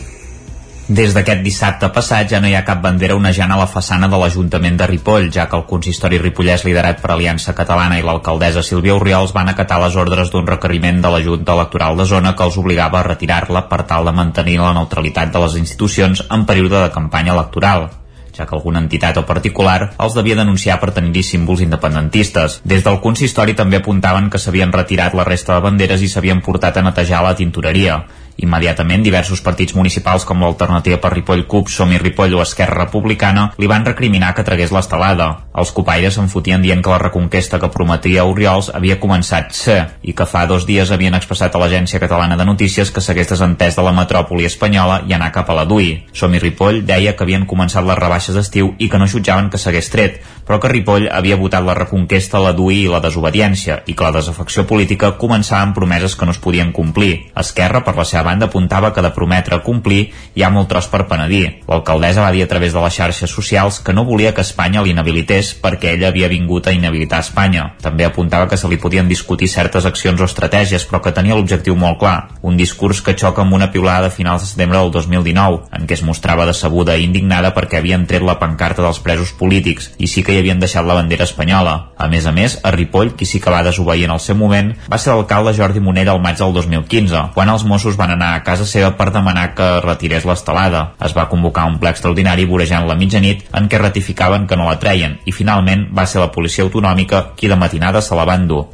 Des 0.97 1.13
d'aquest 1.15 1.39
dissabte 1.41 1.87
passat 1.95 2.27
ja 2.29 2.41
no 2.43 2.49
hi 2.49 2.53
ha 2.57 2.65
cap 2.67 2.81
bandera 2.83 3.15
onejant 3.15 3.53
a 3.55 3.57
la 3.57 3.65
façana 3.71 4.09
de 4.11 4.19
l'Ajuntament 4.21 4.75
de 4.77 4.89
Ripoll, 4.91 5.31
ja 5.33 5.47
que 5.49 5.55
el 5.57 5.63
consistori 5.71 6.19
ripollès 6.21 6.65
liderat 6.67 6.99
per 7.01 7.13
Aliança 7.15 7.55
Catalana 7.57 7.97
i 7.97 8.03
l'alcaldessa 8.05 8.61
Sílvia 8.61 8.99
Oriols 8.99 9.33
van 9.33 9.49
acatar 9.49 9.79
les 9.81 9.95
ordres 10.03 10.29
d'un 10.33 10.45
requeriment 10.51 11.01
de 11.01 11.15
la 11.15 11.23
Junta 11.25 11.55
Electoral 11.55 11.97
de 11.97 12.05
Zona 12.11 12.35
que 12.35 12.45
els 12.45 12.59
obligava 12.61 12.99
a 12.99 13.07
retirar-la 13.07 13.65
per 13.71 13.85
tal 13.89 14.05
de 14.05 14.13
mantenir 14.19 14.59
la 14.61 14.75
neutralitat 14.77 15.31
de 15.31 15.45
les 15.47 15.61
institucions 15.65 16.27
en 16.29 16.45
període 16.45 16.81
de 16.83 16.91
campanya 16.99 17.39
electoral 17.39 17.87
ja 18.35 18.45
que 18.45 18.55
alguna 18.55 18.81
entitat 18.83 19.17
o 19.17 19.23
particular 19.25 19.93
els 19.95 20.15
devia 20.17 20.35
denunciar 20.35 20.75
per 20.81 20.91
tenir-hi 20.91 21.23
símbols 21.23 21.63
independentistes. 21.63 22.59
Des 22.67 22.83
del 22.83 22.99
consistori 22.99 23.55
també 23.55 23.79
apuntaven 23.79 24.29
que 24.29 24.41
s'havien 24.41 24.73
retirat 24.75 25.15
la 25.15 25.23
resta 25.23 25.55
de 25.55 25.63
banderes 25.63 26.03
i 26.03 26.11
s'havien 26.11 26.43
portat 26.43 26.77
a 26.77 26.83
netejar 26.83 27.23
la 27.23 27.35
tintoreria. 27.39 28.01
Immediatament, 28.37 29.03
diversos 29.03 29.39
partits 29.41 29.75
municipals 29.75 30.25
com 30.27 30.41
l'Alternativa 30.43 30.97
per 30.99 31.13
Ripoll 31.13 31.45
CUP, 31.47 31.69
Som 31.71 31.93
i 31.95 31.99
Ripoll 32.01 32.35
o 32.35 32.41
Esquerra 32.43 32.83
Republicana 32.83 33.45
li 33.57 33.69
van 33.71 33.85
recriminar 33.87 34.33
que 34.35 34.43
tragués 34.43 34.73
l'estelada. 34.75 35.29
Els 35.55 35.71
copaires 35.71 36.17
se'n 36.17 36.27
fotien 36.27 36.61
dient 36.61 36.81
que 36.83 36.91
la 36.91 36.99
reconquesta 36.99 37.59
que 37.61 37.71
prometia 37.71 38.25
Oriols 38.27 38.71
havia 38.75 38.99
començat 38.99 39.55
se 39.55 39.77
i 40.03 40.13
que 40.13 40.27
fa 40.27 40.43
dos 40.49 40.67
dies 40.67 40.91
havien 40.91 41.15
expressat 41.15 41.55
a 41.55 41.61
l'Agència 41.61 42.01
Catalana 42.03 42.35
de 42.35 42.47
Notícies 42.47 42.91
que 42.91 43.01
s'hagués 43.01 43.31
desentès 43.31 43.79
de 43.79 43.85
la 43.85 43.95
metròpoli 43.95 44.49
espanyola 44.49 45.01
i 45.07 45.15
anar 45.15 45.31
cap 45.31 45.49
a 45.49 45.55
la 45.55 45.65
DUI. 45.69 45.93
Som 46.11 46.35
i 46.35 46.43
Ripoll 46.43 46.83
deia 46.85 47.15
que 47.15 47.23
havien 47.23 47.47
començat 47.47 47.87
les 47.87 47.99
rebaixes 47.99 48.35
d'estiu 48.35 48.73
i 48.79 48.89
que 48.91 48.99
no 48.99 49.07
jutjaven 49.07 49.49
que 49.49 49.61
s'hagués 49.61 49.89
tret, 49.93 50.19
però 50.45 50.59
que 50.59 50.73
Ripoll 50.73 51.07
havia 51.07 51.39
votat 51.39 51.63
la 51.63 51.77
reconquesta, 51.77 52.43
la 52.43 52.51
DUI 52.53 52.83
i 52.83 52.91
la 52.91 52.99
desobediència 52.99 53.79
i 53.87 53.95
que 53.95 54.03
la 54.03 54.13
desafecció 54.19 54.67
política 54.67 55.15
començava 55.21 55.63
amb 55.63 55.75
promeses 55.77 56.15
que 56.19 56.27
no 56.27 56.35
es 56.35 56.41
podien 56.43 56.75
complir. 56.75 57.31
Esquerra, 57.39 57.81
per 57.85 57.95
la 57.95 58.05
seva 58.05 58.24
banda 58.25 58.49
apuntava 58.49 58.91
que 58.93 59.03
de 59.05 59.13
prometre 59.15 59.61
complir 59.63 60.09
hi 60.35 60.43
ha 60.43 60.51
molt 60.51 60.67
tros 60.71 60.89
per 60.91 61.05
penedir. 61.07 61.61
L'alcaldessa 61.69 62.25
va 62.25 62.33
dir 62.35 62.43
a 62.43 62.49
través 62.51 62.73
de 62.73 62.81
les 62.83 62.97
xarxes 62.97 63.31
socials 63.31 63.79
que 63.79 63.93
no 63.93 64.05
volia 64.05 64.33
que 64.33 64.43
Espanya 64.43 64.83
l'inhabilités 64.83 65.53
perquè 65.61 65.93
ella 65.93 66.09
havia 66.09 66.27
vingut 66.31 66.67
a 66.67 66.73
inhabilitar 66.75 67.21
Espanya. 67.23 67.69
També 67.81 68.05
apuntava 68.05 68.49
que 68.49 68.57
se 68.57 68.67
li 68.67 68.81
podien 68.81 69.07
discutir 69.07 69.47
certes 69.51 69.85
accions 69.85 70.21
o 70.21 70.27
estratègies, 70.27 70.85
però 70.89 71.01
que 71.01 71.13
tenia 71.15 71.37
l'objectiu 71.37 71.77
molt 71.79 71.99
clar. 72.01 72.15
Un 72.41 72.57
discurs 72.57 73.01
que 73.05 73.15
xoca 73.17 73.43
amb 73.45 73.53
una 73.53 73.71
piulada 73.71 74.09
de 74.09 74.15
finals 74.15 74.41
de 74.41 74.49
setembre 74.49 74.79
del 74.79 74.91
2019, 74.91 75.61
en 75.77 75.87
què 75.87 75.97
es 75.97 76.03
mostrava 76.03 76.47
decebuda 76.49 76.97
i 76.97 77.05
indignada 77.05 77.53
perquè 77.55 77.79
havien 77.79 78.05
tret 78.09 78.25
la 78.25 78.39
pancarta 78.41 78.83
dels 78.83 78.99
presos 79.03 79.31
polítics 79.37 79.91
i 79.97 80.09
sí 80.11 80.23
que 80.23 80.33
hi 80.33 80.41
havien 80.41 80.59
deixat 80.59 80.85
la 80.85 80.97
bandera 80.97 81.27
espanyola. 81.29 81.75
A 81.97 82.09
més 82.11 82.25
a 82.25 82.33
més, 82.35 82.59
a 82.63 82.71
Ripoll, 82.75 83.13
qui 83.15 83.27
sí 83.29 83.39
que 83.41 83.53
va 83.53 83.63
desobeir 83.65 84.07
en 84.09 84.15
el 84.15 84.23
seu 84.23 84.37
moment, 84.39 84.73
va 84.91 84.99
ser 85.01 85.13
l'alcalde 85.13 85.55
Jordi 85.57 85.83
Monell 85.83 86.11
al 86.11 86.21
maig 86.23 86.39
del 86.39 86.53
2015, 86.55 87.29
quan 87.35 87.51
els 87.53 87.65
Mossos 87.67 87.99
van 87.99 88.14
anar 88.15 88.31
a 88.35 88.43
casa 88.47 88.65
seva 88.65 88.93
per 88.97 89.11
demanar 89.13 89.51
que 89.57 89.67
retirés 89.85 90.25
l'estelada. 90.25 90.85
Es 91.05 91.13
va 91.17 91.27
convocar 91.31 91.67
un 91.69 91.77
ple 91.81 91.91
extraordinari 91.93 92.47
vorejant 92.49 92.87
la 92.87 92.97
mitjanit 92.97 93.45
en 93.53 93.69
què 93.69 93.81
ratificaven 93.81 94.47
que 94.47 94.57
no 94.57 94.69
la 94.69 94.79
treien 94.81 95.19
i 95.25 95.35
finalment 95.35 95.89
va 95.95 96.07
ser 96.09 96.23
la 96.23 96.31
policia 96.31 96.65
autonòmica 96.65 97.35
qui 97.35 97.51
de 97.51 97.59
matinada 97.59 98.01
se 98.01 98.17
la 98.17 98.25
va 98.25 98.39
endur. 98.39 98.65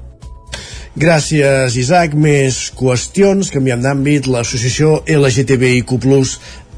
Gràcies, 0.96 1.76
Isaac. 1.80 2.16
Més 2.16 2.66
qüestions. 2.76 3.52
Canviant 3.52 3.84
d'àmbit, 3.84 4.28
l'associació 4.28 5.00
LGTBIQ+, 5.08 5.96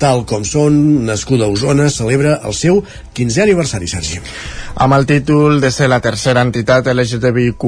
tal 0.02 0.22
com 0.30 0.46
són, 0.46 1.06
nascuda 1.08 1.48
a 1.48 1.54
Osona, 1.54 1.90
celebra 1.90 2.38
el 2.46 2.54
seu 2.58 2.84
15è 3.18 3.48
aniversari, 3.48 3.90
Sergi 3.90 4.22
amb 4.76 4.96
el 4.96 5.06
títol 5.06 5.62
de 5.62 5.70
ser 5.72 5.88
la 5.88 6.00
tercera 6.02 6.42
entitat 6.42 6.88
LGTBIQ+, 6.88 7.60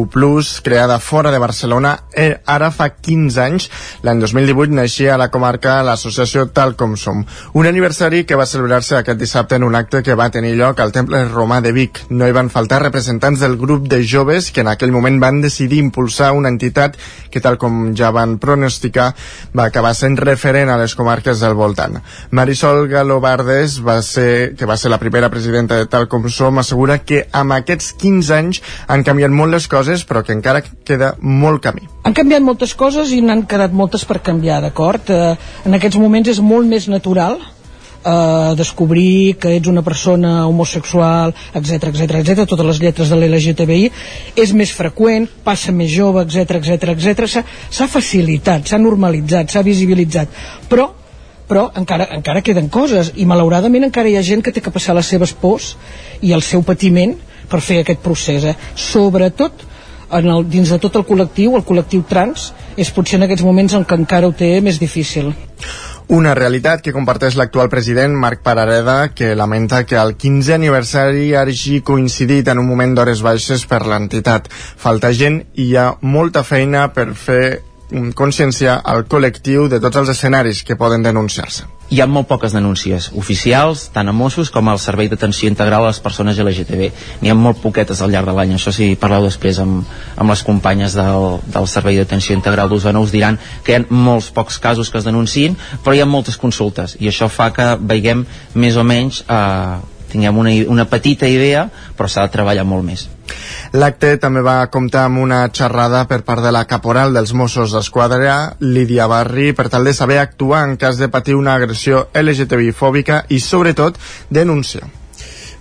creada 0.63 0.97
fora 0.99 1.31
de 1.31 1.37
Barcelona, 1.37 1.99
eh, 2.11 2.41
ara 2.45 2.71
fa 2.71 2.89
15 2.89 3.41
anys, 3.43 3.67
l'any 4.01 4.19
2018, 4.23 4.73
naixia 4.73 5.13
a 5.13 5.19
la 5.21 5.29
comarca 5.29 5.83
l'associació 5.85 6.47
Tal 6.49 6.73
Com 6.75 6.95
Som. 6.97 7.21
Un 7.53 7.69
aniversari 7.69 8.23
que 8.25 8.35
va 8.35 8.47
celebrar-se 8.49 8.97
aquest 8.97 9.19
dissabte 9.19 9.55
en 9.55 9.63
un 9.63 9.75
acte 9.75 10.01
que 10.01 10.15
va 10.15 10.31
tenir 10.33 10.55
lloc 10.55 10.79
al 10.79 10.91
Temple 10.91 11.21
Romà 11.29 11.61
de 11.61 11.71
Vic. 11.75 12.01
No 12.09 12.25
hi 12.25 12.33
van 12.33 12.49
faltar 12.49 12.81
representants 12.81 13.39
del 13.39 13.57
grup 13.57 13.87
de 13.87 14.01
joves 14.03 14.49
que 14.51 14.65
en 14.65 14.73
aquell 14.73 14.91
moment 14.91 15.21
van 15.21 15.41
decidir 15.45 15.83
impulsar 15.83 16.31
una 16.33 16.49
entitat 16.49 16.97
que, 17.29 17.39
tal 17.39 17.59
com 17.61 17.93
ja 17.95 18.09
van 18.15 18.39
pronosticar, 18.41 19.11
va 19.55 19.69
acabar 19.69 19.93
sent 19.93 20.17
referent 20.17 20.73
a 20.73 20.79
les 20.81 20.95
comarques 20.95 21.39
del 21.39 21.53
voltant. 21.53 22.01
Marisol 22.31 22.87
Galobardes, 22.89 23.77
va 23.85 24.01
ser, 24.01 24.55
que 24.57 24.65
va 24.65 24.77
ser 24.77 24.89
la 24.89 24.99
primera 24.99 25.29
presidenta 25.29 25.77
de 25.77 25.85
Tal 25.85 26.09
Com 26.09 26.29
Som, 26.29 26.57
assegura 26.59 26.94
assegura 26.95 27.03
que 27.03 27.25
amb 27.31 27.53
aquests 27.53 27.93
15 27.99 28.33
anys 28.35 28.61
han 28.87 29.03
canviat 29.03 29.31
molt 29.31 29.51
les 29.51 29.67
coses, 29.67 30.05
però 30.05 30.23
que 30.23 30.33
encara 30.33 30.63
queda 30.85 31.15
molt 31.21 31.61
camí. 31.63 31.87
Han 32.03 32.13
canviat 32.13 32.41
moltes 32.41 32.73
coses 32.75 33.11
i 33.11 33.21
n'han 33.21 33.45
quedat 33.45 33.71
moltes 33.71 34.05
per 34.05 34.21
canviar, 34.21 34.61
d'acord? 34.61 35.09
Eh, 35.09 35.35
en 35.65 35.73
aquests 35.73 35.97
moments 35.97 36.29
és 36.29 36.39
molt 36.39 36.67
més 36.67 36.87
natural 36.87 37.37
eh, 38.05 38.55
descobrir 38.55 39.37
que 39.39 39.55
ets 39.55 39.67
una 39.67 39.81
persona 39.83 40.47
homosexual, 40.47 41.33
etc 41.53 41.89
etc 41.91 42.19
etc, 42.21 42.45
totes 42.45 42.65
les 42.65 42.81
lletres 42.81 43.09
de 43.09 43.15
l'LGTBI, 43.15 43.91
és 44.35 44.53
més 44.53 44.71
freqüent, 44.71 45.27
passa 45.43 45.71
més 45.71 45.91
jove, 45.91 46.23
etc 46.23 46.59
etc 46.61 46.93
etc, 46.95 47.45
s'ha 47.69 47.87
facilitat, 47.87 48.67
s'ha 48.67 48.77
normalitzat, 48.77 49.49
s'ha 49.51 49.65
visibilitzat, 49.65 50.29
però 50.69 50.91
però 51.49 51.69
encara, 51.77 52.07
encara 52.15 52.43
queden 52.45 52.69
coses 52.73 53.13
i 53.15 53.27
malauradament 53.29 53.87
encara 53.87 54.09
hi 54.09 54.17
ha 54.17 54.25
gent 54.25 54.43
que 54.45 54.53
té 54.53 54.63
que 54.65 54.73
passar 54.73 54.95
les 54.97 55.07
seves 55.07 55.33
pors 55.33 55.75
i 56.21 56.33
el 56.33 56.43
seu 56.45 56.63
patiment 56.65 57.15
per 57.49 57.61
fer 57.61 57.81
aquest 57.81 58.01
procés 58.05 58.45
eh? 58.45 58.55
sobretot 58.75 59.65
en 60.15 60.29
el, 60.29 60.45
dins 60.49 60.69
de 60.69 60.77
tot 60.79 60.95
el 60.99 61.05
col·lectiu, 61.05 61.55
el 61.57 61.65
col·lectiu 61.65 62.05
trans 62.07 62.51
és 62.77 62.91
potser 62.93 63.17
en 63.17 63.25
aquests 63.25 63.45
moments 63.45 63.73
en 63.73 63.85
què 63.85 63.97
encara 63.97 64.29
ho 64.29 64.35
té 64.37 64.57
més 64.61 64.79
difícil 64.81 65.33
una 66.07 66.35
realitat 66.37 66.83
que 66.85 66.93
comparteix 66.93 67.33
l'actual 67.33 67.69
president 67.69 68.13
Marc 68.13 68.43
Parareda, 68.45 69.09
que 69.17 69.33
lamenta 69.35 69.85
que 69.89 69.97
el 69.97 70.13
15è 70.17 70.53
aniversari 70.53 71.33
hagi 71.33 71.81
coincidit 71.81 72.47
en 72.47 72.61
un 72.61 72.67
moment 72.69 72.93
d'hores 72.93 73.23
baixes 73.25 73.65
per 73.65 73.81
l'entitat. 73.89 74.51
Falta 74.51 75.11
gent 75.13 75.41
i 75.55 75.71
hi 75.71 75.77
ha 75.81 75.95
molta 76.01 76.43
feina 76.43 76.91
per 76.93 77.13
fer 77.17 77.63
conscienciar 78.17 78.79
el 78.89 79.05
col·lectiu 79.09 79.67
de 79.69 79.79
tots 79.79 80.01
els 80.01 80.09
escenaris 80.15 80.63
que 80.65 80.77
poden 80.77 81.03
denunciar-se. 81.05 81.67
Hi 81.93 81.99
ha 82.01 82.07
molt 82.09 82.25
poques 82.25 82.55
denúncies 82.55 83.11
oficials, 83.13 83.83
tant 83.93 84.09
a 84.09 84.13
Mossos 84.15 84.49
com 84.49 84.71
al 84.71 84.79
Servei 84.81 85.05
d'Atenció 85.11 85.51
Integral 85.51 85.86
a 85.86 85.91
les 85.91 85.99
Persones 86.01 86.39
LGTB. 86.41 86.89
N'hi 87.21 87.29
ha 87.29 87.38
molt 87.38 87.61
poquetes 87.61 88.01
al 88.01 88.09
llarg 88.09 88.25
de 88.25 88.33
l'any, 88.33 88.55
això 88.55 88.73
si 88.73 88.95
parleu 88.97 89.27
després 89.27 89.61
amb, 89.61 89.86
amb 90.17 90.33
les 90.33 90.41
companyes 90.47 90.97
del, 90.97 91.27
del 91.45 91.69
Servei 91.69 92.01
d'Atenció 92.01 92.33
Integral 92.33 92.73
d'Osona 92.73 93.03
us 93.05 93.13
diran 93.13 93.38
que 93.63 93.75
hi 93.75 93.77
ha 93.77 93.86
molts 93.93 94.31
pocs 94.33 94.57
casos 94.57 94.89
que 94.89 94.97
es 94.97 95.05
denunciïn, 95.05 95.59
però 95.86 95.93
hi 95.93 96.01
ha 96.01 96.09
moltes 96.09 96.41
consultes 96.41 96.97
i 96.97 97.11
això 97.11 97.29
fa 97.29 97.51
que 97.53 97.75
veiguem 97.77 98.25
més 98.57 98.81
o 98.81 98.88
menys 98.88 99.21
eh, 99.29 99.77
tinguem 100.16 100.39
una, 100.39 100.55
una 100.72 100.88
petita 100.89 101.28
idea, 101.28 101.68
però 101.97 102.09
s'ha 102.09 102.26
de 102.26 102.34
treballar 102.34 102.66
molt 102.66 102.88
més. 102.88 103.05
L'acte 103.76 104.16
també 104.22 104.43
va 104.45 104.57
comptar 104.72 105.05
amb 105.09 105.20
una 105.20 105.41
xerrada 105.51 106.05
per 106.07 106.22
part 106.28 106.43
de 106.45 106.53
la 106.55 106.66
caporal 106.70 107.16
dels 107.16 107.34
Mossos 107.36 107.76
d'Esquadra, 107.76 108.55
Lídia 108.59 109.09
Barri, 109.11 109.51
per 109.57 109.68
tal 109.70 109.88
de 109.88 109.95
saber 109.97 110.22
actuar 110.22 110.63
en 110.70 110.78
cas 110.82 111.01
de 111.01 111.11
patir 111.11 111.36
una 111.36 111.57
agressió 111.59 112.07
LGTBI-fòbica 112.13 113.26
i, 113.30 113.41
sobretot, 113.43 113.99
denunciar. 114.30 114.88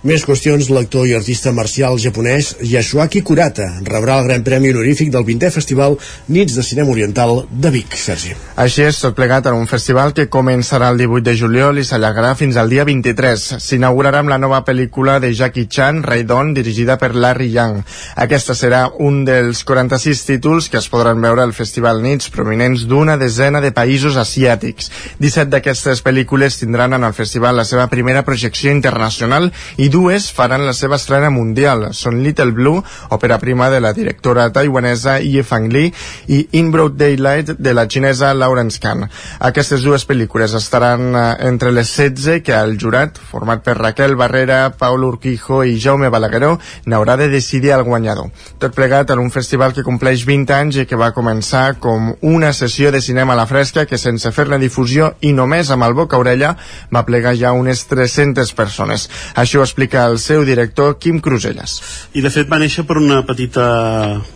Més 0.05 0.21
qüestions, 0.21 0.67
l'actor 0.69 1.07
i 1.09 1.15
artista 1.17 1.49
marcial 1.49 1.95
japonès 1.97 2.51
Yasuaki 2.61 3.23
Kurata 3.25 3.65
rebrà 3.87 4.19
el 4.19 4.27
Gran 4.27 4.43
Premi 4.45 4.69
Honorífic 4.69 5.07
del 5.09 5.23
20è 5.25 5.49
Festival 5.49 5.95
Nits 6.29 6.53
de 6.53 6.61
Cinema 6.61 6.91
Oriental 6.93 7.39
de 7.49 7.71
Vic, 7.73 7.95
Sergi. 7.97 8.35
Així 8.61 8.83
és, 8.85 8.99
tot 9.01 9.15
plegat 9.17 9.49
en 9.49 9.57
un 9.57 9.65
festival 9.65 10.13
que 10.13 10.27
començarà 10.29 10.91
el 10.93 11.01
18 11.01 11.25
de 11.25 11.33
juliol 11.39 11.81
i 11.81 11.85
s'allargarà 11.89 12.35
fins 12.37 12.59
al 12.61 12.69
dia 12.69 12.85
23. 12.85 13.45
S'inaugurarà 13.65 14.21
amb 14.21 14.29
la 14.29 14.37
nova 14.37 14.59
pel·lícula 14.67 15.15
de 15.23 15.31
Jackie 15.33 15.65
Chan, 15.65 16.03
Raidon, 16.05 16.53
dirigida 16.53 16.99
per 17.01 17.15
Larry 17.15 17.49
Young. 17.55 17.81
Aquesta 18.27 18.53
serà 18.53 18.83
un 19.01 19.23
dels 19.25 19.63
46 19.65 20.23
títols 20.29 20.69
que 20.69 20.77
es 20.83 20.89
podran 20.93 21.17
veure 21.25 21.41
al 21.41 21.55
Festival 21.57 22.03
Nits 22.05 22.29
prominents 22.29 22.85
d'una 22.85 23.17
desena 23.17 23.57
de 23.57 23.73
països 23.73 24.21
asiàtics. 24.21 24.93
17 25.17 25.49
d'aquestes 25.57 26.05
pel·lícules 26.05 26.61
tindran 26.61 26.93
en 26.93 27.09
el 27.09 27.17
festival 27.17 27.57
la 27.57 27.65
seva 27.65 27.89
primera 27.89 28.21
projecció 28.21 28.69
internacional 28.69 29.49
i 29.81 29.89
dues 29.95 30.27
faran 30.35 30.65
la 30.67 30.73
seva 30.75 30.97
estrena 30.99 31.29
mundial. 31.31 31.87
Són 31.95 32.19
Little 32.23 32.51
Blue, 32.55 32.83
òpera 33.15 33.39
prima 33.39 33.69
de 33.71 33.79
la 33.79 33.93
directora 33.95 34.49
taiwanesa 34.51 35.17
Ye 35.23 35.43
Fang 35.47 35.71
Li, 35.71 35.87
i 36.27 36.41
In 36.59 36.71
Broad 36.73 36.97
Daylight 36.99 37.53
de 37.55 37.73
la 37.73 37.87
xinesa 37.87 38.33
Lawrence 38.35 38.81
Kahn. 38.83 39.05
Aquestes 39.47 39.85
dues 39.85 40.03
pel·lícules 40.07 40.55
estaran 40.57 41.15
eh, 41.15 41.23
entre 41.47 41.71
les 41.71 41.91
16 41.95 42.43
que 42.43 42.55
el 42.57 42.75
jurat, 42.81 43.19
format 43.31 43.63
per 43.63 43.77
Raquel 43.79 44.17
Barrera, 44.19 44.73
Paul 44.77 45.05
Urquijo 45.07 45.61
i 45.63 45.77
Jaume 45.79 46.11
Balagueró, 46.11 46.55
n'haurà 46.85 47.15
de 47.21 47.29
decidir 47.31 47.71
el 47.77 47.85
guanyador. 47.87 48.31
Tot 48.59 48.75
plegat 48.75 49.13
en 49.15 49.23
un 49.23 49.31
festival 49.31 49.73
que 49.73 49.85
compleix 49.85 50.25
20 50.27 50.55
anys 50.57 50.81
i 50.81 50.87
que 50.89 50.99
va 50.99 51.13
començar 51.15 51.77
com 51.79 52.11
una 52.21 52.51
sessió 52.53 52.91
de 52.91 53.01
cinema 53.01 53.33
a 53.33 53.39
la 53.39 53.47
fresca 53.47 53.85
que 53.85 54.01
sense 54.01 54.31
fer-ne 54.35 54.59
difusió 54.59 55.13
i 55.21 55.31
només 55.33 55.71
amb 55.71 55.87
el 55.87 55.95
boca-orella 55.95 56.55
va 56.93 57.05
plegar 57.07 57.35
ja 57.39 57.55
unes 57.55 57.85
300 57.87 58.51
persones. 58.57 59.07
Això 59.35 59.61
ho 59.61 59.67
explica 59.75 60.05
el 60.07 60.19
seu 60.19 60.45
director 60.47 60.95
Quim 60.97 61.19
Cruselles. 61.19 61.81
I 62.15 62.21
de 62.23 62.29
fet 62.31 62.47
va 62.47 62.61
néixer 62.61 62.85
per 62.87 62.95
una 62.95 63.25
petita 63.27 63.65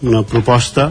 una 0.04 0.22
proposta. 0.28 0.90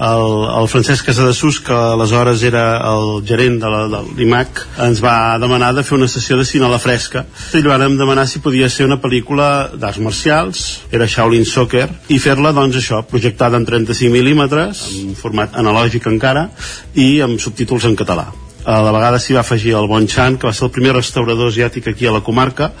El, 0.00 0.24
el 0.56 0.68
Francesc 0.72 1.04
Casadesús 1.10 1.60
que 1.66 1.76
aleshores 1.76 2.40
era 2.48 2.80
el 2.88 3.20
gerent 3.28 3.60
de 3.60 3.68
la, 3.68 4.00
l'IMAC 4.16 4.64
ens 4.88 5.04
va 5.04 5.36
demanar 5.42 5.74
de 5.76 5.84
fer 5.84 5.98
una 5.98 6.08
sessió 6.08 6.40
de 6.40 6.48
cine 6.48 6.64
a 6.64 6.72
la 6.72 6.80
fresca. 6.80 7.26
I 7.52 7.60
vam 7.68 8.00
demanar 8.00 8.24
si 8.26 8.40
podia 8.40 8.72
ser 8.72 8.88
una 8.88 9.02
pel·lícula 9.04 9.76
d'arts 9.76 10.00
marcials 10.00 10.66
era 10.90 11.04
Shaolin 11.04 11.44
Soccer 11.44 11.90
i 12.08 12.18
fer-la 12.18 12.56
doncs 12.56 12.80
això, 12.80 13.04
projectada 13.04 13.60
en 13.60 13.68
35 13.68 14.16
mil·límetres 14.16 14.86
en 14.96 15.16
format 15.18 15.60
analògic 15.60 16.08
encara 16.08 16.48
i 16.96 17.18
amb 17.20 17.36
subtítols 17.36 17.84
en 17.84 18.00
català 18.00 18.30
a 18.64 18.80
la 18.84 18.92
vegada 18.92 19.20
s'hi 19.20 19.36
va 19.36 19.44
afegir 19.44 19.76
el 19.78 19.88
Bon 19.88 20.06
Chan 20.06 20.36
que 20.38 20.48
va 20.48 20.54
ser 20.56 20.66
el 20.68 20.74
primer 20.74 20.96
restaurador 20.96 21.52
asiàtic 21.52 21.88
aquí 21.92 22.06
a 22.06 22.16
la 22.16 22.24
comarca 22.24 22.72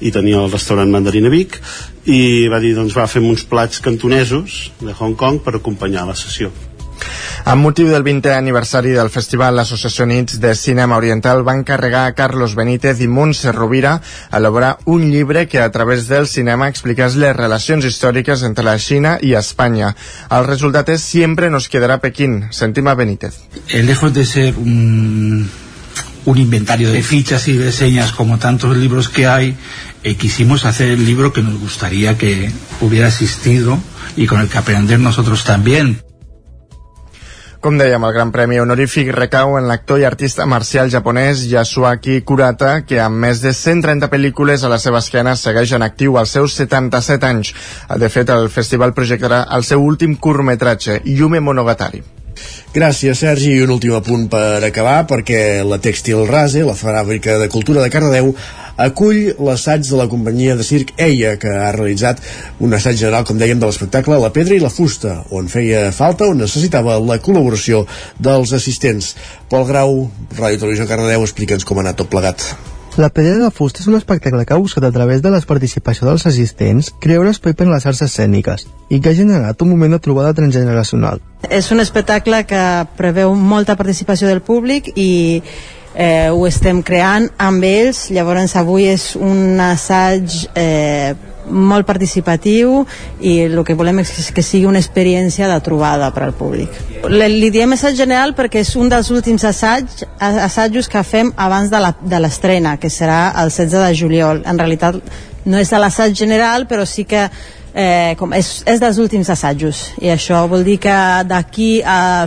i 0.00 0.12
tenia 0.14 0.42
el 0.42 0.52
restaurant 0.52 0.90
Mandarina 0.90 1.32
Vic 1.32 1.60
i 2.04 2.46
va 2.52 2.60
dir 2.60 2.74
doncs 2.76 2.94
va 2.96 3.08
fer 3.10 3.22
uns 3.24 3.46
plats 3.48 3.82
cantonesos 3.84 4.70
de 4.80 4.94
Hong 4.94 5.18
Kong 5.18 5.42
per 5.44 5.56
acompanyar 5.58 6.06
la 6.06 6.18
sessió 6.18 6.52
amb 7.44 7.62
motiu 7.62 7.90
del 7.92 8.04
20è 8.06 8.32
aniversari 8.36 8.94
del 8.96 9.10
festival, 9.10 9.54
l'Associació 9.58 10.06
Nits 10.08 10.38
de 10.40 10.54
Cinema 10.54 10.96
Oriental 10.96 11.42
va 11.46 11.56
encarregar 11.56 12.06
a 12.06 12.14
Carlos 12.16 12.54
Benítez 12.54 13.02
i 13.04 13.08
Montse 13.08 13.52
Rovira 13.52 13.98
elaborar 14.32 14.78
un 14.84 15.10
llibre 15.10 15.46
que 15.48 15.60
a 15.60 15.70
través 15.70 16.08
del 16.08 16.26
cinema 16.26 16.68
expliqués 16.68 17.18
les 17.20 17.36
relacions 17.36 17.84
històriques 17.84 18.42
entre 18.42 18.64
la 18.64 18.78
Xina 18.78 19.18
i 19.20 19.34
Espanya. 19.38 19.94
El 20.30 20.48
resultat 20.48 20.88
és 20.94 21.04
Siempre 21.04 21.50
nos 21.50 21.68
quedará 21.68 22.00
Pekín. 22.00 22.46
Sentim 22.50 22.88
a 22.88 22.94
Benítez. 22.94 23.36
El 23.68 23.86
lejos 23.86 24.14
de 24.14 24.24
ser 24.24 24.54
un, 24.56 25.48
un 26.24 26.38
inventario 26.38 26.90
de 26.90 27.02
fichas 27.02 27.48
y 27.48 27.56
de 27.56 27.72
señas 27.72 28.12
como 28.12 28.38
tantos 28.38 28.76
libros 28.76 29.08
que 29.08 29.26
hay, 29.26 29.56
eh, 30.02 30.16
quisimos 30.16 30.64
hacer 30.64 30.90
el 30.90 31.04
libro 31.04 31.32
que 31.32 31.42
nos 31.42 31.58
gustaría 31.58 32.16
que 32.16 32.50
hubiera 32.80 33.08
existido 33.08 33.78
y 34.16 34.26
con 34.26 34.40
el 34.40 34.48
que 34.48 34.58
aprender 34.58 35.00
nosotros 35.00 35.44
también. 35.44 36.03
Com 37.64 37.78
dèiem, 37.80 38.02
el 38.04 38.12
Gran 38.12 38.28
Premi 38.28 38.58
honorífic 38.60 39.08
recau 39.16 39.54
en 39.56 39.64
l'actor 39.70 39.96
i 39.96 40.02
artista 40.04 40.44
marcial 40.44 40.90
japonès 40.92 41.46
Yasuaki 41.48 42.18
Kurata, 42.28 42.72
que 42.84 42.98
amb 43.00 43.16
més 43.22 43.40
de 43.40 43.54
130 43.56 44.10
pel·lícules 44.12 44.66
a 44.66 44.68
la 44.68 44.76
seva 44.82 45.00
esquena 45.00 45.32
segueix 45.40 45.72
en 45.72 45.86
actiu 45.86 46.18
als 46.20 46.34
seus 46.36 46.58
77 46.60 47.30
anys. 47.30 47.54
De 48.02 48.10
fet, 48.12 48.34
el 48.36 48.50
festival 48.52 48.92
projectarà 48.92 49.46
el 49.56 49.64
seu 49.64 49.80
últim 49.80 50.18
curtmetratge, 50.28 50.98
Yume 51.08 51.40
Monogatari. 51.40 52.02
Gràcies, 52.74 53.20
Sergi. 53.20 53.52
I 53.54 53.64
un 53.64 53.72
últim 53.76 53.94
apunt 53.96 54.26
per 54.32 54.62
acabar, 54.66 55.04
perquè 55.10 55.62
la 55.66 55.78
Textil 55.82 56.26
Rase, 56.30 56.64
la 56.66 56.76
fàbrica 56.78 57.38
de 57.38 57.48
cultura 57.52 57.84
de 57.84 57.92
Cardedeu, 57.92 58.34
acull 58.76 59.34
l'assaig 59.38 59.86
de 59.86 59.98
la 60.00 60.08
companyia 60.10 60.56
de 60.58 60.66
circ 60.66 60.92
EIA, 60.98 61.36
que 61.38 61.52
ha 61.54 61.70
realitzat 61.76 62.22
un 62.58 62.74
assaig 62.74 62.98
general, 62.98 63.26
com 63.28 63.38
dèiem, 63.38 63.60
de 63.62 63.70
l'espectacle 63.70 64.18
La 64.18 64.32
Pedra 64.34 64.58
i 64.58 64.62
la 64.62 64.72
Fusta, 64.72 65.20
on 65.30 65.50
feia 65.52 65.86
falta, 65.94 66.28
on 66.30 66.42
necessitava 66.42 66.98
la 66.98 67.20
col·laboració 67.22 67.84
dels 68.18 68.54
assistents. 68.56 69.14
Pol 69.48 69.66
Grau, 69.70 70.08
Ràdio 70.34 70.64
Televisió 70.64 70.90
Cardedeu, 70.90 71.26
explica'ns 71.26 71.66
com 71.66 71.78
ha 71.78 71.86
anat 71.86 72.02
tot 72.02 72.10
plegat. 72.10 72.73
La 72.96 73.08
Pedra 73.10 73.40
de 73.42 73.50
Fusta 73.50 73.80
és 73.82 73.88
un 73.90 73.96
espectacle 73.98 74.44
que 74.46 74.54
ha 74.54 74.60
buscat 74.62 74.84
a 74.86 74.92
través 74.94 75.18
de 75.22 75.30
la 75.34 75.40
participació 75.42 76.06
dels 76.06 76.28
assistents 76.30 76.92
crear 77.02 77.24
un 77.24 77.30
espai 77.32 77.56
per 77.58 77.66
a 77.66 77.72
les 77.72 77.86
arts 77.90 78.04
escèniques 78.06 78.68
i 78.86 79.00
que 79.02 79.10
ha 79.10 79.18
generat 79.18 79.64
un 79.66 79.72
moment 79.72 79.96
de 79.96 79.98
trobada 79.98 80.30
transgeneracional. 80.38 81.18
És 81.50 81.72
un 81.74 81.82
espectacle 81.82 82.44
que 82.46 82.62
preveu 82.94 83.34
molta 83.34 83.74
participació 83.74 84.30
del 84.30 84.44
públic 84.46 84.92
i 84.94 85.42
eh, 85.42 86.30
ho 86.30 86.46
estem 86.46 86.84
creant 86.86 87.26
amb 87.42 87.66
ells, 87.66 88.06
llavors 88.14 88.54
avui 88.62 88.86
és 88.92 89.10
un 89.18 89.58
assaig 89.58 90.44
eh, 90.54 91.18
molt 91.48 91.86
participatiu 91.86 92.84
i 93.20 93.38
el 93.46 93.58
que 93.66 93.76
volem 93.78 94.00
és 94.02 94.30
que 94.34 94.44
sigui 94.44 94.68
una 94.70 94.80
experiència 94.82 95.48
de 95.50 95.58
trobada 95.64 96.10
per 96.14 96.26
al 96.28 96.36
públic. 96.36 96.70
Li 97.10 97.50
diem 97.54 97.76
assaig 97.76 97.98
general 97.98 98.34
perquè 98.36 98.62
és 98.64 98.74
un 98.80 98.88
dels 98.92 99.10
últims 99.14 99.44
assaig, 99.44 100.06
assajos 100.18 100.88
que 100.88 101.02
fem 101.04 101.32
abans 101.36 101.70
de 101.72 102.22
l'estrena, 102.22 102.78
que 102.78 102.90
serà 102.90 103.34
el 103.42 103.52
16 103.52 103.80
de 103.88 103.92
juliol. 103.98 104.42
En 104.46 104.58
realitat 104.58 105.00
no 105.44 105.60
és 105.60 105.72
l'assaig 105.72 106.16
general, 106.16 106.64
però 106.66 106.86
sí 106.88 107.04
que 107.04 107.28
eh, 107.74 108.14
com 108.18 108.32
és, 108.32 108.62
és 108.70 108.80
dels 108.80 109.00
últims 109.02 109.28
assajos 109.34 109.90
i 110.00 110.12
això 110.14 110.44
vol 110.50 110.64
dir 110.64 110.78
que 110.82 110.96
d'aquí 111.28 111.70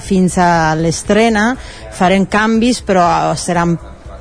fins 0.04 0.38
a 0.38 0.76
l'estrena 0.78 1.50
farem 1.98 2.28
canvis 2.28 2.84
però 2.86 3.08
seran 3.40 3.78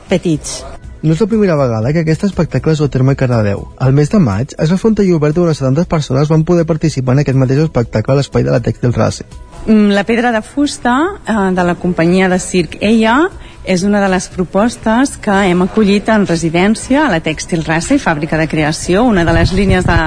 petits 0.08 0.62
no 1.06 1.14
és 1.14 1.20
la 1.22 1.28
primera 1.30 1.54
vegada 1.54 1.92
que 1.94 2.02
aquest 2.02 2.24
espectacle 2.26 2.72
es 2.74 2.80
du 2.82 2.88
terme 2.90 3.12
a 3.14 3.18
Cardedeu. 3.18 3.60
Al 3.78 3.92
mes 3.94 4.10
de 4.10 4.18
maig 4.18 4.56
es 4.58 4.72
va 4.72 4.78
fer 4.80 4.88
un 4.90 4.96
taller 4.98 5.14
obert 5.14 5.36
on 5.38 5.46
unes 5.46 5.60
70 5.62 5.86
persones 5.92 6.32
van 6.32 6.42
poder 6.44 6.64
participar 6.66 7.14
en 7.14 7.22
aquest 7.22 7.38
mateix 7.38 7.60
espectacle 7.62 8.14
a 8.14 8.16
l'espai 8.18 8.42
de 8.42 8.50
la 8.50 8.58
Tèxtil 8.64 8.94
Race. 8.96 9.26
La 9.66 10.02
pedra 10.08 10.32
de 10.34 10.42
fusta 10.42 10.96
eh, 11.22 11.36
de 11.54 11.66
la 11.68 11.76
companyia 11.78 12.28
de 12.28 12.40
circ 12.42 12.74
Eia 12.80 13.20
és 13.66 13.82
una 13.82 14.00
de 14.00 14.08
les 14.08 14.28
propostes 14.30 15.16
que 15.22 15.34
hem 15.50 15.64
acollit 15.64 16.08
en 16.14 16.26
residència 16.28 17.02
a 17.02 17.10
la 17.10 17.18
Tèxtil 17.22 17.64
Race, 17.66 17.98
fàbrica 17.98 18.38
de 18.38 18.46
creació. 18.48 19.02
Una 19.04 19.26
de 19.26 19.34
les 19.34 19.52
línies 19.56 19.84
de, 19.88 19.98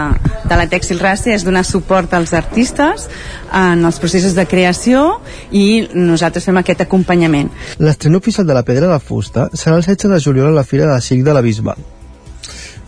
de 0.47 0.59
la 0.61 0.67
Tèxtil 0.71 1.03
Race 1.03 1.29
és 1.35 1.43
donar 1.45 1.65
suport 1.67 2.15
als 2.15 2.33
artistes 2.33 3.09
en 3.51 3.83
els 3.83 3.99
processos 3.99 4.37
de 4.37 4.47
creació 4.47 5.19
i 5.51 5.89
nosaltres 5.93 6.47
fem 6.47 6.63
aquest 6.63 6.87
acompanyament. 6.87 7.51
L'estrena 7.83 8.23
oficial 8.23 8.47
de 8.47 8.55
la 8.55 8.63
Pedra 8.63 8.87
de 8.87 8.99
Fusta 9.03 9.49
serà 9.53 9.75
el 9.75 9.87
16 9.87 10.15
de 10.15 10.23
juliol 10.23 10.53
a 10.53 10.59
la 10.61 10.67
Fira 10.67 10.87
de 10.87 10.99
Circ 11.03 11.27
de 11.27 11.35
la 11.35 11.43
Bisbal. 11.43 11.98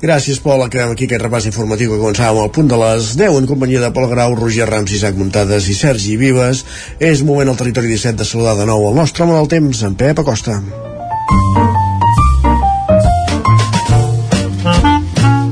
Gràcies, 0.01 0.39
Pol. 0.41 0.63
Acabem 0.65 0.95
aquí 0.95 1.05
aquest 1.05 1.21
repàs 1.21 1.45
informatiu 1.45 1.91
que 1.91 1.99
començàvem 2.01 2.41
al 2.41 2.49
punt 2.53 2.69
de 2.71 2.77
les 2.81 3.11
10 3.19 3.35
en 3.37 3.47
companyia 3.49 3.83
de 3.83 3.91
Pol 3.93 4.07
Grau, 4.09 4.33
Roger 4.33 4.65
Rams, 4.65 4.89
Isaac 4.97 5.13
Muntades 5.13 5.67
i 5.69 5.75
Sergi 5.77 6.15
Vives. 6.17 6.63
És 6.97 7.21
moment 7.21 7.51
al 7.51 7.59
territori 7.59 7.91
17 7.93 8.17
de 8.17 8.25
saludar 8.25 8.55
de 8.57 8.65
nou 8.65 8.87
el 8.89 8.97
nostre 8.97 9.27
home 9.27 9.37
del 9.37 9.51
temps, 9.51 9.83
en 9.85 9.93
Pep 9.99 10.23
Acosta. 10.23 10.57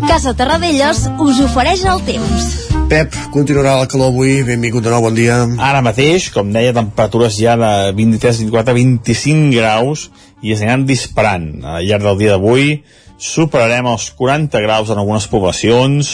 Casa 0.09 0.33
Terradellos 0.33 1.05
us 1.21 1.43
ofereix 1.45 1.85
el 1.85 2.01
temps. 2.09 2.49
Pep, 2.89 3.13
continuarà 3.29 3.75
la 3.77 3.85
calor 3.85 4.09
avui. 4.09 4.39
Benvingut 4.41 4.81
de 4.81 4.89
nou, 4.89 5.03
bon 5.05 5.13
dia. 5.13 5.43
Ara 5.61 5.85
mateix, 5.85 6.31
com 6.33 6.49
deia, 6.49 6.73
temperatures 6.73 7.37
ja 7.37 7.53
de 7.53 7.93
23, 7.93 8.41
24, 8.49 8.73
25 8.81 9.53
graus 9.53 10.09
i 10.41 10.53
es 10.55 10.63
aniran 10.63 10.87
disparant 10.87 11.51
al 11.63 11.85
llarg 11.87 12.05
del 12.07 12.19
dia 12.21 12.35
d'avui 12.35 12.79
superarem 13.19 13.89
els 13.91 14.09
40 14.15 14.61
graus 14.63 14.89
en 14.89 15.01
algunes 15.01 15.27
poblacions, 15.27 16.13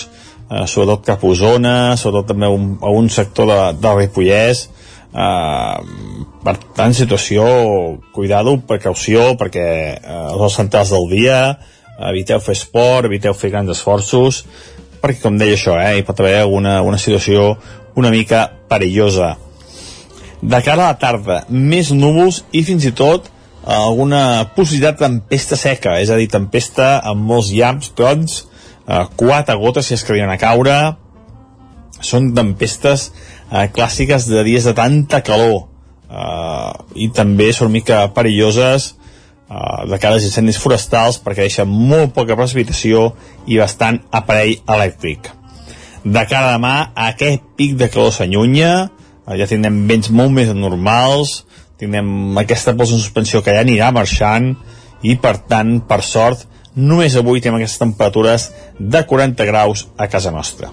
eh, 0.49 0.65
sobretot 0.65 1.05
cap 1.05 1.23
a 1.23 1.29
Osona, 1.29 1.77
sobretot 2.01 2.33
també 2.33 2.49
un, 2.49 2.73
a 2.81 2.89
un 2.89 3.09
sector 3.13 3.47
de, 3.51 3.59
de 3.77 3.93
Ripollès, 3.99 4.65
eh, 5.13 5.77
per 6.43 6.55
tant, 6.75 6.97
situació, 6.97 7.45
cuidado, 8.15 8.57
precaució, 8.67 9.35
perquè 9.37 9.67
eh, 9.93 10.19
els 10.33 10.57
centrals 10.57 10.95
del 10.95 11.07
dia, 11.13 11.39
eviteu 12.09 12.41
fer 12.43 12.57
esport, 12.57 13.05
eviteu 13.07 13.37
fer 13.37 13.53
grans 13.53 13.71
esforços, 13.77 14.43
perquè, 14.99 15.21
com 15.21 15.37
deia 15.37 15.55
això, 15.55 15.77
eh, 15.77 15.99
hi 15.99 16.07
pot 16.07 16.19
haver 16.25 16.41
una, 16.49 16.79
una 16.81 16.97
situació 16.97 17.53
una 17.95 18.09
mica 18.11 18.49
perillosa. 18.67 19.37
De 20.41 20.57
cara 20.65 20.89
a 20.89 20.91
la 20.91 20.99
tarda, 20.99 21.43
més 21.49 21.93
núvols 21.95 22.41
i 22.51 22.65
fins 22.65 22.83
i 22.85 22.91
tot 22.97 23.29
alguna 23.65 24.51
possibilitat 24.55 24.99
de 24.99 25.07
tempesta 25.07 25.57
seca, 25.57 25.97
és 26.01 26.11
a 26.13 26.19
dir, 26.19 26.29
tempesta 26.29 26.99
amb 27.03 27.25
molts 27.25 27.49
llamps, 27.53 27.91
trons, 27.97 28.43
eh, 28.87 29.05
quatre 29.17 29.55
gotes 29.57 29.87
si 29.87 29.95
es 29.95 30.03
que 30.03 30.21
a 30.21 30.37
caure, 30.37 30.95
són 32.01 32.33
tempestes 32.35 33.11
eh, 33.51 33.67
clàssiques 33.73 34.27
de 34.29 34.43
dies 34.43 34.65
de 34.67 34.73
tanta 34.77 35.21
calor 35.25 35.65
eh, 36.09 36.73
i 36.95 37.09
també 37.09 37.51
són 37.53 37.71
mica 37.71 38.05
perilloses 38.13 38.91
eh, 39.49 39.87
de 39.89 39.99
cara 39.99 40.19
als 40.19 40.27
incendis 40.27 40.59
forestals 40.61 41.19
perquè 41.23 41.47
deixen 41.47 41.69
molt 41.69 42.13
poca 42.13 42.37
precipitació 42.37 43.13
i 43.47 43.57
bastant 43.57 44.01
aparell 44.11 44.59
elèctric. 44.67 45.31
De 46.05 46.21
cara 46.29 46.51
a 46.51 46.57
demà, 46.59 46.75
aquest 47.07 47.41
pic 47.57 47.73
de 47.79 47.89
calor 47.89 48.13
s'allunya, 48.13 48.89
eh, 49.25 49.37
ja 49.39 49.49
tindrem 49.49 49.85
vents 49.89 50.11
molt 50.13 50.33
més 50.35 50.53
normals, 50.53 51.43
tindrem 51.79 52.37
aquesta 52.41 52.73
pols 52.77 52.93
en 52.95 53.01
suspensió 53.03 53.43
que 53.43 53.53
ja 53.55 53.63
anirà 53.65 53.91
marxant 53.95 54.53
i 55.03 55.15
per 55.21 55.37
tant, 55.49 55.77
per 55.87 56.01
sort, 56.03 56.45
només 56.75 57.15
avui 57.15 57.41
tenim 57.41 57.59
aquestes 57.59 57.81
temperatures 57.81 58.49
de 58.79 59.03
40 59.07 59.47
graus 59.47 59.85
a 59.97 60.07
casa 60.11 60.31
nostra. 60.31 60.71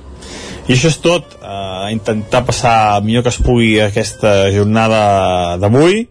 I 0.69 0.75
això 0.75 0.89
és 0.93 0.99
tot, 1.03 1.35
eh, 1.43 1.93
intentar 1.93 2.45
passar 2.47 3.03
millor 3.03 3.23
que 3.23 3.31
es 3.35 3.43
pugui 3.43 3.81
aquesta 3.81 4.51
jornada 4.55 5.57
d'avui 5.59 6.07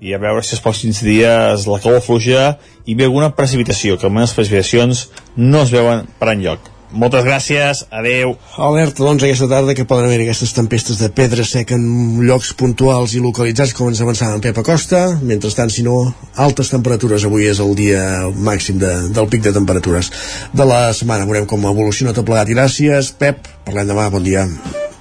i 0.00 0.14
a 0.14 0.18
veure 0.18 0.42
si 0.42 0.54
els 0.56 0.64
pròxims 0.64 1.02
dies 1.04 1.66
la 1.68 1.78
calor 1.78 2.00
fluja 2.00 2.56
i 2.86 2.94
ve 2.94 3.04
alguna 3.04 3.34
precipitació, 3.36 3.98
que 3.98 4.06
almenys 4.08 4.30
les 4.30 4.36
precipitacions 4.38 5.08
no 5.36 5.60
es 5.62 5.70
veuen 5.70 6.06
per 6.18 6.32
enlloc. 6.32 6.69
Moltes 6.90 7.22
gràcies, 7.22 7.84
adeu. 7.94 8.34
Alerta, 8.58 9.04
doncs, 9.04 9.22
aquesta 9.22 9.46
tarda 9.50 9.76
que 9.78 9.86
poden 9.86 10.08
haver 10.08 10.24
aquestes 10.24 10.52
tempestes 10.56 10.98
de 10.98 11.10
pedra 11.14 11.44
seca 11.46 11.76
en 11.78 11.84
llocs 12.26 12.50
puntuals 12.58 13.14
i 13.14 13.22
localitzats, 13.22 13.74
com 13.76 13.92
ens 13.92 14.02
avançava 14.02 14.34
en 14.34 14.42
Pep 14.42 14.58
Acosta. 14.58 15.04
Mentrestant, 15.22 15.70
si 15.70 15.86
no, 15.86 16.02
altes 16.34 16.72
temperatures. 16.74 17.24
Avui 17.28 17.46
és 17.50 17.62
el 17.62 17.76
dia 17.78 18.02
màxim 18.34 18.80
de, 18.82 18.90
del 19.14 19.30
pic 19.30 19.46
de 19.46 19.54
temperatures 19.54 20.10
de 20.52 20.66
la 20.66 20.88
setmana. 20.96 21.28
Veurem 21.30 21.46
com 21.46 21.70
evoluciona 21.70 22.16
tot 22.16 22.26
plegat. 22.26 22.50
I 22.50 22.58
gràcies, 22.58 23.14
Pep. 23.22 23.46
Parlem 23.68 23.94
demà. 23.94 24.10
Bon 24.10 24.26
dia. 24.26 24.48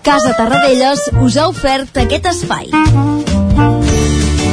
Casa 0.05 0.31
Tarradellas 0.37 1.09
us 1.25 1.35
ha 1.37 1.49
ofert 1.49 1.97
aquest 2.05 2.29
espai. 2.29 2.69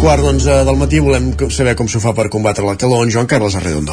Quart 0.00 0.22
d'onze 0.24 0.54
del 0.64 0.78
matí 0.80 0.98
volem 1.04 1.34
saber 1.52 1.74
com 1.76 1.88
s'ho 1.88 2.00
fa 2.00 2.14
per 2.16 2.30
combatre 2.32 2.64
la 2.64 2.76
calor 2.80 3.02
en 3.04 3.10
Joan 3.12 3.26
Carles 3.28 3.56
Arredondo. 3.58 3.92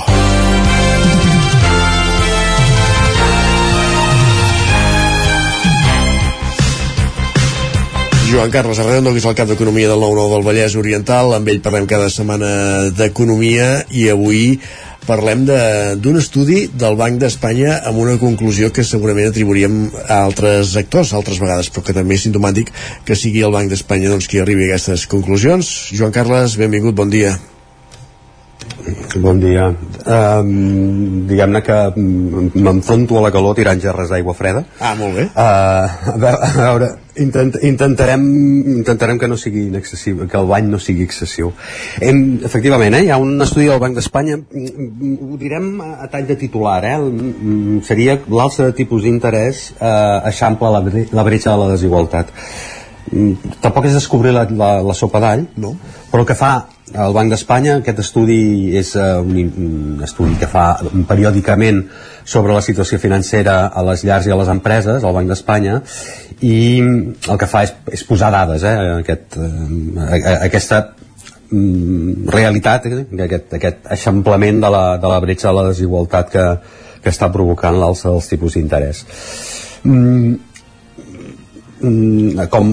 Joan 8.31 8.51
Carles 8.51 8.79
Arredondo, 8.79 9.11
que 9.11 9.19
és 9.19 9.27
el 9.27 9.35
cap 9.35 9.51
d'Economia 9.51 9.89
del 9.91 9.99
9-9 9.99 10.31
del 10.35 10.47
Vallès 10.47 10.77
Oriental. 10.79 11.33
Amb 11.35 11.51
ell 11.51 11.59
parlem 11.65 11.87
cada 11.91 12.07
setmana 12.13 12.49
d'Economia 12.95 13.83
i 13.91 14.07
avui 14.13 14.61
parlem 15.07 15.45
d'un 15.47 16.19
estudi 16.19 16.65
del 16.67 16.97
Banc 16.99 17.21
d'Espanya 17.21 17.79
amb 17.89 18.01
una 18.03 18.17
conclusió 18.21 18.69
que 18.75 18.85
segurament 18.85 19.31
atribuiríem 19.31 19.79
a 20.05 20.21
altres 20.25 20.75
actors 20.79 21.13
altres 21.17 21.39
vegades, 21.43 21.71
però 21.71 21.85
que 21.87 21.95
també 21.95 22.17
és 22.17 22.27
sintomàtic 22.27 22.73
que 23.07 23.15
sigui 23.15 23.45
el 23.47 23.55
Banc 23.55 23.71
d'Espanya 23.71 24.11
doncs, 24.11 24.27
qui 24.27 24.41
arribi 24.43 24.67
a 24.67 24.73
aquestes 24.75 25.07
conclusions. 25.07 25.69
Joan 25.95 26.15
Carles, 26.15 26.57
benvingut, 26.59 26.95
bon 26.97 27.09
dia. 27.13 27.37
Bon 29.17 29.39
dia. 29.39 29.71
Um, 30.05 31.25
Diguem-ne 31.27 31.63
que 31.63 31.77
m'enfronto 31.97 33.17
a 33.17 33.25
la 33.27 33.33
calor 33.33 33.55
tirant 33.57 33.81
gerres 33.81 34.11
d'aigua 34.11 34.35
freda. 34.37 34.63
Ah, 34.79 34.93
molt 34.99 35.15
bé. 35.17 35.27
Uh, 35.33 36.13
a 36.13 36.17
veure, 36.19 36.37
a 36.47 36.71
veure 36.71 36.89
intent, 37.23 37.57
intentarem, 37.63 38.23
intentarem 38.77 39.19
que 39.19 39.27
no 39.27 39.37
sigui 39.37 39.67
excessiu, 39.77 40.23
que 40.27 40.37
el 40.39 40.47
bany 40.49 40.69
no 40.71 40.79
sigui 40.79 41.05
excessiu. 41.07 41.51
Hem, 42.01 42.39
efectivament, 42.45 42.97
eh, 42.97 43.03
hi 43.07 43.11
ha 43.11 43.19
un 43.21 43.35
estudi 43.43 43.67
del 43.71 43.81
Banc 43.83 43.97
d'Espanya, 43.97 44.37
ho 44.37 45.39
direm 45.41 45.69
a 45.81 46.07
tall 46.13 46.27
de 46.29 46.37
titular, 46.39 46.79
eh, 46.85 47.81
seria 47.87 48.17
l'alça 48.27 48.69
de 48.69 48.77
tipus 48.77 49.03
d'interès 49.03 49.67
eh, 49.79 50.31
eixampla 50.31 50.73
la, 50.77 50.83
la 51.11 51.27
bretxa 51.27 51.53
de 51.53 51.59
la 51.63 51.69
desigualtat. 51.75 52.33
Tampoc 53.61 53.85
és 53.87 53.95
descobrir 53.95 54.33
la, 54.35 54.47
la, 54.51 54.71
la 54.83 54.95
sopa 54.97 55.21
d'all, 55.23 55.47
no. 55.55 55.77
però 56.11 56.25
el 56.25 56.27
que 56.27 56.35
fa 56.35 56.51
el 56.95 57.13
Banc 57.15 57.31
d'Espanya, 57.33 57.79
aquest 57.81 57.99
estudi 57.99 58.75
és 58.79 58.93
uh, 58.95 59.19
un, 59.19 59.99
estudi 60.03 60.37
que 60.39 60.47
fa 60.47 60.69
periòdicament 61.09 61.81
sobre 62.27 62.55
la 62.55 62.63
situació 62.63 62.99
financera 62.99 63.57
a 63.67 63.83
les 63.89 64.05
llars 64.07 64.27
i 64.27 64.31
a 64.31 64.37
les 64.39 64.51
empreses, 64.51 65.03
al 65.03 65.15
Banc 65.15 65.27
d'Espanya, 65.31 65.81
i 66.47 66.79
el 66.79 67.41
que 67.41 67.49
fa 67.49 67.65
és, 67.67 67.75
és 67.91 68.05
posar 68.07 68.31
dades, 68.31 68.63
eh, 68.63 68.77
aquest, 69.01 69.35
uh, 69.35 70.07
aquesta 70.37 70.81
um, 71.51 72.25
realitat, 72.31 72.87
eh, 72.87 73.03
aquest, 73.27 73.53
aquest 73.59 73.91
eixamplament 73.97 74.63
de 74.63 74.71
la, 74.71 74.85
de 75.01 75.11
la 75.11 75.21
bretxa 75.23 75.51
de 75.51 75.57
la 75.59 75.67
desigualtat 75.71 76.31
que, 76.31 76.49
que 77.03 77.11
està 77.11 77.31
provocant 77.33 77.79
l'alça 77.79 78.13
dels 78.13 78.31
tipus 78.31 78.55
d'interès. 78.55 79.03
Mm, 79.83 80.46
com, 81.79 82.69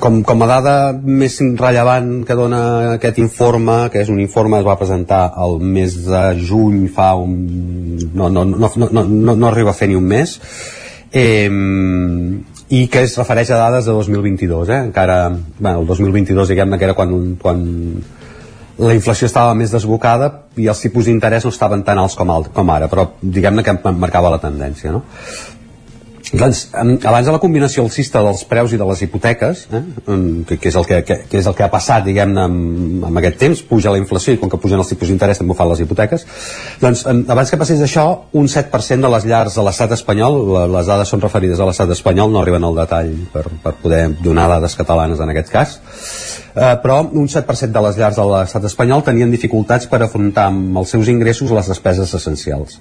com, 0.00 0.22
com 0.26 0.42
a 0.42 0.48
dada 0.50 0.74
més 0.94 1.36
rellevant 1.60 2.24
que 2.26 2.36
dona 2.38 2.62
aquest 2.94 3.20
informe, 3.22 3.76
que 3.92 4.02
és 4.02 4.10
un 4.10 4.18
informe 4.22 4.58
que 4.58 4.64
es 4.64 4.70
va 4.70 4.78
presentar 4.80 5.20
el 5.44 5.60
mes 5.62 6.00
de 6.08 6.24
juny 6.42 6.88
fa 6.94 7.12
un... 7.14 7.36
no, 8.14 8.28
no, 8.28 8.44
no, 8.44 8.70
no, 8.76 9.04
no, 9.04 9.36
no 9.36 9.46
arriba 9.48 9.70
a 9.70 9.78
fer 9.78 9.88
ni 9.92 9.98
un 9.98 10.08
mes 10.10 10.38
eh, 11.14 11.48
i 12.74 12.84
que 12.90 13.04
es 13.06 13.16
refereix 13.20 13.54
a 13.54 13.60
dades 13.60 13.86
de 13.86 13.94
2022 13.94 14.68
eh? 14.68 14.82
encara, 14.88 15.28
bueno, 15.58 15.80
el 15.80 15.86
2022 15.86 16.50
diguem-ne 16.50 16.78
que 16.78 16.88
era 16.90 16.98
quan, 16.98 17.36
quan 17.40 17.64
la 18.78 18.94
inflació 18.96 19.28
estava 19.30 19.54
més 19.54 19.70
desbocada 19.70 20.30
i 20.58 20.66
els 20.66 20.80
tipus 20.82 21.06
d'interès 21.06 21.46
no 21.46 21.52
estaven 21.54 21.84
tan 21.86 22.00
alts 22.02 22.16
com, 22.18 22.30
alt, 22.34 22.50
com 22.56 22.70
ara 22.74 22.88
però 22.90 23.12
diguem-ne 23.22 23.62
que 23.62 23.76
marcava 23.94 24.32
la 24.34 24.42
tendència 24.42 24.94
no? 24.96 25.04
Doncs, 26.34 26.60
abans 26.74 27.26
de 27.26 27.32
la 27.32 27.38
combinació 27.38 27.84
alcista 27.84 28.22
dels 28.24 28.42
preus 28.50 28.72
i 28.74 28.78
de 28.80 28.86
les 28.88 29.02
hipoteques, 29.04 29.60
eh, 29.70 29.82
que, 30.48 30.56
que, 30.56 30.70
és 30.70 30.76
el 30.80 30.86
que, 30.88 31.00
que, 31.06 31.16
que 31.30 31.38
és 31.38 31.46
el 31.46 31.54
que 31.54 31.64
ha 31.66 31.70
passat, 31.70 32.02
diguem-ne, 32.06 32.46
amb, 32.48 33.04
amb 33.10 33.20
aquest 33.20 33.38
temps, 33.42 33.62
puja 33.68 33.92
la 33.94 34.00
inflació 34.00 34.34
i 34.34 34.40
com 34.40 34.50
que 34.50 34.58
pugen 34.60 34.82
els 34.82 34.90
tipus 34.90 35.12
d'interès 35.12 35.38
també 35.40 35.54
ho 35.54 35.58
fan 35.58 35.70
les 35.70 35.84
hipoteques, 35.84 36.26
doncs, 36.82 37.04
abans 37.06 37.52
que 37.52 37.58
passés 37.60 37.82
això, 37.84 38.06
un 38.40 38.50
7% 38.50 39.06
de 39.06 39.12
les 39.14 39.28
llars 39.30 39.58
de 39.58 39.66
l'estat 39.66 39.94
espanyol, 39.94 40.40
les 40.74 40.90
dades 40.90 41.14
són 41.14 41.22
referides 41.22 41.60
a 41.62 41.68
l'estat 41.70 41.92
espanyol, 41.94 42.32
no 42.34 42.42
arriben 42.42 42.66
al 42.66 42.80
detall 42.82 43.12
per, 43.34 43.46
per 43.62 43.76
poder 43.84 44.04
donar 44.18 44.48
dades 44.56 44.74
catalanes 44.80 45.22
en 45.22 45.34
aquest 45.34 45.52
cas, 45.54 45.76
eh, 46.54 46.72
però 46.82 47.02
un 47.06 47.30
7% 47.30 47.70
de 47.74 47.84
les 47.88 48.00
llars 48.00 48.18
de 48.18 48.26
l'estat 48.32 48.66
espanyol 48.72 49.06
tenien 49.06 49.30
dificultats 49.30 49.86
per 49.90 50.02
afrontar 50.02 50.48
amb 50.50 50.82
els 50.82 50.96
seus 50.96 51.12
ingressos 51.12 51.54
les 51.54 51.70
despeses 51.70 52.18
essencials 52.18 52.80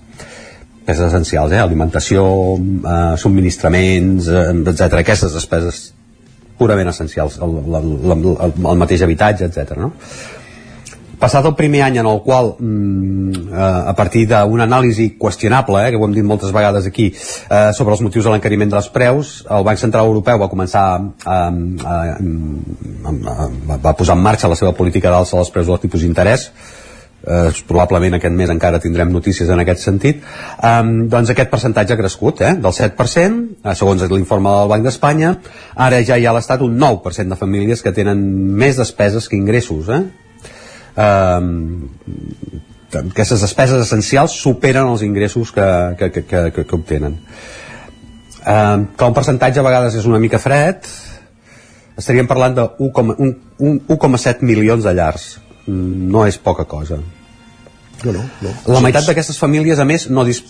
despeses 0.84 1.08
essencials, 1.08 1.52
eh? 1.56 1.60
alimentació, 1.64 2.28
eh, 2.60 3.18
subministraments, 3.18 4.28
eh, 4.28 4.52
etc. 4.52 5.00
Aquestes 5.00 5.34
despeses 5.34 5.94
purament 6.60 6.90
essencials, 6.92 7.40
el, 7.42 7.58
el, 7.64 7.92
el, 8.12 8.54
el 8.54 8.78
mateix 8.80 9.02
habitatge, 9.02 9.48
etc. 9.48 9.78
No? 9.80 9.94
Passat 11.24 11.46
el 11.48 11.56
primer 11.56 11.86
any 11.86 12.02
en 12.02 12.08
el 12.10 12.20
qual, 12.26 12.56
mm, 12.60 13.48
eh, 13.48 13.82
a 13.88 13.94
partir 13.96 14.26
d'una 14.28 14.66
anàlisi 14.68 15.14
qüestionable, 15.18 15.86
eh, 15.86 15.92
que 15.92 15.98
ho 15.98 16.06
hem 16.06 16.14
dit 16.14 16.24
moltes 16.24 16.52
vegades 16.52 16.86
aquí, 16.86 17.14
eh, 17.14 17.72
sobre 17.72 17.94
els 17.94 18.02
motius 18.02 18.26
de 18.26 18.32
l'encariment 18.32 18.70
dels 18.70 18.90
preus, 18.90 19.46
el 19.50 19.64
Banc 19.64 19.80
Central 19.80 20.06
Europeu 20.06 20.38
va 20.38 20.50
començar 20.52 20.84
a, 20.84 21.00
a, 21.24 21.38
a, 21.86 22.18
a, 23.08 23.50
va 23.88 23.96
posar 23.96 24.18
en 24.18 24.24
marxa 24.24 24.52
la 24.52 24.60
seva 24.60 24.74
política 24.74 25.10
d'alça 25.10 25.38
dels 25.38 25.50
preus 25.50 25.68
dels 25.68 25.80
tipus 25.80 26.02
d'interès, 26.02 26.52
eh, 27.24 27.52
probablement 27.68 28.18
aquest 28.18 28.36
mes 28.36 28.52
encara 28.52 28.82
tindrem 28.84 29.12
notícies 29.12 29.50
en 29.50 29.62
aquest 29.64 29.84
sentit, 29.86 30.24
eh, 30.24 30.82
doncs 31.12 31.32
aquest 31.32 31.52
percentatge 31.52 31.94
ha 31.94 32.00
crescut, 32.00 32.42
eh, 32.42 32.54
del 32.56 32.74
7%, 32.74 33.48
eh, 33.64 33.76
segons 33.76 34.04
l'informe 34.12 34.50
del 34.50 34.70
Banc 34.70 34.84
d'Espanya, 34.84 35.38
ara 35.76 36.04
ja 36.04 36.18
hi 36.18 36.26
ha 36.26 36.32
a 36.32 36.34
l'Estat 36.34 36.62
un 36.62 36.78
9% 36.78 37.30
de 37.30 37.40
famílies 37.40 37.82
que 37.82 37.92
tenen 37.92 38.20
més 38.56 38.78
despeses 38.78 39.30
que 39.30 39.36
ingressos, 39.38 39.90
eh? 39.90 40.04
eh 40.98 41.42
aquestes 42.94 43.42
despeses 43.42 43.82
essencials 43.82 44.36
superen 44.38 44.86
els 44.86 45.02
ingressos 45.02 45.52
que, 45.52 45.66
que, 45.98 46.12
que, 46.12 46.22
que, 46.30 46.64
que 46.64 46.76
obtenen. 46.76 47.16
Eh, 48.46 48.86
que 48.96 49.08
un 49.08 49.16
percentatge 49.16 49.60
a 49.60 49.64
vegades 49.66 49.96
és 49.96 50.06
una 50.06 50.20
mica 50.20 50.38
fred, 50.38 50.86
estaríem 51.98 52.28
parlant 52.28 52.54
de 52.54 52.68
1,7 52.78 54.46
milions 54.46 54.84
de 54.86 54.94
llars 54.94 55.40
no 55.68 56.26
és 56.28 56.38
poca 56.38 56.66
cosa 56.70 57.00
no, 58.04 58.12
no, 58.12 58.24
no. 58.42 58.52
la 58.68 58.82
meitat 58.84 59.08
d'aquestes 59.08 59.40
famílies 59.40 59.80
a 59.80 59.86
més 59.88 60.10
no 60.12 60.26
dis 60.28 60.42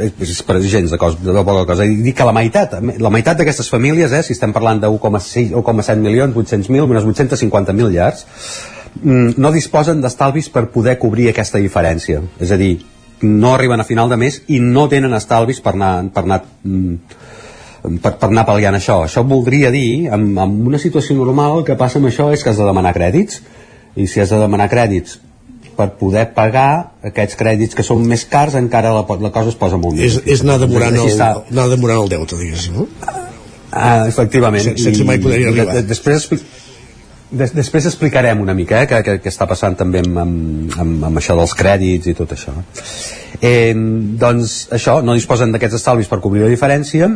és 0.00 0.42
per 0.46 0.58
gens 0.62 0.90
de, 0.90 0.98
cosa, 0.98 1.18
de 1.22 1.44
poca 1.46 1.64
cosa 1.68 1.86
i 1.86 1.96
dic 2.02 2.16
que 2.18 2.26
la 2.26 2.34
meitat, 2.34 2.76
la 2.80 3.12
meitat 3.12 3.38
d'aquestes 3.38 3.70
famílies 3.70 4.12
eh, 4.16 4.22
si 4.26 4.34
estem 4.34 4.54
parlant 4.54 4.82
de 4.82 4.90
1,7 4.90 5.96
milions 6.02 6.34
800.000, 6.34 6.86
unes 6.86 7.06
850.000 7.06 7.90
llars 7.94 8.24
mm, 9.02 9.36
no 9.38 9.52
disposen 9.54 10.02
d'estalvis 10.02 10.50
per 10.54 10.68
poder 10.74 10.96
cobrir 10.98 11.30
aquesta 11.30 11.62
diferència 11.62 12.22
és 12.40 12.50
a 12.50 12.58
dir, 12.60 12.76
no 13.22 13.54
arriben 13.54 13.80
a 13.80 13.86
final 13.86 14.10
de 14.10 14.18
mes 14.20 14.42
i 14.48 14.60
no 14.62 14.88
tenen 14.88 15.14
estalvis 15.14 15.60
per 15.62 15.74
anar, 15.76 15.94
per 16.14 16.24
anar 16.24 16.42
mm, 16.64 16.96
per, 18.02 18.12
per 18.20 18.28
anar 18.28 18.44
pal·liant 18.48 18.76
això. 18.76 19.00
Això 19.06 19.22
voldria 19.26 19.70
dir, 19.72 20.10
en, 20.12 20.30
en 20.36 20.56
una 20.68 20.80
situació 20.80 21.16
normal, 21.16 21.64
que 21.64 21.78
passa 21.80 22.00
amb 22.00 22.10
això 22.10 22.30
és 22.34 22.44
que 22.44 22.52
has 22.52 22.60
de 22.60 22.66
demanar 22.68 22.92
crèdits, 22.96 23.40
i 23.96 24.06
si 24.06 24.20
has 24.22 24.30
de 24.30 24.38
demanar 24.38 24.68
crèdits 24.70 25.18
per 25.76 25.88
poder 25.98 26.26
pagar 26.36 26.92
aquests 27.08 27.36
crèdits 27.40 27.74
que 27.78 27.82
són 27.86 28.02
més 28.06 28.24
cars 28.28 28.54
encara 28.58 28.92
la, 28.92 29.02
la 29.06 29.30
cosa 29.32 29.48
es 29.52 29.56
posa 29.58 29.78
molt 29.80 29.96
És, 29.98 30.18
més 30.20 30.34
és 30.36 30.42
anar 30.44 30.58
demorant, 30.60 30.94
el, 31.00 31.12
anar 31.50 31.68
demorant 31.72 32.02
el 32.04 32.08
deute, 32.12 32.36
diguéssim, 32.36 32.74
no? 32.76 32.86
Ah, 33.72 34.04
efectivament. 34.10 34.64
Sense- 34.66 34.82
sense 34.90 35.04
mai 35.06 35.20
poder-hi 35.22 35.44
I 35.46 35.48
arribar. 35.52 35.74
de- 35.78 35.82
Després, 35.88 36.24
expli- 36.24 36.42
des, 37.30 37.52
després 37.54 37.86
explicarem 37.86 38.40
una 38.42 38.52
mica 38.58 38.82
eh, 38.82 38.88
què, 38.90 38.98
què, 39.06 39.14
què 39.22 39.30
està 39.30 39.46
passant 39.48 39.76
també 39.78 40.00
amb, 40.02 40.18
amb, 40.18 40.78
amb, 40.84 41.04
amb 41.06 41.20
això 41.22 41.36
dels 41.38 41.54
crèdits 41.54 42.10
i 42.10 42.14
tot 42.18 42.32
això. 42.34 42.52
Eh, 43.40 43.72
doncs 44.20 44.68
això, 44.74 44.98
no 45.06 45.14
disposen 45.14 45.52
d'aquests 45.54 45.78
estalvis 45.78 46.08
per 46.10 46.18
cobrir 46.20 46.42
la 46.42 46.50
diferència 46.50 47.08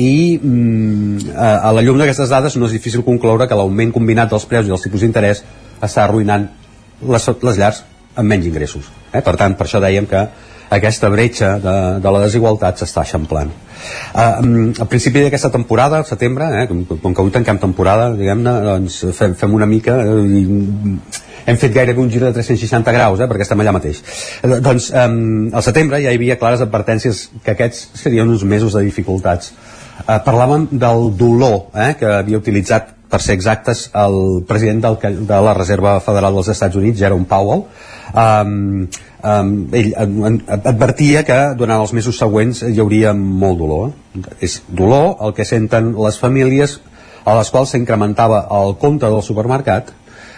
i 0.00 0.38
mm, 0.42 1.32
a, 1.36 1.48
a 1.68 1.72
la 1.76 1.82
llum 1.84 1.98
d'aquestes 2.00 2.30
dades 2.32 2.56
no 2.56 2.68
és 2.68 2.76
difícil 2.76 3.04
concloure 3.04 3.48
que 3.48 3.58
l'augment 3.58 3.92
combinat 3.92 4.32
dels 4.32 4.46
preus 4.48 4.66
i 4.66 4.72
dels 4.72 4.84
tipus 4.86 5.04
d'interès 5.04 5.42
està 5.82 6.06
arruïnant 6.06 6.48
les, 7.02 7.28
les 7.42 7.60
llars 7.60 7.82
amb 8.16 8.28
menys 8.28 8.48
ingressos. 8.48 8.88
Eh? 9.12 9.20
Per 9.20 9.36
tant, 9.40 9.56
per 9.58 9.66
això 9.66 9.80
dèiem 9.82 10.08
que 10.08 10.26
aquesta 10.72 11.10
bretxa 11.12 11.56
de, 11.60 11.74
de 12.00 12.12
la 12.14 12.22
desigualtat 12.24 12.80
s'està 12.80 13.04
eixamplant. 13.04 13.50
Uh, 14.14 14.70
al 14.80 14.88
principi 14.88 15.20
d'aquesta 15.24 15.50
temporada, 15.52 15.98
al 16.00 16.06
setembre, 16.08 16.48
eh, 16.62 16.68
com, 16.70 16.84
com 16.94 17.12
que 17.12 17.20
avui 17.20 17.34
tanquem 17.34 17.60
temporada, 17.60 18.12
diguem-ne, 18.16 18.54
doncs 18.64 19.02
fem, 19.16 19.34
fem 19.36 19.58
una 19.58 19.68
mica 19.68 19.98
eh, 20.06 20.22
i 20.38 20.44
hem 21.44 21.58
fet 21.58 21.74
gairebé 21.74 22.00
un 22.00 22.10
gir 22.10 22.22
de 22.22 22.30
360 22.32 22.94
graus, 22.94 23.20
eh, 23.20 23.28
perquè 23.28 23.44
estem 23.44 23.60
allà 23.60 23.74
mateix. 23.74 24.00
Eh, 24.40 24.60
doncs, 24.64 24.88
um, 24.96 25.50
al 25.52 25.64
setembre 25.66 26.00
ja 26.00 26.12
hi 26.12 26.20
havia 26.20 26.38
clares 26.40 26.62
advertències 26.64 27.24
que 27.44 27.56
aquests 27.56 27.90
serien 28.04 28.30
uns 28.30 28.46
mesos 28.48 28.78
de 28.78 28.84
dificultats. 28.86 29.52
Eh, 30.02 30.18
parlàvem 30.26 30.66
del 30.72 31.12
dolor 31.18 31.70
eh, 31.78 31.92
que 31.98 32.10
havia 32.18 32.40
utilitzat 32.40 32.90
per 33.12 33.20
ser 33.20 33.36
exactes, 33.36 33.90
el 33.94 34.42
president 34.48 34.80
del, 34.86 34.96
de 35.28 35.40
la 35.46 35.52
Reserva 35.54 35.98
Federal 36.00 36.34
dels 36.38 36.48
Estats 36.48 36.78
Units, 36.80 36.98
Jerome 36.98 37.28
Powell, 37.28 37.66
um, 38.16 38.86
um, 39.20 39.50
ell 39.76 39.90
advertia 40.56 41.20
que 41.28 41.38
durant 41.60 41.82
els 41.84 41.92
mesos 41.92 42.16
següents 42.18 42.62
hi 42.64 42.80
hauria 42.80 43.12
molt 43.12 43.60
dolor. 43.60 43.92
És 44.40 44.62
dolor 44.68 45.20
el 45.26 45.36
que 45.36 45.44
senten 45.44 45.92
les 45.98 46.16
famílies 46.18 46.78
a 47.28 47.36
les 47.36 47.52
quals 47.52 47.76
s'incrementava 47.76 48.46
el 48.62 48.78
compte 48.80 49.06
del 49.06 49.22
supermercat 49.22 49.92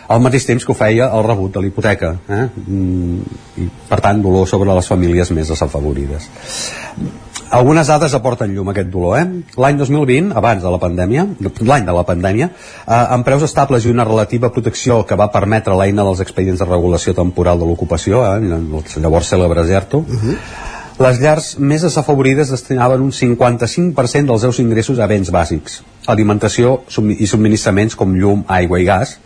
al 0.09 0.21
mateix 0.21 0.45
temps 0.45 0.67
que 0.67 0.75
ho 0.75 0.77
feia 0.77 1.07
el 1.17 1.25
rebut 1.25 1.55
de 1.55 1.63
l'hipoteca 1.65 2.11
eh? 2.29 2.43
Mm, 2.67 3.39
i 3.63 3.69
per 3.89 4.03
tant 4.05 4.21
dolor 4.21 4.45
sobre 4.51 4.75
les 4.77 4.91
famílies 4.91 5.31
més 5.33 5.49
desafavorides 5.49 6.29
algunes 7.55 7.87
dades 7.87 8.15
aporten 8.17 8.53
llum 8.55 8.69
a 8.69 8.75
aquest 8.75 8.91
dolor. 8.91 9.17
Eh? 9.21 9.25
L'any 9.61 9.79
2020, 9.79 10.33
abans 10.37 10.63
de 10.63 10.73
la 10.75 10.81
pandèmia, 10.83 11.27
l'any 11.63 11.87
de 11.87 11.95
la 11.95 12.05
pandèmia, 12.07 12.51
eh, 12.51 13.01
amb 13.17 13.27
preus 13.27 13.47
estables 13.47 13.87
i 13.87 13.93
una 13.93 14.07
relativa 14.09 14.51
protecció 14.53 15.03
que 15.07 15.17
va 15.17 15.31
permetre 15.33 15.77
l'eina 15.79 16.05
dels 16.05 16.23
expedients 16.25 16.61
de 16.61 16.69
regulació 16.69 17.15
temporal 17.15 17.59
de 17.59 17.69
l'ocupació, 17.69 18.25
eh, 18.27 18.41
llavors 19.01 19.31
cèlebre 19.31 19.65
ERTO, 19.65 19.99
uh 19.99 20.05
-huh. 20.05 20.37
les 20.99 21.21
llars 21.21 21.59
més 21.59 21.83
desafavorides 21.83 22.51
destinaven 22.51 23.01
un 23.01 23.13
55% 23.13 24.27
dels 24.27 24.41
seus 24.41 24.59
ingressos 24.59 24.99
a 24.99 25.07
béns 25.07 25.31
bàsics, 25.31 25.83
alimentació 26.07 26.83
i 27.19 27.27
subministraments 27.27 27.97
com 27.97 28.15
llum, 28.15 28.45
aigua 28.49 28.81
i 28.81 28.85
gas, 28.85 29.19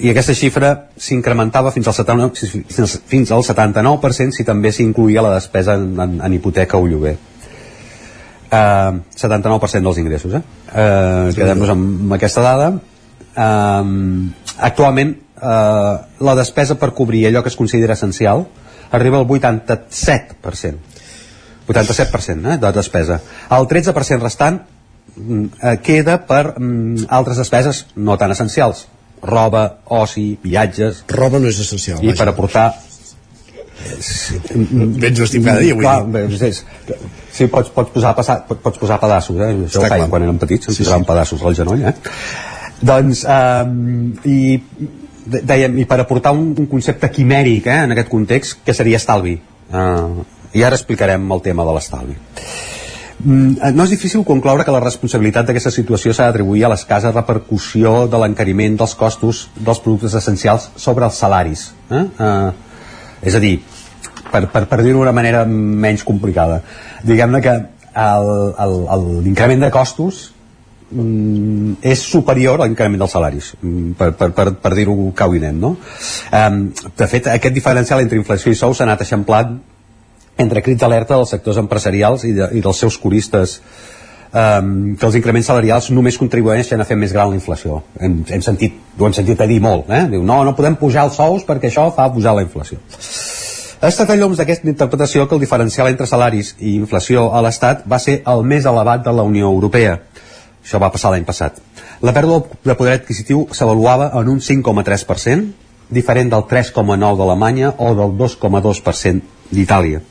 i 0.00 0.10
aquesta 0.10 0.34
xifra 0.36 0.70
s'incrementava 0.96 1.72
fins 1.74 1.88
al 1.90 1.94
79, 1.96 2.64
fins- 2.72 2.98
fins 3.10 3.32
al 3.34 3.44
79% 3.44 4.36
si 4.36 4.46
també 4.48 4.72
s'incluïa 4.72 5.24
la 5.24 5.34
despesa 5.36 5.76
en, 5.76 5.92
en, 6.00 6.14
en 6.24 6.36
hipoteca 6.36 6.80
o 6.80 6.86
lloguer. 6.88 7.16
Uh, 8.50 8.98
79% 9.14 9.84
dels 9.86 9.98
ingressos, 10.02 10.34
eh? 10.34 10.42
Uh, 10.70 11.28
Quedem-nos 11.36 11.70
amb, 11.70 11.90
amb 12.06 12.16
aquesta 12.16 12.42
dada. 12.42 12.70
Uh, 13.30 13.84
actualment, 14.58 15.14
uh, 15.38 16.00
la 16.26 16.34
despesa 16.38 16.78
per 16.80 16.90
cobrir 16.96 17.26
allò 17.28 17.44
que 17.44 17.52
es 17.52 17.58
considera 17.58 17.94
essencial 17.94 18.46
arriba 18.90 19.20
al 19.20 19.28
87%. 19.28 20.74
87% 21.70 22.54
eh, 22.54 22.58
de 22.58 22.72
despesa. 22.74 23.20
El 23.54 23.68
13% 23.70 24.18
restant 24.18 24.56
mm, 25.14 25.44
eh, 25.62 25.76
queda 25.84 26.16
per 26.26 26.56
mm, 26.58 27.06
altres 27.08 27.38
despeses 27.38 27.84
no 27.94 28.18
tan 28.18 28.34
essencials 28.34 28.88
roba, 29.22 29.64
oci, 29.86 30.38
viatges 30.42 31.04
roba 31.12 31.38
no 31.42 31.48
és 31.50 31.58
essencial 31.60 32.00
i 32.02 32.10
vaja. 32.12 32.18
per 32.22 32.28
aportar 32.32 32.68
Vens 33.80 35.18
vestit 35.22 35.44
cada 35.44 35.60
dia, 35.62 35.74
vull 35.74 35.84
clar, 35.86 36.04
dir. 36.04 36.12
bé, 36.12 36.48
és, 36.50 36.62
sí, 37.32 37.46
pots, 37.48 37.70
pots, 37.72 37.90
posar, 37.94 38.12
passa, 38.16 38.38
pots, 38.48 38.78
posar 38.80 38.98
pedaços 39.00 39.38
eh? 39.40 39.50
això 39.54 39.80
Està 39.80 39.86
ho 39.86 39.92
feien 39.94 40.10
quan 40.12 40.26
érem 40.26 40.40
petits 40.42 40.68
ens 40.68 40.76
Sí, 40.76 40.84
posaven 40.84 41.06
sí. 41.06 41.08
pedaços 41.08 41.44
al 41.48 41.56
genoll 41.56 41.84
eh? 41.88 41.94
doncs 42.80 43.22
um, 43.24 44.12
i 44.28 44.60
dèiem, 45.30 45.78
i 45.80 45.86
per 45.88 46.00
aportar 46.02 46.32
un, 46.36 46.50
un 46.58 46.68
concepte 46.68 47.08
quimèric 47.12 47.68
eh, 47.68 47.78
en 47.86 47.96
aquest 47.96 48.08
context 48.12 48.60
que 48.66 48.74
seria 48.76 49.00
estalvi 49.00 49.36
uh, 49.36 50.24
i 50.56 50.64
ara 50.66 50.76
explicarem 50.76 51.24
el 51.32 51.42
tema 51.44 51.64
de 51.68 51.76
l'estalvi 51.76 52.16
eh, 52.16 52.79
no 53.24 53.84
és 53.84 53.90
difícil 53.92 54.24
concloure 54.24 54.64
que 54.64 54.72
la 54.74 54.80
responsabilitat 54.82 55.48
d'aquesta 55.48 55.72
situació 55.74 56.14
s'ha 56.14 56.30
d'atribuir 56.30 56.64
a 56.64 56.70
l'escassa 56.72 57.12
repercussió 57.12 58.06
de 58.08 58.20
l'encariment 58.22 58.78
dels 58.80 58.94
costos 58.96 59.48
dels 59.56 59.82
productes 59.84 60.14
essencials 60.16 60.70
sobre 60.76 61.04
els 61.08 61.20
salaris. 61.20 61.66
Eh? 61.90 62.04
Eh, 62.06 63.28
és 63.28 63.36
a 63.36 63.42
dir, 63.42 63.58
per, 64.30 64.46
per, 64.48 64.64
per 64.70 64.80
dir-ho 64.82 64.98
d'una 65.00 65.14
manera 65.16 65.44
menys 65.44 66.04
complicada, 66.06 66.62
diguem-ne 67.04 67.40
que 67.44 67.56
l'increment 69.24 69.64
de 69.66 69.70
costos 69.74 70.20
mm, 70.90 71.80
és 71.82 72.04
superior 72.06 72.60
a 72.60 72.68
l'increment 72.68 73.02
dels 73.02 73.16
salaris 73.16 73.50
mm, 73.60 73.96
per, 73.98 74.12
per, 74.14 74.30
per, 74.36 74.46
per 74.62 74.72
dir-ho 74.78 74.94
cau 75.16 75.34
i 75.34 75.42
no? 75.52 75.74
um, 75.74 76.60
de 76.70 77.10
fet 77.10 77.26
aquest 77.34 77.54
diferencial 77.54 78.00
entre 78.00 78.18
inflació 78.20 78.52
i 78.52 78.58
sou 78.58 78.74
s'ha 78.74 78.86
anat 78.86 79.02
eixamplant 79.02 79.58
entre 80.38 80.62
crits 80.62 80.80
d'alerta 80.80 81.16
dels 81.16 81.32
sectors 81.34 81.58
empresarials 81.62 82.24
i, 82.24 82.34
de, 82.36 82.50
i 82.56 82.62
dels 82.64 82.78
seus 82.84 82.98
curistes 82.98 83.58
um, 84.32 84.94
que 84.96 85.06
els 85.08 85.18
increments 85.18 85.50
salarials 85.50 85.90
només 85.90 86.18
contribueixen 86.20 86.80
a 86.80 86.86
fer 86.88 86.96
més 87.00 87.12
gran 87.16 87.32
la 87.32 87.38
inflació 87.38 87.82
hem, 88.00 88.22
hem 88.28 88.44
sentit, 88.46 88.78
ho 88.98 89.08
hem 89.08 89.16
sentit 89.16 89.40
a 89.40 89.48
dir 89.50 89.60
molt 89.60 89.90
eh? 89.90 90.06
diu, 90.14 90.22
no, 90.22 90.42
no 90.46 90.56
podem 90.56 90.78
pujar 90.80 91.08
els 91.08 91.18
sous 91.18 91.44
perquè 91.48 91.70
això 91.70 91.90
fa 91.96 92.10
pujar 92.14 92.36
la 92.36 92.46
inflació 92.46 92.80
ha 93.80 93.88
estat 93.88 94.10
a 94.12 94.16
llums 94.18 94.36
d'aquesta 94.36 94.68
interpretació 94.68 95.24
que 95.24 95.32
el 95.38 95.40
diferencial 95.40 95.88
entre 95.88 96.06
salaris 96.06 96.50
i 96.60 96.74
inflació 96.76 97.30
a 97.32 97.40
l'Estat 97.40 97.86
va 97.88 97.96
ser 97.98 98.18
el 98.28 98.42
més 98.44 98.66
elevat 98.68 99.06
de 99.06 99.14
la 99.16 99.24
Unió 99.24 99.48
Europea. 99.48 99.94
Això 100.60 100.76
va 100.82 100.90
passar 100.92 101.14
l'any 101.14 101.24
passat. 101.24 101.56
La 102.04 102.12
pèrdua 102.12 102.42
de 102.44 102.76
poder 102.76 102.98
adquisitiu 102.98 103.46
s'avaluava 103.56 104.10
en 104.20 104.28
un 104.34 104.42
5,3%, 104.44 105.48
diferent 105.88 106.28
del 106.28 106.44
3,9% 106.50 107.16
d'Alemanya 107.16 107.72
o 107.78 107.94
del 107.96 108.12
2,2% 108.20 109.48
d'Itàlia. 109.50 110.02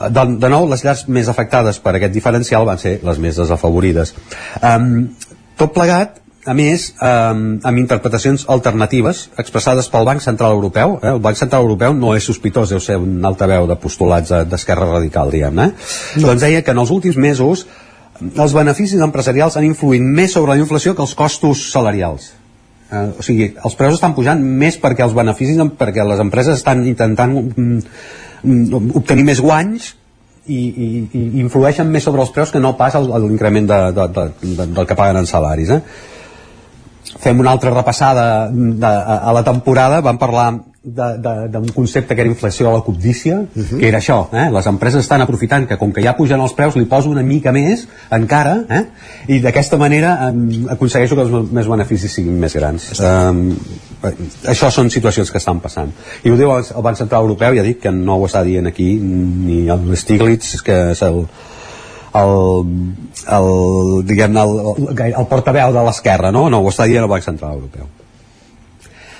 De, 0.00 0.24
de 0.40 0.48
nou, 0.52 0.68
les 0.70 0.84
llars 0.84 1.06
més 1.08 1.28
afectades 1.32 1.78
per 1.82 1.96
aquest 1.96 2.12
diferencial 2.14 2.66
van 2.68 2.78
ser 2.82 2.98
les 3.06 3.18
més 3.22 3.36
desafavorides. 3.40 4.14
Um, 4.60 5.08
tot 5.56 5.72
plegat, 5.74 6.20
a 6.46 6.54
més, 6.54 6.92
um, 7.02 7.56
amb 7.66 7.80
interpretacions 7.80 8.44
alternatives 8.52 9.24
expressades 9.40 9.88
pel 9.90 10.06
Banc 10.06 10.22
Central 10.22 10.54
Europeu. 10.54 10.98
Eh? 11.02 11.10
El 11.16 11.22
Banc 11.24 11.38
Central 11.40 11.64
Europeu 11.66 11.96
no 11.96 12.14
és 12.14 12.28
sospitós, 12.28 12.70
deu 12.70 12.80
ser 12.80 13.00
un 13.02 13.24
altaveu 13.26 13.66
de 13.66 13.76
postulats 13.82 14.30
de- 14.30 14.44
d'esquerra 14.46 14.86
radical, 14.92 15.32
diguem 15.34 15.58
eh? 15.64 15.70
No. 16.20 16.28
Doncs 16.28 16.44
deia 16.46 16.62
que 16.62 16.70
en 16.76 16.78
els 16.84 16.92
últims 16.94 17.16
mesos 17.16 17.66
els 18.22 18.54
beneficis 18.56 19.02
empresarials 19.04 19.56
han 19.58 19.66
influït 19.66 20.02
més 20.02 20.32
sobre 20.32 20.54
la 20.54 20.60
inflació 20.62 20.94
que 20.94 21.02
els 21.04 21.14
costos 21.18 21.66
salarials. 21.72 22.30
Eh, 22.86 23.08
o 23.18 23.22
sigui, 23.26 23.50
els 23.66 23.74
preus 23.74 23.98
estan 23.98 24.14
pujant 24.14 24.38
més 24.40 24.78
perquè 24.78 25.02
els 25.02 25.16
beneficis, 25.16 25.58
perquè 25.76 26.04
les 26.06 26.22
empreses 26.22 26.60
estan 26.60 26.86
intentant 26.86 27.34
mm, 27.34 27.80
obtenir 28.44 29.24
més 29.24 29.40
guanys 29.40 29.94
i, 30.46 30.58
i, 30.58 30.86
i 31.12 31.22
influeixen 31.42 31.88
més 31.90 32.04
sobre 32.06 32.22
els 32.22 32.30
preus 32.30 32.52
que 32.54 32.60
no 32.62 32.76
pas 32.76 32.94
l'increment 32.94 33.66
de, 33.66 33.80
de, 33.96 34.06
de, 34.14 34.26
de, 34.56 34.66
del 34.66 34.86
que 34.86 34.94
paguen 34.98 35.16
en 35.22 35.26
salaris. 35.26 35.70
Eh? 35.70 35.80
Fem 37.22 37.40
una 37.40 37.50
altra 37.54 37.70
repassada 37.74 38.48
de, 38.52 38.86
a, 38.86 39.18
a 39.30 39.32
la 39.32 39.42
temporada, 39.46 40.00
vam 40.04 40.18
parlar 40.18 40.50
de- 40.52 40.60
de- 40.60 40.75
d'un 40.86 41.66
concepte 41.74 42.14
que 42.14 42.22
era 42.22 42.30
inflació 42.30 42.68
a 42.70 42.74
la 42.76 42.80
cobdícia, 42.86 43.40
uh 43.40 43.48
-huh. 43.54 43.78
que 43.80 43.88
era 43.88 43.98
això, 43.98 44.28
eh? 44.32 44.50
les 44.52 44.66
empreses 44.66 45.00
estan 45.00 45.20
aprofitant 45.20 45.66
que 45.66 45.76
com 45.76 45.92
que 45.92 46.00
ja 46.02 46.16
pugen 46.16 46.40
els 46.40 46.52
preus 46.52 46.76
li 46.76 46.84
poso 46.84 47.10
una 47.10 47.22
mica 47.22 47.50
més 47.50 47.88
encara, 48.10 48.64
eh? 48.70 48.84
i 49.26 49.40
d'aquesta 49.40 49.76
manera 49.76 50.30
eh, 50.30 50.66
aconsegueixo 50.70 51.16
que 51.16 51.22
els 51.22 51.50
meus- 51.50 51.68
beneficis 51.68 52.12
siguin 52.12 52.38
més 52.38 52.54
grans. 52.54 53.00
Eh, 53.00 54.12
això 54.44 54.70
són 54.70 54.88
situacions 54.88 55.30
que 55.30 55.38
estan 55.38 55.58
passant. 55.60 55.90
I 56.22 56.30
ho 56.30 56.36
diu 56.36 56.50
el 56.56 56.64
el 56.76 56.82
Banc 56.82 56.96
Central 56.96 57.22
Europeu, 57.22 57.54
ja 57.54 57.62
dic 57.62 57.80
que 57.80 57.90
no 57.90 58.16
ho 58.16 58.26
està 58.26 58.44
dient 58.44 58.66
aquí 58.66 58.94
ni 58.94 59.68
el 59.68 59.96
Stiglitz, 59.96 60.62
que 60.62 60.90
és 60.92 61.02
el, 61.02 61.26
el, 62.14 62.64
el, 63.28 64.06
diguem 64.06 64.36
el, 64.36 64.58
el, 64.58 65.14
el 65.14 65.26
portaveu 65.26 65.72
de 65.72 65.82
l'esquerra, 65.82 66.30
no? 66.30 66.48
No, 66.48 66.60
ho 66.60 66.68
està 66.68 66.86
dient 66.86 67.02
el 67.02 67.10
Banc 67.10 67.24
Central 67.24 67.54
Europeu. 67.54 67.86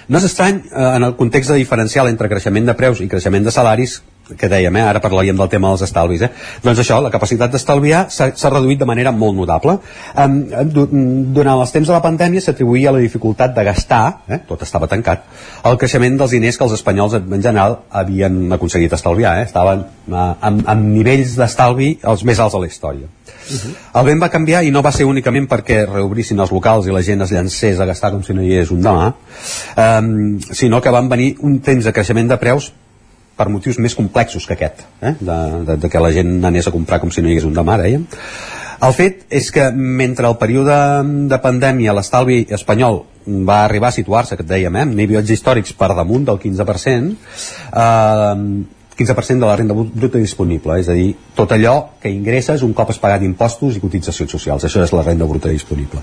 No 0.09 0.19
és 0.19 0.27
estrany, 0.28 0.62
eh, 0.70 0.91
en 0.97 1.03
el 1.03 1.16
context 1.19 1.51
de 1.51 1.57
diferencial 1.59 2.09
entre 2.09 2.28
creixement 2.31 2.69
de 2.69 2.74
preus 2.78 3.01
i 3.03 3.09
creixement 3.11 3.47
de 3.47 3.55
salaris, 3.55 4.01
que 4.35 4.48
dèiem, 4.51 4.74
eh? 4.74 4.82
ara 4.82 5.01
parlaríem 5.03 5.36
del 5.39 5.48
tema 5.48 5.70
dels 5.70 5.85
estalvis 5.86 6.24
eh? 6.27 6.31
doncs 6.65 6.81
això, 6.82 6.98
la 7.03 7.12
capacitat 7.15 7.53
d'estalviar 7.53 8.07
s'ha 8.11 8.51
reduït 8.51 8.81
de 8.81 8.89
manera 8.89 9.12
molt 9.15 9.36
notable 9.39 9.77
um, 9.78 10.39
durant 11.36 11.61
els 11.61 11.74
temps 11.74 11.86
de 11.86 11.94
la 11.94 12.03
pandèmia 12.03 12.43
s'atribuïa 12.43 12.94
la 12.94 13.03
dificultat 13.05 13.55
de 13.55 13.66
gastar 13.69 14.03
eh? 14.27 14.40
tot 14.48 14.65
estava 14.66 14.90
tancat, 14.90 15.28
el 15.70 15.78
creixement 15.78 16.19
dels 16.19 16.35
diners 16.35 16.59
que 16.59 16.66
els 16.66 16.74
espanyols 16.74 17.20
en 17.20 17.43
general 17.43 17.81
havien 17.90 18.57
aconseguit 18.57 18.97
estalviar, 18.98 19.36
eh? 19.43 19.47
estaven 19.47 19.86
uh, 20.11 20.32
amb, 20.40 20.66
amb 20.66 20.90
nivells 20.90 21.36
d'estalvi 21.39 21.93
els 22.03 22.27
més 22.27 22.43
alts 22.43 22.59
de 22.59 22.65
la 22.65 22.73
història 22.73 23.12
Uh 23.47 23.55
-huh. 23.55 24.01
El 24.01 24.07
vent 24.07 24.23
va 24.23 24.28
canviar 24.28 24.65
i 24.65 24.70
no 24.70 24.82
va 24.82 24.93
ser 24.93 25.05
únicament 25.05 25.48
perquè 25.48 25.86
reobrissin 25.86 26.39
els 26.40 26.51
locals 26.51 26.86
i 26.86 26.90
la 26.90 27.03
gent 27.03 27.23
es 27.23 27.31
llancés 27.31 27.78
a 27.78 27.85
gastar 27.85 28.11
com 28.11 28.23
si 28.23 28.35
no 28.35 28.43
hi 28.43 28.53
hagués 28.53 28.70
un 28.70 28.82
demà, 28.82 29.15
um, 29.77 30.40
sinó 30.40 30.81
que 30.81 30.90
van 30.90 31.09
venir 31.09 31.36
un 31.40 31.61
temps 31.61 31.85
de 31.85 31.93
creixement 31.93 32.28
de 32.28 32.36
preus 32.36 32.73
per 33.37 33.49
motius 33.53 33.79
més 33.83 33.95
complexos 33.95 34.47
que 34.49 34.57
aquest, 34.57 34.87
eh? 35.01 35.15
de, 35.21 35.39
de, 35.69 35.77
de 35.83 35.91
que 35.93 36.01
la 36.01 36.13
gent 36.15 36.39
anés 36.49 36.69
a 36.69 36.75
comprar 36.75 37.01
com 37.03 37.13
si 37.13 37.23
no 37.23 37.29
hi 37.29 37.37
hagués 37.37 37.49
un 37.49 37.57
demà, 37.57 37.77
dèiem. 37.83 38.07
El 38.87 38.93
fet 38.97 39.25
és 39.33 39.49
que 39.53 39.71
mentre 39.73 40.29
el 40.29 40.37
període 40.41 40.77
de 41.31 41.39
pandèmia 41.41 41.95
l'estalvi 41.97 42.43
espanyol 42.53 43.03
va 43.27 43.63
arribar 43.65 43.89
a 43.89 43.97
situar-se, 43.97 44.37
que 44.37 44.45
et 44.45 44.49
dèiem, 44.49 44.77
eh, 44.77 44.87
nivells 44.87 45.33
històrics 45.33 45.73
per 45.77 45.95
damunt 45.97 46.27
del 46.29 46.39
15%, 46.39 47.17
eh, 47.73 48.65
15% 48.97 49.45
de 49.45 49.47
la 49.47 49.57
renda 49.57 49.75
bruta 49.75 50.19
disponible, 50.19 50.79
és 50.81 50.89
a 50.89 50.95
dir, 50.97 51.11
tot 51.35 51.51
allò 51.53 51.75
que 52.01 52.09
ingresses 52.09 52.63
un 52.63 52.73
cop 52.73 52.91
has 52.91 52.99
pagat 52.99 53.23
impostos 53.23 53.77
i 53.77 53.81
cotitzacions 53.81 54.31
socials, 54.33 54.65
això 54.65 54.83
és 54.85 54.93
la 54.93 55.03
renda 55.03 55.27
bruta 55.29 55.53
disponible. 55.53 56.01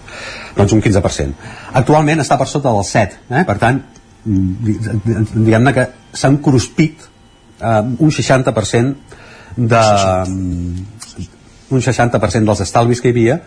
Doncs 0.56 0.74
un 0.74 0.82
15%. 0.82 1.34
Actualment 1.74 2.22
està 2.22 2.38
per 2.38 2.48
sota 2.48 2.70
del 2.70 2.86
7, 2.86 3.18
eh? 3.30 3.44
per 3.46 3.58
tant, 3.58 3.82
diguem-ne 4.24 5.74
que 5.74 5.88
s'han 6.14 6.38
cruspit 6.38 7.10
eh, 7.60 7.82
un 8.00 8.12
60% 8.12 8.96
de, 9.56 9.84
un 11.70 11.82
60% 11.82 12.50
dels 12.50 12.64
estalvis 12.66 13.02
que 13.02 13.12
hi 13.12 13.16
havia 13.16 13.38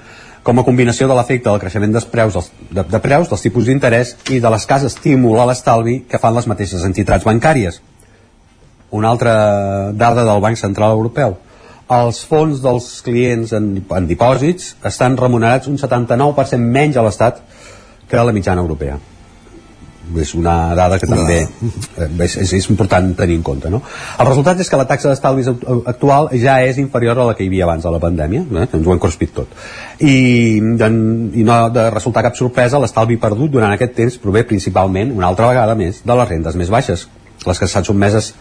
com 0.47 0.61
a 0.61 0.65
combinació 0.67 1.09
de 1.11 1.15
l'efecte 1.19 1.49
del 1.49 1.59
creixement 1.59 1.97
dels 1.97 2.07
preus, 2.07 2.37
dels, 2.37 2.51
de, 2.71 2.85
de 2.87 3.01
preus, 3.03 3.31
dels 3.31 3.43
tipus 3.43 3.67
d'interès 3.67 4.15
i 4.31 4.39
de 4.43 4.53
l'escàs 4.53 4.87
estímul 4.87 5.41
a 5.43 5.49
l'estalvi 5.49 6.05
que 6.07 6.21
fan 6.23 6.37
les 6.37 6.47
mateixes 6.47 6.85
entitats 6.87 7.27
bancàries. 7.27 7.81
Una 8.95 9.11
altra 9.11 9.35
dada 9.91 10.23
del 10.23 10.45
Banc 10.45 10.61
Central 10.61 10.95
Europeu. 10.95 11.35
Els 11.91 12.23
fons 12.27 12.63
dels 12.63 12.87
clients 13.07 13.53
en, 13.59 13.73
en 13.83 14.07
dipòsits 14.07 14.77
estan 14.87 15.19
remunerats 15.19 15.67
un 15.71 15.83
79% 15.83 16.63
menys 16.63 16.97
a 16.99 17.07
l'Estat 17.07 17.43
que 18.07 18.19
a 18.19 18.27
la 18.27 18.35
mitjana 18.35 18.63
europea 18.63 18.99
és 20.23 20.35
una 20.39 20.75
dada 20.79 20.99
que 21.03 21.09
també 21.11 21.39
eh, 21.43 22.09
és, 22.27 22.37
és, 22.45 22.53
és 22.59 22.69
important 22.71 23.09
tenir 23.19 23.39
en 23.41 23.45
compte 23.47 23.71
no? 23.73 23.81
el 24.19 24.29
resultat 24.29 24.61
és 24.63 24.71
que 24.71 24.79
la 24.79 24.87
taxa 24.89 25.11
d'estalvis 25.11 25.51
actual 25.51 26.31
ja 26.39 26.59
és 26.67 26.79
inferior 26.83 27.19
a 27.19 27.29
la 27.31 27.35
que 27.35 27.45
hi 27.45 27.51
havia 27.51 27.67
abans 27.67 27.87
de 27.87 27.93
la 27.95 28.03
pandèmia 28.03 28.45
eh? 28.45 28.69
ens 28.69 28.87
ho 28.87 28.95
han 28.95 29.03
crospit 29.03 29.35
tot 29.37 29.57
i, 29.99 30.59
i 30.61 31.47
no 31.47 31.57
ha 31.57 31.69
de 31.75 31.89
resultar 31.91 32.25
cap 32.29 32.39
sorpresa 32.39 32.81
l'estalvi 32.83 33.19
perdut 33.23 33.57
durant 33.59 33.75
aquest 33.75 33.97
temps 33.99 34.21
prové 34.23 34.47
principalment 34.47 35.15
una 35.17 35.31
altra 35.33 35.51
vegada 35.51 35.75
més 35.79 36.05
de 36.07 36.21
les 36.21 36.31
rendes 36.35 36.61
més 36.61 36.71
baixes 36.71 37.09
les 37.47 37.59
que 37.59 37.69
estan 37.69 37.87
sotmeses 37.87 38.33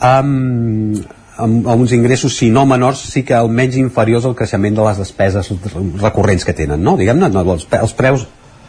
amb, 0.00 1.04
amb, 1.36 1.68
amb 1.68 1.80
uns 1.80 1.92
ingressos, 1.92 2.36
si 2.36 2.50
no 2.50 2.66
menors, 2.68 3.04
sí 3.12 3.22
que 3.24 3.36
almenys 3.36 3.78
inferiors 3.80 4.26
al 4.28 4.36
creixement 4.36 4.76
de 4.76 4.88
les 4.88 5.00
despeses 5.00 5.52
recurrents 6.02 6.44
que 6.44 6.56
tenen, 6.56 6.82
no? 6.82 6.96
Diguem-ne, 7.00 7.30
no, 7.32 7.44
els, 7.54 7.68
els 7.80 7.94
preus 7.96 8.26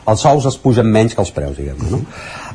els 0.07 0.23
sous 0.23 0.47
es 0.49 0.57
pugen 0.63 0.87
menys 0.91 1.15
que 1.15 1.23
els 1.23 1.33
preus, 1.35 1.57
diguem 1.57 1.79
no? 1.91 2.01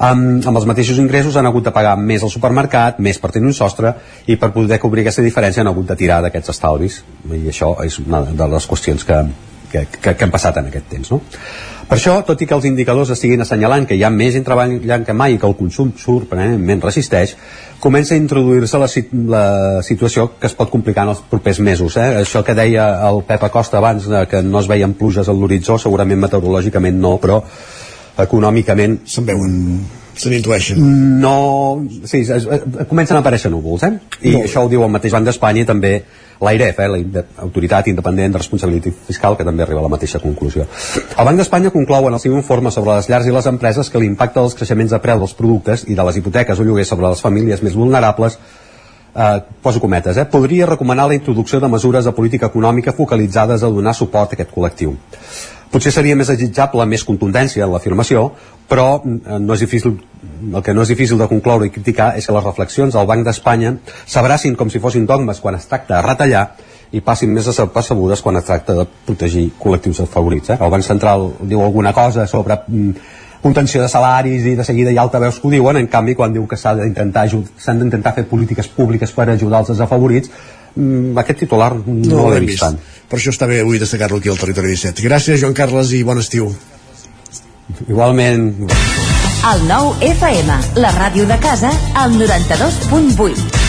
Um, 0.02 0.24
amb 0.40 0.56
els 0.56 0.66
mateixos 0.68 0.98
ingressos 1.02 1.36
han 1.36 1.48
hagut 1.50 1.68
de 1.68 1.74
pagar 1.74 1.94
més 2.00 2.24
al 2.24 2.32
supermercat, 2.32 2.98
més 2.98 3.20
per 3.20 3.32
tenir 3.34 3.50
un 3.52 3.56
sostre, 3.56 3.94
i 4.26 4.38
per 4.40 4.52
poder 4.56 4.80
cobrir 4.82 5.04
aquesta 5.04 5.24
diferència 5.24 5.62
han 5.62 5.72
hagut 5.72 5.90
de 5.92 5.98
tirar 6.00 6.22
d'aquests 6.24 6.54
estalvis, 6.56 7.02
i 7.28 7.46
això 7.52 7.74
és 7.84 8.00
una 8.02 8.24
de 8.24 8.52
les 8.56 8.68
qüestions 8.68 9.04
que, 9.08 9.24
que, 9.72 9.86
que, 9.98 10.14
que 10.14 10.26
han 10.26 10.32
passat 10.32 10.58
en 10.60 10.68
aquest 10.70 10.90
temps. 10.92 11.12
No? 11.14 11.20
Per 11.88 11.98
això, 11.98 12.14
tot 12.24 12.40
i 12.40 12.46
que 12.48 12.54
els 12.56 12.64
indicadors 12.68 13.10
estiguin 13.12 13.44
assenyalant 13.44 13.84
que 13.88 13.96
hi 13.98 14.04
ha 14.06 14.10
més 14.12 14.32
gent 14.36 14.46
treballant 14.46 15.04
que 15.04 15.16
mai 15.16 15.34
i 15.34 15.40
que 15.40 15.48
el 15.48 15.56
consum 15.58 15.90
sorprenentment 16.00 16.80
resisteix, 16.86 17.34
comença 17.82 18.14
a 18.14 18.20
introduir-se 18.20 18.80
la, 18.80 18.88
la 19.34 19.44
situació 19.84 20.30
que 20.40 20.48
es 20.48 20.56
pot 20.56 20.70
complicar 20.72 21.04
en 21.04 21.12
els 21.12 21.24
propers 21.28 21.60
mesos. 21.60 21.98
Eh? 22.00 22.22
Això 22.22 22.44
que 22.46 22.56
deia 22.56 22.86
el 23.10 23.20
Pep 23.28 23.44
Acosta 23.48 23.80
abans, 23.80 24.08
eh, 24.08 24.24
que 24.30 24.40
no 24.46 24.62
es 24.62 24.70
veien 24.70 24.94
pluges 24.96 25.28
a 25.28 25.36
l'horitzó, 25.36 25.76
segurament 25.82 26.22
meteorològicament 26.22 27.00
no, 27.02 27.16
però 27.20 27.42
econòmicament... 28.22 29.02
Se'n 29.08 29.28
veuen 29.28 29.58
se 30.14 30.28
n'intueixen. 30.28 30.80
No, 31.20 31.82
sí, 32.04 32.20
es, 32.20 32.30
es, 32.30 32.44
es, 32.44 32.88
comencen 32.88 33.16
a 33.16 33.22
aparèixer 33.22 33.50
núvols, 33.52 33.86
eh? 33.88 33.92
I 34.28 34.34
no. 34.36 34.42
això 34.44 34.64
ho 34.64 34.68
diu 34.68 34.84
el 34.84 34.92
mateix 34.92 35.14
Banc 35.14 35.28
d'Espanya 35.28 35.64
i 35.64 35.68
també 35.68 35.92
l'AIREF, 36.42 36.80
eh, 36.80 36.88
l'Autoritat 36.88 37.88
Independent 37.92 38.34
de 38.34 38.42
Responsabilitat 38.42 39.06
Fiscal, 39.06 39.36
que 39.36 39.46
també 39.46 39.62
arriba 39.62 39.80
a 39.80 39.86
la 39.86 39.92
mateixa 39.92 40.20
conclusió. 40.22 40.66
El 41.16 41.28
Banc 41.28 41.38
d'Espanya 41.38 41.70
conclou 41.70 42.08
en 42.08 42.18
el 42.18 42.20
seu 42.20 42.34
informe 42.34 42.70
sobre 42.74 42.96
les 42.96 43.08
llars 43.08 43.26
i 43.26 43.34
les 43.34 43.46
empreses 43.46 43.90
que 43.90 44.02
l'impacte 44.02 44.40
dels 44.40 44.58
creixements 44.58 44.90
de 44.90 45.00
preu 45.04 45.22
dels 45.22 45.36
productes 45.38 45.86
i 45.88 45.94
de 45.94 46.08
les 46.08 46.18
hipoteques 46.18 46.58
o 46.58 46.66
lloguers 46.66 46.88
sobre 46.88 47.08
les 47.08 47.22
famílies 47.22 47.62
més 47.62 47.78
vulnerables 47.78 48.38
eh, 49.14 49.42
poso 49.62 49.80
cometes, 49.80 50.16
eh, 50.16 50.24
podria 50.24 50.66
recomanar 50.66 51.08
la 51.08 51.14
introducció 51.14 51.60
de 51.60 51.68
mesures 51.68 52.04
de 52.04 52.12
política 52.12 52.46
econòmica 52.46 52.92
focalitzades 52.92 53.62
a 53.62 53.68
donar 53.70 53.94
suport 53.94 54.32
a 54.32 54.38
aquest 54.38 54.50
col·lectiu. 54.50 54.96
Potser 55.72 55.92
seria 55.94 56.16
més 56.18 56.28
desitjable 56.28 56.84
més 56.84 57.04
contundència 57.08 57.64
en 57.64 57.72
l'afirmació, 57.72 58.26
però 58.68 59.00
eh, 59.00 59.38
no 59.40 59.54
és 59.56 59.64
difícil, 59.64 59.96
el 60.52 60.60
que 60.64 60.74
no 60.76 60.84
és 60.84 60.92
difícil 60.92 61.20
de 61.20 61.28
concloure 61.30 61.66
i 61.66 61.72
criticar 61.72 62.12
és 62.18 62.28
que 62.28 62.36
les 62.36 62.44
reflexions 62.44 62.92
del 62.92 63.08
Banc 63.08 63.24
d'Espanya 63.24 63.78
s'abracin 64.04 64.58
com 64.58 64.70
si 64.70 64.82
fossin 64.84 65.08
dogmes 65.08 65.40
quan 65.40 65.56
es 65.56 65.66
tracta 65.70 65.96
de 65.96 66.04
retallar 66.06 66.44
i 66.92 67.00
passin 67.00 67.32
més 67.32 67.48
percebudes 67.72 68.20
quan 68.20 68.36
es 68.36 68.44
tracta 68.44 68.76
de 68.76 68.86
protegir 69.06 69.48
col·lectius 69.58 70.04
desfavorits. 70.04 70.52
Eh? 70.52 70.58
El 70.60 70.72
Banc 70.74 70.84
Central 70.84 71.30
diu 71.40 71.62
alguna 71.64 71.94
cosa 71.96 72.26
sobre 72.28 72.58
mm, 72.66 73.06
contenció 73.42 73.80
de 73.82 73.88
salaris 73.88 74.44
i 74.46 74.54
de 74.58 74.64
seguida 74.64 74.92
hi 74.92 74.98
ha 75.00 75.06
altaveus 75.06 75.40
que 75.40 75.48
ho 75.48 75.54
diuen, 75.56 75.80
en 75.80 75.88
canvi 75.90 76.14
quan 76.14 76.34
diu 76.36 76.44
que 76.46 76.58
s'han 76.60 77.80
d'intentar 77.80 78.12
fer 78.18 78.28
polítiques 78.28 78.68
públiques 78.68 79.12
per 79.16 79.30
ajudar 79.32 79.64
els 79.64 79.72
desafavorits, 79.72 80.30
aquest 81.22 81.44
titular 81.44 81.72
no, 81.78 81.96
no 82.08 82.28
l'he 82.32 82.42
vist 82.44 82.62
tant. 82.64 82.78
Per 83.08 83.18
això 83.18 83.32
està 83.34 83.48
bé 83.50 83.60
avui 83.60 83.80
destacar-lo 83.82 84.20
aquí 84.22 84.32
al 84.32 84.40
Territori 84.40 84.72
17. 84.72 85.04
Gràcies, 85.04 85.40
Joan 85.42 85.56
Carles, 85.56 85.92
i 85.92 86.02
bon 86.06 86.20
estiu. 86.22 86.52
Igualment. 87.88 88.52
El 89.42 89.66
nou 89.66 89.92
FM, 90.06 90.60
la 90.78 90.92
ràdio 90.94 91.26
de 91.26 91.36
casa, 91.42 91.72
al 91.98 92.14
92.8. 92.14 93.60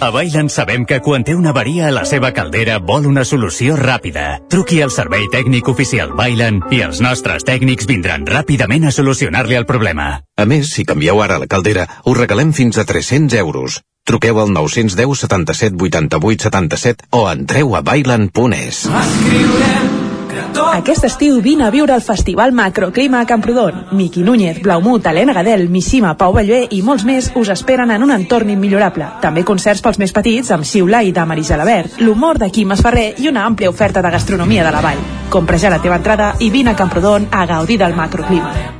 A 0.00 0.08
Bailen 0.08 0.48
sabem 0.48 0.86
que 0.88 0.96
quan 1.04 1.26
té 1.28 1.34
una 1.36 1.50
avaria 1.52 1.90
a 1.90 1.92
la 1.92 2.06
seva 2.08 2.30
caldera 2.32 2.78
vol 2.80 3.04
una 3.06 3.20
solució 3.28 3.76
ràpida. 3.76 4.38
Truqui 4.48 4.80
al 4.80 4.92
servei 4.94 5.26
tècnic 5.28 5.68
oficial 5.68 6.14
Bailen 6.16 6.62
i 6.72 6.80
els 6.86 7.02
nostres 7.04 7.44
tècnics 7.44 7.84
vindran 7.90 8.24
ràpidament 8.24 8.88
a 8.88 8.94
solucionar-li 8.96 9.60
el 9.60 9.68
problema. 9.68 10.08
A 10.40 10.48
més, 10.48 10.72
si 10.72 10.86
canvieu 10.88 11.20
ara 11.20 11.36
la 11.38 11.50
caldera, 11.52 11.84
us 12.08 12.16
regalem 12.16 12.56
fins 12.56 12.80
a 12.80 12.88
300 12.88 13.36
euros. 13.44 13.82
Truqueu 14.10 14.40
al 14.40 14.50
910 14.50 15.20
77 15.20 15.76
88 15.78 16.42
77 16.50 17.04
o 17.10 17.30
entreu 17.30 17.76
a 17.76 17.80
bailan.es. 17.80 18.88
Aquest 20.70 21.04
estiu 21.06 21.36
vine 21.44 21.62
a 21.66 21.70
viure 21.70 21.94
el 21.94 22.02
Festival 22.02 22.50
Macroclima 22.50 23.20
a 23.20 23.26
Camprodon. 23.26 23.84
Miqui 23.92 24.24
Núñez, 24.26 24.58
Blaumut, 24.62 25.06
Helena 25.06 25.32
Gadel, 25.32 25.68
Missima, 25.68 26.16
Pau 26.18 26.34
Ballvé 26.34 26.64
i 26.74 26.82
molts 26.82 27.06
més 27.06 27.30
us 27.38 27.52
esperen 27.54 27.94
en 27.94 28.02
un 28.02 28.10
entorn 28.10 28.50
immillorable. 28.50 29.12
També 29.22 29.46
concerts 29.46 29.84
pels 29.86 30.02
més 30.02 30.16
petits 30.16 30.50
amb 30.50 30.66
Siula 30.66 31.04
i 31.06 31.14
Damaris 31.14 31.54
Gelabert, 31.54 32.02
l'humor 32.02 32.42
de 32.42 32.50
Quim 32.50 32.74
Esferrer 32.74 33.12
i 33.22 33.30
una 33.30 33.46
àmplia 33.46 33.70
oferta 33.70 34.02
de 34.02 34.10
gastronomia 34.10 34.66
de 34.66 34.74
la 34.74 34.82
vall. 34.82 35.06
Compra 35.30 35.58
ja 35.58 35.70
la 35.70 35.78
teva 35.78 36.02
entrada 36.02 36.34
i 36.40 36.50
vine 36.50 36.74
a 36.74 36.78
Camprodon 36.82 37.30
a 37.30 37.46
gaudir 37.46 37.78
del 37.78 37.94
macroclima. 37.94 38.79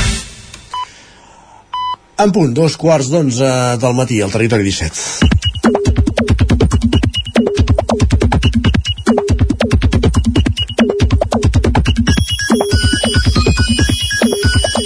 En 2.21 2.29
punt, 2.29 2.51
dos 2.53 2.75
quarts 2.77 3.07
d'onze 3.09 3.49
del 3.81 3.95
matí 3.97 4.21
al 4.21 4.33
Territori 4.35 4.67
17. 4.69 5.30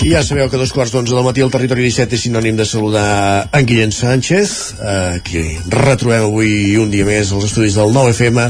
I 0.05 0.11
ja 0.13 0.19
sabeu 0.21 0.45
que 0.51 0.53
a 0.53 0.61
dos 0.61 0.69
quarts 0.69 0.91
d'onze 0.93 1.15
del 1.17 1.23
matí 1.25 1.41
al 1.41 1.49
Territori 1.49 1.81
17 1.87 2.13
és 2.13 2.23
sinònim 2.27 2.53
de 2.59 2.65
saludar 2.69 3.47
en 3.57 3.65
Guillem 3.65 3.89
Sánchez, 3.89 4.51
eh, 4.77 5.15
qui 5.25 5.41
retrobem 5.73 6.27
avui 6.27 6.75
un 6.77 6.91
dia 6.93 7.07
més 7.07 7.31
als 7.33 7.47
estudis 7.47 7.73
del 7.73 7.89
9FM 7.89 8.43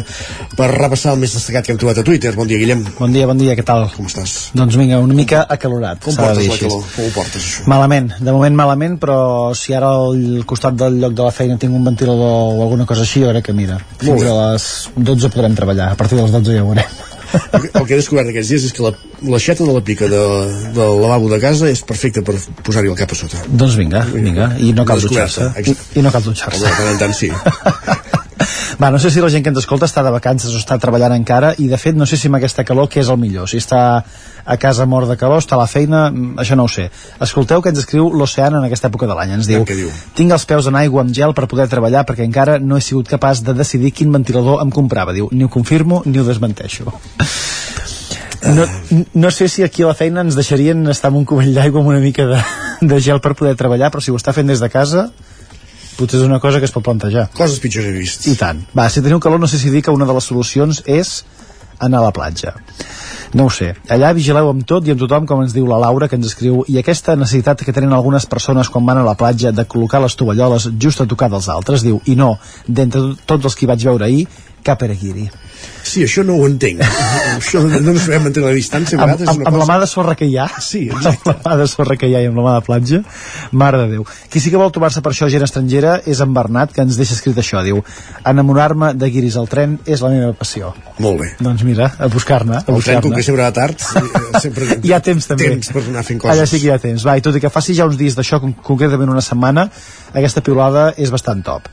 per 0.58 0.68
repassar 0.74 1.14
el 1.16 1.22
més 1.22 1.38
destacat 1.38 1.64
que 1.64 1.72
hem 1.72 1.80
trobat 1.80 2.02
a 2.02 2.04
Twitter. 2.04 2.34
Bon 2.36 2.50
dia, 2.50 2.60
Guillem. 2.60 2.84
Bon 3.00 3.16
dia, 3.16 3.24
bon 3.32 3.40
dia, 3.40 3.56
què 3.56 3.64
tal? 3.64 3.88
Com 3.96 4.12
estàs? 4.12 4.52
Doncs 4.52 4.76
vinga, 4.76 5.00
una 5.00 5.16
mica 5.16 5.46
acalorat. 5.48 6.04
Com 6.04 6.20
portes 6.20 6.52
la 6.52 6.60
calor? 6.66 6.84
Com 6.92 7.08
ho 7.08 7.16
portes, 7.16 7.40
això? 7.40 7.66
Malament, 7.72 8.12
de 8.20 8.36
moment 8.36 8.62
malament, 8.66 9.00
però 9.00 9.18
si 9.56 9.80
ara 9.80 9.96
al 9.96 10.44
costat 10.44 10.76
del 10.76 11.00
lloc 11.00 11.16
de 11.16 11.24
la 11.24 11.32
feina 11.40 11.56
tinc 11.56 11.72
un 11.72 11.88
ventilador 11.88 12.52
o 12.52 12.64
alguna 12.68 12.84
cosa 12.84 13.08
així, 13.08 13.24
jo 13.24 13.32
crec 13.32 13.48
que 13.48 13.56
mira, 13.56 13.80
fins 14.04 14.28
a 14.28 14.40
les 14.44 14.72
12 14.98 15.32
podrem 15.32 15.56
treballar, 15.56 15.94
a 15.94 16.04
partir 16.04 16.20
de 16.20 16.28
les 16.28 16.36
12 16.36 16.60
ja 16.60 16.68
ho 16.68 16.74
veurem. 16.76 17.15
El 17.36 17.86
que- 17.86 17.94
he 17.94 18.00
descobert 18.00 18.30
aquests 18.32 18.50
dies 18.54 18.66
és 18.70 18.74
que 18.76 18.84
la, 18.86 18.92
l'aixeta 19.34 19.64
de 19.68 19.74
la 19.76 19.82
pica 19.86 20.08
de, 20.12 20.22
del 20.76 21.00
lavabo 21.02 21.30
de 21.32 21.40
casa 21.44 21.70
és 21.72 21.82
perfecta 21.88 22.24
per 22.26 22.36
posar-hi 22.66 22.92
el 22.92 22.98
cap 23.00 23.12
a 23.12 23.20
sota. 23.20 23.42
Doncs 23.48 23.78
vinga, 23.80 24.06
vinga, 24.14 24.52
i 24.60 24.74
no 24.78 24.86
cal 24.88 25.02
dutxar-se. 25.04 25.52
I, 25.66 25.76
I 26.00 26.06
no 26.06 26.12
cal 26.16 26.24
dutxar-se. 26.26 26.64
De 26.66 26.76
tant 26.80 26.94
en 26.94 27.02
tant 27.06 27.18
sí. 27.18 27.32
Va, 28.82 28.92
no 28.92 29.00
sé 29.00 29.10
si 29.12 29.22
la 29.24 29.30
gent 29.32 29.44
que 29.44 29.52
ens 29.54 29.62
escolta 29.62 29.88
està 29.88 30.04
de 30.04 30.12
vacances 30.12 30.52
o 30.52 30.60
està 30.60 30.78
treballant 30.82 31.14
encara 31.16 31.54
i 31.62 31.68
de 31.72 31.78
fet 31.80 31.96
no 31.96 32.08
sé 32.10 32.18
si 32.20 32.28
amb 32.28 32.40
aquesta 32.40 32.66
calor 32.68 32.90
què 32.92 33.00
és 33.04 33.12
el 33.12 33.20
millor 33.22 33.48
si 33.50 33.62
està 33.62 33.82
a 34.46 34.58
casa 34.62 34.86
mort 34.86 35.10
de 35.10 35.16
calor, 35.18 35.42
està 35.42 35.56
a 35.56 35.62
la 35.62 35.68
feina 35.70 36.10
mm, 36.12 36.36
això 36.44 36.58
no 36.58 36.68
ho 36.68 36.72
sé. 36.72 36.90
Escolteu 37.24 37.64
que 37.64 37.72
ens 37.74 37.82
escriu 37.82 38.12
l'Oceana 38.14 38.60
en 38.60 38.68
aquesta 38.68 38.92
època 38.92 39.08
de 39.10 39.18
l'any, 39.18 39.34
ens 39.40 39.50
diu, 39.50 39.66
diu? 39.66 39.90
tinc 40.18 40.36
els 40.36 40.46
peus 40.46 40.70
en 40.70 40.78
aigua 40.78 41.06
amb 41.06 41.16
gel 41.16 41.34
per 41.38 41.48
poder 41.52 41.68
treballar 41.72 42.06
perquè 42.06 42.28
encara 42.28 42.60
no 42.60 42.78
he 42.78 42.84
sigut 42.86 43.10
capaç 43.10 43.42
de 43.46 43.56
decidir 43.58 43.94
quin 43.96 44.14
ventilador 44.14 44.62
em 44.62 44.74
comprava, 44.74 45.16
diu, 45.16 45.30
ni 45.32 45.48
ho 45.48 45.52
confirmo 45.52 46.04
ni 46.06 46.20
ho 46.20 46.28
desmenteixo 46.28 46.92
no, 48.56 48.68
no 49.14 49.32
sé 49.32 49.50
si 49.50 49.64
aquí 49.64 49.84
a 49.84 49.90
la 49.90 49.98
feina 49.98 50.22
ens 50.22 50.38
deixarien 50.38 50.86
estar 50.92 51.10
amb 51.10 51.24
un 51.24 51.26
cubell 51.26 51.54
d'aigua 51.56 51.82
amb 51.82 51.94
una 51.96 52.04
mica 52.04 52.28
de, 52.30 52.42
de 52.82 53.00
gel 53.02 53.22
per 53.24 53.34
poder 53.34 53.56
treballar, 53.58 53.90
però 53.92 54.04
si 54.04 54.14
ho 54.14 54.20
està 54.20 54.36
fent 54.36 54.52
des 54.52 54.62
de 54.62 54.70
casa 54.70 55.10
potser 55.98 56.22
és 56.22 56.28
una 56.28 56.42
cosa 56.44 56.62
que 56.62 56.68
es 56.70 56.74
pot 56.76 56.86
plantejar 56.86 57.28
Coses 57.36 57.62
pitjors 57.64 57.88
he 57.90 57.96
vist. 57.96 58.28
i 58.32 58.36
tant. 58.40 58.62
Va, 58.78 58.90
si 58.90 59.04
teniu 59.06 59.22
calor 59.24 59.42
no 59.42 59.50
sé 59.52 59.60
si 59.62 59.74
dir 59.74 59.84
que 59.86 59.94
una 59.96 60.08
de 60.08 60.16
les 60.18 60.30
solucions 60.32 60.84
és 60.86 61.18
anar 61.80 62.00
a 62.00 62.08
la 62.08 62.14
platja. 62.16 62.54
No 63.36 63.48
ho 63.48 63.52
sé. 63.52 63.74
Allà 63.92 64.14
vigileu 64.16 64.48
amb 64.48 64.64
tot 64.68 64.86
i 64.88 64.94
amb 64.94 65.02
tothom, 65.02 65.26
com 65.28 65.42
ens 65.44 65.54
diu 65.56 65.66
la 65.68 65.80
Laura, 65.82 66.08
que 66.08 66.16
ens 66.16 66.30
escriu, 66.30 66.62
i 66.72 66.78
aquesta 66.80 67.18
necessitat 67.20 67.66
que 67.68 67.74
tenen 67.76 67.94
algunes 67.94 68.28
persones 68.32 68.70
quan 68.72 68.86
van 68.88 69.02
a 69.02 69.08
la 69.08 69.18
platja 69.20 69.52
de 69.52 69.66
col·locar 69.68 70.00
les 70.04 70.16
tovalloles 70.16 70.70
just 70.80 71.04
a 71.04 71.08
tocar 71.10 71.30
dels 71.34 71.50
altres, 71.52 71.84
diu, 71.84 72.00
i 72.06 72.16
no, 72.16 72.36
d'entre 72.68 73.02
tots 73.26 73.52
els 73.52 73.58
que 73.58 73.66
hi 73.66 73.72
vaig 73.74 73.84
veure 73.90 74.08
ahir, 74.08 74.24
cap 74.64 74.88
Ereguiri. 74.88 75.28
Sí, 75.86 76.02
això 76.04 76.24
no 76.26 76.34
ho 76.40 76.48
entenc. 76.50 76.82
això 77.38 77.62
de 77.70 77.80
no 77.86 77.94
sabem 78.02 78.24
mantenir 78.26 78.48
la 78.48 78.54
distància 78.58 78.98
Amb, 78.98 79.14
amb, 79.22 79.30
amb 79.30 79.44
la 79.46 79.52
cosa... 79.60 79.68
mà 79.70 79.76
de 79.84 79.88
sorra 79.92 80.16
que 80.18 80.26
hi 80.26 80.38
ha. 80.42 80.48
Sí, 80.62 80.88
amb 80.90 81.06
la 81.30 81.36
mà 81.46 81.56
de 81.62 81.68
sorra 81.70 81.96
que 82.02 82.10
hi 82.10 82.16
ha 82.18 82.24
i 82.26 82.30
amb 82.32 82.40
la 82.42 82.46
mà 82.48 82.54
de 82.58 82.64
platja. 82.66 83.02
Mare 83.54 83.84
de 83.84 83.88
Déu. 83.94 84.06
Qui 84.34 84.42
sí 84.42 84.50
que 84.54 84.58
vol 84.62 84.72
trobar-se 84.74 85.04
per 85.06 85.14
això 85.14 85.30
gent 85.32 85.46
estrangera 85.46 86.00
és 86.10 86.20
en 86.26 86.34
Bernat 86.34 86.74
que 86.74 86.82
ens 86.82 86.98
deixa 86.98 87.14
escrit 87.18 87.38
això. 87.44 87.62
Diu 87.66 87.84
enamorar-me 88.26 88.94
de 88.98 89.10
guiris 89.14 89.38
al 89.38 89.48
tren 89.52 89.78
és 89.86 90.02
la 90.02 90.10
meva 90.16 90.34
passió. 90.34 90.74
Molt 91.00 91.20
bé. 91.22 91.30
doncs 91.40 91.64
mira, 91.68 91.92
a 92.00 92.08
buscar-ne 92.10 92.58
a 92.58 92.64
El 92.64 92.66
tren, 92.66 92.76
buscar 92.80 93.02
com 93.06 93.14
que 93.16 93.24
sempre 93.24 93.44
va 93.44 93.52
tard, 93.54 93.78
eh, 94.02 94.40
sempre 94.42 94.68
hi 94.84 94.94
ha 94.96 95.00
temps 95.06 95.28
també. 95.28 95.52
temps 95.54 95.70
per 95.76 95.84
anar 95.86 96.04
fent 96.08 96.22
coses. 96.24 96.34
allà 96.34 96.48
sí 96.50 96.60
que 96.62 96.70
hi 96.70 96.74
ha 96.74 96.80
temps. 96.82 97.06
Va, 97.06 97.18
i 97.20 97.24
tot 97.26 97.36
i 97.38 97.44
que 97.44 97.52
faci 97.54 97.76
ja 97.78 97.86
uns 97.86 97.98
dies 98.00 98.16
d'això 98.18 98.40
con- 98.42 98.56
concretament 98.66 99.12
una 99.14 99.22
setmana 99.22 99.68
aquesta 100.16 100.42
piulada 100.42 100.90
és 100.98 101.12
bastant 101.14 101.44
top. 101.46 101.68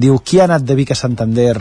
Diu, 0.00 0.18
qui 0.26 0.40
ha 0.40 0.48
anat 0.48 0.64
de 0.66 0.74
Vic 0.74 0.90
a 0.90 0.96
Santander 0.98 1.60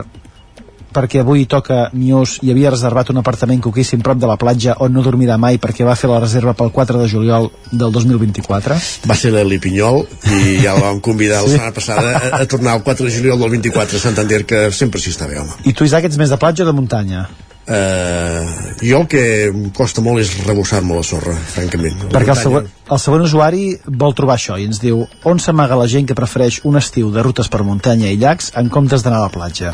perquè 0.94 1.20
avui 1.24 1.46
toca 1.50 1.90
Mius 1.94 2.38
i 2.46 2.52
havia 2.54 2.72
reservat 2.74 3.10
un 3.14 3.20
apartament 3.22 3.62
coquíssim 3.66 4.02
prop 4.06 4.20
de 4.22 4.30
la 4.30 4.38
platja 4.38 4.76
on 4.86 4.94
no 4.94 5.04
dormirà 5.06 5.38
mai 5.42 5.58
perquè 5.62 5.86
va 5.88 5.96
fer 6.00 6.10
la 6.12 6.20
reserva 6.24 6.54
pel 6.54 6.72
4 6.72 7.02
de 7.02 7.08
juliol 7.12 7.50
del 7.72 7.92
2024 7.92 8.78
Va 9.10 9.16
ser 9.20 9.34
l'Eli 9.36 9.60
Pinyol 9.60 10.04
i 10.38 10.60
ja 10.64 10.74
la 10.78 10.88
vam 10.90 11.00
convidar 11.02 11.42
la 11.42 11.48
Sí. 11.48 11.58
setmana 11.58 11.74
passada 11.76 12.14
a, 12.18 12.42
a 12.42 12.46
tornar 12.46 12.78
el 12.78 12.84
4 12.84 13.06
de 13.06 13.12
juliol 13.18 13.40
del 13.40 13.50
24 13.58 13.98
a 13.98 14.00
Santander, 14.02 14.46
que 14.46 14.70
sempre 14.72 15.02
s'hi 15.02 15.12
està 15.12 15.28
bé, 15.28 15.40
home. 15.42 15.58
i 15.66 15.74
tu 15.74 15.84
Isaac 15.84 16.06
ets 16.06 16.18
més 16.22 16.30
de 16.30 16.38
platja 16.38 16.64
o 16.64 16.68
de 16.70 16.74
muntanya? 16.78 17.28
Uh, 17.64 18.44
jo 18.84 18.98
el 19.00 19.06
que 19.08 19.22
em 19.48 19.70
costa 19.72 20.02
molt 20.04 20.20
és 20.20 20.34
rebossar-me 20.44 20.98
la 20.98 21.04
sorra, 21.08 21.32
francament. 21.54 21.96
La 22.10 22.10
perquè 22.12 22.34
el 22.36 22.40
següent, 22.42 22.68
el 22.92 23.00
següent 23.00 23.24
usuari 23.24 23.62
vol 23.88 24.12
trobar 24.18 24.36
això 24.36 24.58
i 24.60 24.66
ens 24.68 24.82
diu 24.84 25.06
on 25.24 25.40
s'amaga 25.40 25.78
la 25.80 25.88
gent 25.88 26.10
que 26.10 26.18
prefereix 26.18 26.60
un 26.68 26.76
estiu 26.76 27.08
de 27.16 27.24
rutes 27.24 27.48
per 27.48 27.64
muntanya 27.64 28.12
i 28.12 28.20
llacs 28.20 28.52
en 28.60 28.68
comptes 28.74 29.06
d'anar 29.06 29.22
a 29.24 29.28
la 29.30 29.32
platja 29.32 29.72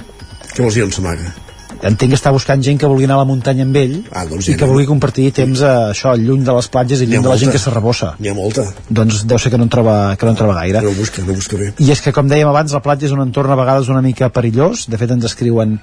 Què 0.59 0.65
vols 0.65 0.75
dir 0.75 0.83
on 0.83 0.91
s'amaga? 0.91 1.29
entenc 1.87 2.11
que 2.11 2.17
està 2.17 2.31
buscant 2.35 2.59
gent 2.59 2.79
que 2.81 2.87
vulgui 2.91 3.05
anar 3.07 3.15
a 3.15 3.21
la 3.21 3.27
muntanya 3.29 3.63
amb 3.63 3.77
ell 3.79 3.93
ah, 4.11 4.25
doncs 4.27 4.49
i 4.51 4.55
que 4.59 4.67
vulgui 4.67 4.87
compartir 4.89 5.29
temps 5.37 5.61
a 5.63 5.69
això, 5.93 6.11
lluny 6.19 6.41
de 6.43 6.55
les 6.57 6.67
platges 6.73 6.99
i 6.99 7.07
lluny 7.07 7.23
de 7.23 7.31
la 7.31 7.37
gent 7.39 7.53
que 7.53 7.61
se 7.61 7.71
rebossa 7.71 8.09
N'hi 8.19 8.31
ha 8.31 8.35
molta. 8.35 8.65
doncs 8.89 9.21
deu 9.29 9.39
ser 9.39 9.51
que 9.53 9.59
no 9.61 9.63
en 9.67 9.71
troba, 9.71 9.93
que 10.19 10.27
no 10.27 10.33
en 10.33 10.39
troba 10.41 10.57
gaire. 10.57 10.81
No 10.83 10.91
busca, 10.97 11.23
no 11.23 11.37
busca 11.37 11.55
bé. 11.61 11.69
i 11.79 11.87
és 11.93 12.01
que 12.03 12.11
com 12.15 12.27
dèiem 12.27 12.49
abans 12.51 12.75
la 12.75 12.81
platja 12.83 13.07
és 13.07 13.15
un 13.15 13.23
entorn 13.23 13.53
a 13.55 13.57
vegades 13.59 13.87
una 13.87 14.01
mica 14.03 14.27
perillós. 14.27 14.89
De 14.91 14.99
fet 14.99 15.13
ens 15.15 15.29
escriuen 15.29 15.77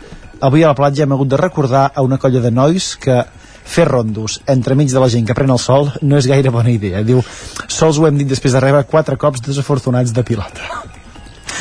avui 0.45 0.67
a 0.67 0.75
la 0.75 0.77
platja 0.77 1.07
hem 1.07 1.17
hagut 1.17 1.33
de 1.33 1.41
recordar 1.41 1.87
a 1.95 2.05
una 2.05 2.19
colla 2.21 2.45
de 2.45 2.53
nois 2.53 2.93
que 3.01 3.23
fer 3.65 3.89
rondos 3.89 4.43
entremig 4.47 4.93
de 4.93 5.01
la 5.01 5.09
gent 5.09 5.25
que 5.27 5.35
pren 5.35 5.51
el 5.51 5.59
sol 5.63 5.89
no 6.03 6.21
és 6.21 6.29
gaire 6.29 6.53
bona 6.53 6.71
idea. 6.75 7.01
Diu, 7.09 7.25
sols 7.73 7.97
ho 7.97 8.07
hem 8.07 8.21
dit 8.21 8.29
després 8.29 8.53
de 8.53 8.61
rebre 8.61 8.85
quatre 8.85 9.17
cops 9.17 9.41
desafortunats 9.49 10.13
de 10.13 10.23
pilota 10.29 10.69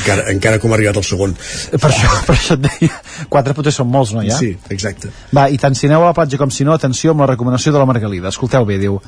Encara, 0.06 0.28
encara 0.30 0.58
com 0.62 0.70
ha 0.70 0.76
arribat 0.78 1.00
el 1.00 1.06
segon. 1.06 1.34
per 1.34 1.90
això, 1.90 2.10
per 2.28 2.36
això 2.36 2.54
et 2.54 2.66
deia 2.68 3.00
quatre 3.32 3.56
potser 3.58 3.74
són 3.74 3.90
molts, 3.90 4.14
no 4.14 4.22
ja? 4.22 4.38
Sí, 4.38 4.52
exacte. 4.70 5.10
Va, 5.34 5.48
i 5.50 5.58
tant 5.58 5.74
si 5.74 5.90
aneu 5.90 6.04
a 6.04 6.12
la 6.12 6.14
platja 6.14 6.38
com 6.38 6.52
si 6.54 6.64
no, 6.64 6.76
atenció 6.76 7.10
amb 7.10 7.26
la 7.26 7.32
recomanació 7.34 7.74
de 7.74 7.82
la 7.82 7.88
Margalida. 7.90 8.30
Escolteu 8.30 8.68
bé, 8.68 8.78
diu, 8.78 9.00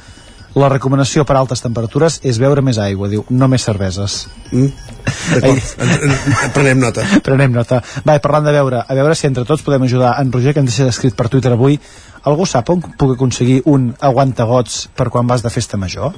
la 0.58 0.70
recomanació 0.72 1.22
per 1.28 1.36
altes 1.38 1.62
temperatures 1.62 2.18
és 2.26 2.38
beure 2.42 2.64
més 2.64 2.80
aigua, 2.82 3.06
diu, 3.12 3.22
no 3.30 3.48
més 3.52 3.62
cerveses. 3.68 4.24
Mm? 4.50 4.72
D'acord, 5.34 5.70
en, 5.84 5.92
en, 5.94 6.14
en, 6.16 6.52
prenem 6.56 6.82
nota. 6.82 7.04
Prenem 7.26 7.54
nota. 7.54 7.78
Va, 8.02 8.16
i 8.18 8.24
parlant 8.24 8.48
de 8.48 8.56
beure, 8.56 8.82
a 8.82 8.98
veure 8.98 9.14
si 9.14 9.28
entre 9.28 9.46
tots 9.46 9.62
podem 9.62 9.86
ajudar 9.86 10.16
en 10.18 10.32
Roger, 10.34 10.56
que 10.56 10.64
ens 10.64 10.72
deixa 10.72 10.90
escrit 10.90 11.14
per 11.14 11.28
Twitter 11.30 11.54
avui. 11.54 11.78
Algú 12.26 12.48
sap 12.48 12.72
on 12.74 12.82
puc 12.82 13.14
aconseguir 13.14 13.60
un 13.70 13.92
aguantagots 14.00 14.88
per 14.98 15.10
quan 15.14 15.30
vas 15.30 15.46
de 15.46 15.52
festa 15.54 15.78
major? 15.78 16.16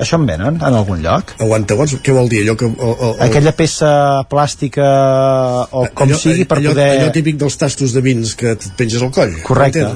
Això 0.00 0.16
en 0.16 0.24
venen 0.28 0.56
en 0.56 0.76
algun 0.76 1.02
lloc? 1.04 1.34
Aguantagots? 1.44 1.98
Què 2.04 2.14
vol 2.16 2.30
dir? 2.32 2.42
Allò 2.46 2.56
que, 2.56 2.70
o, 2.70 2.90
o, 2.90 3.10
Aquella 3.26 3.52
peça 3.56 3.90
plàstica 4.30 4.86
o 5.70 5.84
com 5.94 6.08
allò, 6.08 6.18
sigui 6.18 6.46
per 6.48 6.60
allò, 6.60 6.72
poder... 6.72 6.88
Allò 6.96 7.12
típic 7.14 7.36
dels 7.40 7.58
tastos 7.60 7.92
de 7.96 8.02
vins 8.04 8.32
que 8.38 8.54
et 8.56 8.66
penges 8.78 9.04
al 9.04 9.12
coll. 9.14 9.36
Correcte. 9.44 9.86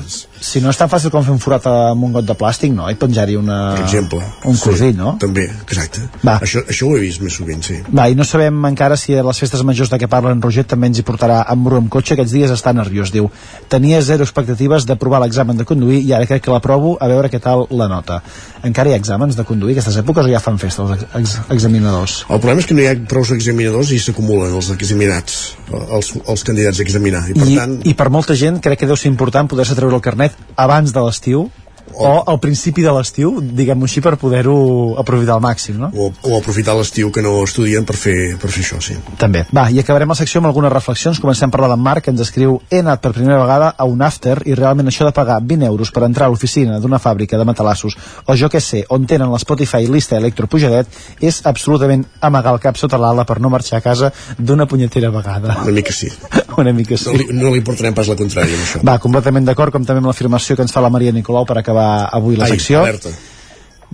Si 0.45 0.61
no 0.61 0.69
és 0.69 0.77
tan 0.77 0.91
fàcil 0.93 1.09
com 1.13 1.25
fer 1.25 1.33
un 1.33 1.41
forat 1.41 1.65
amb 1.71 2.05
un 2.05 2.13
got 2.19 2.27
de 2.29 2.37
plàstic, 2.37 2.73
no? 2.77 2.91
I 2.93 2.99
penjar-hi 3.01 3.39
una... 3.41 3.59
Per 3.79 3.85
exemple. 3.87 4.21
Un 4.51 4.59
cosill, 4.61 4.93
no? 4.99 5.15
També, 5.23 5.47
exacte. 5.65 6.05
Va. 6.21 6.37
Això, 6.45 6.61
això 6.69 6.91
ho 6.91 6.99
he 6.99 7.01
vist 7.07 7.23
més 7.25 7.39
sovint, 7.39 7.65
sí. 7.65 7.79
Va, 7.89 8.11
i 8.13 8.19
no 8.19 8.27
sabem 8.29 8.59
encara 8.69 8.99
si 9.01 9.17
a 9.17 9.25
les 9.25 9.41
festes 9.41 9.65
majors 9.65 9.89
de 9.93 9.99
què 10.03 10.11
parla 10.11 10.35
en 10.37 10.43
Roger 10.45 10.67
també 10.69 10.91
ens 10.91 11.01
hi 11.01 11.07
portarà 11.07 11.41
en 11.49 11.65
Bru 11.65 11.81
amb 11.81 11.89
cotxe. 11.93 12.13
Aquests 12.19 12.37
dies 12.37 12.53
està 12.53 12.75
nerviós, 12.77 13.15
diu. 13.15 13.31
Tenia 13.73 14.03
zero 14.05 14.27
expectatives 14.29 14.85
de 14.85 14.99
provar 15.01 15.23
l'examen 15.25 15.57
de 15.57 15.65
conduir 15.69 16.03
i 16.05 16.13
ara 16.13 16.29
crec 16.29 16.45
que 16.45 16.53
l'aprovo 16.53 16.99
a 17.01 17.09
veure 17.09 17.33
què 17.33 17.41
tal 17.41 17.65
la 17.73 17.89
nota. 17.89 18.21
Encara 18.69 18.93
hi 18.93 18.99
ha 18.99 19.01
exàmens 19.01 19.39
de 19.39 19.49
conduir 19.49 19.79
aquestes 19.79 19.94
èpoques 20.01 20.27
o 20.27 20.33
ja 20.33 20.41
fan 20.43 20.59
festa 20.61 20.85
els 20.85 21.05
ex 21.21 21.35
examinadors? 21.55 22.21
El 22.29 22.41
problema 22.43 22.62
és 22.62 22.69
que 22.69 22.77
no 22.77 22.85
hi 22.85 22.89
ha 22.91 22.95
prou 23.11 23.27
examinadors 23.37 23.93
i 23.95 24.01
s'acumulen 24.03 24.55
els 24.55 24.71
examinats, 24.75 25.41
els, 25.73 26.12
els 26.21 26.47
candidats 26.47 26.81
a 26.81 26.87
examinar. 26.87 27.25
I, 27.31 27.37
per 27.39 27.49
I, 27.49 27.59
tant, 27.59 27.77
I 27.85 27.95
per 27.99 28.09
molta 28.15 28.37
gent 28.39 28.61
crec 28.65 28.83
que 28.83 28.91
deu 28.91 28.99
ser 29.01 29.12
important 29.12 29.51
poder-se 29.51 29.77
treure 29.79 29.97
el 29.97 30.05
carnet 30.05 30.37
abans 30.57 30.95
de 30.95 31.05
l'estiu 31.05 31.49
o 31.94 32.24
al 32.31 32.40
principi 32.40 32.82
de 32.82 32.93
l'estiu, 32.94 33.39
diguem-ho 33.40 33.86
així, 33.86 34.02
per 34.05 34.16
poder-ho 34.20 34.56
aprofitar 35.01 35.36
al 35.36 35.43
màxim, 35.44 35.78
no? 35.78 35.90
o, 35.94 36.11
o 36.27 36.39
aprofitar 36.39 36.74
l'estiu 36.78 37.11
que 37.15 37.23
no 37.23 37.36
estudien 37.44 37.85
per 37.86 37.97
fer, 37.98 38.16
per 38.40 38.51
fer 38.51 38.65
això, 38.65 38.81
sí. 38.82 38.97
També. 39.20 39.44
Va, 39.55 39.69
i 39.70 39.78
acabarem 39.82 40.11
la 40.11 40.19
secció 40.19 40.40
amb 40.40 40.51
algunes 40.51 40.73
reflexions. 40.73 41.20
Comencem 41.23 41.52
per 41.52 41.62
la 41.62 41.70
d'en 41.70 41.82
Marc, 41.82 42.05
que 42.05 42.15
ens 42.15 42.24
escriu 42.24 42.59
He 42.70 42.81
anat 42.82 43.02
per 43.05 43.12
primera 43.15 43.39
vegada 43.40 43.70
a 43.78 43.86
un 43.89 44.02
after 44.02 44.40
i 44.48 44.56
realment 44.59 44.90
això 44.90 45.06
de 45.06 45.15
pagar 45.15 45.40
20 45.43 45.69
euros 45.69 45.93
per 45.94 46.05
entrar 46.09 46.27
a 46.27 46.32
l'oficina 46.32 46.81
d'una 46.82 46.98
fàbrica 47.02 47.39
de 47.39 47.47
matalassos 47.47 47.97
o 48.27 48.36
jo 48.36 48.51
que 48.51 48.61
sé, 48.61 48.85
on 48.90 49.06
tenen 49.06 49.31
l'Spotify 49.32 49.86
llista 49.86 50.19
electropujadet, 50.19 50.89
és 51.20 51.40
absolutament 51.47 52.05
amagar 52.20 52.55
el 52.55 52.62
cap 52.62 52.78
sota 52.81 52.98
l'ala 53.01 53.27
per 53.28 53.40
no 53.40 53.51
marxar 53.52 53.78
a 53.78 53.85
casa 53.85 54.11
d'una 54.39 54.66
punyetera 54.66 55.11
vegada. 55.15 55.61
Una 55.62 55.77
mica 55.77 55.93
sí. 55.93 56.11
Una 56.61 56.73
mica 56.73 56.97
sí. 56.98 57.11
No 57.11 57.19
li, 57.19 57.27
no 57.35 57.55
li 57.55 57.62
portarem 57.66 57.94
pas 57.94 58.09
la 58.11 58.16
contrària 58.19 58.55
amb 58.55 58.66
això. 58.66 58.82
Va, 58.86 58.98
completament 59.02 59.47
d'acord, 59.47 59.74
com 59.74 59.86
també 59.86 60.02
amb 60.02 60.11
l'afirmació 60.11 60.56
que 60.56 60.65
ens 60.66 60.74
fa 60.74 60.82
la 60.85 60.93
Maria 60.94 61.12
Nicolau 61.15 61.47
per 61.48 61.59
acabar 61.59 61.74
avui 61.79 62.37
la 62.37 62.47
Ai, 62.47 62.57
secció. 62.57 62.83
alerta. 62.83 63.11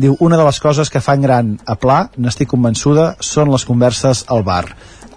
Diu, 0.01 0.15
una 0.21 0.39
de 0.39 0.45
les 0.47 0.61
coses 0.61 0.89
que 0.89 1.01
fan 1.05 1.21
gran 1.21 1.59
a 1.67 1.75
Pla, 1.77 2.11
n'estic 2.17 2.49
convençuda, 2.49 3.17
són 3.21 3.51
les 3.53 3.67
converses 3.69 4.25
al 4.29 4.43
bar. 4.47 4.65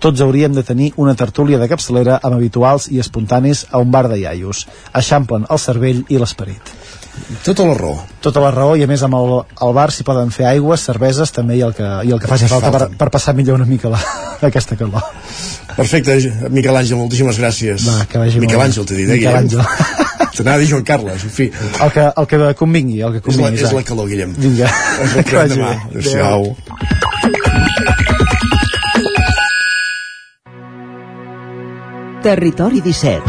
Tots 0.03 0.19
hauríem 0.19 0.51
de 0.51 0.63
tenir 0.67 0.89
una 0.99 1.13
tertúlia 1.15 1.59
de 1.61 1.69
capçalera 1.71 2.17
amb 2.21 2.35
habituals 2.35 2.89
i 2.91 2.99
espontanis 2.99 3.65
a 3.71 3.79
un 3.79 3.91
bar 3.91 4.09
de 4.11 4.17
iaios. 4.19 4.65
Eixamplen 4.93 5.45
el 5.49 5.61
cervell 5.63 6.01
i 6.09 6.19
l'esperit. 6.19 6.73
Tota 7.45 7.63
la 7.63 7.75
raó. 7.77 7.93
Tota 8.19 8.41
la 8.43 8.49
raó, 8.51 8.73
i 8.75 8.83
a 8.83 8.87
més 8.89 9.03
amb 9.05 9.15
el, 9.15 9.31
el 9.63 9.73
bar 9.77 9.91
s'hi 9.93 10.03
poden 10.03 10.33
fer 10.33 10.49
aigües, 10.49 10.83
cerveses, 10.83 11.31
també 11.31 11.55
i 11.55 11.61
el 11.63 11.71
que, 11.77 11.87
i 12.03 12.11
el 12.11 12.19
que 12.19 12.27
faci 12.27 12.49
falta 12.51 12.71
per, 12.73 12.89
per 12.97 13.09
passar 13.13 13.35
millor 13.37 13.61
una 13.61 13.69
mica 13.69 13.91
la, 13.93 14.01
aquesta 14.49 14.75
calor. 14.75 15.05
Perfecte, 15.77 16.17
Miquel 16.51 16.75
Àngel, 16.75 16.97
moltíssimes 16.99 17.39
gràcies. 17.39 17.87
Va, 17.87 18.03
que 18.09 18.19
vagi 18.19 18.41
Miquel. 18.43 18.59
Àngel, 18.65 18.89
t'he 18.89 18.99
dit, 18.99 19.07
eh, 19.07 19.15
Miquel? 19.15 19.39
Àngel. 19.45 19.63
T'anava 20.35 20.55
a 20.57 20.59
dir 20.63 20.69
Joan 20.71 20.83
Carles, 20.83 21.23
en 21.23 21.29
fi. 21.29 21.49
El 21.83 21.91
que, 21.93 22.07
el 22.17 22.27
que 22.27 22.39
convingui, 22.57 23.01
el 23.05 23.11
que 23.19 23.21
És 23.29 23.37
la, 23.37 23.43
convingui. 23.43 23.63
és 23.67 23.73
la 23.77 23.83
calor, 23.83 24.07
Guillem. 24.09 24.33
Vinga, 24.37 24.69
Ens 25.03 25.13
vagi 25.31 25.55
demà. 25.55 25.73
bé. 25.93 25.99
Adéu-siau. 25.99 26.55
Territori 32.21 32.79
17. 32.81 33.21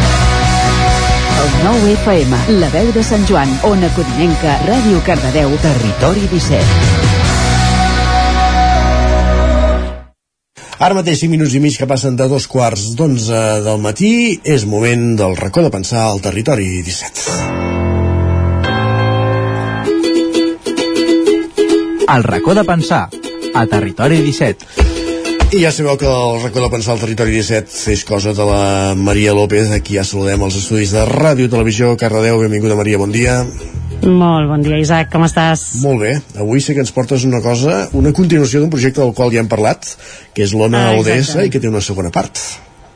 El 1.45 1.65
9 1.65 1.93
FM, 2.05 2.37
la 2.61 2.69
veu 2.71 2.93
de 2.95 3.03
Sant 3.03 3.27
Joan, 3.29 3.51
Ona 3.67 3.91
Codinenca, 3.97 4.55
Ràdio 4.69 5.03
Cardedeu, 5.07 5.51
Territori 5.65 6.29
17. 6.31 7.04
Ara 10.79 10.95
mateix 10.99 11.21
5 11.23 11.31
minuts 11.31 11.55
i 11.55 11.61
mig 11.63 11.77
que 11.79 11.87
passen 11.87 12.17
de 12.19 12.27
dos 12.31 12.49
quarts 12.51 12.95
d'onze 12.99 13.43
del 13.63 13.79
matí 13.83 14.41
és 14.43 14.65
moment 14.67 15.15
del 15.21 15.37
racó 15.39 15.63
de 15.63 15.71
pensar 15.71 16.09
al 16.09 16.21
territori 16.25 16.83
17. 16.83 17.55
El 22.15 22.23
racó 22.27 22.55
de 22.55 22.65
pensar 22.65 23.09
a 23.55 23.67
Territori 23.67 24.19
17. 24.23 24.67
I 25.55 25.63
ja 25.63 25.71
sabeu 25.73 25.97
que 25.97 26.11
el 26.11 26.43
racó 26.43 26.61
de 26.61 26.69
pensar 26.71 26.93
al 26.95 27.01
territori 27.01 27.33
17 27.39 27.93
és 27.95 28.03
cosa 28.05 28.35
de 28.35 28.45
la 28.45 28.95
Maria 28.99 29.33
López, 29.33 29.71
aquí 29.71 29.95
ja 29.97 30.05
saludem 30.05 30.43
els 30.43 30.59
estudis 30.59 30.93
de 30.93 31.07
Ràdio 31.07 31.49
Televisió 31.51 31.95
Cardedeu. 31.97 32.43
Benvinguda 32.43 32.77
Maria, 32.77 32.99
bon 32.99 33.15
dia. 33.15 33.41
Molt 34.03 34.49
bon 34.51 34.61
dia, 34.65 34.77
Isaac, 34.83 35.09
com 35.13 35.23
estàs? 35.25 35.63
Molt 35.85 36.03
bé, 36.03 36.11
avui 36.41 36.61
sé 36.61 36.75
que 36.77 36.83
ens 36.85 36.91
portes 36.93 37.25
una 37.25 37.41
cosa, 37.45 37.87
una 37.97 38.13
continuació 38.13 38.61
d'un 38.61 38.71
projecte 38.73 39.01
del 39.01 39.15
qual 39.17 39.33
ja 39.33 39.41
hem 39.41 39.49
parlat, 39.49 39.95
que 40.35 40.43
és 40.45 40.53
l'Ona 40.53 40.91
Ah, 40.91 40.99
ODS 40.99 41.15
exactament. 41.23 41.47
i 41.47 41.51
que 41.55 41.61
té 41.61 41.69
una 41.69 41.81
segona 41.81 42.11
part. 42.11 42.37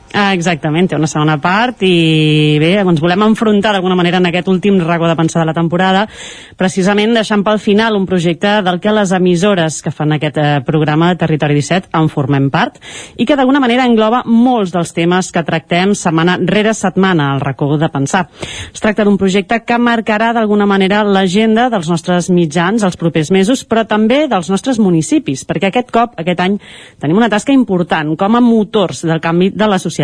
Ah, 0.09 0.33
exactament, 0.33 0.87
té 0.89 0.97
una 0.97 1.05
segona 1.05 1.35
part 1.37 1.83
i 1.85 2.57
bé, 2.57 2.71
ens 2.81 3.01
volem 3.01 3.27
enfrontar 3.27 3.75
d'alguna 3.75 3.93
manera 3.93 4.17
en 4.17 4.25
aquest 4.25 4.47
últim 4.49 4.79
racó 4.81 5.05
de 5.05 5.15
pensar 5.15 5.43
de 5.43 5.45
la 5.45 5.53
temporada, 5.53 6.07
precisament 6.57 7.13
deixant 7.13 7.43
pel 7.45 7.59
final 7.61 7.93
un 7.93 8.07
projecte 8.09 8.55
del 8.65 8.79
que 8.81 8.93
les 8.95 9.11
emissores 9.13 9.77
que 9.85 9.93
fan 9.93 10.15
aquest 10.15 10.39
eh, 10.41 10.47
programa 10.65 11.11
Territori 11.13 11.53
17 11.59 11.93
en 11.99 12.09
formem 12.09 12.47
part 12.49 12.79
i 13.21 13.27
que 13.29 13.37
d'alguna 13.37 13.61
manera 13.61 13.85
engloba 13.85 14.23
molts 14.25 14.73
dels 14.73 14.95
temes 14.97 15.29
que 15.29 15.43
tractem 15.45 15.93
setmana 15.93 16.39
rere 16.41 16.73
setmana 16.73 17.29
al 17.35 17.43
racó 17.45 17.77
de 17.77 17.91
pensar. 17.93 18.25
Es 18.73 18.81
tracta 18.81 19.05
d'un 19.05 19.19
projecte 19.21 19.61
que 19.61 19.77
marcarà 19.77 20.31
d'alguna 20.33 20.65
manera 20.65 21.03
l'agenda 21.05 21.67
dels 21.69 21.89
nostres 21.93 22.31
mitjans 22.33 22.81
els 22.81 22.97
propers 22.97 23.29
mesos, 23.29 23.61
però 23.61 23.85
també 23.85 24.23
dels 24.25 24.49
nostres 24.49 24.81
municipis, 24.81 25.45
perquè 25.45 25.69
aquest 25.69 25.93
cop, 25.93 26.17
aquest 26.17 26.41
any, 26.41 26.57
tenim 26.97 27.21
una 27.21 27.29
tasca 27.29 27.53
important 27.53 28.17
com 28.17 28.35
a 28.35 28.41
motors 28.41 29.05
del 29.05 29.21
canvi 29.21 29.53
de 29.53 29.69
la 29.69 29.77
societat. 29.77 29.98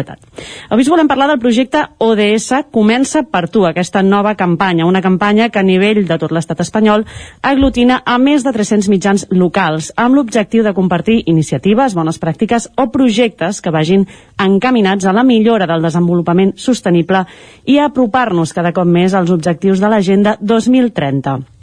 Avui 0.69 0.84
us 0.84 0.89
volem 0.91 1.07
parlar 1.07 1.30
del 1.31 1.39
projecte 1.39 1.81
ODS 2.03 2.65
Comença 2.72 3.23
per 3.23 3.47
tu, 3.49 3.63
aquesta 3.65 4.01
nova 4.03 4.35
campanya, 4.35 4.85
una 4.85 5.01
campanya 5.01 5.49
que 5.49 5.61
a 5.61 5.63
nivell 5.63 6.03
de 6.07 6.17
tot 6.19 6.34
l'estat 6.35 6.59
espanyol 6.65 7.05
aglutina 7.41 8.01
a 8.05 8.17
més 8.19 8.43
de 8.43 8.51
300 8.51 8.89
mitjans 8.91 9.26
locals, 9.31 9.91
amb 9.95 10.15
l'objectiu 10.17 10.63
de 10.65 10.76
compartir 10.76 11.22
iniciatives, 11.31 11.95
bones 11.95 12.19
pràctiques 12.19 12.69
o 12.76 12.89
projectes 12.91 13.61
que 13.61 13.72
vagin 13.72 14.05
encaminats 14.41 15.05
a 15.05 15.15
la 15.15 15.23
millora 15.23 15.69
del 15.69 15.85
desenvolupament 15.85 16.55
sostenible 16.59 17.26
i 17.65 17.80
a 17.80 17.89
apropar-nos 17.89 18.53
cada 18.53 18.73
cop 18.76 18.88
més 18.88 19.13
als 19.13 19.31
objectius 19.31 19.80
de 19.80 19.91
l'Agenda 19.91 20.38
2030. 20.41 21.55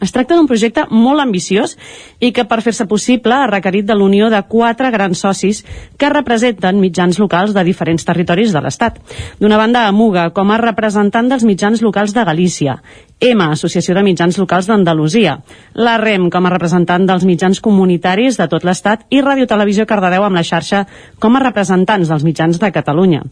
Es 0.00 0.12
tracta 0.12 0.36
d'un 0.36 0.48
projecte 0.48 0.86
molt 0.90 1.22
ambiciós 1.22 1.76
i 2.20 2.32
que 2.36 2.44
per 2.48 2.60
fer-se 2.64 2.86
possible 2.90 3.34
ha 3.34 3.48
requerit 3.50 3.86
de 3.88 3.96
l'unió 3.96 4.28
de 4.32 4.42
quatre 4.48 4.90
grans 4.94 5.22
socis 5.24 5.62
que 5.96 6.10
representen 6.12 6.80
mitjans 6.80 7.20
locals 7.22 7.54
de 7.56 7.64
diferents 7.64 8.04
territoris 8.04 8.52
de 8.52 8.62
l'Estat. 8.62 9.00
D'una 9.40 9.58
banda, 9.60 9.86
Amuga, 9.88 10.28
com 10.36 10.52
a 10.52 10.60
representant 10.60 11.30
dels 11.30 11.46
mitjans 11.48 11.82
locals 11.82 12.14
de 12.16 12.24
Galícia, 12.24 12.80
EMA, 13.18 13.46
Associació 13.54 13.94
de 13.96 14.02
Mitjans 14.04 14.36
Locals 14.36 14.66
d'Andalusia, 14.68 15.38
la 15.72 15.94
REM, 15.96 16.26
com 16.28 16.44
a 16.44 16.50
representant 16.52 17.06
dels 17.08 17.22
mitjans 17.24 17.62
comunitaris 17.64 18.36
de 18.36 18.44
tot 18.52 18.64
l'Estat 18.68 19.06
i 19.08 19.22
Radio 19.24 19.46
Televisió 19.48 19.86
Cardedeu 19.88 20.26
amb 20.26 20.36
la 20.36 20.42
xarxa 20.44 20.82
com 21.18 21.32
a 21.32 21.40
representants 21.40 22.10
dels 22.12 22.26
mitjans 22.28 22.60
de 22.60 22.68
Catalunya. 22.74 23.22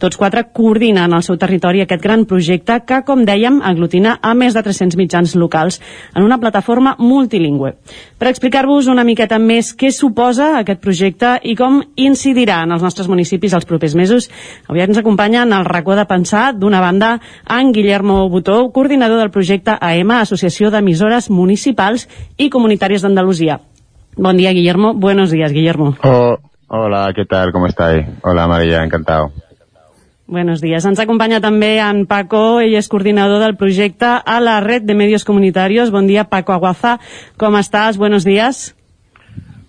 Tots 0.00 0.16
quatre 0.16 0.46
coordinen 0.56 1.12
al 1.12 1.26
seu 1.26 1.36
territori 1.36 1.82
aquest 1.84 2.00
gran 2.00 2.24
projecte 2.24 2.78
que, 2.88 3.02
com 3.04 3.26
dèiem, 3.28 3.58
aglutina 3.60 4.14
a 4.22 4.32
més 4.32 4.56
de 4.56 4.62
300 4.64 4.96
mitjans 4.96 5.36
locals 5.36 5.76
en 6.14 6.24
una 6.24 6.40
plataforma 6.40 6.96
multilingüe. 6.98 7.74
Per 8.16 8.32
explicar-vos 8.32 8.88
una 8.88 9.04
miqueta 9.04 9.36
més 9.36 9.74
què 9.76 9.92
suposa 9.92 10.54
aquest 10.62 10.80
projecte 10.80 11.34
i 11.44 11.52
com 11.52 11.82
incidirà 12.00 12.62
en 12.64 12.72
els 12.72 12.86
nostres 12.86 13.12
municipis 13.12 13.52
els 13.52 13.68
propers 13.68 13.92
mesos, 13.92 14.30
avui 14.72 14.80
ens 14.88 15.04
acompanya 15.04 15.44
en 15.44 15.52
el 15.52 15.68
racó 15.68 16.00
de 16.00 16.08
pensar, 16.08 16.54
d'una 16.56 16.80
banda, 16.80 17.18
en 17.44 17.76
Guillermo 17.76 18.22
Botó, 18.32 18.70
coordinador 18.72 19.20
del 19.20 19.33
projecte 19.34 19.74
AEMA, 19.74 20.22
Associació 20.22 20.70
d'Emissores 20.70 21.28
Municipals 21.30 22.06
i 22.38 22.50
Comunitàries 22.54 23.02
d'Andalusia. 23.02 23.58
Bon 24.16 24.36
dia, 24.38 24.54
Guillermo. 24.54 24.94
Buenos 24.94 25.30
días, 25.34 25.52
Guillermo. 25.52 25.96
Oh, 26.04 26.38
hola, 26.68 27.10
¿qué 27.14 27.24
tal? 27.26 27.50
¿Cómo 27.50 27.66
estáis? 27.66 28.06
Hola 28.22 28.46
María, 28.46 28.84
encantado. 28.84 29.32
Buenos 30.26 30.62
días. 30.62 30.86
Ens 30.88 31.02
acompanya 31.02 31.42
també 31.44 31.74
en 31.84 32.06
Paco, 32.08 32.62
ell 32.64 32.78
és 32.78 32.88
coordinador 32.88 33.42
del 33.42 33.58
projecte 33.60 34.08
a 34.08 34.38
la 34.40 34.56
red 34.64 34.86
de 34.88 34.96
medios 34.96 35.24
comunitarios. 35.28 35.90
Bon 35.92 36.06
dia, 36.08 36.24
Paco 36.24 36.54
Aguaza. 36.54 36.98
¿Cómo 37.36 37.58
estás? 37.58 37.98
Buenos 37.98 38.24
días. 38.24 38.74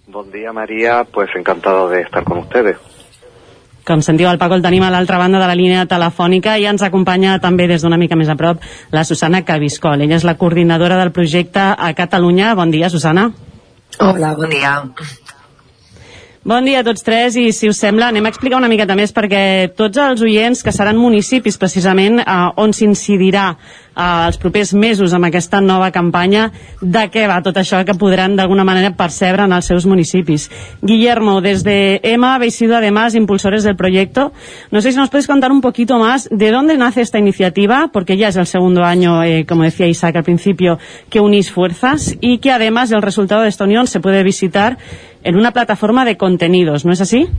Buen 0.08 0.32
día, 0.32 0.54
María. 0.54 1.04
Pues 1.12 1.30
encantado 1.36 1.90
de 1.90 2.02
estar 2.02 2.24
con 2.24 2.38
ustedes. 2.38 2.78
Com 3.86 4.02
sentiu, 4.02 4.26
el 4.32 4.40
Paco 4.42 4.58
el 4.58 4.64
tenim 4.66 4.82
a 4.82 4.90
l'altra 4.90 5.20
banda 5.22 5.38
de 5.38 5.46
la 5.46 5.58
línia 5.58 5.84
telefònica 5.86 6.56
i 6.58 6.66
ens 6.66 6.82
acompanya 6.82 7.38
també 7.42 7.68
des 7.70 7.86
d'una 7.86 8.00
mica 8.02 8.18
més 8.18 8.32
a 8.34 8.36
prop 8.40 8.64
la 8.92 9.04
Susana 9.06 9.44
Cabiscol. 9.46 10.02
Ella 10.02 10.18
és 10.18 10.26
la 10.26 10.38
coordinadora 10.42 10.98
del 10.98 11.14
projecte 11.14 11.62
a 11.62 11.94
Catalunya. 11.94 12.56
Bon 12.58 12.74
dia, 12.74 12.90
Susana. 12.90 13.30
Hola, 14.00 14.34
bon 14.34 14.50
dia. 14.50 14.80
Bon 16.46 16.66
dia 16.66 16.82
a 16.82 16.86
tots 16.86 17.02
tres 17.02 17.34
i 17.42 17.48
si 17.58 17.66
us 17.70 17.80
sembla 17.82 18.12
anem 18.12 18.26
a 18.28 18.30
explicar 18.30 18.60
una 18.60 18.68
miqueta 18.70 18.94
més 18.94 19.10
perquè 19.14 19.72
tots 19.74 19.98
els 19.98 20.22
oients 20.22 20.60
que 20.62 20.74
seran 20.74 21.00
municipis 21.02 21.58
precisament 21.58 22.20
eh, 22.22 22.36
on 22.62 22.70
s'incidirà 22.70 23.48
els 23.96 24.38
propers 24.38 24.74
mesos 24.74 25.14
amb 25.14 25.26
aquesta 25.26 25.62
nova 25.62 25.92
campanya, 25.96 26.50
de 26.82 27.06
què 27.12 27.26
va 27.32 27.42
tot 27.44 27.58
això 27.58 27.80
que 27.88 27.96
podran 27.96 28.36
d'alguna 28.36 28.66
manera 28.68 28.92
percebre 28.98 29.46
en 29.48 29.56
els 29.56 29.66
seus 29.66 29.86
municipis. 29.86 30.50
Guillermo, 30.82 31.40
desde 31.42 32.02
EMA 32.04 32.36
habéis 32.36 32.56
sido 32.56 32.76
además 32.76 33.16
impulsores 33.16 33.64
del 33.64 33.76
proyecto. 33.76 34.34
No 34.72 34.82
sé 34.82 34.92
si 34.92 34.98
nos 34.98 35.10
puedes 35.10 35.28
contar 35.28 35.52
un 35.52 35.62
poquito 35.62 35.98
más 36.00 36.28
de 36.32 36.52
dónde 36.52 36.78
nace 36.78 37.02
esta 37.02 37.20
iniciativa, 37.20 37.90
porque 37.92 38.18
ya 38.18 38.28
es 38.28 38.36
el 38.36 38.48
segundo 38.48 38.84
año, 38.84 39.24
eh, 39.24 39.46
como 39.48 39.64
decía 39.64 39.88
Isaac 39.88 40.18
al 40.18 40.24
principio, 40.24 40.78
que 41.10 41.20
unís 41.20 41.52
fuerzas 41.52 42.16
y 42.20 42.40
que 42.40 42.52
además 42.52 42.92
el 42.92 43.02
resultado 43.02 43.44
de 43.44 43.50
esta 43.50 43.64
unión 43.64 43.88
se 43.88 44.00
puede 44.00 44.24
visitar 44.24 44.78
en 45.24 45.36
una 45.36 45.52
plataforma 45.52 46.06
de 46.06 46.18
contenidos, 46.18 46.86
¿no 46.86 46.92
es 46.92 47.02
así? 47.02 47.16
Sí, 47.16 47.30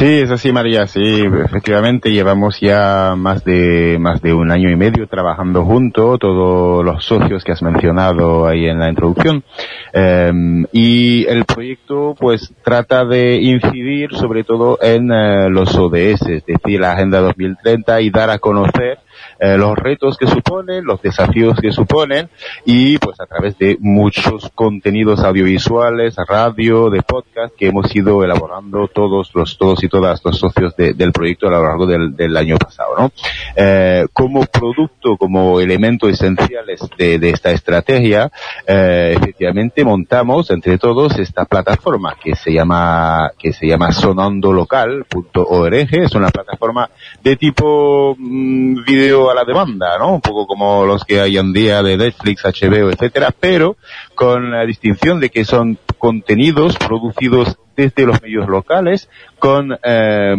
es 0.00 0.30
así, 0.30 0.52
María. 0.52 0.86
Sí, 0.86 1.22
efectivamente 1.44 2.10
llevamos 2.10 2.58
ya 2.60 3.14
más 3.16 3.44
de 3.44 3.98
más 4.00 4.22
de 4.22 4.32
un 4.32 4.50
año 4.50 4.70
y 4.70 4.76
medio 4.76 5.06
trabajando 5.06 5.64
juntos, 5.64 6.18
todos 6.18 6.84
los 6.84 7.04
socios 7.04 7.44
que 7.44 7.52
has 7.52 7.62
mencionado 7.62 8.46
ahí 8.46 8.66
en 8.66 8.78
la 8.78 8.88
introducción. 8.88 9.44
Eh, 9.92 10.32
y 10.72 11.26
el 11.26 11.44
proyecto, 11.44 12.14
pues, 12.18 12.54
trata 12.64 13.04
de 13.04 13.36
incidir 13.36 14.14
sobre 14.14 14.44
todo 14.44 14.78
en 14.80 15.12
eh, 15.12 15.50
los 15.50 15.76
ODS, 15.76 16.26
es 16.28 16.46
decir, 16.46 16.80
la 16.80 16.92
Agenda 16.92 17.20
2030 17.20 18.00
y 18.00 18.10
dar 18.10 18.30
a 18.30 18.38
conocer 18.38 18.98
eh, 19.42 19.56
los 19.58 19.76
retos 19.76 20.16
que 20.16 20.28
suponen, 20.28 20.84
los 20.84 21.02
desafíos 21.02 21.58
que 21.60 21.72
suponen 21.72 22.28
y 22.64 22.96
pues 22.98 23.18
a 23.20 23.26
través 23.26 23.58
de 23.58 23.76
muchos 23.80 24.48
contenidos 24.54 25.24
audiovisuales, 25.24 26.14
radio, 26.28 26.90
de 26.90 27.02
podcast 27.02 27.52
que 27.56 27.66
hemos 27.66 27.92
ido 27.96 28.22
elaborando 28.22 28.86
todos 28.86 29.34
los 29.34 29.58
todos 29.58 29.82
y 29.82 29.88
todas 29.88 30.24
los 30.24 30.38
socios 30.38 30.76
del 30.76 31.10
proyecto 31.10 31.48
a 31.48 31.50
lo 31.50 31.64
largo 31.64 31.86
del, 31.86 32.36
año 32.36 32.56
pasado, 32.56 32.94
¿no? 32.96 33.12
Eh, 33.56 34.06
como 34.12 34.44
producto, 34.44 35.16
como 35.16 35.58
elemento 35.60 36.08
esenciales 36.08 36.80
de, 36.96 37.30
esta 37.30 37.50
estrategia, 37.50 38.30
eh, 38.64 39.14
efectivamente 39.16 39.84
montamos 39.84 40.52
entre 40.52 40.78
todos 40.78 41.18
esta 41.18 41.46
plataforma 41.46 42.16
que 42.22 42.36
se 42.36 42.52
llama 42.52 43.32
que 43.36 43.52
se 43.52 43.66
llama 43.66 43.90
sonandolocal.org, 43.90 45.88
es 45.90 46.14
una 46.14 46.30
plataforma 46.30 46.88
de 47.24 47.34
tipo 47.36 48.14
mm, 48.16 48.84
video 48.84 49.31
a 49.32 49.34
la 49.34 49.44
demanda, 49.44 49.98
¿no? 49.98 50.14
Un 50.14 50.20
poco 50.20 50.46
como 50.46 50.84
los 50.86 51.04
que 51.04 51.20
hay 51.20 51.36
en 51.36 51.52
día 51.52 51.82
de 51.82 51.96
Netflix, 51.96 52.44
HBO, 52.44 52.90
etcétera, 52.90 53.34
pero 53.38 53.76
con 54.14 54.50
la 54.50 54.64
distinción 54.64 55.20
de 55.20 55.30
que 55.30 55.44
son 55.44 55.78
contenidos 55.98 56.76
producidos 56.76 57.56
desde 57.76 58.06
los 58.06 58.20
medios 58.20 58.48
locales 58.48 59.08
con 59.38 59.76
eh, 59.82 60.34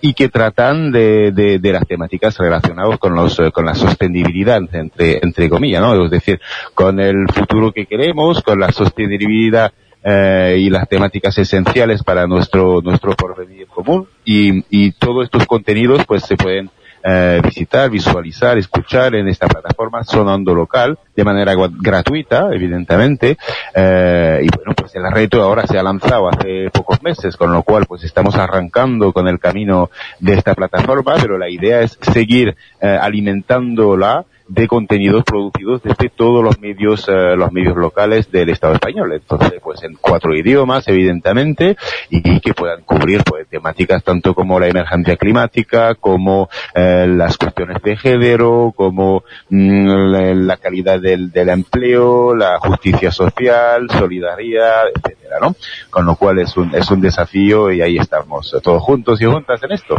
y 0.00 0.14
que 0.14 0.28
tratan 0.28 0.90
de, 0.92 1.60
las 1.60 1.86
temáticas 1.86 2.38
relacionadas 2.38 2.98
con 2.98 3.14
los 3.14 3.40
con 3.52 3.66
la 3.66 3.74
sostenibilidad 3.74 4.62
entre 4.72 5.18
entre 5.22 5.50
comillas 5.50 5.82
no 5.82 6.04
es 6.04 6.10
decir 6.10 6.40
con 6.72 7.00
el 7.00 7.26
futuro 7.34 7.72
que 7.72 7.86
queremos 7.86 8.42
con 8.42 8.60
la 8.60 8.72
sostenibilidad 8.72 9.72
eh, 10.02 10.56
y 10.60 10.70
las 10.70 10.88
temáticas 10.88 11.36
esenciales 11.36 12.02
para 12.04 12.26
nuestro 12.26 12.80
nuestro 12.80 13.14
porvenir 13.14 13.66
común 13.66 14.06
y 14.24 14.92
todos 14.92 15.24
estos 15.24 15.46
contenidos 15.46 16.06
pues 16.06 16.22
se 16.22 16.36
pueden 16.36 16.70
eh, 17.02 17.40
visitar, 17.42 17.90
visualizar, 17.90 18.58
escuchar 18.58 19.14
en 19.14 19.28
esta 19.28 19.46
plataforma 19.46 20.04
Sonando 20.04 20.54
Local 20.54 20.98
de 21.14 21.24
manera 21.24 21.54
gratuita, 21.80 22.48
evidentemente. 22.52 23.36
Eh, 23.74 24.40
y 24.44 24.56
bueno, 24.56 24.74
pues 24.76 24.94
el 24.94 25.10
reto 25.10 25.42
ahora 25.42 25.66
se 25.66 25.78
ha 25.78 25.82
lanzado 25.82 26.28
hace 26.28 26.70
pocos 26.70 27.02
meses, 27.02 27.36
con 27.36 27.52
lo 27.52 27.62
cual 27.62 27.86
pues 27.86 28.04
estamos 28.04 28.36
arrancando 28.36 29.12
con 29.12 29.28
el 29.28 29.38
camino 29.38 29.90
de 30.20 30.34
esta 30.34 30.54
plataforma, 30.54 31.14
pero 31.20 31.38
la 31.38 31.48
idea 31.48 31.80
es 31.80 31.98
seguir 32.00 32.56
eh, 32.80 32.98
alimentándola 33.00 34.24
de 34.48 34.66
contenidos 34.66 35.24
producidos 35.24 35.82
desde 35.82 36.08
todos 36.08 36.42
los 36.42 36.58
medios, 36.58 37.06
eh, 37.08 37.36
los 37.36 37.52
medios 37.52 37.76
locales 37.76 38.30
del 38.32 38.48
Estado 38.48 38.74
español. 38.74 39.12
Entonces, 39.12 39.60
pues 39.62 39.82
en 39.82 39.96
cuatro 40.00 40.34
idiomas, 40.34 40.88
evidentemente, 40.88 41.76
y, 42.08 42.40
que 42.40 42.54
puedan 42.54 42.82
cubrir 42.82 43.22
pues 43.24 43.46
temáticas 43.48 44.02
tanto 44.02 44.34
como 44.34 44.58
la 44.58 44.68
emergencia 44.68 45.16
climática, 45.16 45.94
como 45.96 46.48
eh, 46.74 47.06
las 47.08 47.36
cuestiones 47.36 47.82
de 47.82 47.96
género, 47.96 48.72
como 48.74 49.24
mm, 49.50 50.46
la, 50.46 50.56
calidad 50.56 51.00
del, 51.00 51.30
del, 51.30 51.48
empleo, 51.50 52.34
la 52.34 52.58
justicia 52.58 53.10
social, 53.10 53.88
solidaridad, 53.90 54.84
etcétera, 54.94 55.38
¿no? 55.40 55.54
Con 55.90 56.06
lo 56.06 56.16
cual 56.16 56.38
es 56.38 56.56
un, 56.56 56.74
es 56.74 56.90
un 56.90 57.00
desafío 57.00 57.70
y 57.70 57.82
ahí 57.82 57.98
estamos 57.98 58.56
todos 58.62 58.82
juntos 58.82 59.20
y 59.20 59.24
juntas 59.26 59.62
en 59.62 59.72
esto. 59.72 59.96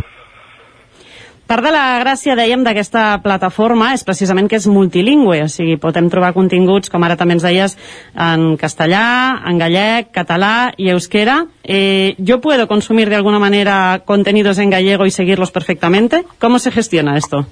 Part 1.49 1.65
de 1.65 1.71
la 1.73 1.97
gràcia, 1.97 2.35
dèiem, 2.37 2.61
d'aquesta 2.61 3.23
plataforma 3.23 3.87
és 3.95 4.03
precisament 4.05 4.45
que 4.45 4.59
és 4.59 4.67
multilingüe, 4.69 5.39
o 5.41 5.47
sigui, 5.49 5.79
podem 5.81 6.05
trobar 6.13 6.29
continguts, 6.35 6.91
com 6.93 7.01
ara 7.07 7.15
també 7.17 7.33
ens 7.39 7.45
deies, 7.47 7.73
en 8.13 8.51
castellà, 8.61 9.01
en 9.49 9.57
gallec, 9.57 10.11
català 10.13 10.69
i 10.77 10.91
euskera. 10.93 11.39
Eh, 11.63 12.13
¿Yo 12.19 12.37
puedo 12.39 12.67
consumir 12.67 13.09
de 13.09 13.15
alguna 13.15 13.39
manera 13.39 14.03
contenidos 14.05 14.59
en 14.59 14.69
gallego 14.69 15.07
y 15.07 15.11
seguirlos 15.11 15.49
perfectamente? 15.49 16.23
¿Cómo 16.37 16.59
se 16.59 16.69
gestiona 16.69 17.17
esto? 17.17 17.47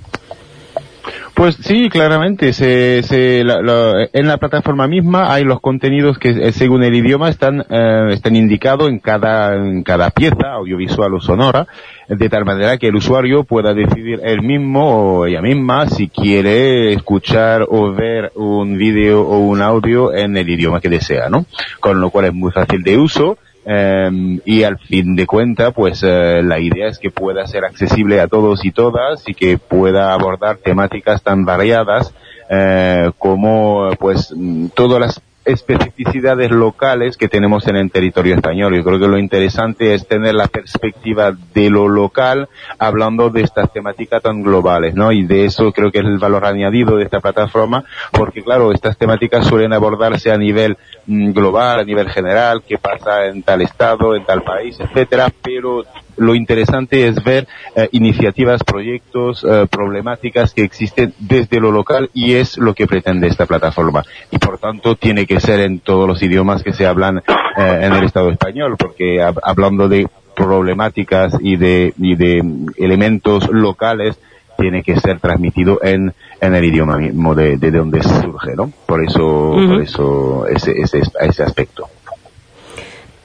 Pues 1.38 1.56
sí, 1.62 1.88
claramente. 1.90 2.52
Se, 2.52 3.04
se, 3.04 3.44
la, 3.44 3.62
la, 3.62 4.10
en 4.12 4.28
la 4.28 4.38
plataforma 4.38 4.88
misma 4.88 5.32
hay 5.32 5.44
los 5.44 5.62
contenidos 5.62 6.18
que 6.18 6.30
eh, 6.30 6.52
según 6.52 6.82
el 6.82 6.96
idioma 6.96 7.30
están, 7.30 7.64
eh, 7.70 8.08
están 8.10 8.36
indicados 8.36 8.90
en 8.90 8.98
cada, 8.98 9.54
en 9.54 9.84
cada 9.84 10.10
pieza 10.10 10.54
audiovisual 10.54 11.14
o 11.14 11.22
sonora, 11.22 11.68
de 12.10 12.28
tal 12.28 12.44
manera 12.44 12.80
que 12.80 12.88
el 12.88 12.96
usuario 12.96 13.44
pueda 13.44 13.76
decidir 13.76 14.20
él 14.24 14.42
mismo 14.42 15.20
o 15.20 15.26
ella 15.28 15.44
misma 15.44 15.86
si 15.86 16.08
quiere 16.08 16.94
escuchar 16.94 17.68
o 17.70 17.94
ver 17.94 18.32
un 18.34 18.76
vídeo 18.76 19.22
o 19.22 19.38
un 19.38 19.62
audio 19.62 20.16
en 20.16 20.36
el 20.38 20.50
idioma 20.50 20.82
que 20.82 20.90
desea, 20.90 21.30
¿no? 21.30 21.46
Con 21.80 22.02
lo 22.02 22.10
cual 22.10 22.26
es 22.26 22.34
muy 22.34 22.52
fácil 22.52 22.82
de 22.82 22.98
uso 22.98 23.38
Em, 23.69 24.39
y 24.45 24.64
al 24.64 24.80
fin 24.80 25.18
de 25.18 25.27
cuentas, 25.27 25.73
pues 25.73 26.02
eh, 26.02 26.41
la 26.41 26.57
idea 26.57 26.88
es 26.88 26.99
que 26.99 27.11
pueda 27.11 27.45
ser 27.48 27.65
accesible 27.65 28.22
a 28.22 28.30
todos 28.30 28.64
y 28.64 28.72
todas 28.72 29.27
y 29.27 29.34
que 29.34 29.57
pueda 29.57 30.14
abordar 30.14 30.56
temáticas 30.64 31.22
tan 31.22 31.44
variadas 31.44 32.14
eh, 32.49 33.11
como 33.18 33.89
pues 33.99 34.34
todas 34.73 35.02
las 35.02 35.22
especificidades 35.48 36.52
locales 36.52 37.15
que 37.15 37.30
tenemos 37.30 37.68
en 37.68 37.78
el 37.78 37.90
territorio 37.90 38.36
español. 38.36 38.76
Yo 38.76 38.84
creo 38.84 38.99
que 38.99 39.07
lo 39.07 39.18
interesante 39.18 39.94
es 39.94 40.07
tener 40.07 40.36
la 40.36 40.48
perspectiva 40.48 41.32
de 41.53 41.69
lo 41.69 41.88
local 41.88 42.49
hablando 42.78 43.30
de 43.30 43.41
estas 43.41 43.72
temáticas 43.72 44.22
tan 44.22 44.44
globales, 44.44 44.94
¿no? 44.94 45.11
Y 45.11 45.26
de 45.26 45.45
eso 45.45 45.72
creo 45.72 45.91
que 45.91 45.99
es 45.99 46.06
el 46.06 46.18
valor 46.18 46.45
añadido 46.45 46.98
de 46.98 47.06
esta 47.06 47.22
plataforma, 47.22 47.86
porque 48.11 48.44
claro, 48.44 48.74
estas 48.74 48.98
temáticas 48.98 49.48
suelen 49.48 49.72
abordarse 49.72 50.32
a 50.32 50.38
nivel 50.38 50.78
mm, 51.06 51.32
global, 51.32 51.80
a 51.80 51.84
nivel 51.86 52.10
general, 52.10 52.64
qué 52.68 52.78
pasa 52.78 53.28
en 53.28 53.41
tal 53.44 53.61
estado, 53.61 54.15
en 54.15 54.26
tal 54.26 54.44
país, 54.44 54.78
etcétera, 54.80 55.32
pero 55.41 55.86
lo 56.18 56.35
interesante 56.35 57.07
es 57.07 57.23
ver 57.23 57.48
eh, 57.76 57.88
iniciativas, 57.91 58.64
proyectos, 58.64 59.45
eh, 59.48 59.68
problemáticas 59.69 60.53
que 60.53 60.64
existen 60.64 61.14
desde 61.19 61.60
lo 61.60 61.72
local 61.72 62.10
y 62.14 62.34
es 62.34 62.57
lo 62.57 62.73
que 62.73 62.88
pretende 62.88 63.27
esta 63.27 63.45
plataforma. 63.45 64.03
Y 64.31 64.38
por 64.38 64.57
tanto 64.57 64.95
tiene 64.95 65.26
que 65.26 65.39
ser 65.39 65.61
en 65.61 65.80
todos 65.80 66.07
los 66.07 66.22
idiomas 66.22 66.64
que 66.64 66.73
se 66.73 66.85
hablan 66.85 67.19
eh, 67.19 67.22
en 67.57 67.94
el 67.94 68.03
Estado 68.03 68.30
español, 68.30 68.76
porque 68.77 69.22
hablando 69.44 69.88
de 69.88 70.07
problemáticas 70.35 71.35
y 71.39 71.56
de, 71.56 71.94
y 71.98 72.15
de 72.15 72.44
elementos 72.77 73.49
locales, 73.49 74.19
tiene 74.57 74.84
que 74.84 74.99
ser 74.99 75.19
transmitido 75.19 75.80
en, 75.84 76.14
en 76.41 76.56
el 76.56 76.65
idioma 76.65 76.98
mismo 76.98 77.35
de, 77.35 77.57
de 77.57 77.72
donde 77.72 78.02
surge, 78.02 78.56
¿no? 78.56 78.72
Por 78.85 79.03
eso, 79.03 79.56
por 79.68 79.81
eso 79.81 80.48
ese, 80.48 80.72
ese, 80.72 81.02
ese 81.22 81.44
aspecto. 81.44 81.88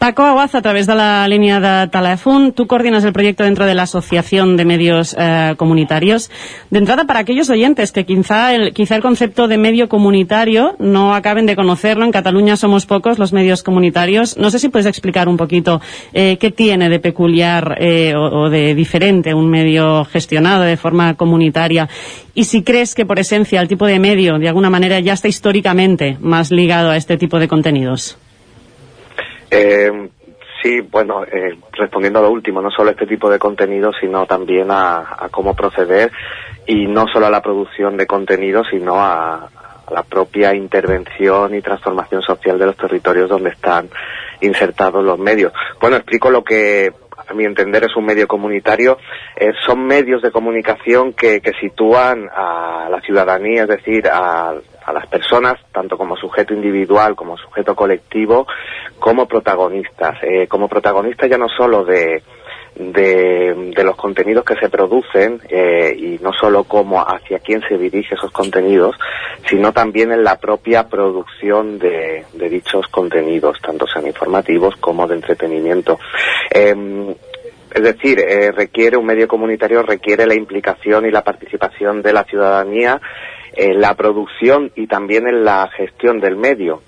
Paco 0.02 0.24
Aguaz, 0.24 0.56
a 0.56 0.62
través 0.62 0.88
de 0.88 0.96
la 0.96 1.28
línea 1.28 1.60
de 1.60 1.86
teléfono, 1.86 2.50
tú 2.50 2.66
coordinas 2.66 3.04
el 3.04 3.12
proyecto 3.12 3.44
dentro 3.44 3.66
de 3.66 3.76
la 3.76 3.84
Asociación 3.84 4.56
de 4.56 4.64
Medios 4.64 5.14
eh, 5.16 5.54
Comunitarios. 5.56 6.28
De 6.70 6.80
entrada, 6.80 7.04
para 7.04 7.20
aquellos 7.20 7.48
oyentes 7.50 7.92
que 7.92 8.04
quizá 8.04 8.52
el, 8.52 8.72
concepto 9.00 9.46
de 9.46 9.58
medio 9.58 9.88
comunitario 9.88 10.74
no 10.80 11.14
acaben 11.14 11.46
de 11.46 11.54
conocerlo, 11.54 12.04
en 12.04 12.10
Cataluña 12.10 12.56
somos 12.56 12.84
pocos 12.84 13.20
los 13.20 13.32
medios 13.32 13.62
comunitarios. 13.62 14.36
No 14.36 14.50
sé 14.50 14.58
si 14.58 14.70
puedes 14.70 14.86
explicar 14.86 15.28
un 15.28 15.36
poquito 15.36 15.80
eh, 16.12 16.36
qué 16.36 16.50
tiene 16.50 16.88
de 16.88 16.98
peculiar 16.98 17.76
eh, 17.78 18.12
o 18.16 18.50
de 18.50 18.74
diferente 18.74 19.34
un 19.34 19.48
medio 19.48 20.04
gestionado 20.06 20.64
de 20.64 20.76
forma 20.76 21.14
comunitaria 21.14 21.88
y 22.34 22.42
si 22.42 22.64
crees 22.64 22.96
que 22.96 23.06
por 23.06 23.20
esencia 23.20 23.60
el 23.60 23.68
tipo 23.68 23.86
de 23.86 24.00
medio 24.00 24.36
de 24.40 24.48
alguna 24.48 24.68
manera 24.68 24.98
ya 24.98 25.12
está 25.12 25.28
históricamente 25.28 26.16
más 26.20 26.50
ligado 26.50 26.90
a 26.90 26.96
este 26.96 27.16
tipo 27.16 27.38
de 27.38 27.46
contenidos. 27.46 28.18
Eh, 29.54 30.08
sí, 30.62 30.80
bueno, 30.80 31.24
eh, 31.24 31.58
respondiendo 31.72 32.20
a 32.20 32.22
lo 32.22 32.30
último, 32.30 32.62
no 32.62 32.70
solo 32.70 32.90
este 32.90 33.06
tipo 33.06 33.28
de 33.28 33.38
contenido, 33.38 33.90
sino 34.00 34.24
también 34.24 34.68
a, 34.70 35.28
cómo 35.30 35.54
proceder 35.54 36.10
y 36.66 36.86
no 36.86 37.06
solo 37.12 37.26
a 37.26 37.30
la 37.30 37.42
producción 37.42 37.98
de 37.98 38.06
contenido, 38.06 38.62
sino 38.64 38.94
a, 38.98 39.50
la 39.90 40.04
propia 40.04 40.54
intervención 40.54 41.54
y 41.54 41.60
transformación 41.60 42.22
social 42.22 42.58
de 42.58 42.64
los 42.64 42.76
territorios 42.78 43.28
donde 43.28 43.50
están 43.50 43.90
insertados 44.40 45.04
los 45.04 45.18
medios. 45.18 45.52
Bueno, 45.82 45.96
explico 45.96 46.30
lo 46.30 46.42
que 46.42 46.90
a 47.28 47.34
mi 47.34 47.44
entender 47.44 47.84
es 47.84 47.94
un 47.94 48.06
medio 48.06 48.26
comunitario, 48.26 48.96
eh, 49.36 49.52
son 49.66 49.84
medios 49.84 50.22
de 50.22 50.30
comunicación 50.30 51.12
que, 51.12 51.42
que 51.42 51.52
sitúan 51.60 52.26
a 52.34 52.88
la 52.90 53.02
ciudadanía, 53.02 53.64
es 53.64 53.68
decir, 53.68 54.08
a, 54.08 54.54
a 54.84 54.92
las 54.92 55.06
personas, 55.06 55.54
tanto 55.72 55.96
como 55.96 56.16
sujeto 56.16 56.54
individual 56.54 57.14
como 57.14 57.36
sujeto 57.36 57.74
colectivo, 57.74 58.46
como 58.98 59.26
protagonistas. 59.26 60.18
Eh, 60.22 60.46
como 60.48 60.68
protagonistas 60.68 61.30
ya 61.30 61.38
no 61.38 61.48
solo 61.48 61.84
de, 61.84 62.22
de, 62.74 63.84
los 63.84 63.96
contenidos 63.96 64.44
que 64.44 64.56
se 64.56 64.68
producen 64.68 65.40
eh, 65.48 65.94
y 65.96 66.18
no 66.22 66.32
solo 66.32 66.64
como 66.64 67.00
hacia 67.00 67.38
quién 67.40 67.60
se 67.68 67.76
dirige 67.76 68.14
esos 68.14 68.30
contenidos, 68.30 68.96
sino 69.48 69.72
también 69.72 70.12
en 70.12 70.24
la 70.24 70.38
propia 70.38 70.88
producción 70.88 71.78
de, 71.78 72.24
dichos 72.32 72.86
contenidos, 72.88 73.58
tanto 73.60 73.86
sean 73.86 74.06
informativos 74.06 74.76
como 74.76 75.06
de 75.06 75.16
entretenimiento. 75.16 75.98
Eh, 76.50 76.74
es 77.74 77.82
decir, 77.82 78.20
eh, 78.20 78.52
requiere 78.52 78.96
un 78.96 79.06
medio 79.06 79.26
comunitario, 79.28 79.82
requiere 79.82 80.26
la 80.26 80.34
implicación 80.34 81.06
y 81.06 81.10
la 81.10 81.24
participación 81.24 82.02
de 82.02 82.12
la 82.12 82.24
ciudadanía 82.24 83.00
en 83.54 83.80
la 83.80 83.94
producción 83.94 84.70
y 84.74 84.86
también 84.86 85.26
en 85.26 85.44
la 85.44 85.68
gestión 85.68 86.20
del 86.20 86.36
medio. 86.36 86.82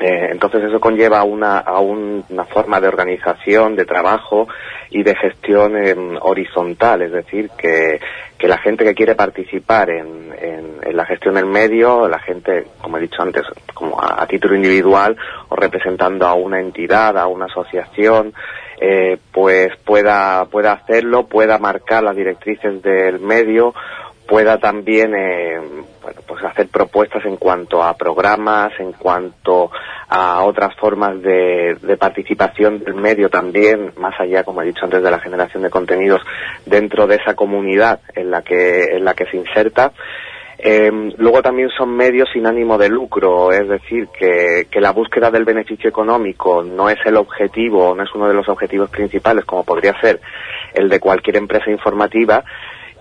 Eh, 0.00 0.28
entonces 0.30 0.62
eso 0.62 0.78
conlleva 0.78 1.24
una, 1.24 1.58
a 1.58 1.80
un, 1.80 2.24
una 2.28 2.44
forma 2.44 2.80
de 2.80 2.86
organización, 2.86 3.74
de 3.74 3.84
trabajo 3.84 4.46
y 4.90 5.02
de 5.02 5.16
gestión 5.16 5.76
eh, 5.76 5.94
horizontal, 6.20 7.02
es 7.02 7.10
decir, 7.10 7.50
que, 7.58 7.98
que, 8.38 8.46
la 8.46 8.58
gente 8.58 8.84
que 8.84 8.94
quiere 8.94 9.16
participar 9.16 9.90
en, 9.90 10.32
en, 10.40 10.76
en, 10.82 10.96
la 10.96 11.04
gestión 11.04 11.34
del 11.34 11.46
medio, 11.46 12.06
la 12.08 12.20
gente, 12.20 12.66
como 12.80 12.98
he 12.98 13.00
dicho 13.00 13.20
antes, 13.22 13.42
como 13.74 14.00
a, 14.00 14.22
a 14.22 14.26
título 14.28 14.54
individual 14.54 15.16
o 15.48 15.56
representando 15.56 16.26
a 16.28 16.34
una 16.34 16.60
entidad, 16.60 17.18
a 17.18 17.26
una 17.26 17.46
asociación, 17.46 18.32
eh, 18.80 19.18
pues 19.32 19.70
pueda, 19.84 20.44
pueda 20.46 20.72
hacerlo, 20.72 21.26
pueda 21.26 21.58
marcar 21.58 22.02
las 22.02 22.16
directrices 22.16 22.82
del 22.82 23.18
medio, 23.20 23.74
pueda 24.28 24.58
también 24.58 25.14
eh, 25.14 25.58
bueno, 26.02 26.20
pues 26.26 26.44
hacer 26.44 26.68
propuestas 26.68 27.24
en 27.24 27.36
cuanto 27.36 27.82
a 27.82 27.96
programas, 27.96 28.72
en 28.78 28.92
cuanto 28.92 29.70
a 30.08 30.42
otras 30.42 30.76
formas 30.76 31.20
de, 31.22 31.76
de, 31.80 31.96
participación 31.96 32.84
del 32.84 32.94
medio 32.94 33.30
también, 33.30 33.92
más 33.96 34.18
allá, 34.20 34.44
como 34.44 34.62
he 34.62 34.66
dicho 34.66 34.84
antes, 34.84 35.02
de 35.02 35.10
la 35.10 35.18
generación 35.18 35.62
de 35.62 35.70
contenidos 35.70 36.20
dentro 36.66 37.06
de 37.06 37.16
esa 37.16 37.34
comunidad 37.34 38.00
en 38.14 38.30
la 38.30 38.42
que, 38.42 38.96
en 38.96 39.04
la 39.04 39.14
que 39.14 39.26
se 39.26 39.36
inserta. 39.36 39.92
Eh, 40.60 40.90
luego 41.18 41.40
también 41.40 41.68
son 41.70 41.94
medios 41.94 42.28
sin 42.32 42.44
ánimo 42.44 42.76
de 42.76 42.88
lucro, 42.88 43.52
es 43.52 43.68
decir, 43.68 44.08
que, 44.08 44.66
que, 44.68 44.80
la 44.80 44.90
búsqueda 44.90 45.30
del 45.30 45.44
beneficio 45.44 45.88
económico 45.88 46.64
no 46.64 46.90
es 46.90 46.98
el 47.04 47.16
objetivo, 47.16 47.94
no 47.94 48.02
es 48.02 48.12
uno 48.12 48.26
de 48.26 48.34
los 48.34 48.48
objetivos 48.48 48.90
principales, 48.90 49.44
como 49.44 49.64
podría 49.64 49.94
ser 50.00 50.20
el 50.74 50.88
de 50.88 50.98
cualquier 50.98 51.36
empresa 51.36 51.70
informativa. 51.70 52.42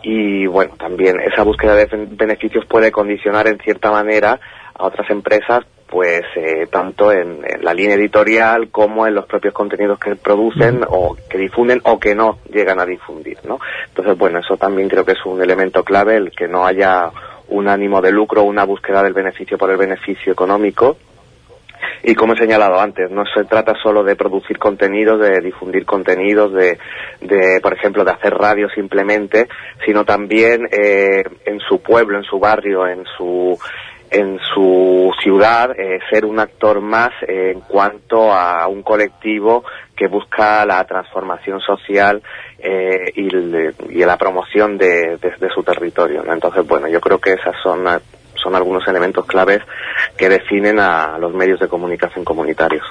Y 0.03 0.45
bueno, 0.45 0.75
también 0.77 1.19
esa 1.19 1.41
búsqueda 1.41 1.73
de 1.73 1.87
beneficios 2.11 2.63
puede 2.65 2.91
condicionar 2.91 3.47
en 3.47 3.57
cierta 3.57 3.89
manera 3.89 4.39
a 4.75 4.85
otras 4.85 5.09
empresas 5.09 5.65
pues 5.87 6.21
eh, 6.35 6.67
tanto 6.69 7.13
en, 7.13 7.39
en, 7.45 7.63
la 7.63 7.73
línea 7.73 7.95
editorial 7.95 8.69
como 8.69 9.07
en 9.07 9.15
los 9.15 9.25
propios 9.25 9.53
contenidos 9.53 9.97
que 9.97 10.15
producen 10.17 10.81
o 10.87 11.15
que 11.29 11.37
difunden 11.37 11.79
o 11.85 11.97
que 11.97 12.13
no 12.13 12.39
llegan 12.51 12.79
a 12.81 12.85
difundir, 12.85 13.37
¿no? 13.45 13.57
Entonces, 13.87 14.17
bueno, 14.17 14.39
eso 14.39 14.57
también 14.57 14.89
creo 14.89 15.05
que 15.05 15.13
es 15.13 15.25
un 15.25 15.41
elemento 15.41 15.83
clave, 15.83 16.17
el 16.17 16.31
que 16.31 16.49
no 16.49 16.65
haya 16.65 17.09
un 17.49 17.67
ánimo 17.67 18.01
de 18.01 18.11
lucro, 18.11 18.43
una 18.43 18.65
búsqueda 18.65 19.03
del 19.03 19.13
beneficio 19.13 19.57
por 19.57 19.71
el 19.71 19.77
beneficio 19.77 20.31
económico. 20.31 20.97
Y 22.03 22.15
como 22.15 22.33
he 22.33 22.37
señalado 22.37 22.79
antes, 22.79 23.11
no 23.11 23.23
se 23.25 23.43
trata 23.45 23.73
solo 23.81 24.03
de 24.03 24.15
producir 24.15 24.57
contenidos, 24.57 25.19
de 25.19 25.39
difundir 25.41 25.85
contenidos, 25.85 26.53
de, 26.53 26.77
de 27.21 27.59
por 27.61 27.73
ejemplo, 27.73 28.03
de 28.03 28.11
hacer 28.11 28.33
radio 28.33 28.67
simplemente, 28.69 29.47
sino 29.85 30.05
también 30.05 30.67
eh, 30.71 31.23
en 31.45 31.59
su 31.59 31.81
pueblo, 31.81 32.17
en 32.17 32.23
su 32.23 32.39
barrio, 32.39 32.87
en 32.87 33.03
su 33.17 33.57
en 34.11 34.39
su 34.53 35.11
ciudad 35.21 35.71
eh, 35.77 35.99
ser 36.09 36.25
un 36.25 36.39
actor 36.39 36.81
más 36.81 37.09
eh, 37.27 37.51
en 37.53 37.61
cuanto 37.61 38.31
a 38.31 38.67
un 38.67 38.83
colectivo 38.83 39.63
que 39.95 40.07
busca 40.07 40.65
la 40.65 40.83
transformación 40.85 41.59
social 41.61 42.21
eh, 42.59 43.11
y, 43.15 43.29
la 44.05 44.17
promoción 44.17 44.77
de, 44.77 45.17
de, 45.17 45.49
su 45.53 45.63
territorio. 45.63 46.23
Entonces, 46.31 46.65
bueno, 46.65 46.87
yo 46.87 47.01
creo 47.01 47.19
que 47.19 47.33
esas 47.33 47.55
son, 47.61 47.85
son 48.35 48.55
algunos 48.55 48.87
elementos 48.87 49.25
claves 49.25 49.61
que 50.17 50.29
definen 50.29 50.79
a 50.79 51.17
los 51.17 51.33
medios 51.33 51.59
de 51.59 51.67
comunicación 51.67 52.23
comunitarios. 52.23 52.85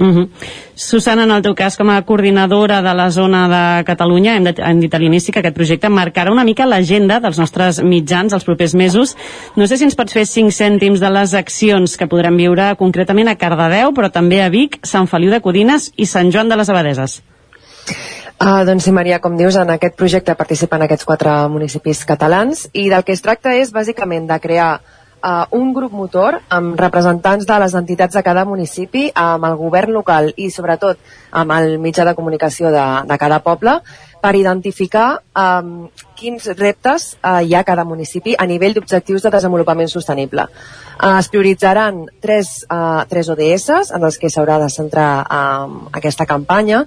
Uh 0.00 0.06
-huh. 0.06 0.28
Susana, 0.74 1.24
en 1.24 1.30
el 1.30 1.42
teu 1.42 1.54
cas, 1.54 1.76
com 1.76 1.90
a 1.90 2.02
coordinadora 2.02 2.80
de 2.80 2.94
la 2.94 3.10
zona 3.10 3.48
de 3.48 3.84
Catalunya, 3.84 4.36
hem, 4.36 4.44
de, 4.44 4.54
hem 4.56 4.80
dit 4.80 4.94
a 4.94 4.98
l'inici 4.98 5.30
que 5.30 5.40
aquest 5.40 5.54
projecte 5.54 5.90
marcarà 5.90 6.32
una 6.32 6.44
mica 6.44 6.64
l'agenda 6.64 7.20
dels 7.20 7.38
nostres 7.38 7.82
mitjans 7.82 8.32
els 8.32 8.44
propers 8.44 8.74
mesos. 8.74 9.14
No 9.56 9.66
sé 9.66 9.76
si 9.76 9.84
ens 9.84 9.94
pots 9.94 10.12
fer 10.12 10.24
cinc 10.24 10.52
cèntims 10.52 11.00
de 11.00 11.10
les 11.10 11.34
accions 11.34 11.96
que 11.98 12.06
podrem 12.06 12.34
viure 12.36 12.74
concretament 12.76 13.28
a 13.28 13.36
Cardedeu, 13.36 13.92
però 13.92 14.10
també 14.10 14.42
a 14.42 14.48
Vic, 14.48 14.78
Sant 14.82 15.06
Feliu 15.06 15.30
de 15.30 15.40
Codines 15.40 15.92
i 15.96 16.06
Sant 16.06 16.32
Joan 16.32 16.48
de 16.48 16.56
les 16.56 16.70
Abadeses. 16.70 17.22
Uh, 18.40 18.64
doncs 18.64 18.84
sí, 18.84 18.92
Maria, 18.92 19.18
com 19.20 19.36
dius, 19.36 19.56
en 19.56 19.68
aquest 19.68 19.96
projecte 19.96 20.34
participen 20.34 20.80
aquests 20.80 21.04
quatre 21.04 21.48
municipis 21.48 22.06
catalans 22.06 22.70
i 22.72 22.88
del 22.88 23.04
que 23.04 23.12
es 23.12 23.20
tracta 23.20 23.52
és 23.54 23.70
bàsicament 23.70 24.26
de 24.26 24.40
crear 24.40 24.80
uh, 25.22 25.46
un 25.56 25.72
grup 25.76 25.92
motor 25.92 26.40
amb 26.48 26.78
representants 26.80 27.46
de 27.46 27.58
les 27.62 27.74
entitats 27.78 28.16
de 28.16 28.22
cada 28.26 28.44
municipi, 28.48 29.08
amb 29.14 29.46
el 29.48 29.56
govern 29.60 29.94
local 29.96 30.32
i 30.36 30.50
sobretot 30.50 30.98
amb 31.30 31.56
el 31.56 31.78
mitjà 31.78 32.04
de 32.08 32.14
comunicació 32.18 32.72
de, 32.74 32.86
de 33.06 33.18
cada 33.20 33.40
poble 33.44 33.80
per 34.20 34.34
identificar 34.36 35.22
um, 35.32 35.88
quins 36.18 36.50
reptes 36.58 37.14
uh, 37.22 37.40
hi 37.40 37.54
ha 37.54 37.62
a 37.64 37.68
cada 37.68 37.86
municipi 37.88 38.34
a 38.36 38.46
nivell 38.46 38.76
d'objectius 38.76 39.24
de 39.24 39.32
desenvolupament 39.32 39.88
sostenible. 39.88 40.48
Uh, 41.00 41.16
es 41.16 41.30
prioritzaran 41.32 42.10
tres, 42.20 42.66
uh, 42.68 43.06
tres 43.08 43.30
ODS 43.32 43.70
en 43.96 44.02
els 44.04 44.18
que 44.20 44.28
s'haurà 44.28 44.58
de 44.60 44.66
centrar 44.68 45.22
uh, 45.24 45.86
aquesta 45.96 46.26
campanya 46.28 46.82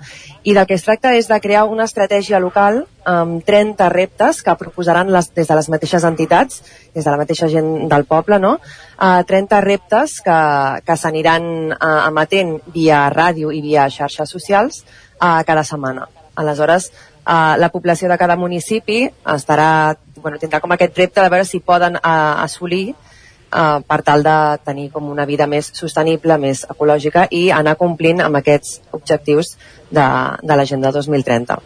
i 0.46 0.54
del 0.54 0.68
que 0.70 0.76
es 0.78 0.84
tracta 0.86 1.16
és 1.18 1.26
de 1.32 1.40
crear 1.42 1.64
una 1.66 1.88
estratègia 1.90 2.38
local 2.38 2.84
amb 3.10 3.42
30 3.48 3.88
reptes 3.90 4.44
que 4.46 4.54
proposaran 4.60 5.10
les, 5.10 5.32
des 5.34 5.50
de 5.50 5.58
les 5.58 5.70
mateixes 5.74 6.06
entitats, 6.06 6.62
des 6.94 7.02
de 7.02 7.10
la 7.10 7.18
mateixa 7.18 7.50
gent 7.50 7.88
del 7.90 8.06
poble, 8.06 8.38
no? 8.38 8.60
Uh, 9.00 9.24
30 9.26 9.62
reptes 9.66 10.20
que, 10.22 10.38
que 10.86 10.98
s'aniran 11.00 11.48
uh, 11.74 12.04
emetent 12.12 12.60
via 12.76 13.08
ràdio 13.10 13.50
i 13.50 13.64
via 13.66 13.88
xarxes 13.90 14.30
socials 14.30 14.84
uh, 14.84 15.42
cada 15.48 15.64
setmana. 15.66 16.06
Aleshores, 16.38 16.92
uh, 17.26 17.58
la 17.58 17.72
població 17.74 18.14
de 18.14 18.20
cada 18.22 18.38
municipi 18.38 19.08
estarà, 19.34 19.98
bueno, 20.22 20.38
tindrà 20.38 20.62
com 20.62 20.78
aquest 20.78 21.02
repte 21.02 21.26
de 21.26 21.34
veure 21.34 21.50
si 21.50 21.64
poden 21.66 21.98
uh, 21.98 22.46
assolir 22.46 22.92
uh, 23.54 23.80
per 23.86 24.02
tal 24.04 24.26
de 24.26 24.38
tenir 24.66 24.90
com 24.92 25.12
una 25.12 25.28
vida 25.30 25.48
més 25.48 25.70
sostenible, 25.78 26.38
més 26.42 26.66
ecològica 26.70 27.28
i 27.32 27.46
anar 27.54 27.78
complint 27.80 28.22
amb 28.26 28.42
aquests 28.42 28.82
objectius 28.92 29.56
de, 29.92 30.08
de 30.42 30.58
l'Agenda 30.58 30.92
2030. 30.92 31.62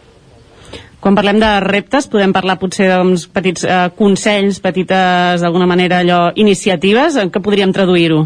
Quan 0.99 1.15
parlem 1.15 1.37
de 1.39 1.49
reptes, 1.63 2.07
podem 2.09 2.33
parlar 2.33 2.57
potser 2.59 2.89
d'uns 2.89 3.27
petits 3.29 3.63
eh, 3.63 3.83
consells, 3.95 4.57
petites, 4.63 5.43
d'alguna 5.43 5.67
manera, 5.69 6.01
allò, 6.01 6.21
iniciatives, 6.35 7.19
en 7.21 7.29
què 7.31 7.41
podríem 7.43 7.71
traduir-ho? 7.73 8.25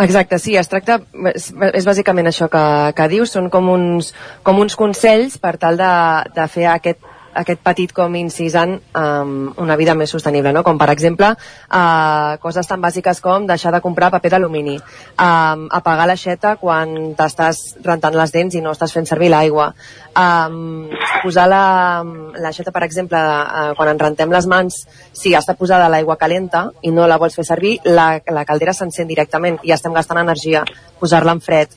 Exacte, 0.00 0.40
sí, 0.42 0.56
es 0.58 0.66
tracta, 0.66 0.96
és, 1.30 1.50
és 1.52 1.84
bàsicament 1.86 2.26
això 2.26 2.48
que, 2.50 2.64
que 2.96 3.08
dius, 3.12 3.34
són 3.36 3.50
com 3.52 3.68
uns, 3.70 4.10
com 4.42 4.58
uns 4.64 4.74
consells 4.80 5.36
per 5.38 5.54
tal 5.62 5.78
de, 5.78 5.90
de 6.34 6.46
fer 6.50 6.66
aquest 6.72 7.04
aquest 7.34 7.60
petit 7.64 7.92
com 7.94 8.14
incisant 8.18 8.76
um, 8.96 9.52
una 9.60 9.76
vida 9.76 9.94
més 9.98 10.12
sostenible, 10.14 10.52
no? 10.54 10.62
com 10.66 10.78
per 10.78 10.88
exemple 10.92 11.32
uh, 11.34 12.36
coses 12.42 12.68
tan 12.70 12.82
bàsiques 12.82 13.20
com 13.24 13.48
deixar 13.48 13.72
de 13.74 13.82
comprar 13.84 14.10
paper 14.14 14.34
d'alumini, 14.34 14.76
um, 14.78 15.66
apagar 15.74 16.06
l'aixeta 16.10 16.54
quan 16.60 17.14
t'estàs 17.18 17.62
rentant 17.84 18.16
les 18.16 18.34
dents 18.34 18.54
i 18.54 18.62
no 18.64 18.74
estàs 18.74 18.94
fent 18.94 19.08
servir 19.08 19.30
l'aigua, 19.34 19.70
um, 20.16 20.88
posar 21.22 21.48
l'aixeta, 21.50 22.70
la, 22.70 22.76
per 22.78 22.84
exemple, 22.86 23.20
uh, 23.20 23.72
quan 23.78 23.92
ens 23.94 24.04
rentem 24.06 24.32
les 24.32 24.48
mans, 24.50 24.82
si 25.12 25.34
està 25.34 25.56
posada 25.58 25.90
l'aigua 25.92 26.18
calenta 26.20 26.68
i 26.82 26.92
no 26.94 27.08
la 27.10 27.18
vols 27.20 27.36
fer 27.38 27.46
servir, 27.48 27.78
la, 27.84 28.18
la 28.32 28.46
caldera 28.48 28.74
s'encén 28.76 29.10
directament 29.10 29.58
i 29.62 29.74
estem 29.74 29.94
gastant 29.94 30.22
energia, 30.22 30.64
posar-la 31.00 31.34
en 31.36 31.42
fred, 31.44 31.74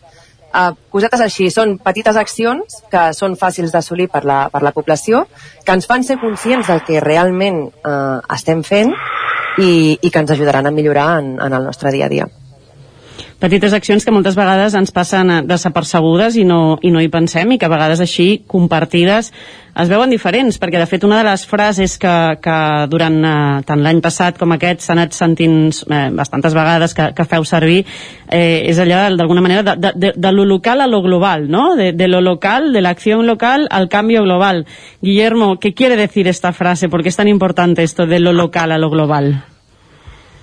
Uh, 0.57 0.71
cosetes 0.89 1.21
així, 1.21 1.51
són 1.53 1.75
petites 1.85 2.17
accions 2.17 2.79
que 2.89 3.01
són 3.13 3.35
fàcils 3.37 3.69
d'assolir 3.75 4.07
per, 4.09 4.23
la, 4.25 4.39
per 4.49 4.63
la 4.65 4.73
població, 4.73 5.27
que 5.61 5.75
ens 5.77 5.85
fan 5.85 6.01
ser 6.07 6.17
conscients 6.17 6.71
del 6.71 6.81
que 6.87 7.03
realment 7.03 7.67
uh, 7.67 8.17
estem 8.33 8.63
fent 8.65 8.95
i, 9.61 9.99
i 10.01 10.09
que 10.09 10.23
ens 10.23 10.33
ajudaran 10.33 10.65
a 10.65 10.73
millorar 10.73 11.11
en, 11.19 11.35
en 11.45 11.53
el 11.53 11.69
nostre 11.69 11.93
dia 11.93 12.09
a 12.09 12.13
dia. 12.13 12.25
Petites 13.39 13.73
accions 13.73 14.05
que 14.05 14.13
moltes 14.13 14.35
vegades 14.37 14.75
ens 14.77 14.91
passen 14.93 15.29
eh, 15.31 15.41
desapercebudes 15.45 16.37
i 16.41 16.45
no, 16.47 16.77
i 16.81 16.91
no 16.93 17.01
hi 17.01 17.09
pensem 17.13 17.53
i 17.53 17.59
que 17.61 17.67
a 17.67 17.73
vegades 17.73 18.01
així, 18.01 18.43
compartides, 18.49 19.31
es 19.77 19.89
veuen 19.91 20.09
diferents, 20.09 20.57
perquè 20.57 20.79
de 20.81 20.87
fet 20.89 21.03
una 21.05 21.19
de 21.19 21.27
les 21.27 21.43
frases 21.45 21.97
que, 22.01 22.13
que 22.41 22.57
durant 22.89 23.17
eh, 23.21 23.33
tant 23.67 23.83
l'any 23.85 24.01
passat 24.01 24.39
com 24.41 24.55
aquest 24.55 24.81
s'ha 24.81 24.95
anat 24.95 25.13
sentint 25.13 25.59
eh, 25.85 26.07
bastantes 26.17 26.55
vegades 26.57 26.97
que, 26.97 27.11
que 27.13 27.27
feu 27.29 27.45
servir 27.45 27.83
eh, 27.83 28.65
és 28.65 28.79
allò 28.81 29.03
d'alguna 29.13 29.43
manera 29.45 29.75
de, 29.75 29.91
de, 29.93 30.13
de 30.15 30.31
lo 30.33 30.45
local 30.45 30.81
a 30.81 30.89
lo 30.89 31.03
global, 31.05 31.45
¿no? 31.51 31.75
De, 31.75 31.91
de 31.93 32.07
lo 32.07 32.21
local, 32.21 32.73
de 32.73 32.81
la 32.81 32.89
acción 32.89 33.27
local 33.27 33.67
al 33.69 33.89
cambio 33.89 34.23
global. 34.23 34.65
Guillermo, 35.01 35.59
¿qué 35.59 35.73
quiere 35.73 35.95
decir 35.95 36.27
esta 36.27 36.53
frase? 36.53 36.89
¿Por 36.89 37.03
qué 37.03 37.09
es 37.09 37.15
tan 37.15 37.27
importante 37.27 37.83
esto 37.83 38.07
de 38.07 38.19
lo 38.19 38.33
local 38.33 38.71
a 38.71 38.79
lo 38.79 38.89
global? 38.89 39.43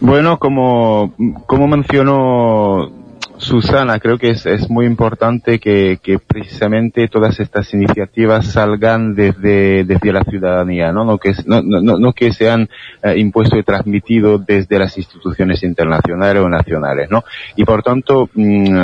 Bueno, 0.05 0.39
como, 0.39 1.15
como 1.47 1.67
mencionó 1.67 2.93
Susana, 3.39 3.99
creo 3.99 4.19
que 4.19 4.33
es, 4.33 4.45
es 4.45 4.69
muy 4.69 4.85
importante 4.85 5.59
que, 5.59 5.99
que, 6.03 6.19
precisamente 6.19 7.09
todas 7.09 7.41
estas 7.41 7.73
iniciativas 7.73 8.49
salgan 8.49 9.15
desde, 9.15 9.85
desde 9.85 10.13
la 10.13 10.23
ciudadanía, 10.25 10.93
¿no? 10.93 11.07
No 11.07 11.17
que, 11.17 11.33
no, 11.47 11.63
no, 11.63 11.99
no 11.99 12.13
que 12.13 12.35
sean 12.35 12.69
eh, 13.03 13.15
impuestos 13.17 13.59
y 13.59 13.63
transmitidos 13.63 14.45
desde 14.45 14.79
las 14.79 14.95
instituciones 14.99 15.63
internacionales 15.63 16.43
o 16.43 16.51
nacionales, 16.51 17.11
¿no? 17.11 17.25
Y 17.57 17.65
por 17.65 17.83
tanto, 17.83 18.29
mm, 18.35 18.77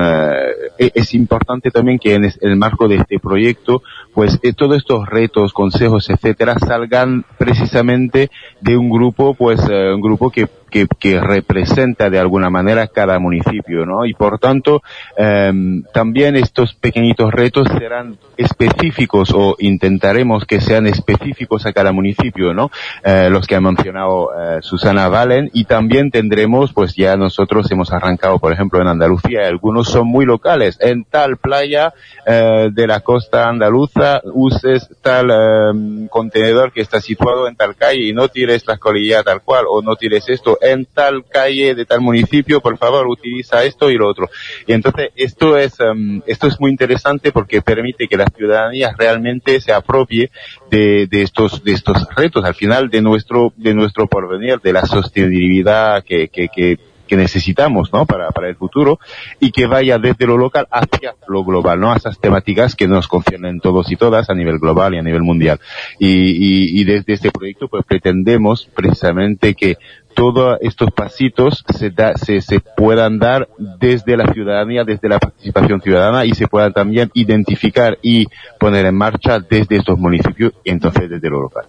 eh, 0.79 0.91
es 0.95 1.13
importante 1.13 1.71
también 1.71 1.99
que 1.99 2.15
en 2.15 2.25
el 2.41 2.57
marco 2.57 2.89
de 2.89 2.97
este 2.97 3.19
proyecto, 3.19 3.83
pues 4.15 4.39
eh, 4.43 4.55
todos 4.55 4.79
estos 4.79 5.07
retos, 5.07 5.53
consejos, 5.53 6.09
etcétera, 6.09 6.59
salgan 6.59 7.27
precisamente 7.37 8.31
de 8.63 8.75
un 8.79 8.89
grupo, 8.89 9.35
pues 9.35 9.61
un 9.61 10.01
grupo 10.01 10.31
que 10.31 10.49
que, 10.71 10.87
que, 10.99 11.21
representa 11.21 12.09
de 12.09 12.19
alguna 12.19 12.51
manera 12.51 12.87
cada 12.89 13.19
municipio, 13.19 13.85
¿no? 13.85 14.07
Y 14.07 14.15
por 14.15 14.39
tanto, 14.39 14.83
eh, 15.17 15.53
también 15.93 16.37
estos 16.37 16.75
pequeñitos 16.75 17.33
retos 17.33 17.69
serán 17.69 18.19
específicos 18.37 19.33
o 19.35 19.57
intentaremos 19.59 20.45
que 20.47 20.61
sean 20.61 20.87
específicos 20.87 21.67
a 21.67 21.73
cada 21.73 21.93
municipio, 21.93 22.55
¿no? 22.55 22.71
Eh, 23.05 23.29
los 23.31 23.47
que 23.47 23.57
ha 23.57 23.61
mencionado 23.61 24.31
eh, 24.33 24.59
Susana 24.63 25.09
Valen 25.09 25.51
y 25.53 25.65
también 25.65 26.11
tendremos, 26.11 26.73
pues 26.73 26.95
ya 26.95 27.17
nosotros 27.17 27.71
hemos 27.71 27.93
arrancado, 27.93 28.39
por 28.39 28.53
ejemplo, 28.53 28.81
en 28.81 28.89
Andalucía, 28.89 29.47
algunos 29.47 29.89
son 29.89 30.07
muy 30.07 30.25
locales, 30.25 30.79
en 30.81 31.05
tal 31.05 31.37
playa 31.37 31.93
eh, 32.27 32.69
de 32.73 32.87
la 32.87 33.01
costa 33.01 33.49
andaluza 33.49 34.21
uses 34.33 34.89
tal 35.03 35.31
em, 35.31 36.09
contenedor 36.09 36.73
que 36.73 36.81
está 36.81 37.01
situado 37.01 37.49
en 37.49 37.57
tal 37.57 37.77
calle 37.77 38.09
y 38.09 38.13
no 38.13 38.29
tires 38.29 38.67
la 38.67 38.79
colilla 38.79 39.23
tal 39.23 39.43
cual 39.43 39.65
o 39.69 39.83
no 39.83 39.97
tires 39.97 40.29
esto 40.29 40.59
en 40.61 40.87
tal 40.87 41.25
calle 41.27 41.75
de 41.75 41.85
tal 41.85 42.01
municipio, 42.01 42.61
por 42.61 42.77
favor, 42.79 43.07
utiliza 43.07 43.65
esto 43.65 43.91
y 43.91 43.97
lo 43.97 44.09
otro. 44.09 44.29
Y 44.67 44.73
entonces 44.73 45.11
esto 45.17 45.57
es, 45.57 45.79
um, 45.81 46.23
esto 46.27 46.47
es 46.47 46.61
muy 46.61 46.71
interesante 46.71 47.33
porque 47.33 47.63
permite 47.63 48.09
que 48.09 48.17
la 48.17 48.27
ciudadanía 48.27 48.95
realmente 48.97 49.61
se 49.61 49.73
apropie 49.73 50.31
de, 50.71 51.07
de 51.07 51.23
estos, 51.23 51.63
de 51.65 51.73
estos 51.73 52.07
retos, 52.15 52.45
al 52.45 52.55
final 52.55 52.91
de 52.91 53.03
nuestro, 53.03 53.53
de 53.57 53.75
nuestro 53.75 54.07
porvenir, 54.07 54.61
de 54.61 54.73
la 54.73 54.87
sostenibilidad 54.87 56.05
que, 56.05 56.29
que, 56.29 56.49
que 56.49 56.79
que 57.11 57.17
necesitamos 57.17 57.93
¿no? 57.93 58.07
para, 58.07 58.31
para 58.31 58.49
el 58.49 58.55
futuro 58.55 59.01
y 59.41 59.51
que 59.51 59.67
vaya 59.67 59.99
desde 59.99 60.29
lo 60.29 60.39
local 60.39 60.69
hacia 60.71 61.17
lo 61.27 61.45
global, 61.45 61.81
¿no? 61.81 61.93
a 61.93 61.97
esas 61.97 62.21
temáticas 62.21 62.77
que 62.77 62.87
nos 62.87 63.09
conciernen 63.09 63.59
todos 63.59 63.91
y 63.91 63.97
todas 63.97 64.31
a 64.31 64.35
nivel 64.35 64.61
global 64.61 64.95
y 64.95 64.99
a 64.99 65.03
nivel 65.03 65.23
mundial. 65.23 65.59
Y, 65.99 66.07
y, 66.07 66.81
y 66.81 66.85
desde 66.85 67.15
este 67.15 67.33
proyecto 67.33 67.67
pues 67.67 67.85
pretendemos 67.85 68.69
precisamente 68.77 69.55
que 69.55 69.77
todos 70.15 70.59
estos 70.61 70.91
pasitos 70.93 71.65
se, 71.77 71.91
da, 71.91 72.15
se, 72.15 72.41
se 72.41 72.61
puedan 72.61 73.19
dar 73.19 73.49
desde 73.59 74.17
la 74.17 74.33
ciudadanía, 74.33 74.85
desde 74.85 75.09
la 75.09 75.19
participación 75.19 75.81
ciudadana 75.81 76.25
y 76.25 76.35
se 76.35 76.47
puedan 76.47 76.73
también 76.73 77.11
identificar 77.15 77.99
y 78.03 78.27
poner 78.59 78.87
en 78.87 78.95
marcha 78.95 79.39
desde 79.39 79.77
estos 79.77 79.99
municipios 79.99 80.53
y 80.65 80.71
entonces 80.71 81.09
desde 81.09 81.31
lo 81.31 81.41
local. 81.41 81.67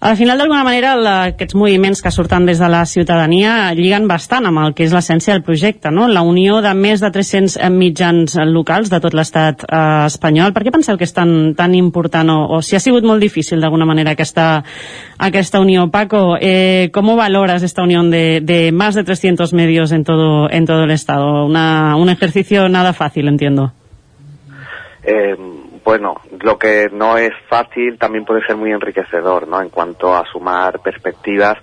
Al 0.00 0.16
final, 0.16 0.38
d'alguna 0.38 0.62
manera, 0.62 0.92
la, 0.94 1.12
aquests 1.32 1.56
moviments 1.58 1.98
que 2.04 2.12
surten 2.14 2.44
des 2.46 2.60
de 2.62 2.68
la 2.70 2.84
ciutadania 2.86 3.72
lliguen 3.74 4.04
bastant 4.06 4.46
amb 4.46 4.60
el 4.62 4.74
que 4.78 4.84
és 4.86 4.92
l'essència 4.94 5.34
del 5.34 5.42
projecte, 5.42 5.90
no? 5.90 6.06
La 6.06 6.22
unió 6.22 6.60
de 6.62 6.70
més 6.78 7.02
de 7.02 7.10
300 7.10 7.56
mitjans 7.74 8.36
locals 8.46 8.92
de 8.92 9.00
tot 9.02 9.16
l'estat 9.18 9.64
eh, 9.66 9.80
espanyol. 10.06 10.54
Per 10.54 10.62
què 10.62 10.70
penseu 10.70 11.00
que 11.00 11.08
és 11.08 11.16
tan, 11.16 11.32
tan 11.58 11.74
important 11.74 12.30
o, 12.30 12.38
o 12.46 12.60
si 12.62 12.78
ha 12.78 12.82
sigut 12.84 13.02
molt 13.02 13.18
difícil 13.26 13.58
d'alguna 13.58 13.88
manera 13.90 14.14
aquesta, 14.14 14.62
aquesta 15.18 15.58
unió? 15.58 15.88
Paco, 15.90 16.36
eh, 16.40 16.90
¿cómo 16.94 17.16
valoras 17.16 17.64
esta 17.64 17.82
unión 17.82 18.12
de, 18.12 18.38
de 18.40 18.70
más 18.70 18.94
de 18.94 19.02
300 19.02 19.52
medios 19.52 19.90
en 19.90 20.04
todo, 20.04 20.48
en 20.48 20.64
todo 20.64 20.84
el 20.84 20.92
Estado? 20.92 21.44
Una, 21.44 21.96
un 21.96 22.08
ejercicio 22.08 22.68
nada 22.68 22.92
fácil, 22.92 23.26
entiendo. 23.26 23.72
Eh, 25.02 25.34
bueno, 25.88 26.16
lo 26.42 26.58
que 26.58 26.90
no 26.92 27.16
es 27.16 27.30
fácil 27.48 27.96
también 27.98 28.26
puede 28.26 28.44
ser 28.46 28.56
muy 28.56 28.70
enriquecedor, 28.70 29.48
¿no? 29.48 29.62
En 29.62 29.70
cuanto 29.70 30.14
a 30.14 30.22
sumar 30.30 30.80
perspectivas, 30.80 31.54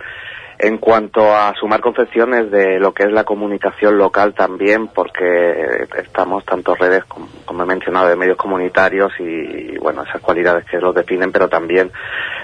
en 0.58 0.78
cuanto 0.78 1.36
a 1.36 1.54
sumar 1.60 1.82
concepciones 1.82 2.50
de 2.50 2.80
lo 2.80 2.94
que 2.94 3.04
es 3.04 3.12
la 3.12 3.24
comunicación 3.24 3.98
local 3.98 4.34
también, 4.34 4.88
porque 4.88 5.86
estamos 5.98 6.46
tanto 6.46 6.76
redes, 6.76 7.04
como, 7.06 7.64
he 7.64 7.66
mencionado, 7.66 8.08
de 8.08 8.16
medios 8.16 8.38
comunitarios 8.38 9.12
y, 9.20 9.78
bueno, 9.78 10.04
esas 10.04 10.22
cualidades 10.22 10.66
que 10.66 10.78
los 10.78 10.96
definen, 10.96 11.32
pero 11.32 11.50
también 11.50 11.92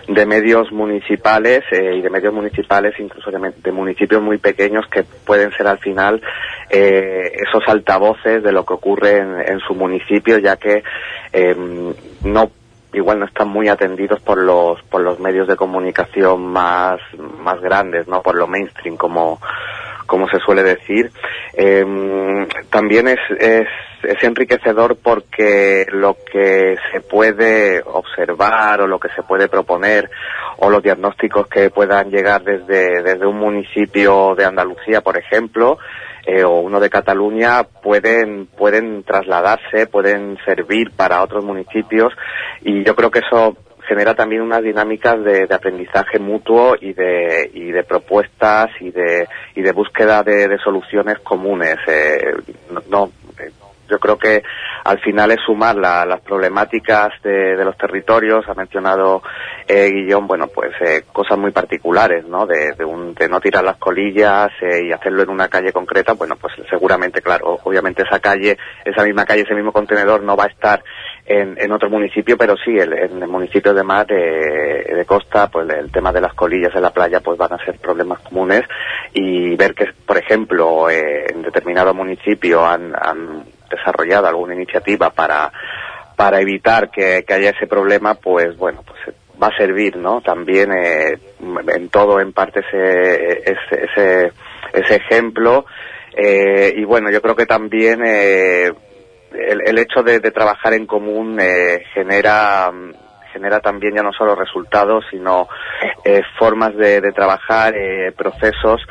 de 0.07 0.25
medios 0.25 0.71
municipales 0.71 1.63
eh, 1.71 1.95
y 1.95 2.01
de 2.01 2.09
medios 2.09 2.33
municipales, 2.33 2.93
incluso 2.99 3.31
de, 3.31 3.53
de, 3.57 3.71
municipios 3.71 4.21
muy 4.21 4.37
pequeños 4.37 4.85
que 4.87 5.03
pueden 5.03 5.51
ser 5.51 5.67
al 5.67 5.79
final 5.79 6.21
eh, 6.69 7.31
esos 7.47 7.63
altavoces 7.67 8.43
de 8.43 8.51
lo 8.51 8.65
que 8.65 8.73
ocurre 8.73 9.17
en, 9.17 9.39
en 9.39 9.59
su 9.59 9.73
municipio, 9.73 10.37
ya 10.37 10.57
que 10.57 10.83
eh, 11.31 11.55
no 12.23 12.51
igual 12.93 13.19
no 13.19 13.25
están 13.25 13.49
muy 13.49 13.67
atendidos 13.69 14.21
por 14.21 14.37
los 14.37 14.81
por 14.83 15.01
los 15.01 15.19
medios 15.19 15.47
de 15.47 15.55
comunicación 15.55 16.45
más 16.47 16.99
más 17.39 17.59
grandes 17.61 18.07
no 18.07 18.21
por 18.21 18.35
lo 18.35 18.47
mainstream 18.47 18.97
como 18.97 19.39
como 20.07 20.27
se 20.27 20.39
suele 20.39 20.61
decir. 20.61 21.09
Eh, 21.53 21.85
también 22.69 23.07
es, 23.07 23.19
es 23.39 23.67
es 24.03 24.23
enriquecedor 24.23 24.97
porque 25.01 25.85
lo 25.91 26.15
que 26.15 26.75
se 26.91 27.01
puede 27.01 27.81
observar 27.85 28.81
o 28.81 28.87
lo 28.87 28.99
que 28.99 29.09
se 29.09 29.23
puede 29.23 29.47
proponer 29.47 30.09
o 30.57 30.69
los 30.69 30.81
diagnósticos 30.83 31.47
que 31.47 31.69
puedan 31.69 32.09
llegar 32.09 32.43
desde, 32.43 33.01
desde 33.01 33.25
un 33.25 33.37
municipio 33.37 34.35
de 34.35 34.45
Andalucía, 34.45 35.01
por 35.01 35.17
ejemplo, 35.17 35.77
eh, 36.25 36.43
o 36.43 36.59
uno 36.59 36.79
de 36.79 36.89
Cataluña 36.89 37.63
pueden 37.63 38.47
pueden 38.47 39.03
trasladarse, 39.03 39.87
pueden 39.87 40.37
servir 40.45 40.91
para 40.95 41.23
otros 41.23 41.43
municipios 41.43 42.13
y 42.61 42.83
yo 42.83 42.95
creo 42.95 43.11
que 43.11 43.19
eso 43.19 43.57
genera 43.87 44.15
también 44.15 44.41
unas 44.41 44.63
dinámicas 44.63 45.21
de, 45.23 45.47
de 45.47 45.55
aprendizaje 45.55 46.17
mutuo 46.17 46.75
y 46.79 46.93
de, 46.93 47.51
y 47.53 47.71
de 47.71 47.83
propuestas 47.83 48.69
y 48.79 48.89
de, 48.91 49.27
y 49.55 49.61
de 49.61 49.71
búsqueda 49.73 50.23
de, 50.23 50.47
de 50.47 50.57
soluciones 50.59 51.19
comunes. 51.19 51.75
Eh, 51.87 52.21
no, 52.89 53.11
yo 53.91 53.99
creo 53.99 54.17
que 54.17 54.41
al 54.85 54.99
final 54.99 55.31
es 55.31 55.39
sumar 55.45 55.75
la, 55.75 56.05
las 56.05 56.21
problemáticas 56.21 57.09
de, 57.23 57.57
de, 57.57 57.65
los 57.65 57.77
territorios. 57.77 58.47
Ha 58.47 58.53
mencionado 58.53 59.21
eh, 59.67 59.91
Guillón, 59.91 60.27
bueno, 60.27 60.47
pues 60.47 60.71
eh, 60.79 61.03
cosas 61.11 61.37
muy 61.37 61.51
particulares, 61.51 62.25
¿no? 62.25 62.45
De, 62.47 62.73
un, 62.85 63.13
de, 63.13 63.27
no 63.27 63.39
tirar 63.41 63.63
las 63.63 63.77
colillas 63.77 64.49
eh, 64.61 64.85
y 64.87 64.91
hacerlo 64.91 65.23
en 65.23 65.29
una 65.29 65.49
calle 65.49 65.73
concreta. 65.73 66.13
Bueno, 66.13 66.35
pues 66.39 66.53
seguramente, 66.69 67.21
claro, 67.21 67.59
obviamente 67.63 68.03
esa 68.03 68.19
calle, 68.19 68.57
esa 68.85 69.03
misma 69.03 69.25
calle, 69.25 69.41
ese 69.41 69.55
mismo 69.55 69.73
contenedor 69.73 70.23
no 70.23 70.35
va 70.35 70.45
a 70.45 70.47
estar 70.47 70.81
en, 71.25 71.55
en 71.59 71.71
otro 71.71 71.89
municipio, 71.89 72.37
pero 72.37 72.55
sí, 72.57 72.71
el, 72.77 72.93
en 72.93 73.21
el 73.21 73.27
municipio 73.27 73.73
de 73.73 73.83
mar, 73.83 74.07
de, 74.07 74.93
de, 74.95 75.05
costa, 75.05 75.49
pues 75.49 75.69
el 75.69 75.91
tema 75.91 76.11
de 76.11 76.21
las 76.21 76.33
colillas 76.33 76.73
en 76.75 76.81
la 76.81 76.91
playa, 76.91 77.19
pues 77.19 77.37
van 77.37 77.53
a 77.53 77.63
ser 77.63 77.77
problemas 77.79 78.19
comunes 78.21 78.63
y 79.13 79.55
ver 79.55 79.73
que, 79.75 79.85
por 80.05 80.17
ejemplo, 80.17 80.89
eh, 80.89 81.25
en 81.29 81.41
determinado 81.41 81.93
municipio 81.93 82.65
han, 82.65 82.93
han 82.95 83.43
desarrollado 83.71 84.27
alguna 84.27 84.55
iniciativa 84.55 85.09
para 85.09 85.51
para 86.15 86.39
evitar 86.39 86.91
que, 86.91 87.23
que, 87.25 87.33
haya 87.33 87.49
ese 87.49 87.65
problema, 87.65 88.13
pues 88.13 88.55
bueno, 88.55 88.83
pues 88.85 89.15
va 89.41 89.47
a 89.47 89.57
servir, 89.57 89.95
¿no? 89.97 90.21
También 90.21 90.71
eh, 90.71 91.17
en 91.39 91.89
todo, 91.89 92.19
en 92.19 92.31
parte 92.31 92.59
ese 92.59 93.41
ese, 93.51 94.31
ese, 94.73 94.95
ejemplo 94.95 95.65
eh, 96.15 96.73
y 96.75 96.83
bueno, 96.83 97.09
yo 97.09 97.21
creo 97.21 97.35
que 97.35 97.47
también 97.47 98.03
eh, 98.05 98.71
el, 99.33 99.61
el, 99.65 99.77
hecho 99.79 100.03
de, 100.03 100.19
de, 100.19 100.31
trabajar 100.31 100.73
en 100.73 100.85
común 100.85 101.39
eh, 101.41 101.85
genera 101.93 102.71
genera 103.31 103.59
también 103.59 103.95
ya 103.95 104.03
no 104.03 104.11
solo 104.11 104.35
resultados, 104.35 105.05
sino 105.09 105.47
eh, 106.03 106.21
formas 106.37 106.75
de, 106.75 107.01
de 107.01 107.11
trabajar, 107.11 107.75
eh, 107.75 108.11
procesos 108.11 108.81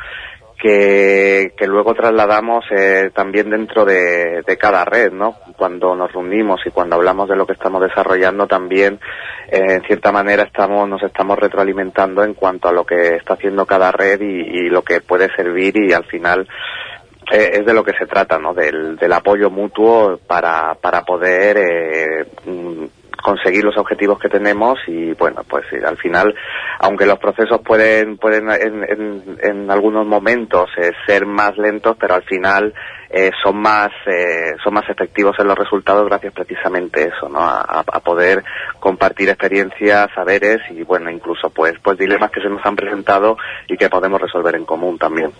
que, 0.61 1.53
que 1.57 1.65
luego 1.65 1.95
trasladamos 1.95 2.63
eh, 2.69 3.09
también 3.15 3.49
dentro 3.49 3.83
de, 3.83 4.43
de, 4.45 4.57
cada 4.57 4.85
red, 4.85 5.11
¿no? 5.11 5.37
Cuando 5.57 5.95
nos 5.95 6.11
reunimos 6.11 6.61
y 6.65 6.69
cuando 6.69 6.97
hablamos 6.97 7.27
de 7.27 7.35
lo 7.35 7.47
que 7.47 7.53
estamos 7.53 7.81
desarrollando 7.81 8.45
también, 8.45 8.99
eh, 9.49 9.59
en 9.67 9.81
cierta 9.81 10.11
manera 10.11 10.43
estamos, 10.43 10.87
nos 10.87 11.01
estamos 11.01 11.39
retroalimentando 11.39 12.23
en 12.23 12.35
cuanto 12.35 12.67
a 12.67 12.73
lo 12.73 12.85
que 12.85 13.15
está 13.15 13.33
haciendo 13.33 13.65
cada 13.65 13.91
red 13.91 14.21
y, 14.21 14.65
y, 14.65 14.69
lo 14.69 14.83
que 14.83 15.01
puede 15.01 15.35
servir 15.35 15.73
y 15.77 15.93
al 15.93 16.05
final 16.05 16.47
eh, 17.31 17.49
es 17.53 17.65
de 17.65 17.73
lo 17.73 17.83
que 17.83 17.97
se 17.97 18.05
trata, 18.05 18.37
¿no? 18.37 18.53
Del, 18.53 18.97
del 18.97 19.13
apoyo 19.13 19.49
mutuo 19.49 20.19
para, 20.27 20.75
para 20.75 21.01
poder 21.01 21.57
eh, 21.57 22.91
conseguir 23.21 23.63
los 23.63 23.77
objetivos 23.77 24.19
que 24.19 24.29
tenemos 24.29 24.79
y 24.87 25.13
bueno 25.13 25.43
pues 25.47 25.65
al 25.85 25.97
final 25.97 26.33
aunque 26.79 27.05
los 27.05 27.19
procesos 27.19 27.61
pueden 27.61 28.17
pueden 28.17 28.49
en, 28.49 28.83
en, 28.83 29.37
en 29.41 29.71
algunos 29.71 30.05
momentos 30.05 30.69
eh, 30.77 30.91
ser 31.05 31.25
más 31.25 31.57
lentos 31.57 31.95
pero 31.99 32.15
al 32.15 32.23
final 32.23 32.73
eh, 33.09 33.31
son 33.43 33.57
más 33.61 33.89
eh, 34.07 34.53
son 34.63 34.73
más 34.73 34.89
efectivos 34.89 35.35
en 35.39 35.47
los 35.47 35.57
resultados 35.57 36.05
gracias 36.05 36.33
precisamente 36.33 37.01
a 37.01 37.05
eso 37.05 37.29
no 37.29 37.39
a, 37.39 37.61
a, 37.61 37.99
poder 37.99 38.43
compartir 38.79 39.29
experiencias 39.29 40.09
saberes 40.15 40.59
y 40.69 40.83
bueno 40.83 41.09
incluso 41.09 41.49
pues 41.49 41.73
pues 41.83 41.97
dilemas 41.97 42.31
que 42.31 42.41
se 42.41 42.49
nos 42.49 42.65
han 42.65 42.75
presentado 42.75 43.37
y 43.67 43.77
que 43.77 43.89
podemos 43.89 44.21
resolver 44.21 44.55
en 44.55 44.65
común 44.65 44.97
también 44.97 45.31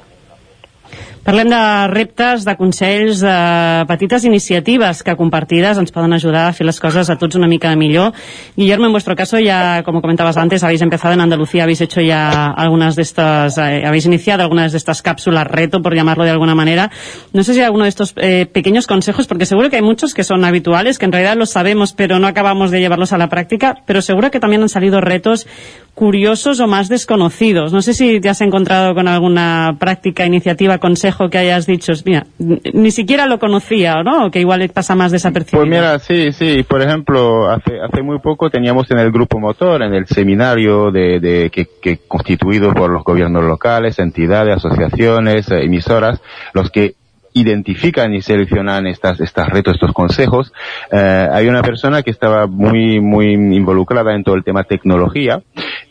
Parlem 1.21 1.49
de 1.49 1.87
reptes, 1.87 2.45
de 2.45 2.55
consells, 2.57 3.19
de 3.21 3.85
petites 3.85 4.23
iniciatives 4.25 5.03
que 5.05 5.13
compartides 5.13 5.77
ens 5.77 5.93
poden 5.93 6.15
ayudar 6.17 6.47
a 6.49 6.53
fer 6.57 6.65
les 6.65 6.79
coses 6.81 7.11
a 7.13 7.15
tots 7.21 7.37
una 7.37 7.45
mica 7.45 7.69
millor. 7.77 8.15
Guillermo, 8.57 8.87
en 8.87 8.91
vuestro 8.91 9.15
caso 9.15 9.37
ya, 9.37 9.83
como 9.85 10.01
comentabas 10.01 10.37
antes, 10.37 10.63
habéis 10.63 10.81
empezado 10.81 11.13
en 11.13 11.21
Andalucía, 11.21 11.61
habéis 11.61 11.81
hecho 11.81 12.01
ya 12.01 12.47
algunas 12.47 12.95
de 12.95 13.03
estas, 13.03 13.59
eh, 13.59 13.83
habéis 13.85 14.07
iniciado 14.07 14.41
algunas 14.41 14.71
de 14.71 14.79
estas 14.79 15.03
cápsulas 15.03 15.45
reto, 15.45 15.83
por 15.83 15.93
llamarlo 15.93 16.23
de 16.23 16.31
alguna 16.31 16.55
manera. 16.55 16.89
No 17.33 17.43
sé 17.43 17.53
si 17.53 17.59
hay 17.59 17.65
alguno 17.65 17.83
de 17.83 17.89
estos 17.89 18.15
eh, 18.17 18.47
pequeños 18.51 18.87
consejos, 18.87 19.27
porque 19.27 19.45
seguro 19.45 19.69
que 19.69 19.75
hay 19.75 19.83
muchos 19.83 20.15
que 20.15 20.23
son 20.23 20.43
habituales, 20.43 20.97
que 20.97 21.05
en 21.05 21.11
realidad 21.11 21.37
los 21.37 21.51
sabemos, 21.51 21.93
pero 21.93 22.17
no 22.17 22.25
acabamos 22.25 22.71
de 22.71 22.79
llevarlos 22.79 23.13
a 23.13 23.19
la 23.19 23.29
práctica, 23.29 23.83
pero 23.85 24.01
seguro 24.01 24.31
que 24.31 24.39
también 24.39 24.63
han 24.63 24.69
salido 24.69 24.99
retos 25.01 25.45
curiosos 25.93 26.59
o 26.59 26.67
más 26.67 26.89
desconocidos. 26.89 27.73
No 27.73 27.81
sé 27.81 27.93
si 27.93 28.19
te 28.21 28.29
has 28.29 28.41
encontrado 28.41 28.95
con 28.95 29.07
alguna 29.07 29.75
práctica, 29.77 30.25
iniciativa, 30.25 30.79
consejo 30.79 31.10
que 31.29 31.37
hayas 31.37 31.65
dicho, 31.65 31.93
mira, 32.05 32.25
ni 32.37 32.91
siquiera 32.91 33.25
lo 33.25 33.39
conocía, 33.39 34.03
¿no? 34.03 34.31
Que 34.31 34.39
igual 34.39 34.69
pasa 34.73 34.95
más 34.95 35.11
desapercibido. 35.11 35.61
Pues 35.61 35.69
mira, 35.69 35.99
sí, 35.99 36.31
sí. 36.31 36.63
Por 36.63 36.81
ejemplo, 36.81 37.49
hace, 37.49 37.79
hace 37.81 38.01
muy 38.01 38.19
poco 38.19 38.49
teníamos 38.49 38.89
en 38.91 38.99
el 38.99 39.11
Grupo 39.11 39.39
Motor, 39.39 39.83
en 39.83 39.93
el 39.93 40.07
seminario 40.07 40.91
de, 40.91 41.19
de 41.19 41.49
que, 41.49 41.67
que 41.81 41.99
constituido 42.07 42.73
por 42.73 42.91
los 42.91 43.03
gobiernos 43.03 43.43
locales, 43.43 43.99
entidades, 43.99 44.57
asociaciones, 44.57 45.49
eh, 45.51 45.63
emisoras, 45.63 46.21
los 46.53 46.69
que 46.69 46.95
identifican 47.33 48.13
y 48.13 48.21
seleccionan 48.21 48.87
estas, 48.87 49.19
estas 49.21 49.49
retos, 49.49 49.75
estos 49.75 49.93
consejos. 49.93 50.51
Eh, 50.91 51.27
hay 51.31 51.47
una 51.47 51.61
persona 51.61 52.03
que 52.03 52.11
estaba 52.11 52.47
muy, 52.47 52.99
muy 52.99 53.33
involucrada 53.33 54.13
en 54.15 54.23
todo 54.23 54.35
el 54.35 54.43
tema 54.43 54.63
tecnología 54.63 55.41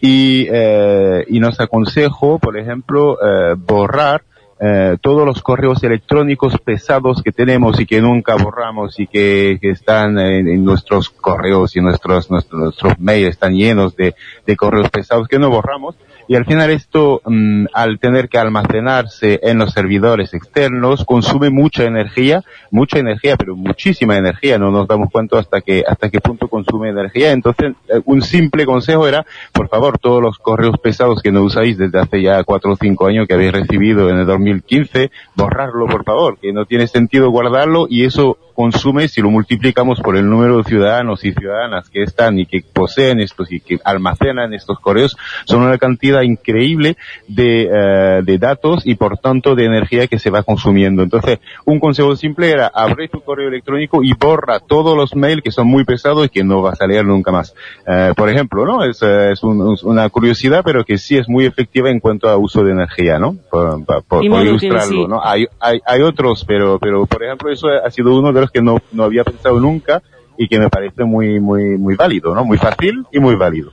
y, 0.00 0.46
eh, 0.50 1.24
y 1.28 1.40
nos 1.40 1.60
aconsejó, 1.60 2.38
por 2.38 2.58
ejemplo, 2.58 3.14
eh, 3.14 3.54
borrar 3.56 4.22
eh, 4.62 4.98
todos 5.00 5.24
los 5.24 5.42
correos 5.42 5.82
electrónicos 5.82 6.58
pesados 6.58 7.22
que 7.22 7.32
tenemos 7.32 7.80
y 7.80 7.86
que 7.86 8.02
nunca 8.02 8.36
borramos 8.36 9.00
y 9.00 9.06
que, 9.06 9.58
que 9.60 9.70
están 9.70 10.18
en, 10.18 10.48
en, 10.48 10.64
nuestros 10.64 11.08
correos 11.08 11.76
y 11.76 11.80
nuestros, 11.80 12.30
nuestros, 12.30 12.60
nuestros 12.60 12.98
mails 12.98 13.30
están 13.30 13.54
llenos 13.54 13.96
de, 13.96 14.14
de 14.44 14.56
correos 14.56 14.90
pesados 14.90 15.28
que 15.28 15.38
no 15.38 15.48
borramos 15.48 15.96
y 16.30 16.36
al 16.36 16.44
final 16.44 16.70
esto, 16.70 17.22
mmm, 17.26 17.64
al 17.72 17.98
tener 17.98 18.28
que 18.28 18.38
almacenarse 18.38 19.40
en 19.42 19.58
los 19.58 19.72
servidores 19.72 20.32
externos, 20.32 21.04
consume 21.04 21.50
mucha 21.50 21.82
energía, 21.82 22.44
mucha 22.70 23.00
energía, 23.00 23.34
pero 23.36 23.56
muchísima 23.56 24.16
energía, 24.16 24.56
no 24.56 24.70
nos 24.70 24.86
damos 24.86 25.10
cuenta 25.10 25.40
hasta 25.40 25.60
que, 25.60 25.82
hasta 25.84 26.08
qué 26.08 26.20
punto 26.20 26.46
consume 26.46 26.90
energía. 26.90 27.32
Entonces, 27.32 27.72
eh, 27.88 28.00
un 28.04 28.22
simple 28.22 28.64
consejo 28.64 29.08
era, 29.08 29.26
por 29.52 29.68
favor, 29.68 29.98
todos 29.98 30.22
los 30.22 30.38
correos 30.38 30.78
pesados 30.80 31.20
que 31.20 31.32
no 31.32 31.42
usáis 31.42 31.76
desde 31.76 31.98
hace 31.98 32.22
ya 32.22 32.44
cuatro 32.44 32.74
o 32.74 32.76
cinco 32.76 33.08
años 33.08 33.26
que 33.26 33.34
habéis 33.34 33.50
recibido 33.50 34.08
en 34.08 34.18
el 34.18 34.26
2015, 34.26 35.10
borrarlo, 35.34 35.88
por 35.88 36.04
favor, 36.04 36.38
que 36.38 36.52
no 36.52 36.64
tiene 36.64 36.86
sentido 36.86 37.30
guardarlo 37.30 37.86
y 37.90 38.04
eso 38.04 38.38
consume, 38.60 39.08
si 39.08 39.22
lo 39.22 39.30
multiplicamos 39.30 40.00
por 40.00 40.18
el 40.18 40.28
número 40.28 40.58
de 40.58 40.64
ciudadanos 40.64 41.24
y 41.24 41.32
ciudadanas 41.32 41.88
que 41.88 42.02
están 42.02 42.38
y 42.38 42.44
que 42.44 42.62
poseen 42.62 43.18
estos 43.18 43.50
y 43.50 43.58
que 43.58 43.78
almacenan 43.82 44.52
estos 44.52 44.78
correos, 44.80 45.16
son 45.46 45.62
una 45.62 45.78
cantidad 45.78 46.19
increíble 46.24 46.96
de, 47.28 47.68
uh, 47.68 48.24
de 48.24 48.38
datos 48.38 48.86
y 48.86 48.94
por 48.94 49.18
tanto 49.18 49.54
de 49.54 49.64
energía 49.64 50.06
que 50.06 50.18
se 50.18 50.30
va 50.30 50.42
consumiendo. 50.42 51.02
Entonces, 51.02 51.38
un 51.64 51.80
consejo 51.80 52.16
simple 52.16 52.50
era 52.50 52.70
abre 52.72 53.08
tu 53.08 53.20
correo 53.20 53.48
electrónico 53.48 54.02
y 54.02 54.12
borra 54.14 54.60
todos 54.60 54.96
los 54.96 55.14
mails 55.14 55.42
que 55.42 55.50
son 55.50 55.66
muy 55.66 55.84
pesados 55.84 56.26
y 56.26 56.28
que 56.28 56.44
no 56.44 56.62
vas 56.62 56.80
a 56.80 56.86
leer 56.86 57.04
nunca 57.04 57.32
más. 57.32 57.54
Uh, 57.86 58.14
por 58.14 58.28
ejemplo, 58.28 58.64
¿no? 58.64 58.84
Es, 58.84 59.02
uh, 59.02 59.30
es 59.32 59.42
un, 59.42 59.76
una 59.84 60.08
curiosidad, 60.08 60.62
pero 60.64 60.84
que 60.84 60.98
sí 60.98 61.16
es 61.16 61.28
muy 61.28 61.46
efectiva 61.46 61.90
en 61.90 62.00
cuanto 62.00 62.28
a 62.28 62.36
uso 62.36 62.62
de 62.62 62.72
energía, 62.72 63.18
¿no? 63.18 63.36
Por, 63.50 63.84
por, 63.84 64.04
por 64.04 64.24
ilustrarlo, 64.24 65.08
¿no? 65.08 65.20
Hay, 65.24 65.46
hay, 65.60 65.80
hay 65.84 66.02
otros, 66.02 66.44
pero, 66.46 66.78
pero 66.78 67.06
por 67.06 67.22
ejemplo, 67.22 67.50
eso 67.50 67.68
ha 67.68 67.90
sido 67.90 68.18
uno 68.18 68.32
de 68.32 68.40
los 68.40 68.50
que 68.50 68.62
no, 68.62 68.78
no 68.92 69.04
había 69.04 69.24
pensado 69.24 69.60
nunca 69.60 70.02
y 70.36 70.48
que 70.48 70.58
me 70.58 70.68
parece 70.68 71.04
muy, 71.04 71.38
muy, 71.40 71.76
muy 71.76 71.96
válido, 71.96 72.34
¿no? 72.34 72.44
Muy 72.44 72.58
fácil 72.58 73.04
y 73.12 73.18
muy 73.18 73.34
válido. 73.34 73.72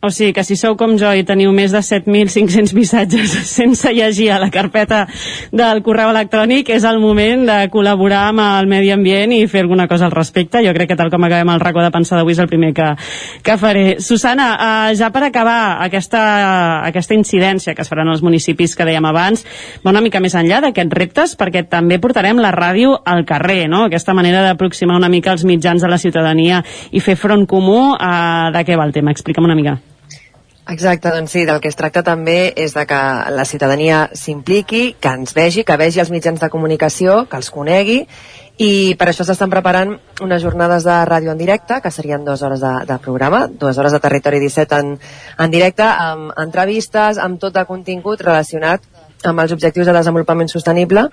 O 0.00 0.08
sigui 0.08 0.32
que 0.32 0.40
si 0.48 0.56
sou 0.56 0.78
com 0.80 0.94
jo 0.96 1.10
i 1.12 1.26
teniu 1.28 1.50
més 1.52 1.74
de 1.76 1.80
7.500 1.84 2.70
missatges 2.72 3.32
sense 3.50 3.90
llegir 3.92 4.30
a 4.32 4.38
la 4.40 4.48
carpeta 4.48 5.02
del 5.52 5.82
correu 5.84 6.08
electrònic, 6.08 6.70
és 6.72 6.86
el 6.88 7.02
moment 7.02 7.42
de 7.44 7.56
col·laborar 7.68 8.22
amb 8.30 8.40
el 8.40 8.70
medi 8.70 8.94
ambient 8.94 9.34
i 9.36 9.42
fer 9.44 9.60
alguna 9.60 9.84
cosa 9.90 10.06
al 10.08 10.14
respecte. 10.16 10.62
Jo 10.64 10.72
crec 10.72 10.88
que 10.94 10.96
tal 10.96 11.12
com 11.12 11.26
acabem 11.28 11.52
el 11.52 11.60
racó 11.60 11.84
de 11.84 11.90
pensar 11.92 12.16
d'avui 12.16 12.32
és 12.32 12.40
el 12.40 12.48
primer 12.48 12.70
que, 12.72 12.86
que 13.44 13.58
faré. 13.60 13.84
Susana, 14.00 14.46
uh, 14.54 14.94
ja 14.96 15.12
per 15.12 15.26
acabar 15.26 15.58
aquesta, 15.84 16.24
aquesta 16.88 17.18
incidència 17.18 17.76
que 17.76 17.84
es 17.84 17.92
faran 17.92 18.08
als 18.08 18.24
municipis 18.24 18.78
que 18.80 18.88
dèiem 18.88 19.04
abans, 19.04 19.44
va 19.84 19.92
una 19.92 20.00
mica 20.00 20.24
més 20.24 20.38
enllà 20.40 20.62
d'aquests 20.64 20.96
reptes, 20.96 21.36
perquè 21.36 21.66
també 21.68 22.00
portarem 22.00 22.40
la 22.40 22.54
ràdio 22.56 22.96
al 23.04 23.26
carrer, 23.28 23.66
no? 23.68 23.84
Aquesta 23.92 24.16
manera 24.16 24.46
d'aproximar 24.48 24.96
una 24.96 25.12
mica 25.12 25.36
els 25.36 25.44
mitjans 25.44 25.84
a 25.84 25.92
la 25.92 26.00
ciutadania 26.00 26.64
i 26.88 27.04
fer 27.04 27.20
front 27.20 27.44
comú. 27.44 27.82
Uh, 28.00 28.48
de 28.56 28.64
què 28.64 28.80
va 28.80 28.88
el 28.88 28.96
tema? 28.96 29.12
Explica'm 29.12 29.44
una 29.44 29.60
mica. 29.60 29.76
Exacte, 30.70 31.10
doncs 31.10 31.32
sí, 31.34 31.40
del 31.48 31.58
que 31.58 31.66
es 31.66 31.74
tracta 31.74 32.04
també 32.06 32.52
és 32.54 32.76
de 32.76 32.84
que 32.86 32.98
la 33.34 33.44
ciutadania 33.48 34.04
s'impliqui, 34.14 34.94
que 35.02 35.10
ens 35.18 35.34
vegi, 35.34 35.64
que 35.66 35.76
vegi 35.80 35.98
els 35.98 36.12
mitjans 36.14 36.38
de 36.38 36.48
comunicació, 36.52 37.24
que 37.26 37.40
els 37.40 37.50
conegui, 37.50 38.04
i 38.60 38.94
per 39.00 39.08
això 39.10 39.26
s'estan 39.26 39.50
preparant 39.50 39.96
unes 40.22 40.44
jornades 40.44 40.86
de 40.86 41.00
ràdio 41.10 41.34
en 41.34 41.42
directe, 41.42 41.80
que 41.82 41.90
serien 41.90 42.22
dues 42.24 42.44
hores 42.46 42.62
de, 42.62 42.72
de 42.86 43.00
programa, 43.02 43.46
dues 43.50 43.82
hores 43.82 43.96
de 43.96 44.02
Territori 44.04 44.38
17 44.38 44.78
en, 44.78 44.94
en 45.42 45.50
directe, 45.50 45.82
amb 45.82 46.38
entrevistes, 46.38 47.18
amb 47.18 47.42
tot 47.42 47.56
de 47.56 47.66
contingut 47.66 48.22
relacionat 48.22 48.86
amb 49.26 49.42
els 49.42 49.58
objectius 49.58 49.90
de 49.90 49.96
desenvolupament 49.96 50.48
sostenible 50.48 51.08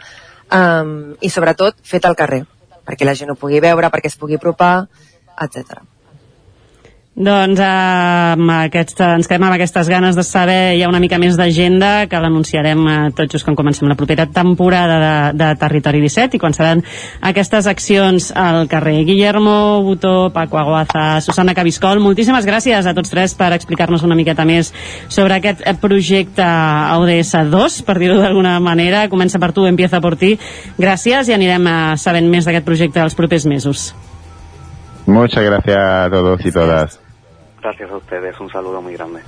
um, 0.54 0.96
i 1.20 1.34
sobretot 1.34 1.82
fet 1.84 2.06
al 2.06 2.20
carrer, 2.20 2.44
perquè 2.86 3.10
la 3.10 3.18
gent 3.18 3.34
ho 3.34 3.40
pugui 3.40 3.64
veure, 3.64 3.90
perquè 3.90 4.14
es 4.14 4.22
pugui 4.22 4.38
apropar, 4.38 4.76
etc. 5.42 5.82
Doncs 7.18 7.58
eh, 7.58 7.68
amb 8.38 8.52
aquesta, 8.54 9.16
ens 9.18 9.26
quedem 9.26 9.48
amb 9.48 9.56
aquestes 9.56 9.88
ganes 9.90 10.14
de 10.14 10.22
saber 10.22 10.76
hi 10.78 10.84
ha 10.86 10.90
una 10.92 11.00
mica 11.02 11.18
més 11.18 11.34
d'agenda 11.34 12.06
que 12.06 12.20
l'anunciarem 12.22 12.84
eh, 12.86 12.98
tot 13.18 13.32
just 13.34 13.48
quan 13.48 13.56
comencem 13.58 13.90
la 13.90 13.96
propera 13.98 14.28
temporada 14.30 15.00
de, 15.02 15.14
de 15.40 15.48
Territori 15.58 16.04
17 16.04 16.38
i 16.38 16.42
quan 16.44 16.54
seran 16.54 16.84
aquestes 17.26 17.66
accions 17.66 18.28
al 18.38 18.68
carrer. 18.70 19.00
Guillermo 19.08 19.82
Butó, 19.82 20.30
Paco 20.36 20.60
Aguaza, 20.62 21.08
Susana 21.26 21.56
Cabiscol, 21.58 22.04
moltíssimes 22.06 22.46
gràcies 22.46 22.86
a 22.86 22.94
tots 22.94 23.10
tres 23.10 23.34
per 23.34 23.50
explicar-nos 23.58 24.06
una 24.06 24.20
miqueta 24.20 24.46
més 24.46 24.70
sobre 25.10 25.40
aquest 25.40 25.66
projecte 25.82 26.46
ODS 27.00 27.34
2, 27.50 27.80
per 27.90 27.98
dir-ho 27.98 28.20
d'alguna 28.22 28.60
manera. 28.62 29.08
Comença 29.10 29.42
per 29.42 29.56
tu, 29.58 29.66
empieza 29.66 30.04
per 30.06 30.14
ti. 30.22 30.36
Gràcies 30.78 31.34
i 31.34 31.38
anirem 31.40 31.66
eh, 31.66 31.76
sabent 31.98 32.30
més 32.30 32.46
d'aquest 32.46 32.70
projecte 32.70 33.02
els 33.02 33.18
propers 33.18 33.50
mesos. 33.50 33.90
Muchas 35.08 35.42
gracias 35.42 35.78
a 35.82 36.10
todos 36.12 36.46
y 36.46 36.52
todas. 36.52 37.07
Gracias 37.62 37.92
a 37.92 37.98
ustedes, 37.98 38.40
un 38.40 38.50
saludo 38.50 38.82
muy 38.82 38.94
grande. 38.94 39.22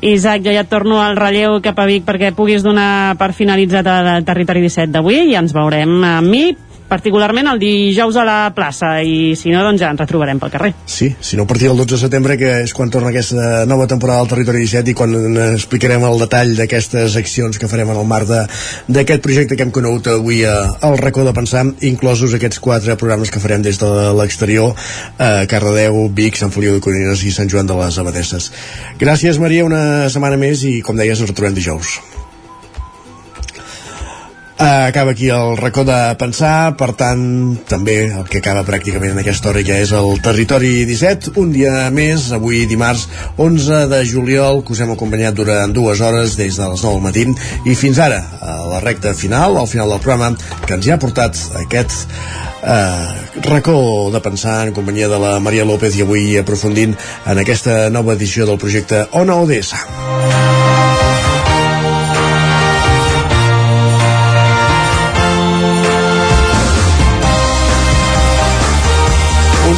Isaac, 0.00 0.42
jo 0.44 0.52
ja 0.54 0.62
et 0.64 0.70
torno 0.70 1.00
al 1.02 1.16
relleu 1.18 1.58
cap 1.60 1.78
a 1.82 1.84
Vic 1.88 2.06
perquè 2.06 2.30
puguis 2.32 2.62
donar 2.64 3.16
per 3.20 3.32
finalitzat 3.36 3.88
el 3.90 4.24
Territori 4.24 4.62
17 4.64 4.94
d'avui 4.94 5.32
i 5.32 5.36
ens 5.36 5.52
veurem 5.52 5.92
amb 6.06 6.30
mi 6.30 6.44
particularment 6.90 7.48
el 7.52 7.60
dijous 7.62 8.18
a 8.18 8.26
la 8.26 8.38
plaça 8.54 8.96
i 9.06 9.36
si 9.38 9.52
no, 9.54 9.62
doncs 9.64 9.80
ja 9.82 9.92
ens 9.94 10.02
retrobarem 10.02 10.40
pel 10.42 10.52
carrer. 10.52 10.72
Sí, 10.84 11.12
si 11.20 11.38
no 11.38 11.46
a 11.46 11.50
partir 11.50 11.70
del 11.70 11.78
12 11.78 11.94
de 11.94 12.00
setembre 12.02 12.36
que 12.40 12.52
és 12.64 12.74
quan 12.76 12.90
torna 12.90 13.12
aquesta 13.12 13.64
nova 13.70 13.86
temporada 13.90 14.24
del 14.24 14.32
Territori 14.34 14.64
17 14.66 14.92
i 14.92 14.96
quan 14.98 15.14
explicarem 15.46 16.04
el 16.08 16.20
detall 16.24 16.54
d'aquestes 16.58 17.16
accions 17.20 17.60
que 17.60 17.70
farem 17.70 17.94
en 17.94 18.02
el 18.02 18.08
marc 18.10 18.30
d'aquest 18.90 19.22
projecte 19.24 19.56
que 19.56 19.66
hem 19.66 19.74
conegut 19.74 20.10
avui 20.12 20.44
a, 20.44 20.56
al 20.86 20.98
racó 21.00 21.24
de 21.26 21.34
pensar, 21.36 21.64
inclosos 21.86 22.34
aquests 22.36 22.60
quatre 22.62 22.96
programes 23.00 23.30
que 23.30 23.42
farem 23.42 23.62
des 23.64 23.80
de 23.80 23.90
l'exterior 24.18 24.74
a 25.18 25.46
Cardedeu, 25.50 26.08
Vic, 26.14 26.38
Sant 26.40 26.54
Feliu 26.54 26.76
de 26.76 26.84
Codines 26.84 27.24
i 27.24 27.34
Sant 27.34 27.50
Joan 27.50 27.70
de 27.70 27.78
les 27.80 27.98
Abadesses. 28.02 28.50
Gràcies 29.00 29.40
Maria, 29.42 29.66
una 29.68 30.08
setmana 30.12 30.40
més 30.40 30.66
i 30.66 30.80
com 30.84 30.98
deies 30.98 31.20
ens 31.20 31.30
retrobem 31.32 31.56
dijous. 31.56 32.00
Acaba 34.60 35.12
aquí 35.12 35.28
el 35.28 35.56
racó 35.56 35.84
de 35.84 36.14
pensar, 36.20 36.76
per 36.76 36.92
tant, 36.98 37.22
també 37.68 37.94
el 38.12 38.26
que 38.28 38.40
acaba 38.42 38.64
pràcticament 38.66 39.14
en 39.14 39.20
aquesta 39.22 39.48
hora 39.50 39.62
ja 39.64 39.78
és 39.80 39.92
el 39.96 40.20
Territori 40.20 40.84
17, 40.88 41.32
un 41.40 41.52
dia 41.54 41.86
més, 41.94 42.28
avui 42.36 42.66
dimarts 42.68 43.06
11 43.40 43.86
de 43.92 44.02
juliol, 44.04 44.60
que 44.64 44.74
us 44.76 44.82
hem 44.84 44.92
acompanyat 44.92 45.38
durant 45.38 45.72
dues 45.72 46.02
hores 46.04 46.36
des 46.36 46.60
de 46.60 46.68
les 46.72 46.84
9 46.84 46.98
del 46.98 47.06
matí 47.06 47.24
i 47.70 47.76
fins 47.78 48.02
ara, 48.04 48.20
a 48.40 48.58
la 48.74 48.82
recta 48.84 49.14
final, 49.16 49.56
al 49.56 49.70
final 49.70 49.88
del 49.94 50.04
programa, 50.04 50.34
que 50.66 50.76
ens 50.76 50.86
hi 50.86 50.92
ha 50.92 51.00
portat 51.00 51.40
aquest 51.62 52.04
eh, 52.62 53.40
racó 53.48 54.10
de 54.12 54.20
pensar 54.20 54.66
en 54.68 54.74
companyia 54.74 55.08
de 55.08 55.18
la 55.18 55.38
Maria 55.40 55.64
López 55.64 55.96
i 55.96 56.04
avui 56.04 56.36
aprofundint 56.36 56.96
en 57.24 57.40
aquesta 57.40 57.88
nova 57.88 58.18
edició 58.18 58.46
del 58.46 58.60
projecte 58.60 59.06
Ona 59.12 59.40
ODS. 59.40 59.74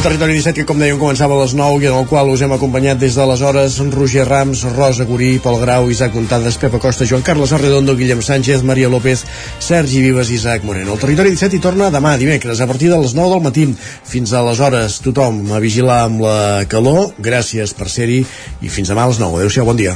Territori 0.03 0.33
17 0.35 0.57
que 0.59 0.67
com 0.67 0.81
dèiem 0.81 0.97
començava 0.99 1.31
a 1.37 1.45
les 1.45 1.53
9 1.55 1.85
i 1.85 1.87
en 1.87 1.93
el 1.95 2.07
qual 2.09 2.27
us 2.27 2.41
hem 2.43 2.51
acompanyat 2.51 2.99
des 2.99 3.15
de 3.15 3.23
les 3.29 3.39
hores 3.39 3.77
Roger 3.93 4.25
Rams, 4.27 4.65
Rosa 4.75 5.05
Gurí, 5.07 5.37
Pol 5.39 5.61
Grau, 5.61 5.87
Isaac 5.87 6.17
Montades, 6.17 6.57
Pepa 6.59 6.81
Costa, 6.83 7.07
Joan 7.07 7.23
Carles 7.23 7.53
Arredondo, 7.55 7.95
Guillem 7.95 8.19
Sánchez, 8.19 8.67
Maria 8.67 8.91
López, 8.91 9.23
Sergi 9.63 10.03
Vives 10.03 10.27
i 10.27 10.35
Isaac 10.35 10.67
Moreno. 10.67 10.97
El 10.97 10.99
Territori 11.05 11.31
17 11.31 11.55
hi 11.55 11.63
torna 11.63 11.87
demà, 11.87 12.17
dimecres, 12.19 12.59
a 12.59 12.67
partir 12.67 12.91
de 12.91 12.99
les 12.99 13.15
9 13.15 13.37
del 13.37 13.47
matí. 13.47 13.69
Fins 14.03 14.35
a 14.35 14.43
les 14.43 14.59
hores, 14.59 14.99
tothom 15.07 15.45
a 15.55 15.63
vigilar 15.63 16.03
amb 16.09 16.27
la 16.27 16.37
calor. 16.67 17.13
Gràcies 17.23 17.71
per 17.71 17.87
ser-hi 17.87 18.25
i 18.59 18.67
fins 18.67 18.91
demà 18.91 19.07
a 19.07 19.13
les 19.13 19.23
9. 19.23 19.39
Adéu-siau, 19.39 19.71
bon 19.71 19.79
dia. 19.79 19.95